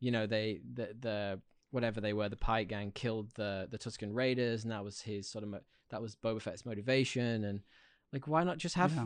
you 0.00 0.10
know, 0.10 0.26
they, 0.26 0.60
the, 0.74 0.94
the 1.00 1.40
whatever 1.70 2.00
they 2.02 2.12
were, 2.12 2.28
the 2.28 2.36
Pyke 2.36 2.68
Gang 2.68 2.92
killed 2.92 3.30
the 3.36 3.66
the 3.70 3.78
Tusken 3.78 4.14
Raiders, 4.14 4.64
and 4.64 4.72
that 4.72 4.84
was 4.84 5.00
his 5.00 5.30
sort 5.30 5.44
of 5.44 5.50
mo- 5.50 5.60
that 5.90 6.02
was 6.02 6.14
Boba 6.14 6.42
Fett's 6.42 6.66
motivation, 6.66 7.44
and 7.44 7.60
like 8.12 8.28
why 8.28 8.44
not 8.44 8.58
just 8.58 8.74
have 8.74 8.92
Yeah. 8.94 9.04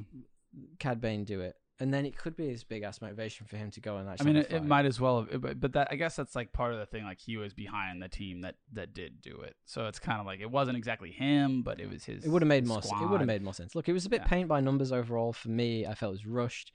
Cad 0.81 1.01
Bane 1.01 1.25
do 1.25 1.41
it? 1.41 1.55
And 1.83 1.93
then 1.93 2.07
it 2.07 2.17
could 2.17 2.37
be 2.37 2.49
his 2.49 2.63
big 2.63 2.85
ass 2.85 3.01
motivation 3.01 3.45
for 3.45 3.57
him 3.57 3.73
to 3.73 3.81
go 3.81 3.97
and 3.97 4.09
actually. 4.09 4.31
I 4.31 4.33
mean, 4.35 4.43
it, 4.43 4.53
it 4.53 4.65
might 4.65 4.87
as 4.87 5.01
well 5.01 5.27
have, 5.27 5.41
but, 5.41 5.59
but 5.59 5.73
that 5.73 5.89
I 5.91 5.97
guess 5.97 6.15
that's 6.15 6.37
like 6.37 6.53
part 6.53 6.73
of 6.73 6.79
the 6.79 6.87
thing. 6.87 7.03
Like 7.03 7.19
he 7.21 7.37
was 7.37 7.55
behind 7.55 8.01
the 8.01 8.09
team 8.09 8.43
that 8.43 8.55
that 8.75 8.95
did 8.95 9.21
do 9.21 9.41
it, 9.41 9.57
so 9.65 9.87
it's 9.87 9.99
kind 9.99 10.21
of 10.21 10.27
like 10.27 10.39
it 10.39 10.49
wasn't 10.49 10.77
exactly 10.77 11.11
him, 11.11 11.63
but 11.63 11.81
it 11.81 11.91
was 11.91 12.05
his. 12.05 12.25
It 12.25 12.29
would 12.29 12.41
have 12.43 12.49
made 12.49 12.63
his 12.63 12.69
more. 12.69 12.83
Sense. 12.83 13.03
It 13.03 13.09
would 13.09 13.21
have 13.21 13.27
made 13.27 13.43
more 13.43 13.53
sense. 13.53 13.75
Look, 13.75 13.89
it 13.89 13.93
was 13.93 14.07
a 14.07 14.09
bit 14.09 14.21
Yeah. 14.21 14.29
paint 14.29 14.49
by 14.49 14.61
numbers 14.61 14.93
overall 14.93 15.33
for 15.33 15.49
me. 15.49 15.85
I 15.85 15.95
felt 15.95 16.11
it 16.11 16.19
was 16.23 16.27
rushed. 16.27 16.71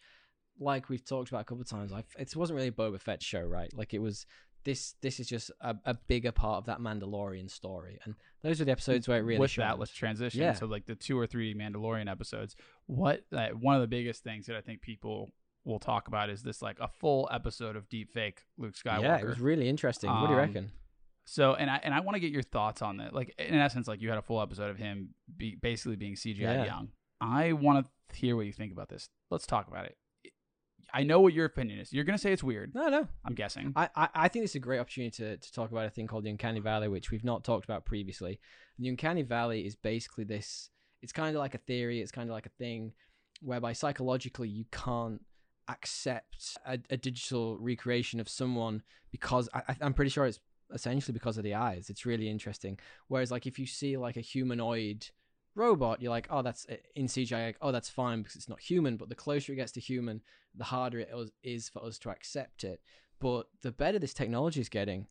Like 0.60 0.90
we've 0.90 1.06
talked 1.06 1.30
about 1.30 1.42
a 1.42 1.46
couple 1.46 1.62
of 1.62 1.70
times, 1.70 1.94
I, 1.94 2.04
it 2.20 2.36
wasn't 2.36 2.58
really 2.58 2.68
a 2.68 2.72
Boba 2.74 3.00
Fett 3.00 3.24
show, 3.24 3.42
right? 3.42 3.72
Like 3.74 3.94
it 3.94 4.00
was. 4.00 4.26
This 4.64 4.96
this 5.02 5.20
is 5.20 5.28
just 5.28 5.50
a, 5.62 5.76
a 5.86 5.94
bigger 5.94 6.32
part 6.32 6.58
of 6.58 6.66
that 6.66 6.80
Mandalorian 6.80 7.50
story, 7.50 8.00
and 8.04 8.16
those 8.44 8.60
are 8.60 8.66
the 8.66 8.72
episodes 8.72 9.08
where 9.08 9.20
it 9.20 9.22
really 9.22 9.40
with 9.40 9.56
that 9.56 9.80
let's 9.80 9.92
transition 9.94 10.42
Yeah. 10.42 10.54
so 10.54 10.66
like 10.66 10.86
the 10.86 10.96
two 10.96 11.18
or 11.18 11.26
three 11.26 11.54
mandalorian 11.54 12.10
episodes 12.12 12.56
what 12.86 13.24
uh, 13.34 13.48
one 13.50 13.76
of 13.76 13.82
the 13.82 13.88
biggest 13.88 14.24
things 14.24 14.46
that 14.48 14.56
i 14.56 14.62
think 14.62 14.82
people 14.82 15.32
will 15.66 15.80
talk 15.80 16.08
about 16.08 16.30
is 16.30 16.44
this 16.44 16.62
like 16.62 16.78
a 16.80 16.88
full 16.88 17.28
episode 17.32 17.76
of 17.76 17.90
deep 17.90 18.12
fake 18.12 18.42
luke 18.58 18.76
skywalker 18.76 19.02
Yeah, 19.04 19.18
it 19.20 19.26
was 19.26 19.40
really 19.40 19.68
interesting. 19.68 20.10
what 20.10 20.28
do 20.28 20.34
you 20.34 20.40
Um, 20.40 20.48
reckon? 20.48 20.72
so 21.26 21.56
and 21.56 21.70
i 21.70 21.80
and 21.84 21.94
i 21.94 22.00
want 22.00 22.16
to 22.16 22.20
get 22.20 22.32
your 22.32 22.44
thoughts 22.44 22.82
on 22.82 22.98
that 22.98 23.14
like 23.14 23.34
in 23.40 23.56
essence 23.56 23.88
like 23.88 24.02
you 24.02 24.10
had 24.10 24.18
a 24.18 24.22
full 24.22 24.42
episode 24.42 24.70
of 24.70 24.78
him 24.78 25.10
be, 25.36 25.56
basically 25.62 25.96
being 25.96 26.16
cgi 26.16 26.40
Yeah. 26.40 26.66
young 26.66 26.90
i 27.22 27.52
want 27.54 27.86
to 27.86 28.16
hear 28.16 28.36
what 28.36 28.46
you 28.46 28.54
think 28.54 28.72
about 28.72 28.88
this 28.90 29.10
let's 29.30 29.46
talk 29.48 29.68
about 29.68 29.86
it 29.86 29.98
i 30.94 31.04
know 31.04 31.20
what 31.20 31.34
your 31.34 31.46
opinion 31.46 31.80
is 31.80 31.92
you're 31.94 32.04
gonna 32.04 32.18
say 32.18 32.32
it's 32.34 32.44
weird 32.44 32.74
No, 32.74 32.88
no. 32.90 33.08
i'm 33.26 33.36
guessing 33.36 33.74
I, 33.76 33.90
I, 33.96 34.10
I 34.16 34.28
think 34.28 34.46
it's 34.46 34.56
a 34.56 34.60
great 34.60 34.80
opportunity 34.80 35.12
to, 35.18 35.38
to 35.38 35.52
talk 35.52 35.72
about 35.72 35.86
a 35.86 35.90
thing 35.90 36.08
called 36.08 36.24
the 36.24 36.30
Uncanny 36.30 36.60
Valley, 36.60 36.88
which 36.88 37.12
we've 37.12 37.24
not 37.24 37.44
talked 37.44 37.66
about 37.66 37.86
previously. 37.86 38.40
The 38.80 38.88
Uncanny 38.90 39.24
Valley 39.24 39.66
is 39.66 39.76
basically 39.76 40.24
this 40.24 40.70
it's 41.02 41.12
kind 41.14 41.36
of 41.36 41.40
like 41.40 41.56
a 41.56 41.60
theory, 41.60 42.02
it's 42.02 42.12
kind 42.12 42.30
of 42.30 42.34
like 42.34 42.46
a 42.46 42.58
thing 42.58 42.94
whereby 43.42 43.74
psychologically 43.74 44.50
you 44.50 44.66
can't 44.72 45.22
accept 45.68 46.58
a, 46.66 46.80
a 46.90 46.98
digital 46.98 47.58
recreation 47.60 48.20
of 48.20 48.30
someone 48.30 48.82
because 49.12 49.50
I, 49.54 49.62
I- 49.70 49.78
I'm 49.82 49.94
pretty 49.94 50.10
sure 50.10 50.26
it's 50.26 50.40
essentially 50.74 51.14
because 51.14 51.38
of 51.38 51.44
the 51.44 51.56
eyes. 51.56 51.90
It's 51.90 52.06
really 52.06 52.30
interesting. 52.30 52.80
Whereas, 53.08 53.32
like, 53.32 53.46
if 53.46 53.60
you 53.60 53.66
see 53.66 53.98
like 53.98 54.18
a 54.18 54.22
humanoid 54.22 55.08
robot, 55.58 56.02
you're 56.02 56.12
like, 56.12 56.28
oh, 56.30 56.42
that's 56.42 56.66
in 56.96 57.08
CGI, 57.08 57.48
like, 57.48 57.58
oh, 57.62 57.72
that's 57.72 57.90
fine 57.90 58.22
because 58.22 58.36
it's 58.36 58.50
not 58.50 58.60
human. 58.60 58.98
But 58.98 59.10
the 59.10 59.16
closer 59.16 59.54
it 59.54 59.58
gets 59.58 59.72
to 59.74 59.80
human, 59.80 60.22
the 60.56 60.66
harder 60.66 61.00
it 61.00 61.10
is- 61.44 61.70
for 61.70 61.84
us 61.84 61.98
to 62.00 62.10
accept 62.10 62.64
it. 62.64 62.82
But 63.20 63.48
the 63.62 63.72
better 63.72 64.00
this 64.00 64.14
technology 64.14 64.62
is 64.62 64.70
getting, 64.70 65.08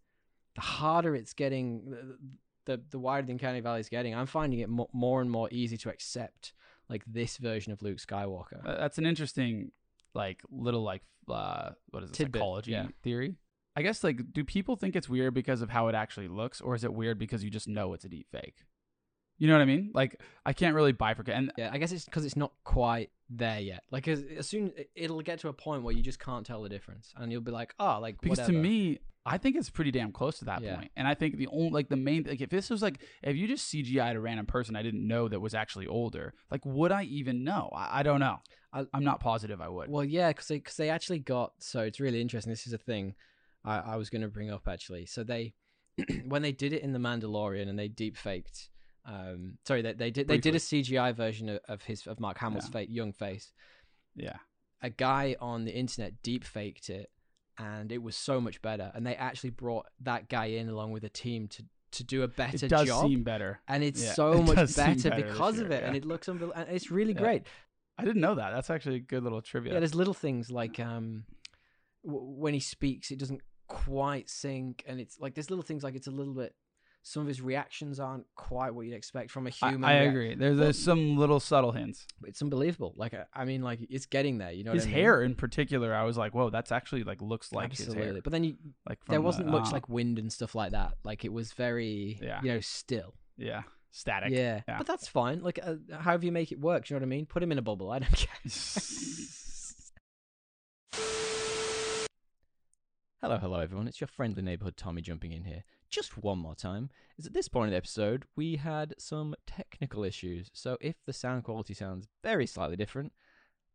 the 0.55 0.61
harder 0.61 1.15
it's 1.15 1.33
getting. 1.33 1.91
The, 1.91 2.19
the, 2.67 2.83
the 2.91 2.99
wider 2.99 3.25
the 3.25 3.33
uncanny 3.33 3.61
valley 3.61 3.79
is 3.79 3.89
getting, 3.89 4.13
I'm 4.13 4.27
finding 4.27 4.59
it 4.59 4.69
mo- 4.69 4.91
more 4.93 5.21
and 5.21 5.31
more 5.31 5.49
easy 5.53 5.77
to 5.77 5.89
accept 5.89 6.53
like 6.89 7.05
this 7.07 7.37
version 7.37 7.73
of 7.73 7.81
Luke 7.81 7.99
Skywalker. 7.99 8.67
Uh, 8.67 8.77
that's 8.77 8.99
an 8.99 9.07
interesting 9.07 9.71
like 10.17 10.43
little 10.51 10.83
like 10.83 11.03
uh 11.29 11.71
what 11.91 12.03
is 12.03 12.11
it 12.11 12.15
Tidbit, 12.15 12.41
psychology 12.41 12.71
yeah. 12.73 12.87
theory 13.03 13.37
i 13.77 13.83
guess 13.83 14.03
like 14.03 14.33
do 14.33 14.43
people 14.45 14.75
think 14.75 14.97
it's 14.97 15.09
weird 15.09 15.35
because 15.35 15.61
of 15.61 15.71
how 15.71 15.89
it 15.89 15.95
actually 15.95 16.29
looks 16.29 16.61
or 16.61 16.75
is 16.75 16.83
it 16.85 16.93
weird 16.93 17.19
because 17.19 17.45
you 17.45 17.51
just 17.51 17.69
know 17.69 17.93
it's 17.93 18.05
a 18.05 18.09
deep 18.09 18.27
fake 18.31 18.65
you 19.39 19.47
know 19.47 19.55
what 19.55 19.63
i 19.63 19.67
mean 19.67 19.91
like 19.95 20.21
i 20.45 20.53
can't 20.53 20.75
really 20.75 20.93
bifurcate 20.93 21.37
and 21.37 21.53
Yeah, 21.59 21.71
I 21.73 21.79
guess 21.79 21.93
it's 21.93 22.05
because 22.05 22.25
it's 22.25 22.37
not 22.37 22.53
quite 22.65 23.11
there 23.29 23.59
yet. 23.61 23.83
Like 23.91 24.07
as, 24.09 24.23
as 24.39 24.49
soon 24.49 24.73
it'll 24.95 25.21
get 25.21 25.41
to 25.41 25.49
a 25.49 25.53
point 25.53 25.83
where 25.83 25.93
you 25.95 26.03
just 26.03 26.21
can't 26.21 26.47
tell 26.47 26.63
the 26.63 26.69
difference, 26.69 27.13
and 27.17 27.33
you'll 27.33 27.41
be 27.41 27.51
like, 27.51 27.75
oh, 27.81 27.99
like 28.01 28.21
because 28.21 28.39
whatever. 28.39 28.53
to 28.53 28.59
me 28.59 28.99
i 29.29 29.37
think 29.37 29.57
it's 29.57 29.69
pretty 29.69 29.91
damn 29.91 30.13
close 30.13 30.39
to 30.39 30.45
that 30.45 30.63
Yeah. 30.63 30.77
point. 30.77 30.91
and 30.97 31.09
i 31.09 31.15
think 31.15 31.37
the 31.37 31.49
only 31.49 31.71
like 31.71 31.89
the 31.89 31.97
main 31.97 32.23
like 32.29 32.41
if 32.41 32.49
this 32.51 32.71
was 32.71 32.81
like 32.83 33.01
if 33.25 33.35
you 33.37 33.49
just 33.49 33.69
cgi'd 33.73 34.15
a 34.17 34.21
random 34.21 34.47
person 34.47 34.77
i 34.77 34.83
didn't 34.83 35.05
know 35.05 35.27
that 35.29 35.41
was 35.41 35.53
actually 35.55 35.89
older 35.89 36.33
like 36.53 36.65
would 36.65 36.93
i 36.93 37.03
even 37.03 37.43
know 37.43 37.69
i, 37.75 37.99
I 37.99 38.03
don't 38.05 38.21
know 38.21 38.37
I- 38.73 38.87
i'm 38.95 39.03
not 39.03 39.19
positive 39.19 39.61
i 39.61 39.69
would 39.69 39.91
Well, 39.91 40.05
yeah, 40.05 40.29
because 40.29 40.47
they, 40.47 40.61
cause 40.61 40.77
they 40.77 40.89
actually 40.91 41.19
got 41.19 41.55
so 41.59 41.81
it's 41.81 41.99
really 41.99 42.21
interesting. 42.21 42.51
This 42.53 42.67
is 42.69 42.73
a 42.73 42.79
thing 42.79 43.15
I, 43.65 43.79
I 43.79 43.97
was 43.97 44.09
going 44.11 44.23
to 44.23 44.29
bring 44.29 44.51
up 44.53 44.69
actually. 44.69 45.07
So 45.07 45.25
they 45.25 45.55
when 46.27 46.43
they 46.43 46.53
did 46.53 46.73
it 46.73 46.83
in 46.83 46.93
the 46.93 47.01
Mandalorian 47.01 47.69
and 47.69 47.77
they 47.79 47.89
deep 47.89 48.17
faked. 48.17 48.69
Um, 49.07 49.59
sorry, 49.65 49.83
they, 49.83 49.93
they 49.93 50.11
did 50.11 50.27
they 50.29 50.39
did 50.39 50.55
a 50.57 50.59
CGI 50.59 51.15
version 51.15 51.49
of, 51.49 51.61
of 51.69 51.83
his 51.83 52.07
of 52.07 52.19
Mark 52.19 52.39
Hamill's 52.39 52.65
Yeah. 52.67 52.71
fa- 52.73 52.91
young 52.91 53.13
face. 53.13 53.53
yeah 54.17 54.39
A 54.83 54.91
guy 54.91 55.37
on 55.41 55.65
the 55.65 55.73
internet 55.73 56.23
deep 56.23 56.43
faked 56.45 56.91
it, 56.91 57.11
and 57.57 57.93
it 57.93 58.03
was 58.03 58.17
so 58.17 58.41
much 58.41 58.61
better. 58.63 58.91
And 58.95 59.07
they 59.07 59.15
actually 59.15 59.51
brought 59.51 59.87
that 60.01 60.29
guy 60.29 60.47
in 60.47 60.69
along 60.69 60.91
with 60.93 61.05
a 61.05 61.09
team 61.09 61.47
to 61.49 61.65
to 61.93 62.03
do 62.05 62.25
a 62.25 62.29
better 62.29 62.67
it 62.67 62.69
does 62.69 62.89
job. 62.89 63.07
seem 63.09 63.23
better 63.23 63.61
and 63.69 63.83
it's 63.85 64.03
Yeah, 64.03 64.13
so 64.15 64.33
it 64.41 64.43
much 64.43 64.75
better, 64.77 65.11
better 65.11 65.23
because 65.23 65.59
of 65.61 65.69
year, 65.71 65.79
it, 65.79 65.85
and 65.85 65.97
it 65.97 66.05
looks 66.05 66.29
unbelievable. 66.29 66.61
And 66.61 66.69
it's 66.77 66.91
really 66.91 67.13
Yeah. 67.15 67.21
great. 67.21 67.43
i 67.99 68.05
didn't 68.05 68.21
know 68.21 68.35
that 68.35 68.51
that's 68.51 68.69
actually 68.71 68.97
a 68.97 69.07
good 69.15 69.23
little 69.23 69.41
trivia 69.41 69.73
Yeah, 69.75 69.79
there's 69.79 69.95
little 69.95 70.13
things 70.13 70.51
like 70.51 70.79
um, 70.81 71.25
w- 72.05 72.25
when 72.43 72.53
he 72.55 72.61
speaks, 72.61 73.11
it 73.13 73.19
doesn't 73.19 73.41
quite 73.69 74.29
sync, 74.29 74.85
and 74.87 75.01
it's 75.01 75.19
like 75.21 75.35
there's 75.35 75.49
little 75.49 75.63
things 75.63 75.83
like 75.85 75.95
it's 75.95 76.09
a 76.09 76.11
little 76.21 76.35
bit. 76.35 76.55
Some 77.09 77.23
of 77.23 77.29
his 77.29 77.41
reactions 77.41 78.01
aren't 78.01 78.27
quite 78.35 78.75
what 78.75 78.85
you'd 78.85 78.93
expect 78.97 79.31
from 79.31 79.47
a 79.47 79.51
human. 79.51 79.85
I 79.85 80.01
rea- 80.01 80.09
agree. 80.09 80.35
There's, 80.35 80.59
there's 80.59 80.77
some 80.79 81.17
little 81.17 81.39
subtle 81.39 81.71
hints. 81.71 82.05
It's 82.25 82.43
unbelievable. 82.43 82.95
Like 82.97 83.15
I, 83.15 83.27
I 83.33 83.45
mean, 83.45 83.63
like 83.63 83.79
it's 83.89 84.07
getting 84.07 84.39
there. 84.39 84.51
You 84.51 84.65
know, 84.65 84.73
his 84.73 84.83
what 84.87 84.91
I 84.91 84.95
mean? 84.95 85.03
hair 85.05 85.23
in 85.23 85.35
particular, 85.37 85.95
I 85.95 86.03
was 86.03 86.17
like, 86.19 86.35
whoa, 86.35 86.51
that's 86.51 86.73
actually 86.73 87.05
like 87.05 87.23
looks 87.23 87.53
like 87.53 87.71
Absolutely. 87.71 87.97
his 88.07 88.13
hair. 88.15 88.21
But 88.25 88.33
then 88.33 88.43
you, 88.43 88.57
Like 88.89 88.99
there 89.07 89.15
from 89.19 89.23
the- 89.23 89.27
wasn't 89.27 89.49
much 89.51 89.69
uh, 89.69 89.71
like 89.71 89.89
wind 89.89 90.19
and 90.19 90.33
stuff 90.33 90.57
like 90.57 90.73
that. 90.73 90.95
Like 91.05 91.25
it 91.25 91.33
was 91.33 91.53
very, 91.53 92.19
Yeah. 92.21 92.41
you 92.43 92.53
know, 92.53 92.59
still. 92.61 93.15
yeah, 93.39 93.63
static. 93.93 94.33
Yeah. 94.33 94.63
Yeah. 94.67 94.79
but 94.79 94.89
that's 94.89 95.07
fine. 95.07 95.43
Like, 95.45 95.61
uh, 95.63 95.75
however 96.01 96.25
you 96.27 96.33
make 96.33 96.51
it 96.51 96.61
work. 96.61 96.91
You 96.91 96.95
know 96.97 96.99
what 96.99 97.07
I 97.07 97.09
mean? 97.09 97.27
Put 97.27 97.41
him 97.41 97.53
in 97.53 97.59
a 97.59 97.63
bubble. 97.63 97.89
I 97.93 98.01
don't 98.01 98.13
care. 98.17 98.51
Hello, 103.23 103.39
hello, 103.39 103.61
everyone. 103.61 103.89
It's 103.89 103.99
your 103.99 104.09
friendly 104.09 104.43
neighborhood 104.43 104.77
Tommy 104.77 105.01
jumping 105.01 105.33
in 105.33 105.45
here. 105.45 105.65
just 105.89 106.19
one 106.19 106.37
more 106.37 106.55
time 106.55 106.91
is 107.17 107.25
at 107.25 107.33
this 107.33 107.49
point 107.49 107.69
in 107.69 107.71
the 107.71 107.79
episode, 107.79 108.27
we 108.37 108.57
had 108.57 108.95
some 108.99 109.35
technical 109.47 110.05
issues. 110.05 110.51
So 110.53 110.77
if 110.83 110.97
the 111.07 111.15
sound 111.15 111.45
quality 111.45 111.73
sounds 111.73 112.09
very 112.23 112.47
slightly 112.47 112.77
different, 112.77 113.15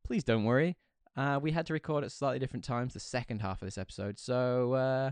please 0.05 0.23
don't 0.23 0.43
worry. 0.43 0.77
Uh, 1.17 1.39
we 1.41 1.51
had 1.51 1.65
to 1.65 1.73
record 1.73 2.03
at 2.03 2.11
slightly 2.11 2.37
different 2.37 2.63
times 2.63 2.93
the 2.93 2.99
second 2.99 3.41
half 3.41 3.63
of 3.63 3.65
this 3.65 3.79
episode. 3.79 4.19
So 4.19 4.73
uh, 4.73 5.11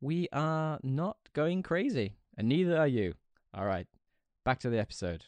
we 0.00 0.28
are 0.32 0.80
not 0.82 1.18
going 1.32 1.62
crazy, 1.62 2.16
and 2.36 2.48
neither 2.48 2.76
are 2.76 2.88
you. 2.88 3.14
All 3.54 3.66
right, 3.66 3.86
back 4.44 4.58
to 4.60 4.68
the 4.68 4.80
episode. 4.80 5.26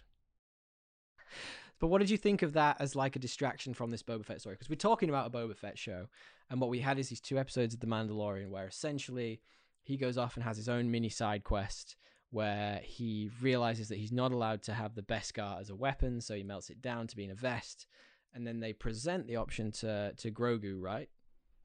But 1.78 1.88
what 1.88 1.98
did 1.98 2.10
you 2.10 2.16
think 2.16 2.42
of 2.42 2.54
that 2.54 2.76
as 2.80 2.96
like 2.96 3.16
a 3.16 3.20
distraction 3.20 3.74
from 3.74 3.90
this 3.90 4.02
Boba 4.02 4.24
Fett 4.24 4.40
story? 4.40 4.54
Because 4.54 4.70
we're 4.70 4.76
talking 4.76 5.08
about 5.08 5.26
a 5.26 5.30
Boba 5.30 5.56
Fett 5.56 5.78
show, 5.78 6.06
and 6.50 6.60
what 6.60 6.70
we 6.70 6.80
had 6.80 6.98
is 6.98 7.08
these 7.08 7.20
two 7.20 7.38
episodes 7.38 7.74
of 7.74 7.80
The 7.80 7.86
Mandalorian 7.86 8.50
where 8.50 8.66
essentially 8.66 9.40
he 9.82 9.96
goes 9.96 10.18
off 10.18 10.36
and 10.36 10.44
has 10.44 10.56
his 10.56 10.68
own 10.68 10.90
mini 10.90 11.08
side 11.08 11.44
quest 11.44 11.96
where 12.30 12.80
he 12.82 13.30
realizes 13.40 13.88
that 13.88 13.98
he's 13.98 14.12
not 14.12 14.32
allowed 14.32 14.62
to 14.62 14.74
have 14.74 14.94
the 14.94 15.02
Beskar 15.02 15.60
as 15.60 15.70
a 15.70 15.74
weapon, 15.74 16.20
so 16.20 16.34
he 16.34 16.42
melts 16.42 16.70
it 16.70 16.82
down 16.82 17.06
to 17.06 17.16
be 17.16 17.24
in 17.24 17.30
a 17.30 17.34
vest, 17.34 17.86
and 18.34 18.46
then 18.46 18.60
they 18.60 18.72
present 18.72 19.26
the 19.26 19.36
option 19.36 19.70
to 19.72 20.12
to 20.16 20.30
Grogu, 20.30 20.80
right? 20.80 21.08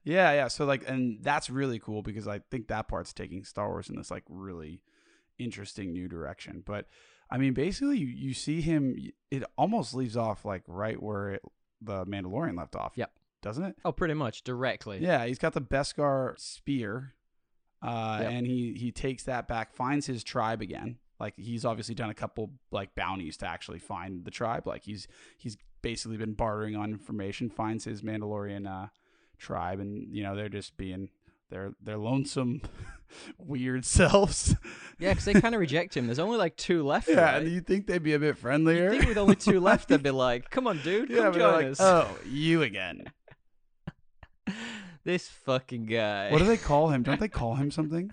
Yeah, 0.04 0.32
yeah. 0.32 0.48
So 0.48 0.64
like, 0.64 0.88
and 0.88 1.18
that's 1.22 1.48
really 1.50 1.78
cool 1.78 2.02
because 2.02 2.26
I 2.26 2.40
think 2.50 2.68
that 2.68 2.88
part's 2.88 3.12
taking 3.12 3.44
Star 3.44 3.68
Wars 3.68 3.88
in 3.88 3.96
this 3.96 4.10
like 4.10 4.24
really 4.28 4.82
interesting 5.38 5.92
new 5.92 6.08
direction. 6.08 6.62
But 6.64 6.86
I 7.32 7.38
mean, 7.38 7.54
basically, 7.54 7.98
you, 7.98 8.06
you 8.06 8.34
see 8.34 8.60
him. 8.60 8.94
It 9.30 9.42
almost 9.56 9.94
leaves 9.94 10.16
off 10.16 10.44
like 10.44 10.62
right 10.66 11.02
where 11.02 11.30
it, 11.30 11.42
the 11.80 12.04
Mandalorian 12.04 12.56
left 12.58 12.76
off. 12.76 12.92
Yep. 12.94 13.10
Doesn't 13.40 13.64
it? 13.64 13.76
Oh, 13.84 13.90
pretty 13.90 14.14
much 14.14 14.44
directly. 14.44 14.98
Yeah, 15.00 15.24
he's 15.24 15.38
got 15.38 15.52
the 15.54 15.60
Beskar 15.62 16.38
spear, 16.38 17.14
uh, 17.82 18.18
Yep. 18.20 18.30
and 18.32 18.46
he 18.46 18.74
he 18.74 18.92
takes 18.92 19.24
that 19.24 19.48
back, 19.48 19.72
finds 19.72 20.06
his 20.06 20.22
tribe 20.22 20.60
again. 20.62 20.98
Like 21.18 21.34
he's 21.36 21.64
obviously 21.64 21.94
done 21.94 22.10
a 22.10 22.14
couple 22.14 22.50
like 22.70 22.94
bounties 22.94 23.36
to 23.38 23.46
actually 23.46 23.78
find 23.80 24.24
the 24.24 24.30
tribe. 24.30 24.66
Like 24.66 24.84
he's 24.84 25.08
he's 25.38 25.56
basically 25.80 26.18
been 26.18 26.34
bartering 26.34 26.76
on 26.76 26.90
information, 26.90 27.48
finds 27.50 27.84
his 27.84 28.02
Mandalorian 28.02 28.66
uh, 28.68 28.88
tribe, 29.38 29.80
and 29.80 30.14
you 30.14 30.22
know 30.22 30.36
they're 30.36 30.48
just 30.48 30.76
being 30.76 31.08
they're 31.52 31.72
they're 31.82 31.98
lonesome, 31.98 32.62
weird 33.38 33.84
selves. 33.84 34.56
Yeah, 34.98 35.10
because 35.10 35.26
they 35.26 35.34
kind 35.34 35.54
of 35.54 35.60
reject 35.60 35.96
him. 35.96 36.06
There's 36.06 36.18
only 36.18 36.38
like 36.38 36.56
two 36.56 36.82
left. 36.84 37.08
yeah, 37.08 37.20
right? 37.20 37.42
and 37.42 37.52
you 37.52 37.60
think 37.60 37.86
they'd 37.86 38.02
be 38.02 38.14
a 38.14 38.18
bit 38.18 38.28
You 38.28 38.32
friendlier? 38.34 38.90
think 38.90 39.06
with 39.06 39.18
only 39.18 39.36
two 39.36 39.60
left, 39.68 39.88
they'd 39.88 40.02
be 40.02 40.10
like, 40.10 40.48
"Come 40.50 40.66
on, 40.66 40.78
dude, 40.80 41.10
yeah, 41.10 41.24
come 41.24 41.34
join 41.34 41.52
like, 41.52 41.66
us." 41.66 41.80
oh, 41.80 42.08
you 42.26 42.62
again. 42.62 43.04
this 45.04 45.28
fucking 45.28 45.86
guy. 45.86 46.30
What 46.30 46.38
do 46.38 46.44
they 46.44 46.56
call 46.56 46.88
him? 46.88 47.02
Don't 47.02 47.20
they 47.20 47.28
call 47.28 47.54
him 47.56 47.70
something? 47.70 48.12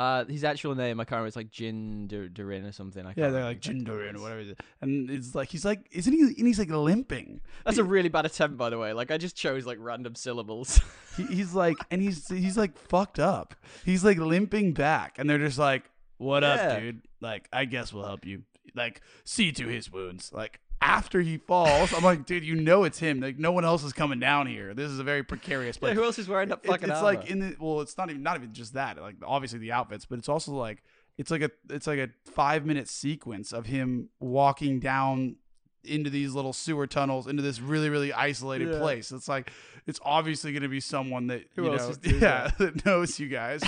Uh, 0.00 0.24
his 0.24 0.44
actual 0.44 0.74
name, 0.74 0.98
I 0.98 1.04
can't 1.04 1.12
remember. 1.18 1.26
It's 1.28 1.36
like 1.36 1.50
Jin 1.50 2.06
Dur- 2.06 2.30
Durin 2.30 2.64
or 2.64 2.72
something. 2.72 3.02
I 3.02 3.08
can't 3.12 3.18
Yeah, 3.18 3.28
they're 3.30 3.44
like 3.44 3.58
it 3.58 3.62
Jindurin 3.62 4.16
or 4.16 4.22
whatever. 4.22 4.40
it 4.40 4.48
is. 4.48 4.56
And 4.80 5.10
it's 5.10 5.34
like 5.34 5.50
he's 5.50 5.64
like, 5.64 5.86
isn't 5.92 6.10
he? 6.12 6.20
And 6.22 6.46
he's 6.46 6.58
like 6.58 6.70
limping. 6.70 7.42
That's 7.66 7.76
a 7.76 7.84
really 7.84 8.08
bad 8.08 8.24
attempt, 8.24 8.56
by 8.56 8.70
the 8.70 8.78
way. 8.78 8.94
Like 8.94 9.10
I 9.10 9.18
just 9.18 9.36
chose 9.36 9.66
like 9.66 9.76
random 9.80 10.14
syllables. 10.14 10.80
He, 11.16 11.24
he's 11.26 11.52
like, 11.54 11.76
and 11.90 12.00
he's 12.00 12.28
he's 12.28 12.56
like 12.56 12.78
fucked 12.78 13.18
up. 13.18 13.54
He's 13.84 14.04
like 14.04 14.16
limping 14.16 14.72
back, 14.74 15.18
and 15.18 15.28
they're 15.28 15.38
just 15.38 15.58
like, 15.58 15.90
"What 16.18 16.44
Yeah. 16.44 16.54
up, 16.54 16.80
dude? 16.80 17.02
Like, 17.20 17.48
I 17.52 17.64
guess 17.64 17.92
we'll 17.92 18.04
help 18.06 18.24
you. 18.24 18.44
Like, 18.76 19.00
see 19.24 19.50
to 19.52 19.66
his 19.66 19.92
wounds. 19.92 20.32
Like." 20.32 20.60
After 20.82 21.20
he 21.20 21.36
falls, 21.36 21.92
I'm 21.92 22.02
like, 22.02 22.24
dude, 22.24 22.42
you 22.44 22.54
know 22.54 22.84
it's 22.84 22.98
him. 22.98 23.20
Like, 23.20 23.38
no 23.38 23.52
one 23.52 23.64
else 23.66 23.84
is 23.84 23.92
coming 23.92 24.18
down 24.18 24.46
here. 24.46 24.72
This 24.72 24.90
is 24.90 24.98
a 24.98 25.04
very 25.04 25.22
precarious 25.22 25.76
yeah, 25.76 25.80
place. 25.80 25.94
who 25.94 26.04
else 26.04 26.18
is 26.18 26.26
wearing 26.26 26.48
that 26.48 26.60
It- 26.64 26.68
fucking 26.68 26.88
it's 26.88 26.98
armor? 27.00 27.04
like 27.20 27.30
in 27.30 27.38
the 27.40 27.56
well, 27.60 27.80
it's 27.82 27.98
not 27.98 28.08
even 28.10 28.22
not 28.22 28.36
even 28.36 28.52
just 28.54 28.72
that. 28.74 28.98
Like 29.00 29.16
obviously 29.24 29.58
the 29.58 29.72
outfits, 29.72 30.06
but 30.06 30.18
it's 30.18 30.28
also 30.28 30.52
like 30.52 30.82
it's 31.18 31.30
like 31.30 31.42
a 31.42 31.50
it's 31.68 31.86
like 31.86 31.98
a 31.98 32.08
five 32.32 32.64
minute 32.64 32.88
sequence 32.88 33.52
of 33.52 33.66
him 33.66 34.08
walking 34.20 34.80
down 34.80 35.36
into 35.84 36.08
these 36.10 36.34
little 36.34 36.52
sewer 36.52 36.86
tunnels 36.86 37.26
into 37.26 37.42
this 37.42 37.60
really 37.60 37.90
really 37.90 38.12
isolated 38.12 38.70
Yeah. 38.72 38.78
place. 38.78 39.12
It's 39.12 39.28
like 39.28 39.50
it's 39.86 40.00
obviously 40.02 40.52
going 40.52 40.62
to 40.62 40.68
be 40.68 40.80
someone 40.80 41.26
that 41.26 41.42
Who 41.56 41.64
you 41.64 41.76
know, 41.76 41.92
yeah, 42.04 42.50
that 42.58 42.86
knows 42.86 43.18
you 43.20 43.28
guys, 43.28 43.62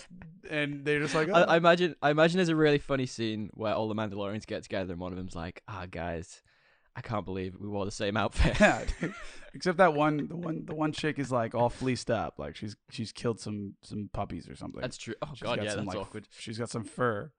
and 0.50 0.84
they're 0.84 1.00
just 1.00 1.14
like, 1.14 1.28
oh. 1.28 1.32
I 1.34 1.56
imagine. 1.56 1.94
I 2.02 2.10
imagine 2.10 2.36
there's 2.38 2.48
a 2.48 2.56
really 2.56 2.78
funny 2.78 3.06
scene 3.06 3.50
where 3.54 3.72
all 3.74 3.88
the 3.88 3.94
Mandalorians 3.94 4.46
get 4.46 4.62
together, 4.62 4.92
and 4.92 5.00
one 5.00 5.12
of 5.12 5.18
them's 5.18 5.34
like, 5.36 5.62
"Ah, 5.68 5.84
guys, 5.90 6.42
I 6.98 7.00
can't 7.00 7.24
believe 7.24 7.56
we 7.60 7.68
wore 7.68 7.84
the 7.84 7.90
same 7.90 8.16
outfit." 8.22 8.58
yeah, 8.60 8.84
except 9.54 9.78
that 9.78 9.94
one 9.94 10.26
the 10.28 10.36
one 10.36 10.64
the 10.66 10.74
one 10.74 10.92
chick 10.92 11.18
is 11.18 11.30
like 11.30 11.54
all 11.54 11.70
fleeced 11.70 12.10
up, 12.10 12.38
like 12.38 12.56
she's 12.56 12.76
she's 12.90 13.12
killed 13.12 13.40
some 13.40 13.74
some 13.82 14.10
puppies 14.12 14.48
or 14.48 14.56
something. 14.56 14.80
that's 14.80 14.98
true. 14.98 15.14
Oh 15.22 15.28
She's 15.34 15.42
god, 15.42 15.56
got 15.56 15.64
yeah, 15.64 15.70
some, 15.70 15.84
that's 15.86 15.96
like, 15.96 16.06
awkward. 16.06 16.28
She's 16.38 16.58
got 16.58 16.70
some 16.70 16.84
fur. 16.84 17.30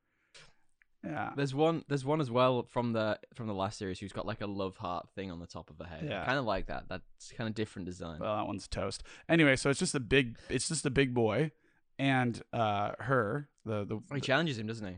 Yeah. 1.03 1.31
There's 1.35 1.55
one. 1.55 1.83
There's 1.87 2.03
one 2.03 2.19
as 2.19 2.29
well 2.29 2.63
from 2.69 2.91
the 2.93 3.19
from 3.33 3.47
the 3.47 3.53
last 3.53 3.77
series 3.77 3.99
who's 3.99 4.11
got 4.11 4.25
like 4.25 4.41
a 4.41 4.47
love 4.47 4.75
heart 4.77 5.07
thing 5.15 5.31
on 5.31 5.39
the 5.39 5.47
top 5.47 5.69
of 5.69 5.77
her 5.79 5.85
head. 5.85 6.05
Yeah. 6.09 6.25
kind 6.25 6.37
of 6.37 6.45
like 6.45 6.67
that. 6.67 6.85
That's 6.89 7.31
kind 7.37 7.47
of 7.47 7.55
different 7.55 7.85
design. 7.85 8.19
Well, 8.19 8.35
that 8.35 8.47
one's 8.47 8.67
toast. 8.67 9.03
Anyway, 9.29 9.55
so 9.55 9.69
it's 9.69 9.79
just 9.79 9.95
a 9.95 9.99
big 10.01 10.37
it's 10.49 10.67
just 10.67 10.85
a 10.85 10.89
big 10.89 11.13
boy 11.13 11.51
and 11.97 12.41
uh 12.51 12.91
her, 12.99 13.47
the 13.65 13.85
the 13.85 14.15
he 14.15 14.21
challenges 14.21 14.57
him, 14.57 14.67
doesn't 14.67 14.85
he? 14.87 14.95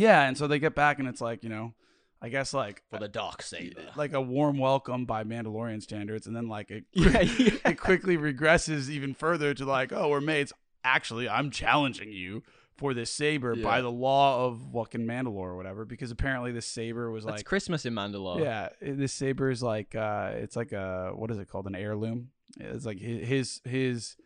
Yeah, 0.00 0.26
and 0.26 0.36
so 0.36 0.48
they 0.48 0.58
get 0.58 0.74
back 0.74 0.98
and 0.98 1.06
it's 1.06 1.20
like, 1.20 1.44
you 1.44 1.48
know, 1.48 1.74
I 2.24 2.30
guess 2.30 2.54
like 2.54 2.82
For 2.90 2.98
the 2.98 3.08
dark 3.08 3.42
saber. 3.42 3.82
like 3.96 4.14
a 4.14 4.20
warm 4.20 4.56
welcome 4.56 5.04
by 5.04 5.24
Mandalorian 5.24 5.82
standards 5.82 6.26
and 6.26 6.34
then 6.34 6.48
like 6.48 6.70
it 6.70 6.84
yeah, 6.92 7.20
yeah. 7.20 7.50
it 7.66 7.78
quickly 7.78 8.16
regresses 8.16 8.88
even 8.88 9.12
further 9.12 9.52
to 9.52 9.64
like, 9.66 9.92
oh, 9.92 10.08
we're 10.08 10.22
mates. 10.22 10.50
Actually, 10.82 11.28
I'm 11.28 11.50
challenging 11.50 12.12
you 12.12 12.42
for 12.78 12.94
this 12.94 13.10
saber 13.10 13.54
by 13.56 13.80
the 13.82 13.90
law 13.90 14.46
of 14.46 14.60
fucking 14.72 15.02
Mandalore 15.06 15.48
or 15.52 15.56
whatever 15.56 15.84
because 15.84 16.10
apparently 16.10 16.50
this 16.50 16.66
saber 16.66 17.10
was 17.10 17.24
That's 17.24 17.38
like 17.40 17.44
Christmas 17.46 17.84
in 17.84 17.92
Mandalore. 17.94 18.40
Yeah, 18.42 18.70
this 18.80 19.12
saber 19.12 19.50
is 19.50 19.62
like 19.62 19.94
uh 19.94 20.30
it's 20.36 20.56
like 20.56 20.72
a 20.72 21.12
what 21.14 21.30
is 21.30 21.38
it 21.38 21.48
called 21.48 21.66
an 21.66 21.74
heirloom. 21.74 22.30
It's 22.58 22.86
like 22.86 23.00
hi- 23.00 23.24
his 23.24 23.60
his 23.64 24.16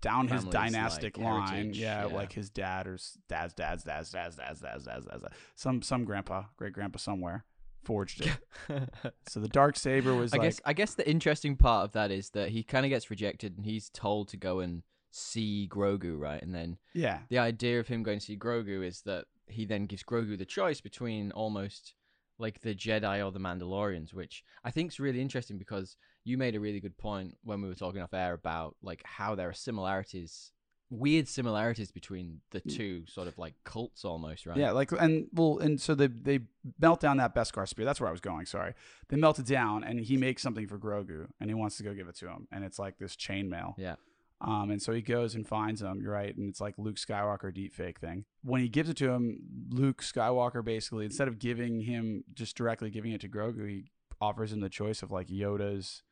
down 0.00 0.28
his 0.28 0.44
dynastic 0.44 1.18
line. 1.18 1.72
Yeah, 1.74 2.04
like 2.06 2.32
his 2.32 2.50
dad 2.50 2.86
or 2.86 2.98
dad's 3.28 3.54
dad's 3.54 3.84
dad's 3.84 4.10
dad's 4.10 4.36
dad's 4.36 4.36
dad's 4.36 4.60
dad's 4.60 4.84
dad's, 4.84 5.06
dad's 5.06 5.24
some 5.54 5.82
some 5.82 6.04
grandpa, 6.04 6.44
great 6.56 6.72
grandpa 6.72 6.98
somewhere 6.98 7.44
forged 7.84 8.26
it. 8.26 8.90
so 9.28 9.38
the 9.38 9.48
dark 9.48 9.76
saber 9.76 10.12
was 10.14 10.32
I 10.34 10.38
like 10.38 10.46
guess 10.46 10.60
I 10.64 10.72
guess 10.72 10.94
the 10.94 11.08
interesting 11.08 11.56
part 11.56 11.84
of 11.84 11.92
that 11.92 12.10
is 12.10 12.30
that 12.30 12.50
he 12.50 12.62
kind 12.62 12.84
of 12.84 12.90
gets 12.90 13.10
rejected 13.10 13.56
and 13.56 13.64
he's 13.64 13.88
told 13.90 14.28
to 14.28 14.36
go 14.36 14.60
and 14.60 14.82
see 15.10 15.68
Grogu, 15.70 16.18
right? 16.18 16.42
And 16.42 16.54
then 16.54 16.78
yeah. 16.92 17.20
the 17.28 17.38
idea 17.38 17.80
of 17.80 17.88
him 17.88 18.02
going 18.02 18.18
to 18.18 18.24
see 18.24 18.36
Grogu 18.36 18.84
is 18.84 19.02
that 19.02 19.24
he 19.46 19.64
then 19.64 19.86
gives 19.86 20.02
Grogu 20.02 20.36
the 20.36 20.44
choice 20.44 20.80
between 20.80 21.30
almost 21.32 21.94
like 22.38 22.60
the 22.60 22.74
Jedi 22.74 23.24
or 23.24 23.32
the 23.32 23.40
Mandalorians, 23.40 24.12
which 24.12 24.44
I 24.64 24.70
think 24.70 24.92
is 24.92 25.00
really 25.00 25.20
interesting 25.20 25.58
because 25.58 25.96
you 26.24 26.36
made 26.36 26.54
a 26.54 26.60
really 26.60 26.80
good 26.80 26.96
point 26.98 27.36
when 27.44 27.62
we 27.62 27.68
were 27.68 27.74
talking 27.74 28.02
off 28.02 28.12
air 28.12 28.34
about 28.34 28.76
like 28.82 29.02
how 29.04 29.34
there 29.34 29.48
are 29.48 29.54
similarities, 29.54 30.52
weird 30.90 31.28
similarities 31.28 31.90
between 31.90 32.40
the 32.50 32.60
two 32.60 33.04
sort 33.06 33.28
of 33.28 33.38
like 33.38 33.54
cults 33.64 34.04
almost, 34.04 34.46
right? 34.46 34.56
Yeah, 34.56 34.72
like 34.72 34.92
and 34.92 35.28
well, 35.32 35.58
and 35.58 35.80
so 35.80 35.94
they 35.94 36.08
they 36.08 36.40
melt 36.80 37.00
down 37.00 37.16
that 37.18 37.34
Beskar 37.34 37.66
spear. 37.68 37.84
That's 37.84 38.00
where 38.00 38.08
I 38.08 38.12
was 38.12 38.20
going. 38.20 38.46
Sorry, 38.46 38.74
they 39.08 39.16
melt 39.16 39.38
it 39.38 39.46
down, 39.46 39.84
and 39.84 40.00
he 40.00 40.16
makes 40.16 40.42
something 40.42 40.66
for 40.66 40.78
Grogu, 40.78 41.28
and 41.40 41.48
he 41.48 41.54
wants 41.54 41.76
to 41.78 41.84
go 41.84 41.94
give 41.94 42.08
it 42.08 42.16
to 42.16 42.28
him, 42.28 42.48
and 42.52 42.64
it's 42.64 42.78
like 42.78 42.98
this 42.98 43.16
chainmail. 43.16 43.74
Yeah. 43.78 43.96
Um, 44.40 44.70
and 44.70 44.82
so 44.82 44.92
he 44.92 45.00
goes 45.00 45.34
and 45.34 45.46
finds 45.46 45.80
him. 45.80 46.00
You're 46.02 46.12
right, 46.12 46.36
and 46.36 46.48
it's 46.48 46.60
like 46.60 46.74
Luke 46.76 46.96
Skywalker 46.96 47.54
deepfake 47.56 47.98
thing. 47.98 48.26
When 48.42 48.60
he 48.60 48.68
gives 48.68 48.90
it 48.90 48.96
to 48.98 49.10
him, 49.10 49.38
Luke 49.70 50.02
Skywalker 50.02 50.64
basically 50.64 51.06
instead 51.06 51.28
of 51.28 51.38
giving 51.38 51.80
him 51.80 52.24
just 52.34 52.56
directly 52.56 52.90
giving 52.90 53.12
it 53.12 53.20
to 53.22 53.28
Grogu, 53.28 53.68
he 53.68 53.84
offers 54.20 54.52
him 54.52 54.60
the 54.60 54.68
choice 54.68 55.02
of 55.02 55.10
like 55.10 55.28
Yoda's, 55.28 56.02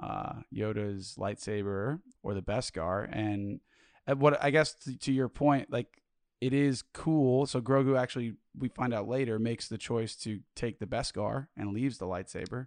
uh, 0.00 0.34
Yoda's 0.54 1.16
lightsaber 1.18 2.00
or 2.22 2.34
the 2.34 2.42
Beskar. 2.42 3.08
And 3.10 3.60
what 4.16 4.42
I 4.42 4.50
guess 4.50 4.74
to, 4.84 4.96
to 4.98 5.12
your 5.12 5.28
point, 5.28 5.72
like 5.72 6.02
it 6.40 6.52
is 6.52 6.82
cool. 6.92 7.46
So 7.46 7.60
Grogu 7.60 7.98
actually, 7.98 8.34
we 8.56 8.68
find 8.68 8.92
out 8.92 9.08
later, 9.08 9.38
makes 9.38 9.68
the 9.68 9.78
choice 9.78 10.16
to 10.16 10.40
take 10.54 10.78
the 10.78 10.86
Beskar 10.86 11.48
and 11.56 11.72
leaves 11.72 11.98
the 11.98 12.06
lightsaber, 12.06 12.66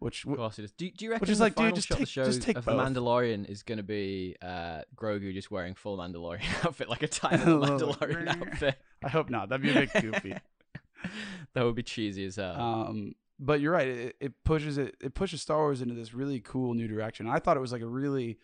which 0.00 0.24
Of 0.26 0.36
course 0.36 0.58
it 0.58 0.64
is. 0.64 0.72
Do, 0.72 0.90
do 0.90 1.04
you 1.04 1.10
reckon 1.10 1.20
Which 1.22 1.30
is 1.30 1.38
the 1.38 1.44
like, 1.44 1.54
dude, 1.54 1.62
final 1.64 1.74
just 1.76 1.88
shot 1.88 1.94
of 1.94 2.00
the 2.00 2.06
take- 2.06 2.14
just 2.24 2.40
show 2.40 2.46
take 2.46 2.56
of 2.58 2.64
both. 2.64 2.76
the 2.76 3.00
Mandalorian 3.00 3.48
is 3.48 3.62
going 3.62 3.78
to 3.78 3.82
be 3.84 4.36
uh, 4.40 4.82
Grogu 4.96 5.32
just 5.34 5.50
wearing 5.50 5.74
full 5.74 5.98
Mandalorian 5.98 6.42
outfit, 6.64 6.88
like 6.88 7.02
a 7.02 7.08
tiny 7.08 7.42
Mandalorian 7.42 8.28
outfit? 8.28 8.76
I 9.04 9.08
hope 9.08 9.28
not. 9.30 9.48
That'd 9.48 9.62
be 9.62 9.70
a 9.70 9.86
bit 9.86 10.02
goofy. 10.02 10.34
that 11.54 11.64
would 11.64 11.74
be 11.74 11.82
cheesy 11.82 12.26
as 12.26 12.36
hell. 12.36 12.60
Um, 12.60 13.14
but 13.40 13.60
you're 13.60 13.72
right. 13.72 13.88
It, 13.88 14.16
it 14.20 14.44
pushes 14.44 14.78
it. 14.78 14.96
It 15.02 15.14
pushes 15.14 15.40
Star 15.42 15.58
Wars 15.58 15.80
into 15.82 15.94
this 15.94 16.12
really 16.14 16.40
cool 16.40 16.74
new 16.74 16.88
direction. 16.88 17.28
I 17.28 17.38
thought 17.38 17.56
it 17.56 17.60
was 17.60 17.72
like 17.72 17.82
a 17.82 17.86
really, 17.86 18.38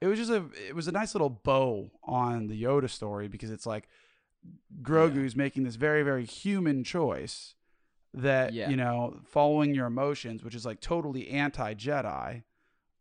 it 0.00 0.06
was 0.06 0.18
just 0.18 0.30
a, 0.30 0.44
it 0.68 0.74
was 0.76 0.86
a 0.88 0.92
nice 0.92 1.14
little 1.14 1.30
bow 1.30 1.90
on 2.04 2.46
the 2.46 2.60
Yoda 2.62 2.88
story 2.88 3.26
because 3.28 3.50
it's 3.50 3.66
like 3.66 3.88
Grogu's 4.82 5.34
making 5.34 5.64
this 5.64 5.74
very 5.74 6.02
very 6.04 6.24
human 6.24 6.84
choice 6.84 7.54
that 8.14 8.52
Yeah. 8.52 8.70
you 8.70 8.76
know 8.76 9.20
following 9.24 9.74
your 9.74 9.86
emotions, 9.86 10.42
which 10.42 10.54
is 10.54 10.64
like 10.66 10.80
totally 10.80 11.28
anti 11.28 11.74
Jedi. 11.74 12.42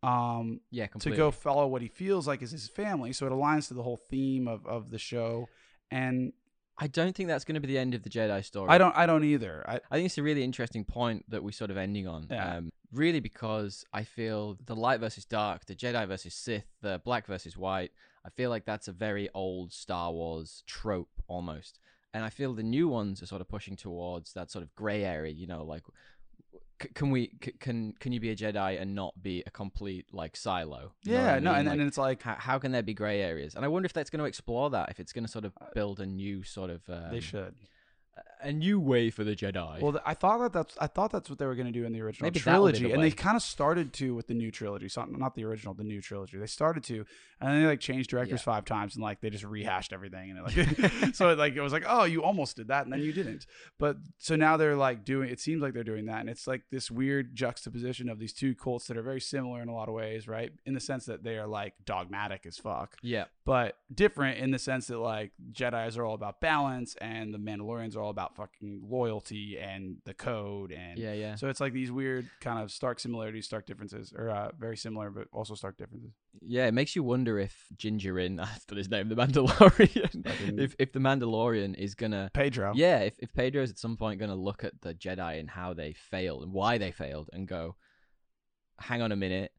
Um, 0.03 0.61
yeah, 0.69 0.87
to 0.99 1.11
go 1.11 1.31
follow 1.31 1.65
what 1.67 1.81
he 1.81 1.87
feels 1.87 2.27
like 2.27 2.41
is 2.41 2.51
his 2.51 2.67
family. 2.67 3.13
So 3.13 3.25
it 3.25 3.31
aligns 3.31 3.67
to 3.69 3.73
the 3.73 3.81
whole 3.83 3.97
theme 3.97 4.47
of, 4.47 4.65
of 4.67 4.91
the 4.91 4.99
show 4.99 5.49
and 5.91 6.33
I 6.79 6.87
don't 6.87 7.15
think 7.15 7.27
that's 7.27 7.43
going 7.43 7.55
to 7.55 7.59
be 7.61 7.67
the 7.67 7.77
end 7.77 7.95
of 7.95 8.03
the 8.03 8.09
Jedi 8.09 8.43
story. 8.45 8.69
I 8.69 8.77
don't 8.77 8.95
I 8.95 9.05
don't 9.07 9.23
either. 9.23 9.63
I 9.67 9.79
I 9.89 9.95
think 9.95 10.05
it's 10.05 10.17
a 10.17 10.23
really 10.23 10.43
interesting 10.43 10.83
point 10.85 11.25
that 11.29 11.43
we're 11.43 11.51
sort 11.51 11.71
of 11.71 11.77
ending 11.77 12.07
on. 12.07 12.27
Yeah. 12.29 12.57
Um, 12.57 12.71
really, 12.93 13.19
because 13.19 13.83
I 13.93 14.03
feel 14.03 14.57
the 14.63 14.75
light 14.75 14.99
versus 14.99 15.25
dark, 15.25 15.65
the 15.65 15.75
Jedi 15.75 16.07
versus 16.07 16.35
Sith, 16.35 16.65
the 16.81 17.01
black 17.03 17.25
versus 17.25 17.57
white, 17.57 17.91
I 18.23 18.29
feel 18.29 18.51
like 18.51 18.65
that's 18.65 18.87
a 18.87 18.91
very 18.91 19.27
old 19.33 19.73
Star 19.73 20.11
Wars 20.11 20.63
trope 20.67 21.09
almost. 21.27 21.79
And 22.13 22.23
I 22.25 22.29
feel 22.29 22.53
the 22.53 22.63
new 22.63 22.87
ones 22.87 23.21
are 23.21 23.25
sort 23.27 23.41
of 23.41 23.47
pushing 23.47 23.75
towards 23.75 24.33
that 24.33 24.49
sort 24.49 24.63
of 24.63 24.73
gray 24.75 25.03
area, 25.03 25.33
you 25.33 25.45
know, 25.45 25.63
like 25.63 25.83
c- 26.81 26.89
can 26.93 27.11
we 27.11 27.31
c- 27.43 27.53
can 27.59 27.93
can 27.99 28.11
you 28.11 28.19
be 28.19 28.29
a 28.29 28.35
Jedi 28.35 28.81
and 28.81 28.95
not 28.95 29.21
be 29.21 29.43
a 29.45 29.51
complete 29.51 30.05
like 30.13 30.35
silo? 30.35 30.93
You 31.03 31.13
know 31.13 31.17
what 31.19 31.25
yeah 31.27 31.33
I 31.35 31.39
no 31.39 31.49
mean? 31.51 31.59
and, 31.59 31.67
Like, 31.69 31.79
and 31.79 31.87
it's 31.87 31.97
like 31.97 32.21
how, 32.23 32.35
how 32.39 32.59
can 32.59 32.71
there 32.71 32.83
be 32.83 32.93
gray 32.93 33.21
areas? 33.21 33.55
And 33.55 33.63
I 33.65 33.67
wonder 33.67 33.85
if 33.85 33.93
that's 33.93 34.09
going 34.09 34.19
to 34.19 34.25
explore 34.25 34.69
that, 34.71 34.89
if 34.89 34.99
it's 34.99 35.13
going 35.13 35.25
to 35.25 35.31
sort 35.31 35.45
of 35.45 35.53
build 35.75 35.99
a 35.99 36.05
new 36.05 36.43
sort 36.43 36.69
of 36.69 36.81
um, 36.89 37.11
they 37.11 37.19
should. 37.19 37.55
A 38.41 38.51
new 38.51 38.79
way 38.79 39.09
for 39.09 39.23
the 39.23 39.35
Jedi. 39.35 39.81
Well, 39.81 39.93
th- 39.93 40.03
I 40.05 40.13
thought 40.13 40.39
that 40.39 40.53
that's 40.53 40.77
I 40.79 40.87
thought 40.87 41.11
that's 41.11 41.29
what 41.29 41.39
they 41.39 41.45
were 41.45 41.55
going 41.55 41.67
to 41.67 41.71
do 41.71 41.85
in 41.85 41.93
the 41.93 42.01
original 42.01 42.27
Maybe 42.27 42.39
that 42.39 42.59
will 42.59 42.67
be 42.67 42.71
trilogy, 42.73 42.83
the 42.83 42.91
and 42.91 43.01
way. 43.01 43.09
they 43.09 43.15
kind 43.15 43.35
of 43.35 43.43
started 43.43 43.93
to 43.93 44.13
with 44.15 44.27
the 44.27 44.33
new 44.33 44.51
trilogy. 44.51 44.89
So 44.89 45.03
not 45.05 45.35
the 45.35 45.43
original, 45.45 45.73
the 45.73 45.83
new 45.83 46.01
trilogy. 46.01 46.37
They 46.37 46.47
started 46.47 46.83
to, 46.85 47.05
and 47.41 47.51
then 47.51 47.61
they 47.61 47.67
like 47.67 47.79
changed 47.79 48.09
directors 48.09 48.41
five 48.41 48.65
times, 48.65 48.95
and 48.95 49.03
like 49.03 49.21
they 49.21 49.29
just 49.29 49.43
rehashed 49.43 49.93
everything, 49.93 50.31
and 50.31 50.39
it, 50.39 50.81
like 51.01 51.15
so 51.15 51.29
it, 51.29 51.37
like 51.37 51.55
it 51.55 51.61
was 51.61 51.73
like 51.73 51.85
oh 51.87 52.03
you 52.03 52.23
almost 52.23 52.55
did 52.55 52.67
that, 52.67 52.83
and 52.83 52.93
then 52.93 53.01
you 53.01 53.13
didn't. 53.13 53.45
But 53.79 53.97
so 54.17 54.35
now 54.35 54.57
they're 54.57 54.75
like 54.75 55.05
doing. 55.05 55.29
It 55.29 55.39
seems 55.39 55.61
like 55.61 55.73
they're 55.73 55.83
doing 55.83 56.05
that, 56.05 56.19
and 56.19 56.29
it's 56.29 56.47
like 56.47 56.63
this 56.71 56.91
weird 56.91 57.35
juxtaposition 57.35 58.09
of 58.09 58.19
these 58.19 58.33
two 58.33 58.55
cults 58.55 58.87
that 58.87 58.97
are 58.97 59.03
very 59.03 59.21
similar 59.21 59.61
in 59.61 59.69
a 59.69 59.73
lot 59.73 59.87
of 59.87 59.95
ways, 59.95 60.27
right? 60.27 60.51
In 60.65 60.73
the 60.73 60.79
sense 60.79 61.05
that 61.05 61.23
they 61.23 61.37
are 61.37 61.47
like 61.47 61.73
dogmatic 61.85 62.45
as 62.45 62.57
fuck 62.57 62.97
yeah. 63.01 63.25
But 63.47 63.77
different 63.93 64.39
in 64.39 64.51
the 64.51 64.59
sense 64.59 64.87
that 64.87 64.97
like 64.99 65.31
Jedi's 65.53 65.97
are 65.97 66.03
all 66.03 66.15
about 66.15 66.41
balance 66.41 66.95
and 66.99 67.33
the 67.33 67.37
Mandalorians 67.37 67.95
are 67.95 68.01
all 68.01 68.09
about 68.09 68.35
fucking 68.35 68.81
loyalty 68.83 69.57
and 69.57 69.97
the 70.03 70.13
code 70.13 70.73
and 70.73 70.99
Yeah, 70.99 71.13
yeah. 71.13 71.35
so 71.35 71.47
it's 71.47 71.61
like 71.61 71.71
these 71.71 71.89
weird 71.89 72.29
kind 72.41 72.61
of 72.61 72.71
stark 72.71 72.99
similarities, 72.99 73.45
stark 73.45 73.65
differences, 73.65 74.13
or 74.13 74.29
uh, 74.29 74.51
very 74.59 74.75
similar 74.75 75.09
but 75.09 75.29
also 75.31 75.55
stark 75.55 75.77
differences. 75.77 76.11
Yeah, 76.41 76.67
it 76.67 76.73
makes 76.73 76.93
you 76.93 77.03
wonder 77.03 77.39
if 77.39 77.67
Ginger 77.77 78.19
in 78.19 78.37
after 78.41 78.75
his 78.81 78.89
name, 78.89 79.07
the 79.07 79.15
Mandalorian, 79.15 80.59
if 80.59 80.75
if 80.77 80.91
the 80.91 80.99
Mandalorian 80.99 81.73
is 81.75 81.95
gonna, 81.95 82.29
Pedro, 82.33 82.73
yeah, 82.75 82.99
if 82.99 83.15
if 83.19 83.33
Pedro 83.33 83.63
is 83.63 83.71
at 83.71 83.79
some 83.79 83.95
point 83.95 84.19
gonna 84.19 84.35
look 84.35 84.65
at 84.65 84.81
the 84.81 84.93
Jedi 84.93 85.39
and 85.39 85.49
how 85.49 85.73
they 85.73 85.93
failed 85.93 86.43
and 86.43 86.51
why 86.51 86.77
they 86.77 86.91
failed 86.91 87.29
and 87.31 87.47
go, 87.47 87.77
hang 88.77 89.01
on 89.01 89.13
a 89.13 89.15
minute, 89.15 89.53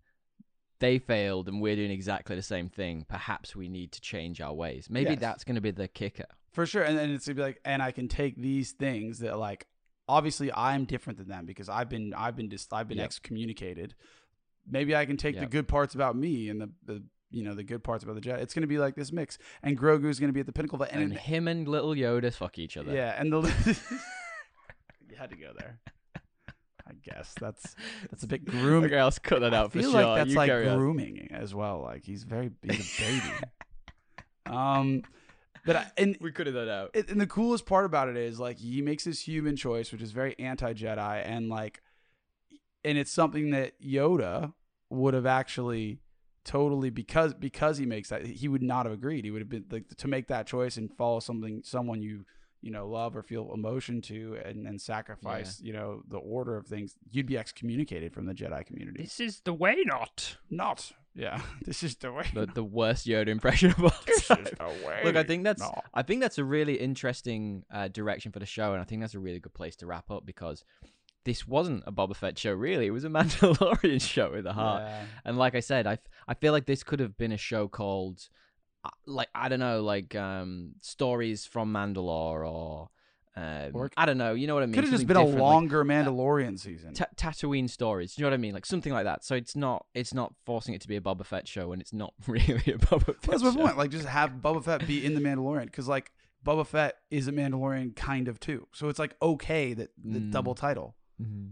they 0.81 0.99
failed 0.99 1.49
and 1.49 1.61
we're 1.61 1.77
doing 1.77 1.91
exactly 1.91 2.37
the 2.37 2.43
same 2.43 2.69
thing. 2.69 3.05
Perhaps 3.09 3.57
we 3.57 3.69
need 3.69 3.93
to 3.93 4.01
change 4.01 4.41
our 4.41 4.53
ways. 4.55 4.89
Maybe 4.91 5.11
Yes. 5.11 5.21
that's 5.21 5.45
gonna 5.45 5.61
be 5.61 5.71
the 5.73 5.89
kicker. 5.89 6.27
for 6.53 6.67
sure. 6.67 6.83
And 6.83 6.97
then 6.99 7.11
it's 7.11 7.27
gonna 7.27 7.35
be 7.37 7.43
like, 7.43 7.61
and 7.65 7.83
I 7.83 7.91
can 7.93 8.09
take 8.09 8.37
these 8.37 8.73
things 8.73 9.19
that 9.21 9.39
like 9.39 9.67
obviously 10.09 10.51
I'm 10.53 10.85
different 10.87 11.19
than 11.19 11.29
them 11.29 11.45
because 11.47 11.69
I've 11.69 11.89
been 11.89 12.15
I've 12.15 12.35
been 12.37 12.49
dis- 12.49 12.69
I've 12.73 12.89
been 12.89 12.99
Yep. 12.99 13.05
excommunicated. 13.05 13.95
Maybe 14.67 14.95
I 14.97 15.05
can 15.07 15.17
take 15.17 15.39
the 15.39 15.47
good 15.47 15.67
parts 15.69 15.95
about 15.95 16.17
me 16.17 16.49
and 16.49 16.61
the, 16.61 16.71
the 16.85 17.03
you 17.31 17.43
know 17.45 17.55
the 17.55 17.63
good 17.63 17.85
parts 17.85 18.03
about 18.05 18.15
the 18.15 18.21
Jedi. 18.23 18.39
It's 18.39 18.55
gonna 18.55 18.67
be 18.67 18.79
like 18.79 18.95
this 18.97 19.13
mix, 19.13 19.39
and 19.63 19.79
Grogu's 19.79 20.19
gonna 20.21 20.33
be 20.33 20.41
at 20.41 20.47
the 20.47 20.53
pinnacle 20.53 20.81
of 20.83 20.89
it. 20.89 20.95
And, 20.95 21.03
And, 21.03 21.13
him 21.15 21.47
and 21.49 21.67
little 21.69 21.95
Yoda 21.95 22.33
fuck 22.33 22.59
each 22.59 22.77
other. 22.77 22.93
Yeah, 22.95 23.15
and 23.21 23.33
the 23.33 23.41
you 25.09 25.17
had 25.17 25.31
to 25.31 25.37
go 25.37 25.53
there. 25.59 25.79
I 26.89 26.95
guess 27.03 27.35
that's 27.41 27.77
that's 28.11 28.23
a 28.23 28.27
bit 28.27 28.45
grooming. 28.45 28.91
Okay, 28.91 28.99
I'll 28.99 29.11
cut 29.13 29.41
that 29.41 29.53
out 29.55 29.67
I 29.67 29.69
for 29.71 29.81
feel 29.81 29.93
sure. 29.93 30.03
like 30.05 30.17
that's 30.19 30.31
You 30.31 30.37
like 30.37 30.49
carry 30.49 30.69
on. 30.69 30.79
grooming 30.79 31.29
as 31.33 31.55
well. 31.55 31.83
Like 31.83 32.05
he's 32.05 32.25
very 32.25 32.51
he's 32.63 32.99
a 32.99 33.03
baby. 33.03 33.35
um, 34.47 35.03
but 35.67 35.77
I, 35.77 35.87
and 35.99 36.17
We 36.21 36.33
cut 36.33 36.53
that 36.53 36.69
out. 36.71 36.95
and 36.95 37.21
the 37.21 37.27
coolest 37.27 37.67
part 37.67 37.85
about 37.85 38.09
it 38.09 38.17
is 38.17 38.41
like 38.41 38.59
he 38.59 38.81
makes 38.81 39.05
this 39.05 39.21
human 39.21 39.57
choice, 39.57 39.93
which 39.93 40.01
is 40.03 40.13
very 40.13 40.39
anti 40.39 40.73
Jedi, 40.73 41.23
and 41.27 41.49
like, 41.49 41.83
and 42.85 42.97
it's 42.97 43.11
something 43.13 43.51
that 43.51 43.81
Yoda 43.83 44.53
would 44.91 45.13
have 45.15 45.27
actually 45.27 46.01
totally 46.45 46.89
because 46.89 47.35
because 47.35 47.77
he 47.77 47.85
makes 47.85 48.09
that 48.09 48.25
he 48.25 48.49
would 48.49 48.63
not 48.63 48.87
have 48.87 48.95
agreed. 48.95 49.25
He 49.27 49.31
would 49.31 49.43
have 49.43 49.51
been 49.51 49.67
like 49.71 49.89
to 49.99 50.09
make 50.09 50.29
that 50.29 50.47
choice 50.47 50.79
and 50.79 50.91
follow 50.97 51.21
something 51.21 51.61
someone 51.65 52.01
you 52.01 52.25
you 52.61 52.71
know 52.71 52.89
love 52.89 53.17
or 53.17 53.23
feel 53.23 53.53
emotion 53.55 54.01
to 54.03 54.37
and 54.45 54.67
and 54.67 54.81
sacrifice 54.81 55.61
you 55.61 55.73
know 55.73 56.03
the 56.09 56.19
order 56.19 56.57
of 56.57 56.67
things. 56.67 56.97
You'd 57.11 57.27
be 57.27 57.39
excommunicated 57.39 58.13
from 58.13 58.27
the 58.27 58.35
Jedi 58.35 58.65
community. 58.67 59.03
This 59.03 59.21
is 59.21 59.41
the 59.41 59.53
way 59.55 59.77
not. 59.85 60.37
not 60.51 60.93
yeah. 61.15 61.41
This 61.65 61.83
is 61.83 61.97
the 61.97 62.13
way. 62.13 62.27
The, 62.33 62.47
the 62.47 62.65
worst 62.65 63.07
Yoda 63.07 63.29
impression 63.29 63.71
of 63.73 63.83
all 63.83 63.93
This 64.07 64.29
time. 64.29 64.47
is 64.47 64.53
the 64.57 64.87
way. 64.87 65.03
Look, 65.05 65.17
I 65.17 65.25
think 65.25 65.45
that's 65.45 65.61
not. 65.61 65.85
I 65.93 66.03
think 66.03 66.21
that's 66.21 66.39
a 66.39 66.45
really 66.45 66.75
interesting 66.75 67.65
uh, 67.73 67.89
direction 67.89 68.31
for 68.33 68.39
the 68.39 68.47
show, 68.47 68.73
and 68.73 68.81
I 68.81 68.85
think 68.85 69.01
that's 69.03 69.15
a 69.15 69.19
really 69.19 69.41
good 69.41 69.55
place 69.55 69.77
to 69.77 69.87
wrap 69.87 70.11
up 70.11 70.25
because 70.25 70.65
this 71.25 71.47
wasn't 71.47 71.83
a 71.87 71.93
Boba 71.93 72.15
Fett 72.17 72.39
show. 72.39 72.53
Really, 72.53 72.87
it 72.87 72.91
was 72.91 73.05
a 73.05 73.09
Mandalorian 73.19 74.01
show 74.01 74.35
at 74.35 74.45
the 74.45 74.53
heart. 74.53 74.83
Yeah. 74.85 75.05
And 75.25 75.37
like 75.37 75.55
I 75.55 75.61
said, 75.61 75.87
I, 75.87 75.95
f- 75.95 76.09
I 76.27 76.35
feel 76.35 76.53
like 76.53 76.67
this 76.67 76.83
could 76.85 77.01
have 77.01 77.19
been 77.19 77.33
a 77.33 77.37
show 77.37 77.69
called, 77.69 78.29
like 79.07 79.29
I 79.35 79.49
don't 79.49 79.61
know, 79.61 79.83
like 79.83 80.15
um, 80.15 80.75
stories 80.81 81.45
from 81.47 81.73
Mandalore 81.73 82.49
or. 82.51 82.89
Um, 83.37 83.71
Or- 83.73 83.89
I 83.97 84.05
don't 84.05 84.19
know, 84.19 84.35
you 84.35 84.49
know 84.49 84.55
what 84.55 84.65
I 84.65 84.67
mean. 84.67 84.75
Could 84.75 84.83
have 84.83 84.93
just 84.93 85.07
been 85.07 85.17
a 85.17 85.21
different, 85.21 85.41
like, 85.41 85.49
longer 85.53 85.85
Mandalorian 85.85 86.59
season. 86.59 86.93
Ta- 86.95 87.07
Tatooine 87.17 87.71
stories. 87.71 88.19
You 88.19 88.23
know 88.23 88.31
what 88.31 88.35
I 88.35 88.39
mean? 88.39 88.53
Like 88.53 88.67
something 88.67 88.93
like 88.93 89.05
that. 89.05 89.25
So 89.25 89.37
it's 89.37 89.55
not 89.55 89.87
it's 89.95 90.13
not 90.13 90.35
forcing 90.45 90.75
it 90.75 90.81
to 90.81 90.89
be 90.89 90.97
a 90.97 91.01
Boba 91.01 91.25
Fett 91.25 91.47
show, 91.47 91.71
and 91.73 91.81
it's 91.81 91.93
not 91.93 92.15
really 92.27 92.55
a 92.67 92.79
Boba 92.79 93.05
Fett 93.17 93.23
That's 93.31 93.43
my 93.45 93.53
show. 93.53 93.57
point. 93.61 93.79
Like, 93.79 93.91
just 93.93 94.07
have 94.09 94.31
Boba 94.43 94.65
Fett 94.65 94.87
be 94.89 95.05
in 95.05 95.15
the 95.15 95.21
Mandalorian 95.21 95.67
because, 95.67 95.87
like, 95.87 96.11
Boba 96.45 96.67
Fett 96.67 96.97
is 97.13 97.29
a 97.29 97.33
Mandalorian 97.33 97.95
kind 97.95 98.27
of 98.27 98.41
too. 98.41 98.67
So 98.75 98.89
it's 98.89 98.99
like 98.99 99.15
okay 99.23 99.73
that 99.75 99.91
the 100.03 100.19
Mm. 100.19 100.33
double 100.33 100.57
title. 100.57 100.97
Mhm. 101.23 101.51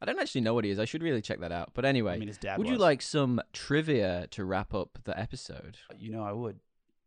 I 0.00 0.06
don't 0.06 0.18
actually 0.18 0.42
know 0.42 0.54
what 0.54 0.64
he 0.64 0.70
is. 0.70 0.78
I 0.78 0.84
should 0.84 1.02
really 1.02 1.20
check 1.22 1.40
that 1.40 1.52
out. 1.52 1.70
But 1.74 1.84
anyway, 1.84 2.14
I 2.14 2.18
mean, 2.18 2.28
his 2.28 2.38
dad. 2.38 2.58
would 2.58 2.68
you 2.68 2.76
like 2.76 3.02
some 3.02 3.40
trivia 3.52 4.26
to 4.30 4.44
wrap 4.44 4.72
up 4.74 4.98
the 5.04 5.18
episode? 5.18 5.78
You 5.98 6.12
know, 6.12 6.22
I 6.22 6.32
would. 6.32 6.60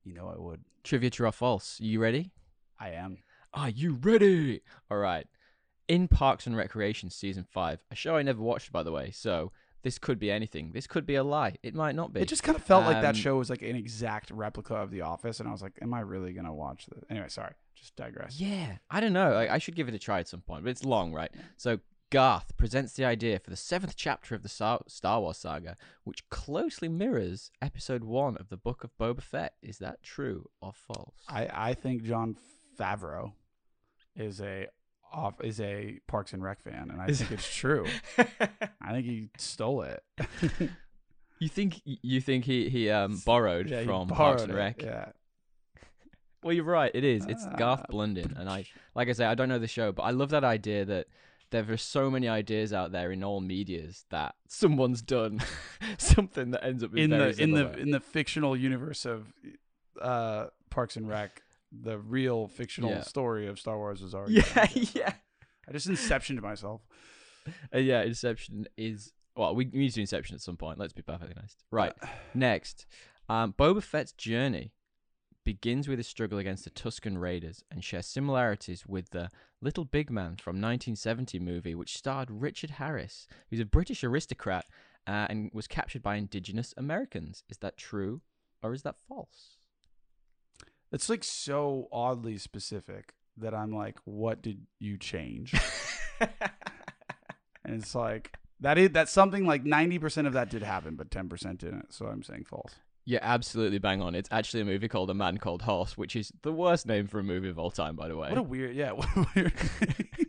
You 0.04 0.14
know, 0.14 0.28
I 0.36 0.40
would. 0.40 0.62
Trivia 0.84 1.10
true 1.10 1.28
or 1.28 1.32
false? 1.32 1.80
You 1.80 2.00
ready? 2.02 2.32
I 2.80 2.90
am. 2.90 3.20
Are 3.54 3.70
you 3.70 3.94
ready? 4.02 4.62
All 4.90 4.98
right. 4.98 5.28
In 5.88 6.08
Parks 6.08 6.48
and 6.48 6.56
Recreation 6.56 7.10
season 7.10 7.46
five, 7.50 7.84
a 7.92 7.96
show 7.96 8.16
I 8.16 8.22
never 8.24 8.42
watched, 8.42 8.72
by 8.72 8.82
the 8.84 8.92
way. 8.92 9.12
So 9.12 9.52
this 9.84 9.98
could 10.00 10.20
be 10.20 10.32
anything. 10.32 10.72
This 10.74 10.88
could 10.88 11.06
be 11.06 11.16
a 11.16 11.24
lie. 11.24 11.56
It 11.64 11.76
might 11.76 11.96
not 11.96 12.14
be. 12.14 12.22
It 12.22 12.28
just 12.28 12.44
kind 12.44 12.56
of 12.58 12.64
felt 12.64 12.86
like 12.86 13.02
that 13.02 13.10
Um, 13.16 13.22
show 13.22 13.36
was 13.38 13.50
like 13.50 13.62
an 13.62 13.76
exact 13.76 14.32
replica 14.32 14.76
of 14.76 14.90
The 14.92 15.02
Office, 15.02 15.40
and 15.40 15.50
I 15.50 15.52
was 15.52 15.62
like, 15.62 15.78
"Am 15.82 15.94
I 15.94 16.00
really 16.02 16.34
gonna 16.34 16.54
watch 16.54 16.86
this?" 16.88 17.04
Anyway, 17.10 17.28
sorry. 17.30 17.54
Just 17.76 17.96
digress. 17.96 18.40
Yeah, 18.40 18.78
I 18.90 19.00
don't 19.02 19.12
know. 19.14 19.34
Like, 19.34 19.50
I 19.50 19.58
should 19.58 19.76
give 19.76 19.88
it 19.88 19.96
a 19.96 20.00
try 20.00 20.20
at 20.20 20.28
some 20.28 20.42
point, 20.42 20.64
but 20.64 20.70
it's 20.70 20.84
long, 20.86 21.14
right? 21.14 21.32
So 21.58 21.80
Garth 22.12 22.56
presents 22.58 22.94
the 22.94 23.06
idea 23.06 23.40
for 23.40 23.50
the 23.50 23.56
seventh 23.56 23.96
chapter 23.96 24.36
of 24.36 24.44
the 24.44 24.50
Star 24.50 25.22
Wars 25.22 25.38
saga, 25.38 25.78
which 26.04 26.28
closely 26.30 26.90
mirrors 26.90 27.52
Episode 27.62 28.04
One 28.04 28.36
of 28.38 28.50
the 28.50 28.58
Book 28.58 28.84
of 28.84 28.92
Boba 29.00 29.22
Fett. 29.22 29.54
Is 29.64 29.78
that 29.80 30.04
true 30.04 30.50
or 30.62 30.74
false? 30.74 31.16
I 31.30 31.48
I 31.70 31.74
think 31.74 32.04
Jon 32.04 32.36
Favreau 32.78 33.32
is 34.16 34.42
a 34.42 34.68
off 35.14 35.36
is 35.42 35.62
a 35.62 36.00
Parks 36.08 36.34
and 36.34 36.44
Rec 36.44 36.62
fan, 36.62 36.90
and 36.92 37.02
I 37.02 37.08
Is- 37.08 37.20
think 37.20 37.32
it's 37.32 37.56
true. 37.56 37.86
I 38.18 38.92
think 38.92 39.06
he 39.06 39.30
stole 39.38 39.84
it. 39.84 40.04
you 41.40 41.48
think 41.48 41.82
you 41.86 42.20
think 42.20 42.44
he 42.44 42.68
he 42.70 42.90
um 42.90 43.22
borrowed 43.26 43.70
Yeah, 43.70 43.84
from 43.86 44.10
Parks 44.10 44.42
borrowed 44.44 44.50
and 44.50 44.52
it, 44.52 44.56
Rec? 44.56 44.82
Yeah. 44.82 45.06
Well, 46.44 46.54
you're 46.54 46.64
right. 46.66 46.92
It 46.94 47.04
is. 47.06 47.26
It's 47.26 47.46
Garth 47.58 47.86
Blunden, 47.88 48.36
and 48.38 48.50
I 48.50 48.66
like 48.96 49.08
I 49.08 49.14
say 49.14 49.26
I 49.26 49.36
don't 49.36 49.48
know 49.48 49.60
the 49.60 49.68
show, 49.68 49.94
but 49.94 50.04
I 50.04 50.10
love 50.12 50.32
that 50.32 50.44
idea 50.44 50.84
that 50.86 51.08
there 51.52 51.70
are 51.70 51.78
so 51.78 52.10
many 52.10 52.28
ideas 52.28 52.74
out 52.74 52.92
there 52.92 53.12
in 53.12 53.24
all 53.24 53.40
medias 53.42 54.06
that 54.10 54.36
someone's 54.48 55.02
done 55.02 55.40
something 55.98 56.52
that 56.52 56.64
ends 56.64 56.84
up 56.84 56.96
in 56.96 57.10
the 57.10 57.42
in 57.42 57.52
the 57.52 57.78
in 57.78 57.92
the 57.92 58.00
fictional 58.00 58.56
universe 58.58 59.06
of 59.06 59.32
uh 60.02 60.48
Parks 60.70 60.96
and 60.96 61.08
Rec, 61.08 61.42
the 61.72 62.00
real 62.00 62.48
fictional 62.48 62.90
Yeah. 62.92 63.02
story 63.02 63.48
of 63.48 63.60
Star 63.60 63.78
Wars 63.78 64.02
was 64.02 64.16
already. 64.16 64.36
yeah 64.56 64.68
yeah 64.94 65.14
I 65.68 65.72
just 65.74 65.88
inceptioned 65.88 66.42
myself. 66.42 66.82
Uh, 67.74 67.78
yeah. 67.80 68.02
Inception 68.02 68.68
is 68.78 69.12
well, 69.36 69.54
we 69.56 69.66
need 69.66 69.90
to 69.90 69.96
do 69.96 70.02
Inception 70.02 70.36
at 70.36 70.42
some 70.42 70.58
point. 70.58 70.80
Let's 70.80 70.94
be 70.94 71.02
perfectly 71.02 71.36
honest. 71.38 71.64
Right 71.72 71.94
next, 72.34 72.86
um, 73.30 73.54
Boba 73.58 73.82
Fett's 73.84 74.12
journey 74.14 74.72
begins 75.44 75.88
with 75.88 75.98
his 75.98 76.08
struggle 76.08 76.38
against 76.38 76.64
the 76.64 76.70
Tusken 76.70 77.20
Raiders 77.20 77.64
and 77.72 77.84
shares 77.84 78.08
similarities 78.08 78.86
with 78.86 79.10
the 79.10 79.30
Little 79.62 79.86
Big 79.86 80.10
Man 80.10 80.38
from 80.38 80.56
1970 80.56 81.40
movie, 81.40 81.76
which 81.76 81.98
starred 81.98 82.30
Richard 82.30 82.72
Harris, 82.72 83.28
who's 83.50 83.60
a 83.60 83.66
British 83.66 84.04
aristocrat 84.04 84.66
uh, 85.08 85.28
and 85.30 85.50
was 85.54 85.68
captured 85.68 86.04
by 86.04 86.16
indigenous 86.16 86.74
Americans. 86.78 87.44
Is 87.50 87.58
that 87.60 87.78
true 87.78 88.22
or 88.62 88.74
is 88.74 88.84
that 88.84 88.96
false? 89.08 89.58
It's 90.92 91.10
like 91.10 91.24
so 91.24 91.88
oddly 91.92 92.38
specific 92.38 93.14
that 93.38 93.54
I'm 93.54 93.72
like, 93.72 93.98
what 94.04 94.42
did 94.42 94.68
you 94.80 94.98
change? 94.98 95.56
and 96.20 96.30
it's 97.66 97.96
like 97.96 98.36
that 98.60 98.78
is 98.78 98.92
that's 98.92 99.12
something 99.12 99.46
like 99.46 99.64
ninety 99.64 99.98
percent 99.98 100.28
of 100.28 100.34
that 100.34 100.50
did 100.50 100.64
happen, 100.64 100.96
but 100.96 101.10
ten 101.10 101.30
percent 101.30 101.60
didn't. 101.60 101.94
So 101.94 102.08
I'm 102.08 102.24
saying 102.24 102.46
false. 102.46 102.76
You're 103.06 103.24
absolutely 103.24 103.80
bang 103.80 104.02
on. 104.02 104.14
It's 104.16 104.30
actually 104.32 104.62
a 104.62 104.66
movie 104.66 104.88
called 104.88 105.10
A 105.10 105.14
Man 105.14 105.38
Called 105.38 105.64
Horse, 105.64 105.98
which 105.98 106.16
is 106.16 106.32
the 106.44 106.52
worst 106.52 106.86
name 106.86 107.08
for 107.08 107.20
a 107.20 107.24
movie 107.24 107.50
of 107.50 107.58
all 107.58 107.72
time, 107.72 107.96
by 107.96 108.08
the 108.08 108.16
way. 108.16 108.30
What 108.30 108.38
a 108.38 108.44
weird, 108.44 108.76
yeah. 108.76 108.92
What 108.94 109.08
a 109.16 109.28
weird. 109.36 109.54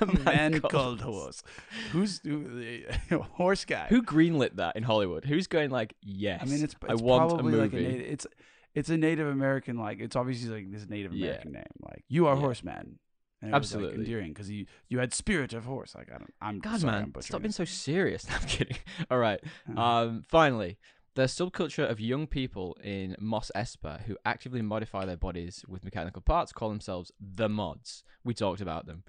A 0.00 0.04
A 0.04 0.18
man 0.20 0.60
Called 0.60 0.72
called 0.72 1.00
horse. 1.00 1.42
Who's 1.90 2.20
who, 2.20 2.44
the 2.60 3.18
horse 3.32 3.64
guy? 3.64 3.86
Who 3.88 4.02
greenlit 4.02 4.54
that 4.56 4.76
in 4.76 4.84
Hollywood? 4.84 5.24
Who's 5.24 5.48
going 5.48 5.70
like, 5.70 5.94
yes? 6.00 6.40
I 6.42 6.44
mean, 6.46 6.62
it's, 6.62 6.76
I 6.88 6.92
it's 6.92 7.02
want 7.02 7.24
a 7.32 7.34
probably 7.34 7.54
like 7.54 7.72
a 7.72 7.76
movie. 7.76 7.88
native. 7.88 8.06
It's 8.12 8.26
it's 8.74 8.88
a 8.88 8.96
Native 8.96 9.26
American 9.26 9.76
like. 9.76 9.98
It's 9.98 10.14
obviously 10.14 10.50
like 10.50 10.70
this 10.70 10.88
Native 10.88 11.12
Yeah. 11.12 11.26
American 11.30 11.52
name. 11.52 11.64
Like 11.82 12.04
you 12.08 12.28
are 12.28 12.34
Yeah. 12.36 12.40
horseman. 12.40 12.98
And 13.42 13.54
it 13.54 13.58
was, 13.58 13.72
like, 13.72 13.82
Absolutely. 13.82 14.04
endearing 14.04 14.28
because 14.32 14.48
you 14.50 14.66
you 14.88 14.98
had 15.00 15.12
spirit 15.12 15.52
of 15.52 15.64
horse. 15.64 15.94
Like 15.96 16.08
I 16.14 16.18
don't. 16.18 16.34
I'm 16.40 16.60
God, 16.60 16.80
sorry, 16.80 16.94
I'm 16.94 17.12
man, 17.12 17.22
stop 17.22 17.42
being 17.42 17.50
so 17.52 17.64
serious. 17.64 18.28
No, 18.28 18.36
I'm 18.36 18.46
kidding. 18.46 18.76
All 19.10 19.18
right. 19.18 19.40
Uh, 19.76 19.80
Um, 19.80 20.22
finally, 20.28 20.78
the 21.18 21.24
subculture 21.24 21.90
of 21.90 21.98
young 21.98 22.28
people 22.28 22.76
in 22.84 23.16
Mos 23.18 23.50
Espa 23.56 24.02
who 24.02 24.16
actively 24.24 24.62
modify 24.62 25.04
their 25.04 25.16
bodies 25.16 25.64
with 25.66 25.82
mechanical 25.82 26.22
parts 26.22 26.52
call 26.52 26.68
themselves 26.68 27.10
the 27.20 27.48
mods. 27.48 28.04
We 28.22 28.34
talked 28.34 28.60
about 28.60 28.86
them. 28.86 29.02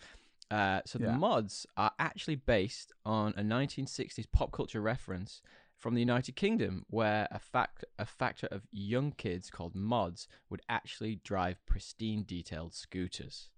Uh, 0.49 0.81
so 0.87 0.97
the 0.97 1.11
mods 1.11 1.67
are 1.77 1.91
actually 1.99 2.37
based 2.37 2.91
on 3.05 3.35
a 3.37 3.43
1960s 3.43 4.25
pop 4.31 4.51
culture 4.51 4.81
reference 4.81 5.43
from 5.77 5.93
the 5.93 5.99
United 5.99 6.35
Kingdom, 6.35 6.83
where 6.89 7.27
a 7.29 7.37
fact 7.37 7.85
a 7.99 8.07
factor 8.07 8.47
of 8.47 8.63
young 8.71 9.11
kids 9.11 9.51
called 9.51 9.75
mods 9.75 10.27
would 10.49 10.63
actually 10.67 11.21
drive 11.23 11.63
pristine, 11.67 12.23
detailed 12.23 12.73
scooters. 12.73 13.49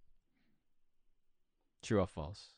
True 1.82 2.02
or 2.02 2.08
false? 2.08 2.50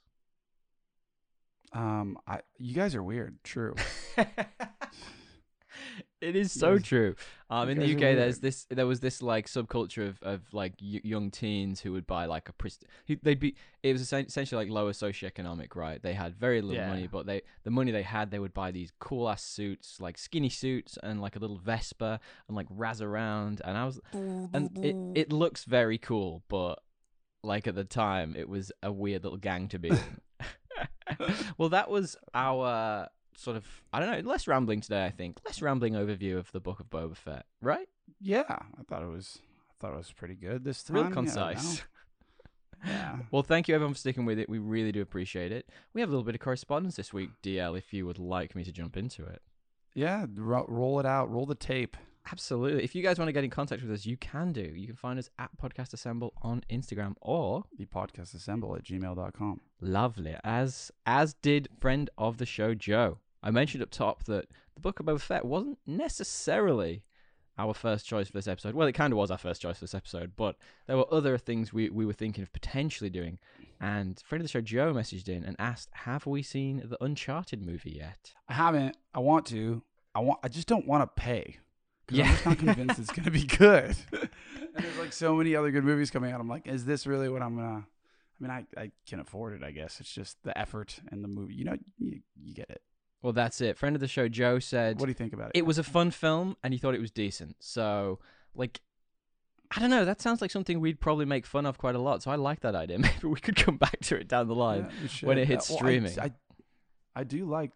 um, 1.73 2.17
I 2.25 2.39
you 2.57 2.73
guys 2.73 2.95
are 2.95 3.03
weird. 3.03 3.37
True. 3.43 3.75
it 6.23 6.35
is 6.35 6.51
so 6.51 6.73
guys- 6.77 6.83
true. 6.83 7.15
Um, 7.49 7.69
in 7.69 7.77
the 7.77 7.93
UK, 7.93 8.15
there's 8.15 8.39
this. 8.39 8.65
There 8.69 8.87
was 8.87 8.99
this 8.99 9.21
like 9.21 9.47
subculture 9.47 10.07
of, 10.07 10.17
of 10.23 10.41
like 10.53 10.73
y- 10.81 11.01
young 11.03 11.29
teens 11.29 11.81
who 11.81 11.91
would 11.91 12.07
buy 12.07 12.25
like 12.25 12.49
a 12.49 12.53
prist. 12.53 12.85
They'd 13.07 13.39
be. 13.39 13.55
It 13.83 13.91
was 13.93 14.01
essentially 14.01 14.65
like 14.65 14.71
lower 14.73 14.91
socioeconomic, 14.93 15.75
right? 15.75 16.01
They 16.01 16.13
had 16.13 16.35
very 16.35 16.61
little 16.61 16.77
Yeah. 16.83 16.89
money, 16.89 17.05
but 17.07 17.25
they 17.27 17.41
the 17.63 17.69
money 17.69 17.91
they 17.91 18.01
had, 18.01 18.31
they 18.31 18.39
would 18.39 18.53
buy 18.53 18.71
these 18.71 18.91
cool 18.99 19.29
ass 19.29 19.43
suits, 19.43 19.99
like 19.99 20.17
skinny 20.17 20.49
suits, 20.49 20.97
and 21.03 21.21
like 21.21 21.35
a 21.35 21.39
little 21.39 21.57
Vespa, 21.57 22.19
and 22.47 22.55
like 22.55 22.67
razz 22.71 23.01
around. 23.01 23.61
And 23.65 23.77
I 23.77 23.85
was, 23.85 23.99
and 24.13 24.71
it 24.83 24.95
it 25.15 25.31
looks 25.33 25.65
very 25.65 25.97
cool, 25.99 26.43
but 26.47 26.79
like 27.43 27.67
at 27.67 27.75
the 27.75 27.83
time, 27.83 28.35
it 28.35 28.47
was 28.49 28.71
a 28.81 28.91
weird 28.91 29.23
little 29.25 29.37
gang 29.37 29.67
to 29.67 29.77
be 29.77 29.91
well, 31.57 31.69
that 31.69 31.89
was 31.89 32.15
our 32.33 33.09
sort 33.35 33.57
of 33.57 33.65
I 33.91 33.99
don't 33.99 34.11
know, 34.11 34.29
less 34.29 34.47
rambling 34.47 34.81
today. 34.81 35.05
I 35.05 35.11
think 35.11 35.39
less 35.45 35.61
rambling 35.61 35.93
overview 35.93 36.37
of 36.37 36.51
the 36.51 36.59
book 36.59 36.79
of 36.79 36.89
Boba 36.89 37.15
Fett, 37.15 37.45
right? 37.61 37.87
yeah, 38.19 38.43
I 38.49 38.83
thought 38.87 39.03
it 39.03 39.09
was. 39.09 39.39
I 39.71 39.73
thought 39.79 39.93
it 39.93 39.97
was 39.97 40.11
pretty 40.13 40.35
good 40.35 40.63
this 40.63 40.83
time. 40.83 40.95
Real 40.95 41.05
Yeah, 41.05 41.11
concise. 41.11 41.83
Yeah. 42.85 43.19
Well, 43.31 43.43
thank 43.43 43.69
you 43.69 43.75
everyone 43.75 43.93
for 43.93 43.99
sticking 43.99 44.25
with 44.25 44.37
it. 44.37 44.49
We 44.49 44.57
really 44.59 44.91
do 44.91 45.01
appreciate 45.01 45.53
it. 45.53 45.69
We 45.93 46.01
have 46.01 46.09
a 46.09 46.11
little 46.11 46.25
bit 46.25 46.35
of 46.35 46.41
correspondence 46.41 46.97
this 46.97 47.13
week, 47.13 47.29
DL. 47.41 47.77
If 47.77 47.93
you 47.93 48.05
would 48.05 48.19
like 48.19 48.55
me 48.55 48.63
to 48.65 48.73
jump 48.73 48.97
into 48.97 49.23
it. 49.25 49.41
Yeah. 49.95 50.25
Ro- 50.35 50.65
roll 50.67 50.99
it 50.99 51.05
out. 51.05 51.31
Roll 51.31 51.45
the 51.45 51.55
tape. 51.55 51.95
Absolutely. 52.29 52.83
If 52.83 52.93
you 52.93 53.01
guys 53.01 53.17
want 53.19 53.29
to 53.29 53.33
get 53.33 53.45
in 53.45 53.49
contact 53.49 53.81
with 53.83 53.91
us, 53.91 54.05
you 54.05 54.17
can 54.17 54.51
do. 54.51 54.61
You 54.61 54.87
can 54.87 54.95
find 54.97 55.17
us 55.17 55.29
at 55.39 55.49
Podcast 55.57 55.93
Assemble 55.93 56.33
on 56.41 56.63
Instagram 56.69 57.13
or 57.21 57.63
The 57.77 57.85
podcast 57.85 58.33
assemble 58.33 58.75
at 58.75 58.83
gmail.com. 58.83 59.61
Lovely. 59.79 60.35
As 60.43 60.91
as 61.05 61.35
did 61.35 61.69
friend 61.79 62.09
of 62.17 62.37
the 62.37 62.45
show 62.45 62.73
Joe. 62.73 63.19
I 63.43 63.51
mentioned 63.51 63.83
up 63.83 63.91
top 63.91 64.23
that 64.23 64.47
the 64.73 64.79
Book 64.79 64.99
of 64.99 65.05
Boba 65.05 65.19
Fett 65.19 65.45
wasn't 65.45 65.77
necessarily 65.85 67.03
our 67.57 67.73
first 67.73 68.07
choice 68.07 68.27
for 68.27 68.33
this 68.33 68.47
episode. 68.47 68.73
Well, 68.73 68.87
it 68.87 68.93
kind 68.93 69.13
of 69.13 69.17
was 69.17 69.29
our 69.29 69.37
first 69.37 69.61
choice 69.61 69.77
for 69.77 69.83
this 69.83 69.93
episode, 69.93 70.31
but 70.35 70.55
there 70.87 70.97
were 70.97 71.13
other 71.13 71.37
things 71.37 71.71
we, 71.71 71.89
we 71.89 72.05
were 72.05 72.13
thinking 72.13 72.41
of 72.41 72.51
potentially 72.51 73.09
doing. 73.09 73.37
And 73.79 74.19
friend 74.25 74.41
of 74.41 74.45
the 74.45 74.49
show 74.49 74.61
Joe 74.61 74.93
messaged 74.93 75.27
in 75.27 75.43
and 75.43 75.55
asked, 75.59 75.89
"Have 75.91 76.25
we 76.25 76.41
seen 76.41 76.81
the 76.85 77.03
Uncharted 77.03 77.61
movie 77.61 77.91
yet?" 77.91 78.33
I 78.47 78.53
haven't. 78.53 78.95
I 79.13 79.19
want 79.19 79.45
to. 79.47 79.83
I 80.15 80.19
want. 80.21 80.39
I 80.41 80.47
just 80.47 80.67
don't 80.67 80.87
want 80.87 81.03
to 81.03 81.21
pay. 81.21 81.57
Yeah. 82.09 82.25
I'm 82.25 82.31
just 82.31 82.45
not 82.45 82.57
convinced 82.59 82.99
it's 82.99 83.11
gonna 83.11 83.31
be 83.31 83.45
good. 83.45 83.95
and 84.13 84.29
there's 84.75 84.97
like 84.97 85.13
so 85.13 85.35
many 85.35 85.55
other 85.55 85.69
good 85.69 85.83
movies 85.83 86.11
coming 86.11 86.31
out. 86.31 86.39
I'm 86.39 86.47
like, 86.47 86.67
is 86.67 86.85
this 86.85 87.05
really 87.05 87.29
what 87.29 87.41
I'm 87.41 87.55
gonna? 87.55 87.85
I 87.85 88.43
mean, 88.43 88.51
I, 88.51 88.81
I 88.81 88.91
can 89.07 89.19
afford 89.19 89.53
it. 89.53 89.63
I 89.63 89.71
guess 89.71 89.99
it's 89.99 90.13
just 90.13 90.41
the 90.43 90.57
effort 90.57 90.99
and 91.11 91.23
the 91.23 91.27
movie. 91.27 91.53
You 91.53 91.65
know, 91.65 91.77
you, 91.99 92.21
you 92.41 92.53
get 92.53 92.69
it. 92.69 92.81
Well, 93.23 93.33
that's 93.33 93.61
it. 93.61 93.77
Friend 93.77 93.95
of 93.95 94.01
the 94.01 94.07
show 94.07 94.27
Joe 94.27 94.59
said 94.59 94.99
What 94.99 95.05
do 95.05 95.09
you 95.09 95.15
think 95.15 95.33
about 95.33 95.51
it? 95.55 95.59
it 95.59 95.65
was 95.65 95.77
a 95.77 95.83
fun 95.83 96.11
film 96.11 96.57
and 96.61 96.73
he 96.73 96.77
thought 96.77 96.93
it 96.93 97.01
was 97.01 97.09
decent. 97.09 97.55
So, 97.61 98.19
like, 98.53 98.81
I 99.75 99.79
don't 99.79 99.89
know. 99.89 100.03
That 100.05 100.21
sounds 100.21 100.41
like 100.41 100.51
something 100.51 100.81
we'd 100.81 100.99
probably 100.99 101.25
make 101.25 101.45
fun 101.45 101.65
of 101.65 101.77
quite 101.77 101.95
a 101.95 101.99
lot. 101.99 102.21
So 102.21 102.31
I 102.31 102.35
like 102.35 102.59
that 102.59 102.75
idea. 102.75 102.99
Maybe 102.99 103.27
we 103.27 103.39
could 103.39 103.55
come 103.55 103.77
back 103.77 103.97
to 104.01 104.17
it 104.17 104.27
down 104.27 104.47
the 104.47 104.55
line. 104.55 104.89
Yeah, 105.01 105.27
when 105.27 105.37
it 105.37 105.47
hits 105.47 105.69
well, 105.69 105.77
I- 105.77 105.81
streaming. 105.81 106.19
I, 106.19 106.31
I, 107.15 107.23
do 107.23 107.45
like 107.45 107.71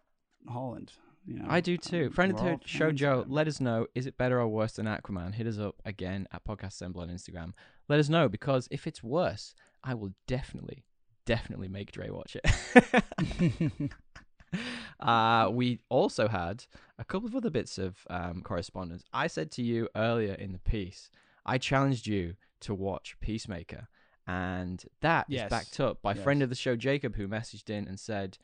Holland. 0.46 0.92
You 1.26 1.38
know, 1.40 1.46
I 1.48 1.60
do 1.60 1.78
too. 1.78 2.06
Um, 2.06 2.12
Friend 2.12 2.32
of 2.32 2.38
the 2.38 2.58
show, 2.66 2.92
Joe, 2.92 3.24
let 3.26 3.48
us 3.48 3.58
know. 3.58 3.86
Is 3.94 4.06
it 4.06 4.18
better 4.18 4.38
or 4.38 4.48
worse 4.48 4.72
than 4.72 4.86
Aquaman? 4.86 5.34
Hit 5.34 5.46
us 5.46 5.58
up 5.58 5.76
again 5.84 6.28
at 6.30 6.44
Podcast 6.44 6.74
Assemble 6.74 7.00
on 7.00 7.08
Instagram. 7.08 7.52
Let 7.88 7.98
us 8.00 8.10
know 8.10 8.28
because 8.28 8.68
if 8.70 8.86
it's 8.86 9.02
worse, 9.02 9.54
I 9.82 9.94
will 9.94 10.12
definitely, 10.26 10.84
definitely 11.24 11.68
make 11.68 11.92
Dre 11.92 12.10
watch 12.10 12.36
it. 12.36 13.82
uh, 15.00 15.48
we 15.52 15.80
also 15.88 16.28
had 16.28 16.64
a 16.98 17.04
couple 17.04 17.28
of 17.28 17.34
other 17.36 17.50
bits 17.50 17.78
of 17.78 17.96
um, 18.10 18.42
correspondence. 18.42 19.04
I 19.12 19.26
said 19.26 19.50
to 19.52 19.62
you 19.62 19.88
earlier 19.94 20.34
in 20.34 20.52
the 20.52 20.58
piece, 20.58 21.10
I 21.46 21.58
challenged 21.58 22.06
you 22.06 22.34
to 22.60 22.74
watch 22.74 23.16
Peacemaker. 23.20 23.88
And 24.26 24.84
that 25.00 25.26
is 25.28 25.36
Yes. 25.36 25.50
backed 25.50 25.80
up 25.80 26.02
by 26.02 26.12
friend 26.14 26.42
of 26.42 26.50
the 26.50 26.54
show, 26.54 26.76
Jacob, 26.76 27.16
who 27.16 27.26
messaged 27.28 27.70
in 27.70 27.88
and 27.88 27.98
said, 27.98 28.36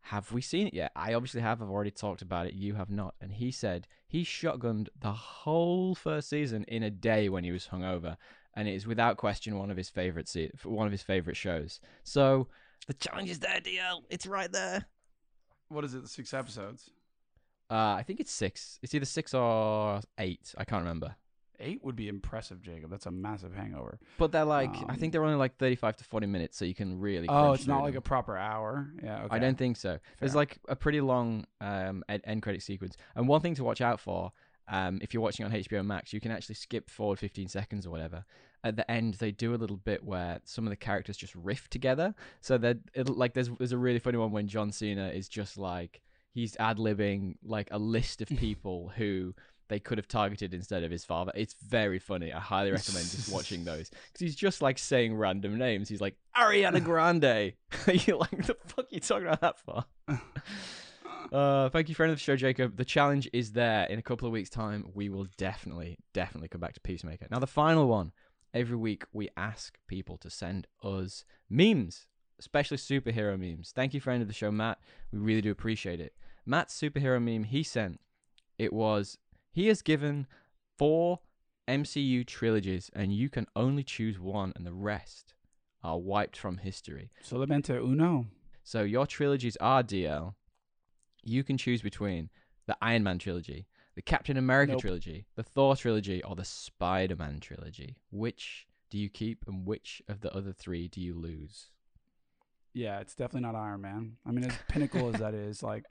have 0.00 0.30
we 0.30 0.40
seen 0.40 0.68
it 0.68 0.74
yet? 0.74 0.92
I 0.94 1.14
obviously 1.14 1.40
have. 1.40 1.60
I've 1.60 1.68
already 1.68 1.90
talked 1.90 2.22
about 2.22 2.46
it. 2.46 2.54
You 2.54 2.74
have 2.74 2.90
not. 2.90 3.16
And 3.20 3.32
he 3.32 3.50
said 3.50 3.88
he 4.06 4.24
shotgunned 4.24 4.86
the 5.00 5.12
whole 5.12 5.96
first 5.96 6.28
season 6.28 6.62
in 6.68 6.84
a 6.84 6.90
day 6.90 7.28
when 7.28 7.42
he 7.42 7.50
was 7.50 7.66
hungover, 7.72 8.16
and 8.54 8.68
it 8.68 8.74
is 8.74 8.86
without 8.86 9.16
question 9.16 9.58
one 9.58 9.68
of 9.68 9.76
his 9.76 9.90
favorite 9.90 10.28
se- 10.28 10.52
one 10.62 10.86
of 10.86 10.92
his 10.92 11.02
favorite 11.02 11.36
shows. 11.36 11.80
So 12.04 12.46
the 12.86 12.94
challenge 12.94 13.30
is 13.30 13.40
there, 13.40 13.60
DL. 13.60 14.04
It's 14.08 14.26
right 14.28 14.50
there. 14.52 14.84
What 15.68 15.84
is 15.84 15.94
it? 15.94 16.02
The 16.02 16.08
six 16.08 16.32
episodes. 16.34 16.90
Uh, 17.70 17.94
I 17.98 18.04
think 18.06 18.20
it's 18.20 18.30
six. 18.30 18.78
It's 18.82 18.94
either 18.94 19.04
six 19.06 19.34
or 19.34 20.00
eight. 20.18 20.54
I 20.56 20.64
can't 20.64 20.82
remember. 20.82 21.16
Eight 21.58 21.82
would 21.82 21.96
be 21.96 22.06
impressive, 22.08 22.60
Jacob. 22.60 22.90
That's 22.90 23.06
a 23.06 23.10
massive 23.10 23.54
hangover. 23.54 23.98
But 24.18 24.30
they're 24.30 24.44
like, 24.44 24.76
I 24.88 24.92
Um, 24.92 24.96
think 24.98 25.12
they're 25.12 25.24
only 25.24 25.36
like 25.38 25.56
thirty-five 25.56 25.96
to 25.96 26.04
forty 26.04 26.26
minutes, 26.26 26.56
so 26.58 26.66
you 26.66 26.74
can 26.74 27.00
really. 27.00 27.26
Oh, 27.30 27.54
it's 27.54 27.66
not 27.66 27.78
through 27.78 27.84
like 27.86 27.94
a 27.94 28.00
proper 28.02 28.36
hour. 28.36 28.92
Yeah. 29.02 29.24
Okay. 29.24 29.34
I 29.36 29.38
don't 29.38 29.56
think 29.56 29.78
so. 29.78 29.98
There's 30.20 30.34
like 30.34 30.58
a 30.68 30.76
pretty 30.76 31.00
long 31.00 31.46
um, 31.62 32.04
ed- 32.10 32.20
end 32.24 32.42
credit 32.42 32.62
sequence, 32.62 32.96
and 33.14 33.26
one 33.26 33.40
thing 33.40 33.54
to 33.54 33.64
watch 33.64 33.80
out 33.80 34.00
for, 34.00 34.32
um, 34.68 34.98
if 35.00 35.14
you're 35.14 35.22
watching 35.22 35.46
on 35.46 35.52
HBO 35.52 35.84
Max, 35.84 36.12
you 36.12 36.20
can 36.20 36.30
actually 36.30 36.56
skip 36.56 36.90
forward 36.90 37.18
15 37.18 37.48
seconds 37.48 37.86
or 37.86 37.90
whatever. 37.90 38.24
At 38.64 38.76
the 38.76 38.90
end, 38.90 39.14
they 39.14 39.30
do 39.30 39.54
a 39.54 39.56
little 39.56 39.76
bit 39.76 40.02
where 40.04 40.40
some 40.44 40.66
of 40.66 40.70
the 40.70 40.76
characters 40.76 41.16
just 41.16 41.34
riff 41.36 41.68
together. 41.70 42.14
So 42.40 42.58
that 42.58 42.78
like 43.08 43.34
there's 43.34 43.50
there's 43.58 43.72
a 43.72 43.78
really 43.78 44.00
funny 44.00 44.18
one 44.18 44.32
when 44.32 44.48
John 44.48 44.72
Cena 44.72 45.08
is 45.08 45.28
just 45.28 45.56
like 45.56 46.00
he's 46.32 46.56
ad 46.58 46.78
libbing 46.78 47.36
like 47.44 47.68
a 47.70 47.78
list 47.78 48.22
of 48.22 48.28
people 48.36 48.92
who 48.96 49.34
they 49.68 49.78
could 49.78 49.98
have 49.98 50.08
targeted 50.08 50.54
instead 50.54 50.82
of 50.82 50.90
his 50.90 51.04
father. 51.04 51.32
It's 51.34 51.54
very 51.54 51.98
funny. 51.98 52.32
I 52.32 52.40
highly 52.40 52.72
recommend 52.72 53.10
just 53.10 53.32
watching 53.32 53.64
those 53.64 53.90
because 53.90 54.20
he's 54.20 54.36
just 54.36 54.62
like 54.62 54.78
saying 54.78 55.14
random 55.14 55.58
names. 55.58 55.88
He's 55.88 56.00
like 56.00 56.16
Ariana 56.36 56.82
Grande. 56.82 57.52
You're 58.06 58.16
like, 58.16 58.46
the 58.46 58.56
fuck 58.66 58.86
are 58.86 58.88
you 58.90 59.00
talking 59.00 59.26
about 59.26 59.40
that 59.42 59.58
for? 59.60 59.84
Uh, 61.32 61.68
thank 61.70 61.88
you, 61.88 61.94
friend 61.94 62.12
of 62.12 62.18
the 62.18 62.22
show, 62.22 62.36
Jacob. 62.36 62.76
The 62.76 62.84
challenge 62.84 63.28
is 63.32 63.52
there. 63.52 63.84
In 63.86 63.98
a 63.98 64.02
couple 64.02 64.26
of 64.26 64.32
weeks' 64.32 64.50
time, 64.50 64.90
we 64.94 65.08
will 65.08 65.26
definitely, 65.36 65.98
definitely 66.12 66.48
come 66.48 66.60
back 66.60 66.74
to 66.74 66.80
Peacemaker. 66.80 67.26
Now, 67.30 67.38
the 67.38 67.46
final 67.46 67.88
one. 67.88 68.12
Every 68.54 68.76
week, 68.76 69.04
we 69.12 69.28
ask 69.36 69.76
people 69.86 70.16
to 70.18 70.30
send 70.30 70.66
us 70.82 71.24
memes, 71.50 72.06
especially 72.38 72.78
superhero 72.78 73.38
memes. 73.38 73.72
Thank 73.74 73.92
you, 73.92 74.00
friend 74.00 74.22
of 74.22 74.28
the 74.28 74.34
show, 74.34 74.50
Matt. 74.50 74.78
We 75.12 75.18
really 75.18 75.42
do 75.42 75.50
appreciate 75.50 76.00
it. 76.00 76.14
Matt's 76.46 76.80
superhero 76.80 77.22
meme 77.22 77.44
he 77.44 77.62
sent, 77.62 78.00
it 78.58 78.72
was 78.72 79.18
he 79.50 79.66
has 79.66 79.82
given 79.82 80.26
four 80.78 81.20
MCU 81.68 82.26
trilogies, 82.26 82.90
and 82.94 83.12
you 83.12 83.28
can 83.28 83.46
only 83.56 83.82
choose 83.82 84.18
one, 84.18 84.52
and 84.54 84.66
the 84.66 84.72
rest 84.72 85.34
are 85.82 85.98
wiped 85.98 86.36
from 86.36 86.58
history. 86.58 87.10
Solamente 87.24 87.70
uno. 87.70 88.26
So 88.62 88.82
your 88.82 89.06
trilogies 89.06 89.56
are 89.60 89.82
DL. 89.82 90.34
You 91.26 91.42
can 91.44 91.58
choose 91.58 91.82
between 91.82 92.30
the 92.66 92.76
Iron 92.80 93.02
Man 93.02 93.18
trilogy, 93.18 93.66
the 93.94 94.02
Captain 94.02 94.36
America 94.36 94.72
Nope. 94.72 94.80
trilogy, 94.80 95.26
the 95.34 95.42
Thor 95.42 95.76
trilogy, 95.76 96.22
or 96.22 96.36
the 96.36 96.44
Spider 96.44 97.16
Man 97.16 97.40
trilogy. 97.40 97.96
Which 98.10 98.66
do 98.90 98.98
you 98.98 99.08
keep 99.08 99.44
and 99.46 99.66
which 99.66 100.00
of 100.08 100.20
the 100.20 100.32
other 100.34 100.52
three 100.52 100.88
do 100.88 101.00
you 101.00 101.14
lose? 101.14 101.70
Yeah, 102.72 103.00
it's 103.00 103.14
definitely 103.14 103.40
not 103.50 103.54
Iron 103.56 103.80
Man. 103.80 104.16
I 104.26 104.30
mean, 104.30 104.44
as 104.44 104.54
pinnacle 104.68 105.08
as 105.14 105.20
that 105.20 105.34
is, 105.34 105.62
like 105.62 105.84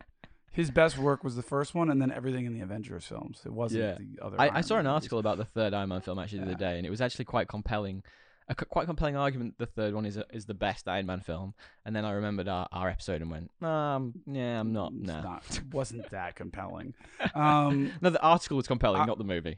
his 0.51 0.71
best 0.71 0.97
work 0.97 1.23
was 1.23 1.35
the 1.35 1.41
first 1.43 1.75
one, 1.75 1.89
and 1.89 2.01
then 2.01 2.11
everything 2.11 2.45
in 2.45 2.53
the 2.53 2.61
Avengers 2.61 3.05
films. 3.05 3.41
It 3.45 3.51
wasn't 3.51 3.83
Yeah. 3.83 3.97
the 3.99 4.23
other. 4.23 4.39
I, 4.39 4.59
I 4.59 4.61
saw 4.61 4.75
an 4.75 4.83
Man 4.85 4.93
movies. 4.93 5.03
article 5.03 5.19
about 5.19 5.37
the 5.37 5.45
third 5.45 5.73
Iron 5.73 5.89
Man 5.89 6.01
film 6.01 6.17
actually 6.19 6.39
the 6.39 6.45
other 6.45 6.55
day, 6.55 6.77
and 6.77 6.85
it 6.85 6.89
was 6.89 7.01
actually 7.01 7.25
quite 7.25 7.47
compelling. 7.49 8.03
A 8.47 8.53
c- 8.59 8.65
quite 8.69 8.85
compelling 8.85 9.15
argument. 9.15 9.55
The 9.57 9.65
third 9.65 9.93
one 9.95 10.05
is 10.05 10.19
is 10.31 10.45
the 10.45 10.53
best 10.53 10.87
Iron 10.87 11.07
Man 11.07 11.19
film, 11.21 11.55
and 11.83 11.95
then 11.95 12.05
I 12.05 12.11
remembered 12.11 12.47
our, 12.47 12.67
our 12.71 12.89
episode 12.89 13.21
and 13.23 13.31
went, 13.31 13.49
um, 13.63 14.13
yeah, 14.27 14.59
I'm 14.59 14.71
not. 14.71 14.91
It's 14.95 15.07
Nah. 15.07 15.21
not 15.21 15.61
wasn't 15.71 16.09
that 16.11 16.35
compelling. 16.35 16.93
Um, 17.33 17.91
no, 18.01 18.11
the 18.11 18.21
article 18.21 18.57
was 18.57 18.67
compelling, 18.67 19.01
I- 19.01 19.05
not 19.05 19.17
the 19.17 19.23
movie. 19.23 19.57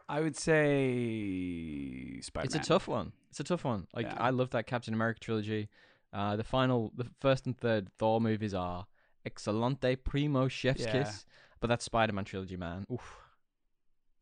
I 0.08 0.20
would 0.20 0.36
say 0.38 2.20
Spider. 2.22 2.46
It's 2.46 2.56
a 2.56 2.60
tough 2.60 2.88
one. 2.88 3.12
It's 3.30 3.40
a 3.40 3.44
tough 3.44 3.64
one. 3.64 3.88
Like 3.94 4.06
Yeah. 4.08 4.18
I 4.20 4.30
love 4.32 4.50
that 4.52 4.68
Captain 4.68 4.94
America 4.94 5.20
trilogy. 5.20 5.70
Uh, 6.14 6.36
the 6.36 6.44
final, 6.44 6.92
the 6.96 7.06
first 7.22 7.46
and 7.46 7.58
third 7.58 7.88
Thor 7.98 8.20
movies 8.20 8.54
are 8.54 8.86
excellente, 9.26 9.98
primo, 10.04 10.48
chef's 10.48 10.82
Yeah. 10.82 10.92
kiss. 11.04 11.26
But 11.62 11.68
that 11.68 11.82
Spider-Man 11.82 12.26
trilogy, 12.26 12.58
man, 12.58 12.86
oof. 12.92 13.18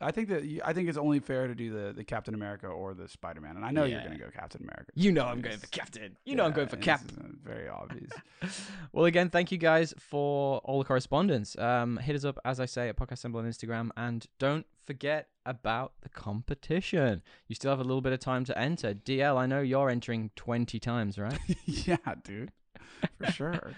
I 0.02 0.12
think 0.12 0.30
that 0.30 0.46
you- 0.46 0.62
I 0.64 0.72
think 0.74 0.88
it's 0.88 0.98
only 0.98 1.20
fair 1.20 1.48
to 1.48 1.54
do 1.56 1.72
the, 1.72 1.92
the 1.94 2.04
Captain 2.06 2.34
America 2.34 2.68
or 2.68 2.94
the 2.94 3.08
Spider 3.10 3.42
Man, 3.42 3.56
and 3.58 3.66
I 3.66 3.72
know 3.72 3.84
you're 3.84 4.00
Yeah. 4.00 4.06
gonna 4.08 4.18
go 4.20 4.30
Captain 4.34 4.62
America. 4.64 4.92
You 4.96 5.12
know 5.12 5.26
I'm 5.26 5.42
going 5.42 5.58
for 5.58 5.68
Captain. 5.68 6.16
You 6.26 6.36
know 6.36 6.46
I'm 6.46 6.54
going 6.54 6.70
for 6.70 6.78
yeah, 6.78 6.82
Cap. 6.84 7.02
uh, 7.20 7.24
Very 7.44 7.68
obvious. 7.68 8.12
well, 8.94 9.06
again, 9.06 9.30
thank 9.30 9.52
you 9.52 9.58
guys 9.58 9.94
for 9.98 10.60
all 10.60 10.80
the 10.80 10.86
correspondence. 10.86 11.58
Um, 11.58 11.98
hit 11.98 12.16
us 12.16 12.24
up, 12.24 12.40
as 12.46 12.60
I 12.60 12.66
say, 12.66 12.88
at 12.90 12.96
Podcast 12.98 13.14
Assemble 13.14 13.40
on 13.42 13.46
Instagram. 13.46 13.90
And 13.98 14.26
don't 14.40 14.66
forget 14.86 15.28
about 15.46 15.94
the 16.02 16.10
competition. 16.10 17.22
You 17.48 17.56
still 17.56 17.72
have 17.72 17.80
a 17.80 17.84
little 17.84 18.02
bit 18.02 18.14
of 18.14 18.20
time 18.20 18.46
to 18.46 18.58
enter. 18.58 18.94
DL, 18.94 19.38
I 19.38 19.46
know 19.48 19.60
you're 19.62 19.90
entering 19.90 20.32
20 20.38 20.80
times, 20.80 21.18
right? 21.20 21.38
yeah, 21.66 21.98
dude, 22.24 22.52
for 23.18 23.32
sure. 23.32 23.74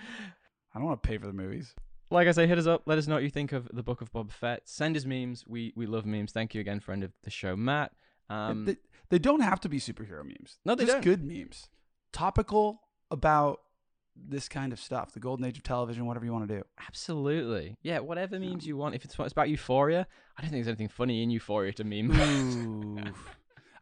I 0.74 0.78
don't 0.80 0.86
want 0.88 1.02
to 1.02 1.08
pay 1.08 1.18
for 1.18 1.28
the 1.28 1.34
movies. 1.34 1.74
Like 2.12 2.28
I 2.28 2.32
say, 2.32 2.46
hit 2.48 2.58
us 2.58 2.68
up. 2.68 2.84
Let 2.86 2.98
us 2.98 3.08
know 3.08 3.16
what 3.16 3.24
you 3.24 3.30
think 3.30 3.52
of 3.52 3.70
the 3.74 3.84
Book 3.84 4.02
of 4.02 4.12
Bob 4.12 4.32
Fett. 4.32 4.68
Send 4.68 4.96
us 4.98 5.06
memes. 5.06 5.46
We 5.48 5.74
we 5.76 5.86
love 5.86 6.06
memes. 6.06 6.32
Thank 6.32 6.54
you 6.54 6.62
again, 6.62 6.80
friend 6.80 7.04
of 7.04 7.12
the 7.24 7.30
show, 7.30 7.56
Matt. 7.56 7.92
Um, 8.30 8.66
they, 8.66 8.78
they 9.10 9.20
don't 9.20 9.42
have 9.42 9.60
to 9.62 9.70
be 9.70 9.80
superhero 9.80 10.24
memes. 10.24 10.58
No, 10.64 10.76
they 10.76 10.86
Just 10.86 10.96
don't. 10.98 11.04
good 11.04 11.24
memes. 11.24 11.68
Topical 12.14 12.82
about 13.10 13.60
this 14.16 14.48
kind 14.50 14.72
of 14.74 14.80
stuff, 14.80 15.14
the 15.14 15.20
golden 15.20 15.46
age 15.46 15.58
of 15.58 15.64
television, 15.64 16.06
whatever 16.06 16.26
you 16.26 16.34
want 16.34 16.48
to 16.48 16.58
do. 16.58 16.64
absolutely. 16.88 17.78
Yeah, 17.82 18.00
whatever 18.00 18.40
memes 18.40 18.66
you 18.68 18.78
want. 18.78 18.94
If 18.96 19.06
it's, 19.06 19.16
it's 19.18 19.32
about 19.32 19.50
Euphoria, 19.50 20.06
I 20.38 20.42
don't 20.42 20.52
think 20.52 20.64
there's 20.64 20.68
anything 20.74 20.90
funny 20.90 21.24
in 21.24 21.30
Euphoria 21.30 21.72
to 21.74 21.84
meme. 21.84 22.12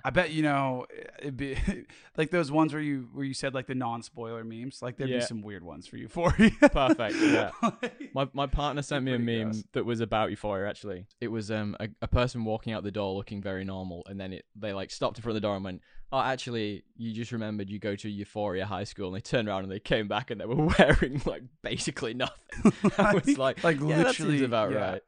I 0.04 0.12
bet 0.12 0.32
you 0.32 0.44
know 0.44 0.86
it'd 1.20 1.36
be 1.36 1.58
like 2.18 2.32
those 2.32 2.52
ones 2.52 2.72
where 2.74 2.82
you 2.82 3.10
where 3.14 3.26
you 3.26 3.34
said 3.34 3.54
like 3.54 3.68
the 3.68 3.76
non 3.76 4.02
spoiler 4.02 4.44
memes. 4.44 4.82
Like 4.82 4.96
there'd 4.98 5.10
Yeah. 5.10 5.18
be 5.20 5.26
some 5.26 5.42
weird 5.42 5.64
ones 5.64 5.88
for 5.88 5.98
Euphoria. 5.98 6.52
Perfect, 6.62 7.16
yeah. 7.20 7.52
Like- 7.62 8.14
My 8.14 8.30
my 8.34 8.48
partner 8.48 8.82
sent 8.82 9.04
me 9.06 9.14
a 9.14 9.20
meme 9.20 9.52
gross. 9.52 9.64
that 9.74 9.86
was 9.86 10.00
about 10.00 10.30
Euphoria. 10.30 10.70
Actually, 10.70 11.06
it 11.20 11.28
was 11.28 11.52
um 11.52 11.76
a, 11.80 11.90
a 12.02 12.08
person 12.08 12.46
walking 12.46 12.74
out 12.74 12.84
the 12.84 12.92
door 12.92 13.14
looking 13.16 13.42
very 13.42 13.66
normal, 13.66 14.04
and 14.08 14.20
then 14.20 14.34
it 14.34 14.46
they 14.56 14.72
like 14.74 14.90
stopped 14.92 15.18
in 15.18 15.22
front 15.22 15.32
of 15.36 15.42
the 15.42 15.46
door 15.48 15.56
and 15.56 15.66
went, 15.66 15.82
"Oh, 16.14 16.20
actually, 16.22 16.84
you 16.96 17.14
just 17.14 17.32
remembered 17.34 17.70
you 17.70 17.78
go 17.80 17.96
to 17.98 18.10
Euphoria 18.10 18.66
High 18.66 18.86
School." 18.86 19.08
And 19.08 19.16
they 19.18 19.22
turned 19.22 19.48
around 19.50 19.64
and 19.64 19.72
they 19.72 19.80
came 19.82 20.08
back 20.08 20.32
and 20.32 20.40
they 20.40 20.46
were 20.46 20.56
wearing 20.78 21.22
like 21.26 21.44
basically 21.62 22.14
nothing. 22.14 22.72
I 22.98 23.16
was 23.16 23.38
like, 23.38 23.64
like 23.66 23.80
yeah, 23.82 24.04
literally 24.04 24.44
about 24.46 24.72
yeah. 24.72 24.92
right. 24.92 25.02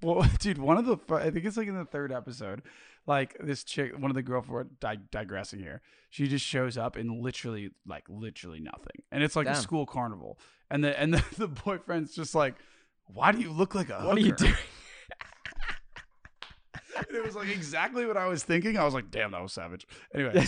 Well, 0.00 0.24
dude, 0.38 0.58
one 0.58 0.76
of 0.78 0.86
the 0.86 0.96
I 1.16 1.30
think 1.30 1.44
it's 1.44 1.56
like 1.56 1.66
in 1.66 1.74
the 1.74 1.84
third 1.84 2.12
episode, 2.12 2.62
like 3.08 3.36
this 3.40 3.64
chick, 3.64 3.98
one 3.98 4.10
of 4.10 4.14
the 4.14 4.22
girlfriend 4.22 4.78
di- 4.80 4.98
digressing 5.10 5.58
here. 5.58 5.80
She 6.10 6.28
just 6.28 6.44
shows 6.44 6.76
up 6.76 6.96
in 6.96 7.22
literally 7.22 7.70
like 7.86 8.04
literally 8.08 8.60
nothing, 8.60 9.02
and 9.10 9.22
it's 9.22 9.34
like 9.34 9.46
Damn. 9.46 9.54
a 9.54 9.56
school 9.56 9.86
carnival, 9.86 10.38
and 10.70 10.84
the 10.84 10.98
and 11.00 11.14
the, 11.14 11.24
the 11.38 11.48
boyfriend's 11.48 12.14
just 12.14 12.34
like, 12.34 12.54
"Why 13.06 13.32
do 13.32 13.40
you 13.40 13.50
look 13.50 13.74
like 13.74 13.88
a 13.88 14.00
What 14.00 14.16
are 14.18 14.20
you 14.20 14.32
doing? 14.32 14.54
And 17.08 17.16
it 17.16 17.24
was 17.24 17.34
like 17.36 17.48
exactly 17.48 18.06
what 18.06 18.16
I 18.16 18.26
was 18.26 18.42
thinking. 18.42 18.76
I 18.76 18.84
was 18.84 18.94
like, 18.94 19.10
"Damn, 19.10 19.30
that 19.32 19.42
was 19.42 19.52
savage." 19.52 19.86
Anyway, 20.14 20.44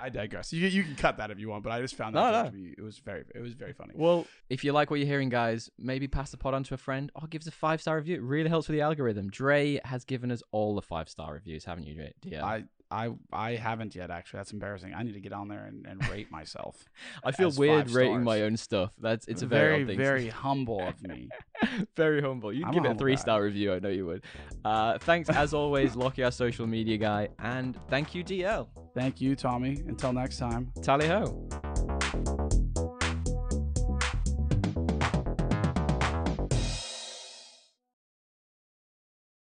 I 0.00 0.08
digress. 0.08 0.52
You 0.52 0.66
you 0.68 0.82
can 0.84 0.94
cut 0.96 1.16
that 1.18 1.30
if 1.30 1.38
you 1.38 1.48
want, 1.48 1.64
but 1.64 1.70
I 1.72 1.80
just 1.80 1.94
found 1.94 2.14
No, 2.14 2.30
that 2.30 2.44
no. 2.44 2.50
to 2.50 2.56
be 2.56 2.74
it 2.76 2.82
was 2.82 2.98
very 2.98 3.24
it 3.34 3.40
was 3.40 3.54
very 3.54 3.72
funny. 3.72 3.92
Well, 3.96 4.26
if 4.48 4.62
you 4.64 4.72
like 4.72 4.90
what 4.90 4.98
you're 5.00 5.06
hearing, 5.08 5.28
guys, 5.28 5.70
maybe 5.78 6.06
pass 6.08 6.30
the 6.30 6.36
pod 6.36 6.54
on 6.54 6.62
to 6.64 6.74
a 6.74 6.78
friend 6.78 7.10
or 7.14 7.26
give 7.28 7.42
us 7.42 7.46
a 7.48 7.52
five 7.52 7.80
star 7.80 7.96
review. 7.96 8.16
It 8.16 8.22
really 8.22 8.48
helps 8.48 8.68
with 8.68 8.74
the 8.76 8.82
algorithm. 8.82 9.28
Dre 9.30 9.80
has 9.84 10.04
given 10.04 10.30
us 10.30 10.42
all 10.52 10.74
the 10.74 10.82
five 10.82 11.08
star 11.08 11.32
reviews, 11.34 11.64
haven't 11.64 11.84
you, 11.86 11.94
Dre? 11.94 12.12
Yeah. 12.22 12.44
I 12.44 12.64
I 12.90 13.10
I 13.32 13.52
haven't 13.56 13.94
yet 13.94 14.10
actually. 14.10 14.38
That's 14.38 14.52
embarrassing. 14.52 14.94
I 14.94 15.02
need 15.02 15.14
to 15.14 15.20
get 15.20 15.32
on 15.32 15.48
there 15.48 15.64
and, 15.64 15.86
and 15.86 16.08
rate 16.10 16.30
myself. 16.30 16.84
I 17.22 17.32
feel 17.32 17.50
weird 17.52 17.90
rating 17.90 18.24
my 18.24 18.42
own 18.42 18.56
stuff. 18.56 18.92
That's 19.00 19.26
it's 19.28 19.42
a 19.42 19.46
very 19.46 19.70
very 19.70 19.82
odd 19.82 19.86
thing. 19.88 19.98
very 19.98 20.28
humble 20.28 20.86
of 20.86 21.02
me. 21.02 21.28
very 21.96 22.20
humble. 22.20 22.52
You'd 22.52 22.64
I'm 22.64 22.70
a 22.70 22.74
give 22.74 22.84
it 22.84 22.92
a 22.92 22.94
three 22.94 23.14
guy. 23.14 23.20
star 23.20 23.42
review. 23.42 23.72
I 23.72 23.78
know 23.78 23.88
you 23.88 24.06
would. 24.06 24.24
Uh, 24.64 24.98
thanks 24.98 25.28
as 25.30 25.54
always, 25.54 25.94
Lockie, 25.96 26.24
our 26.24 26.32
social 26.32 26.66
media 26.66 26.96
guy, 26.96 27.28
and 27.38 27.76
thank 27.88 28.14
you, 28.14 28.24
DL. 28.24 28.68
Thank 28.94 29.20
you, 29.20 29.36
Tommy. 29.36 29.82
Until 29.86 30.12
next 30.12 30.38
time. 30.38 30.72
Tally 30.82 31.06
ho. 31.06 31.69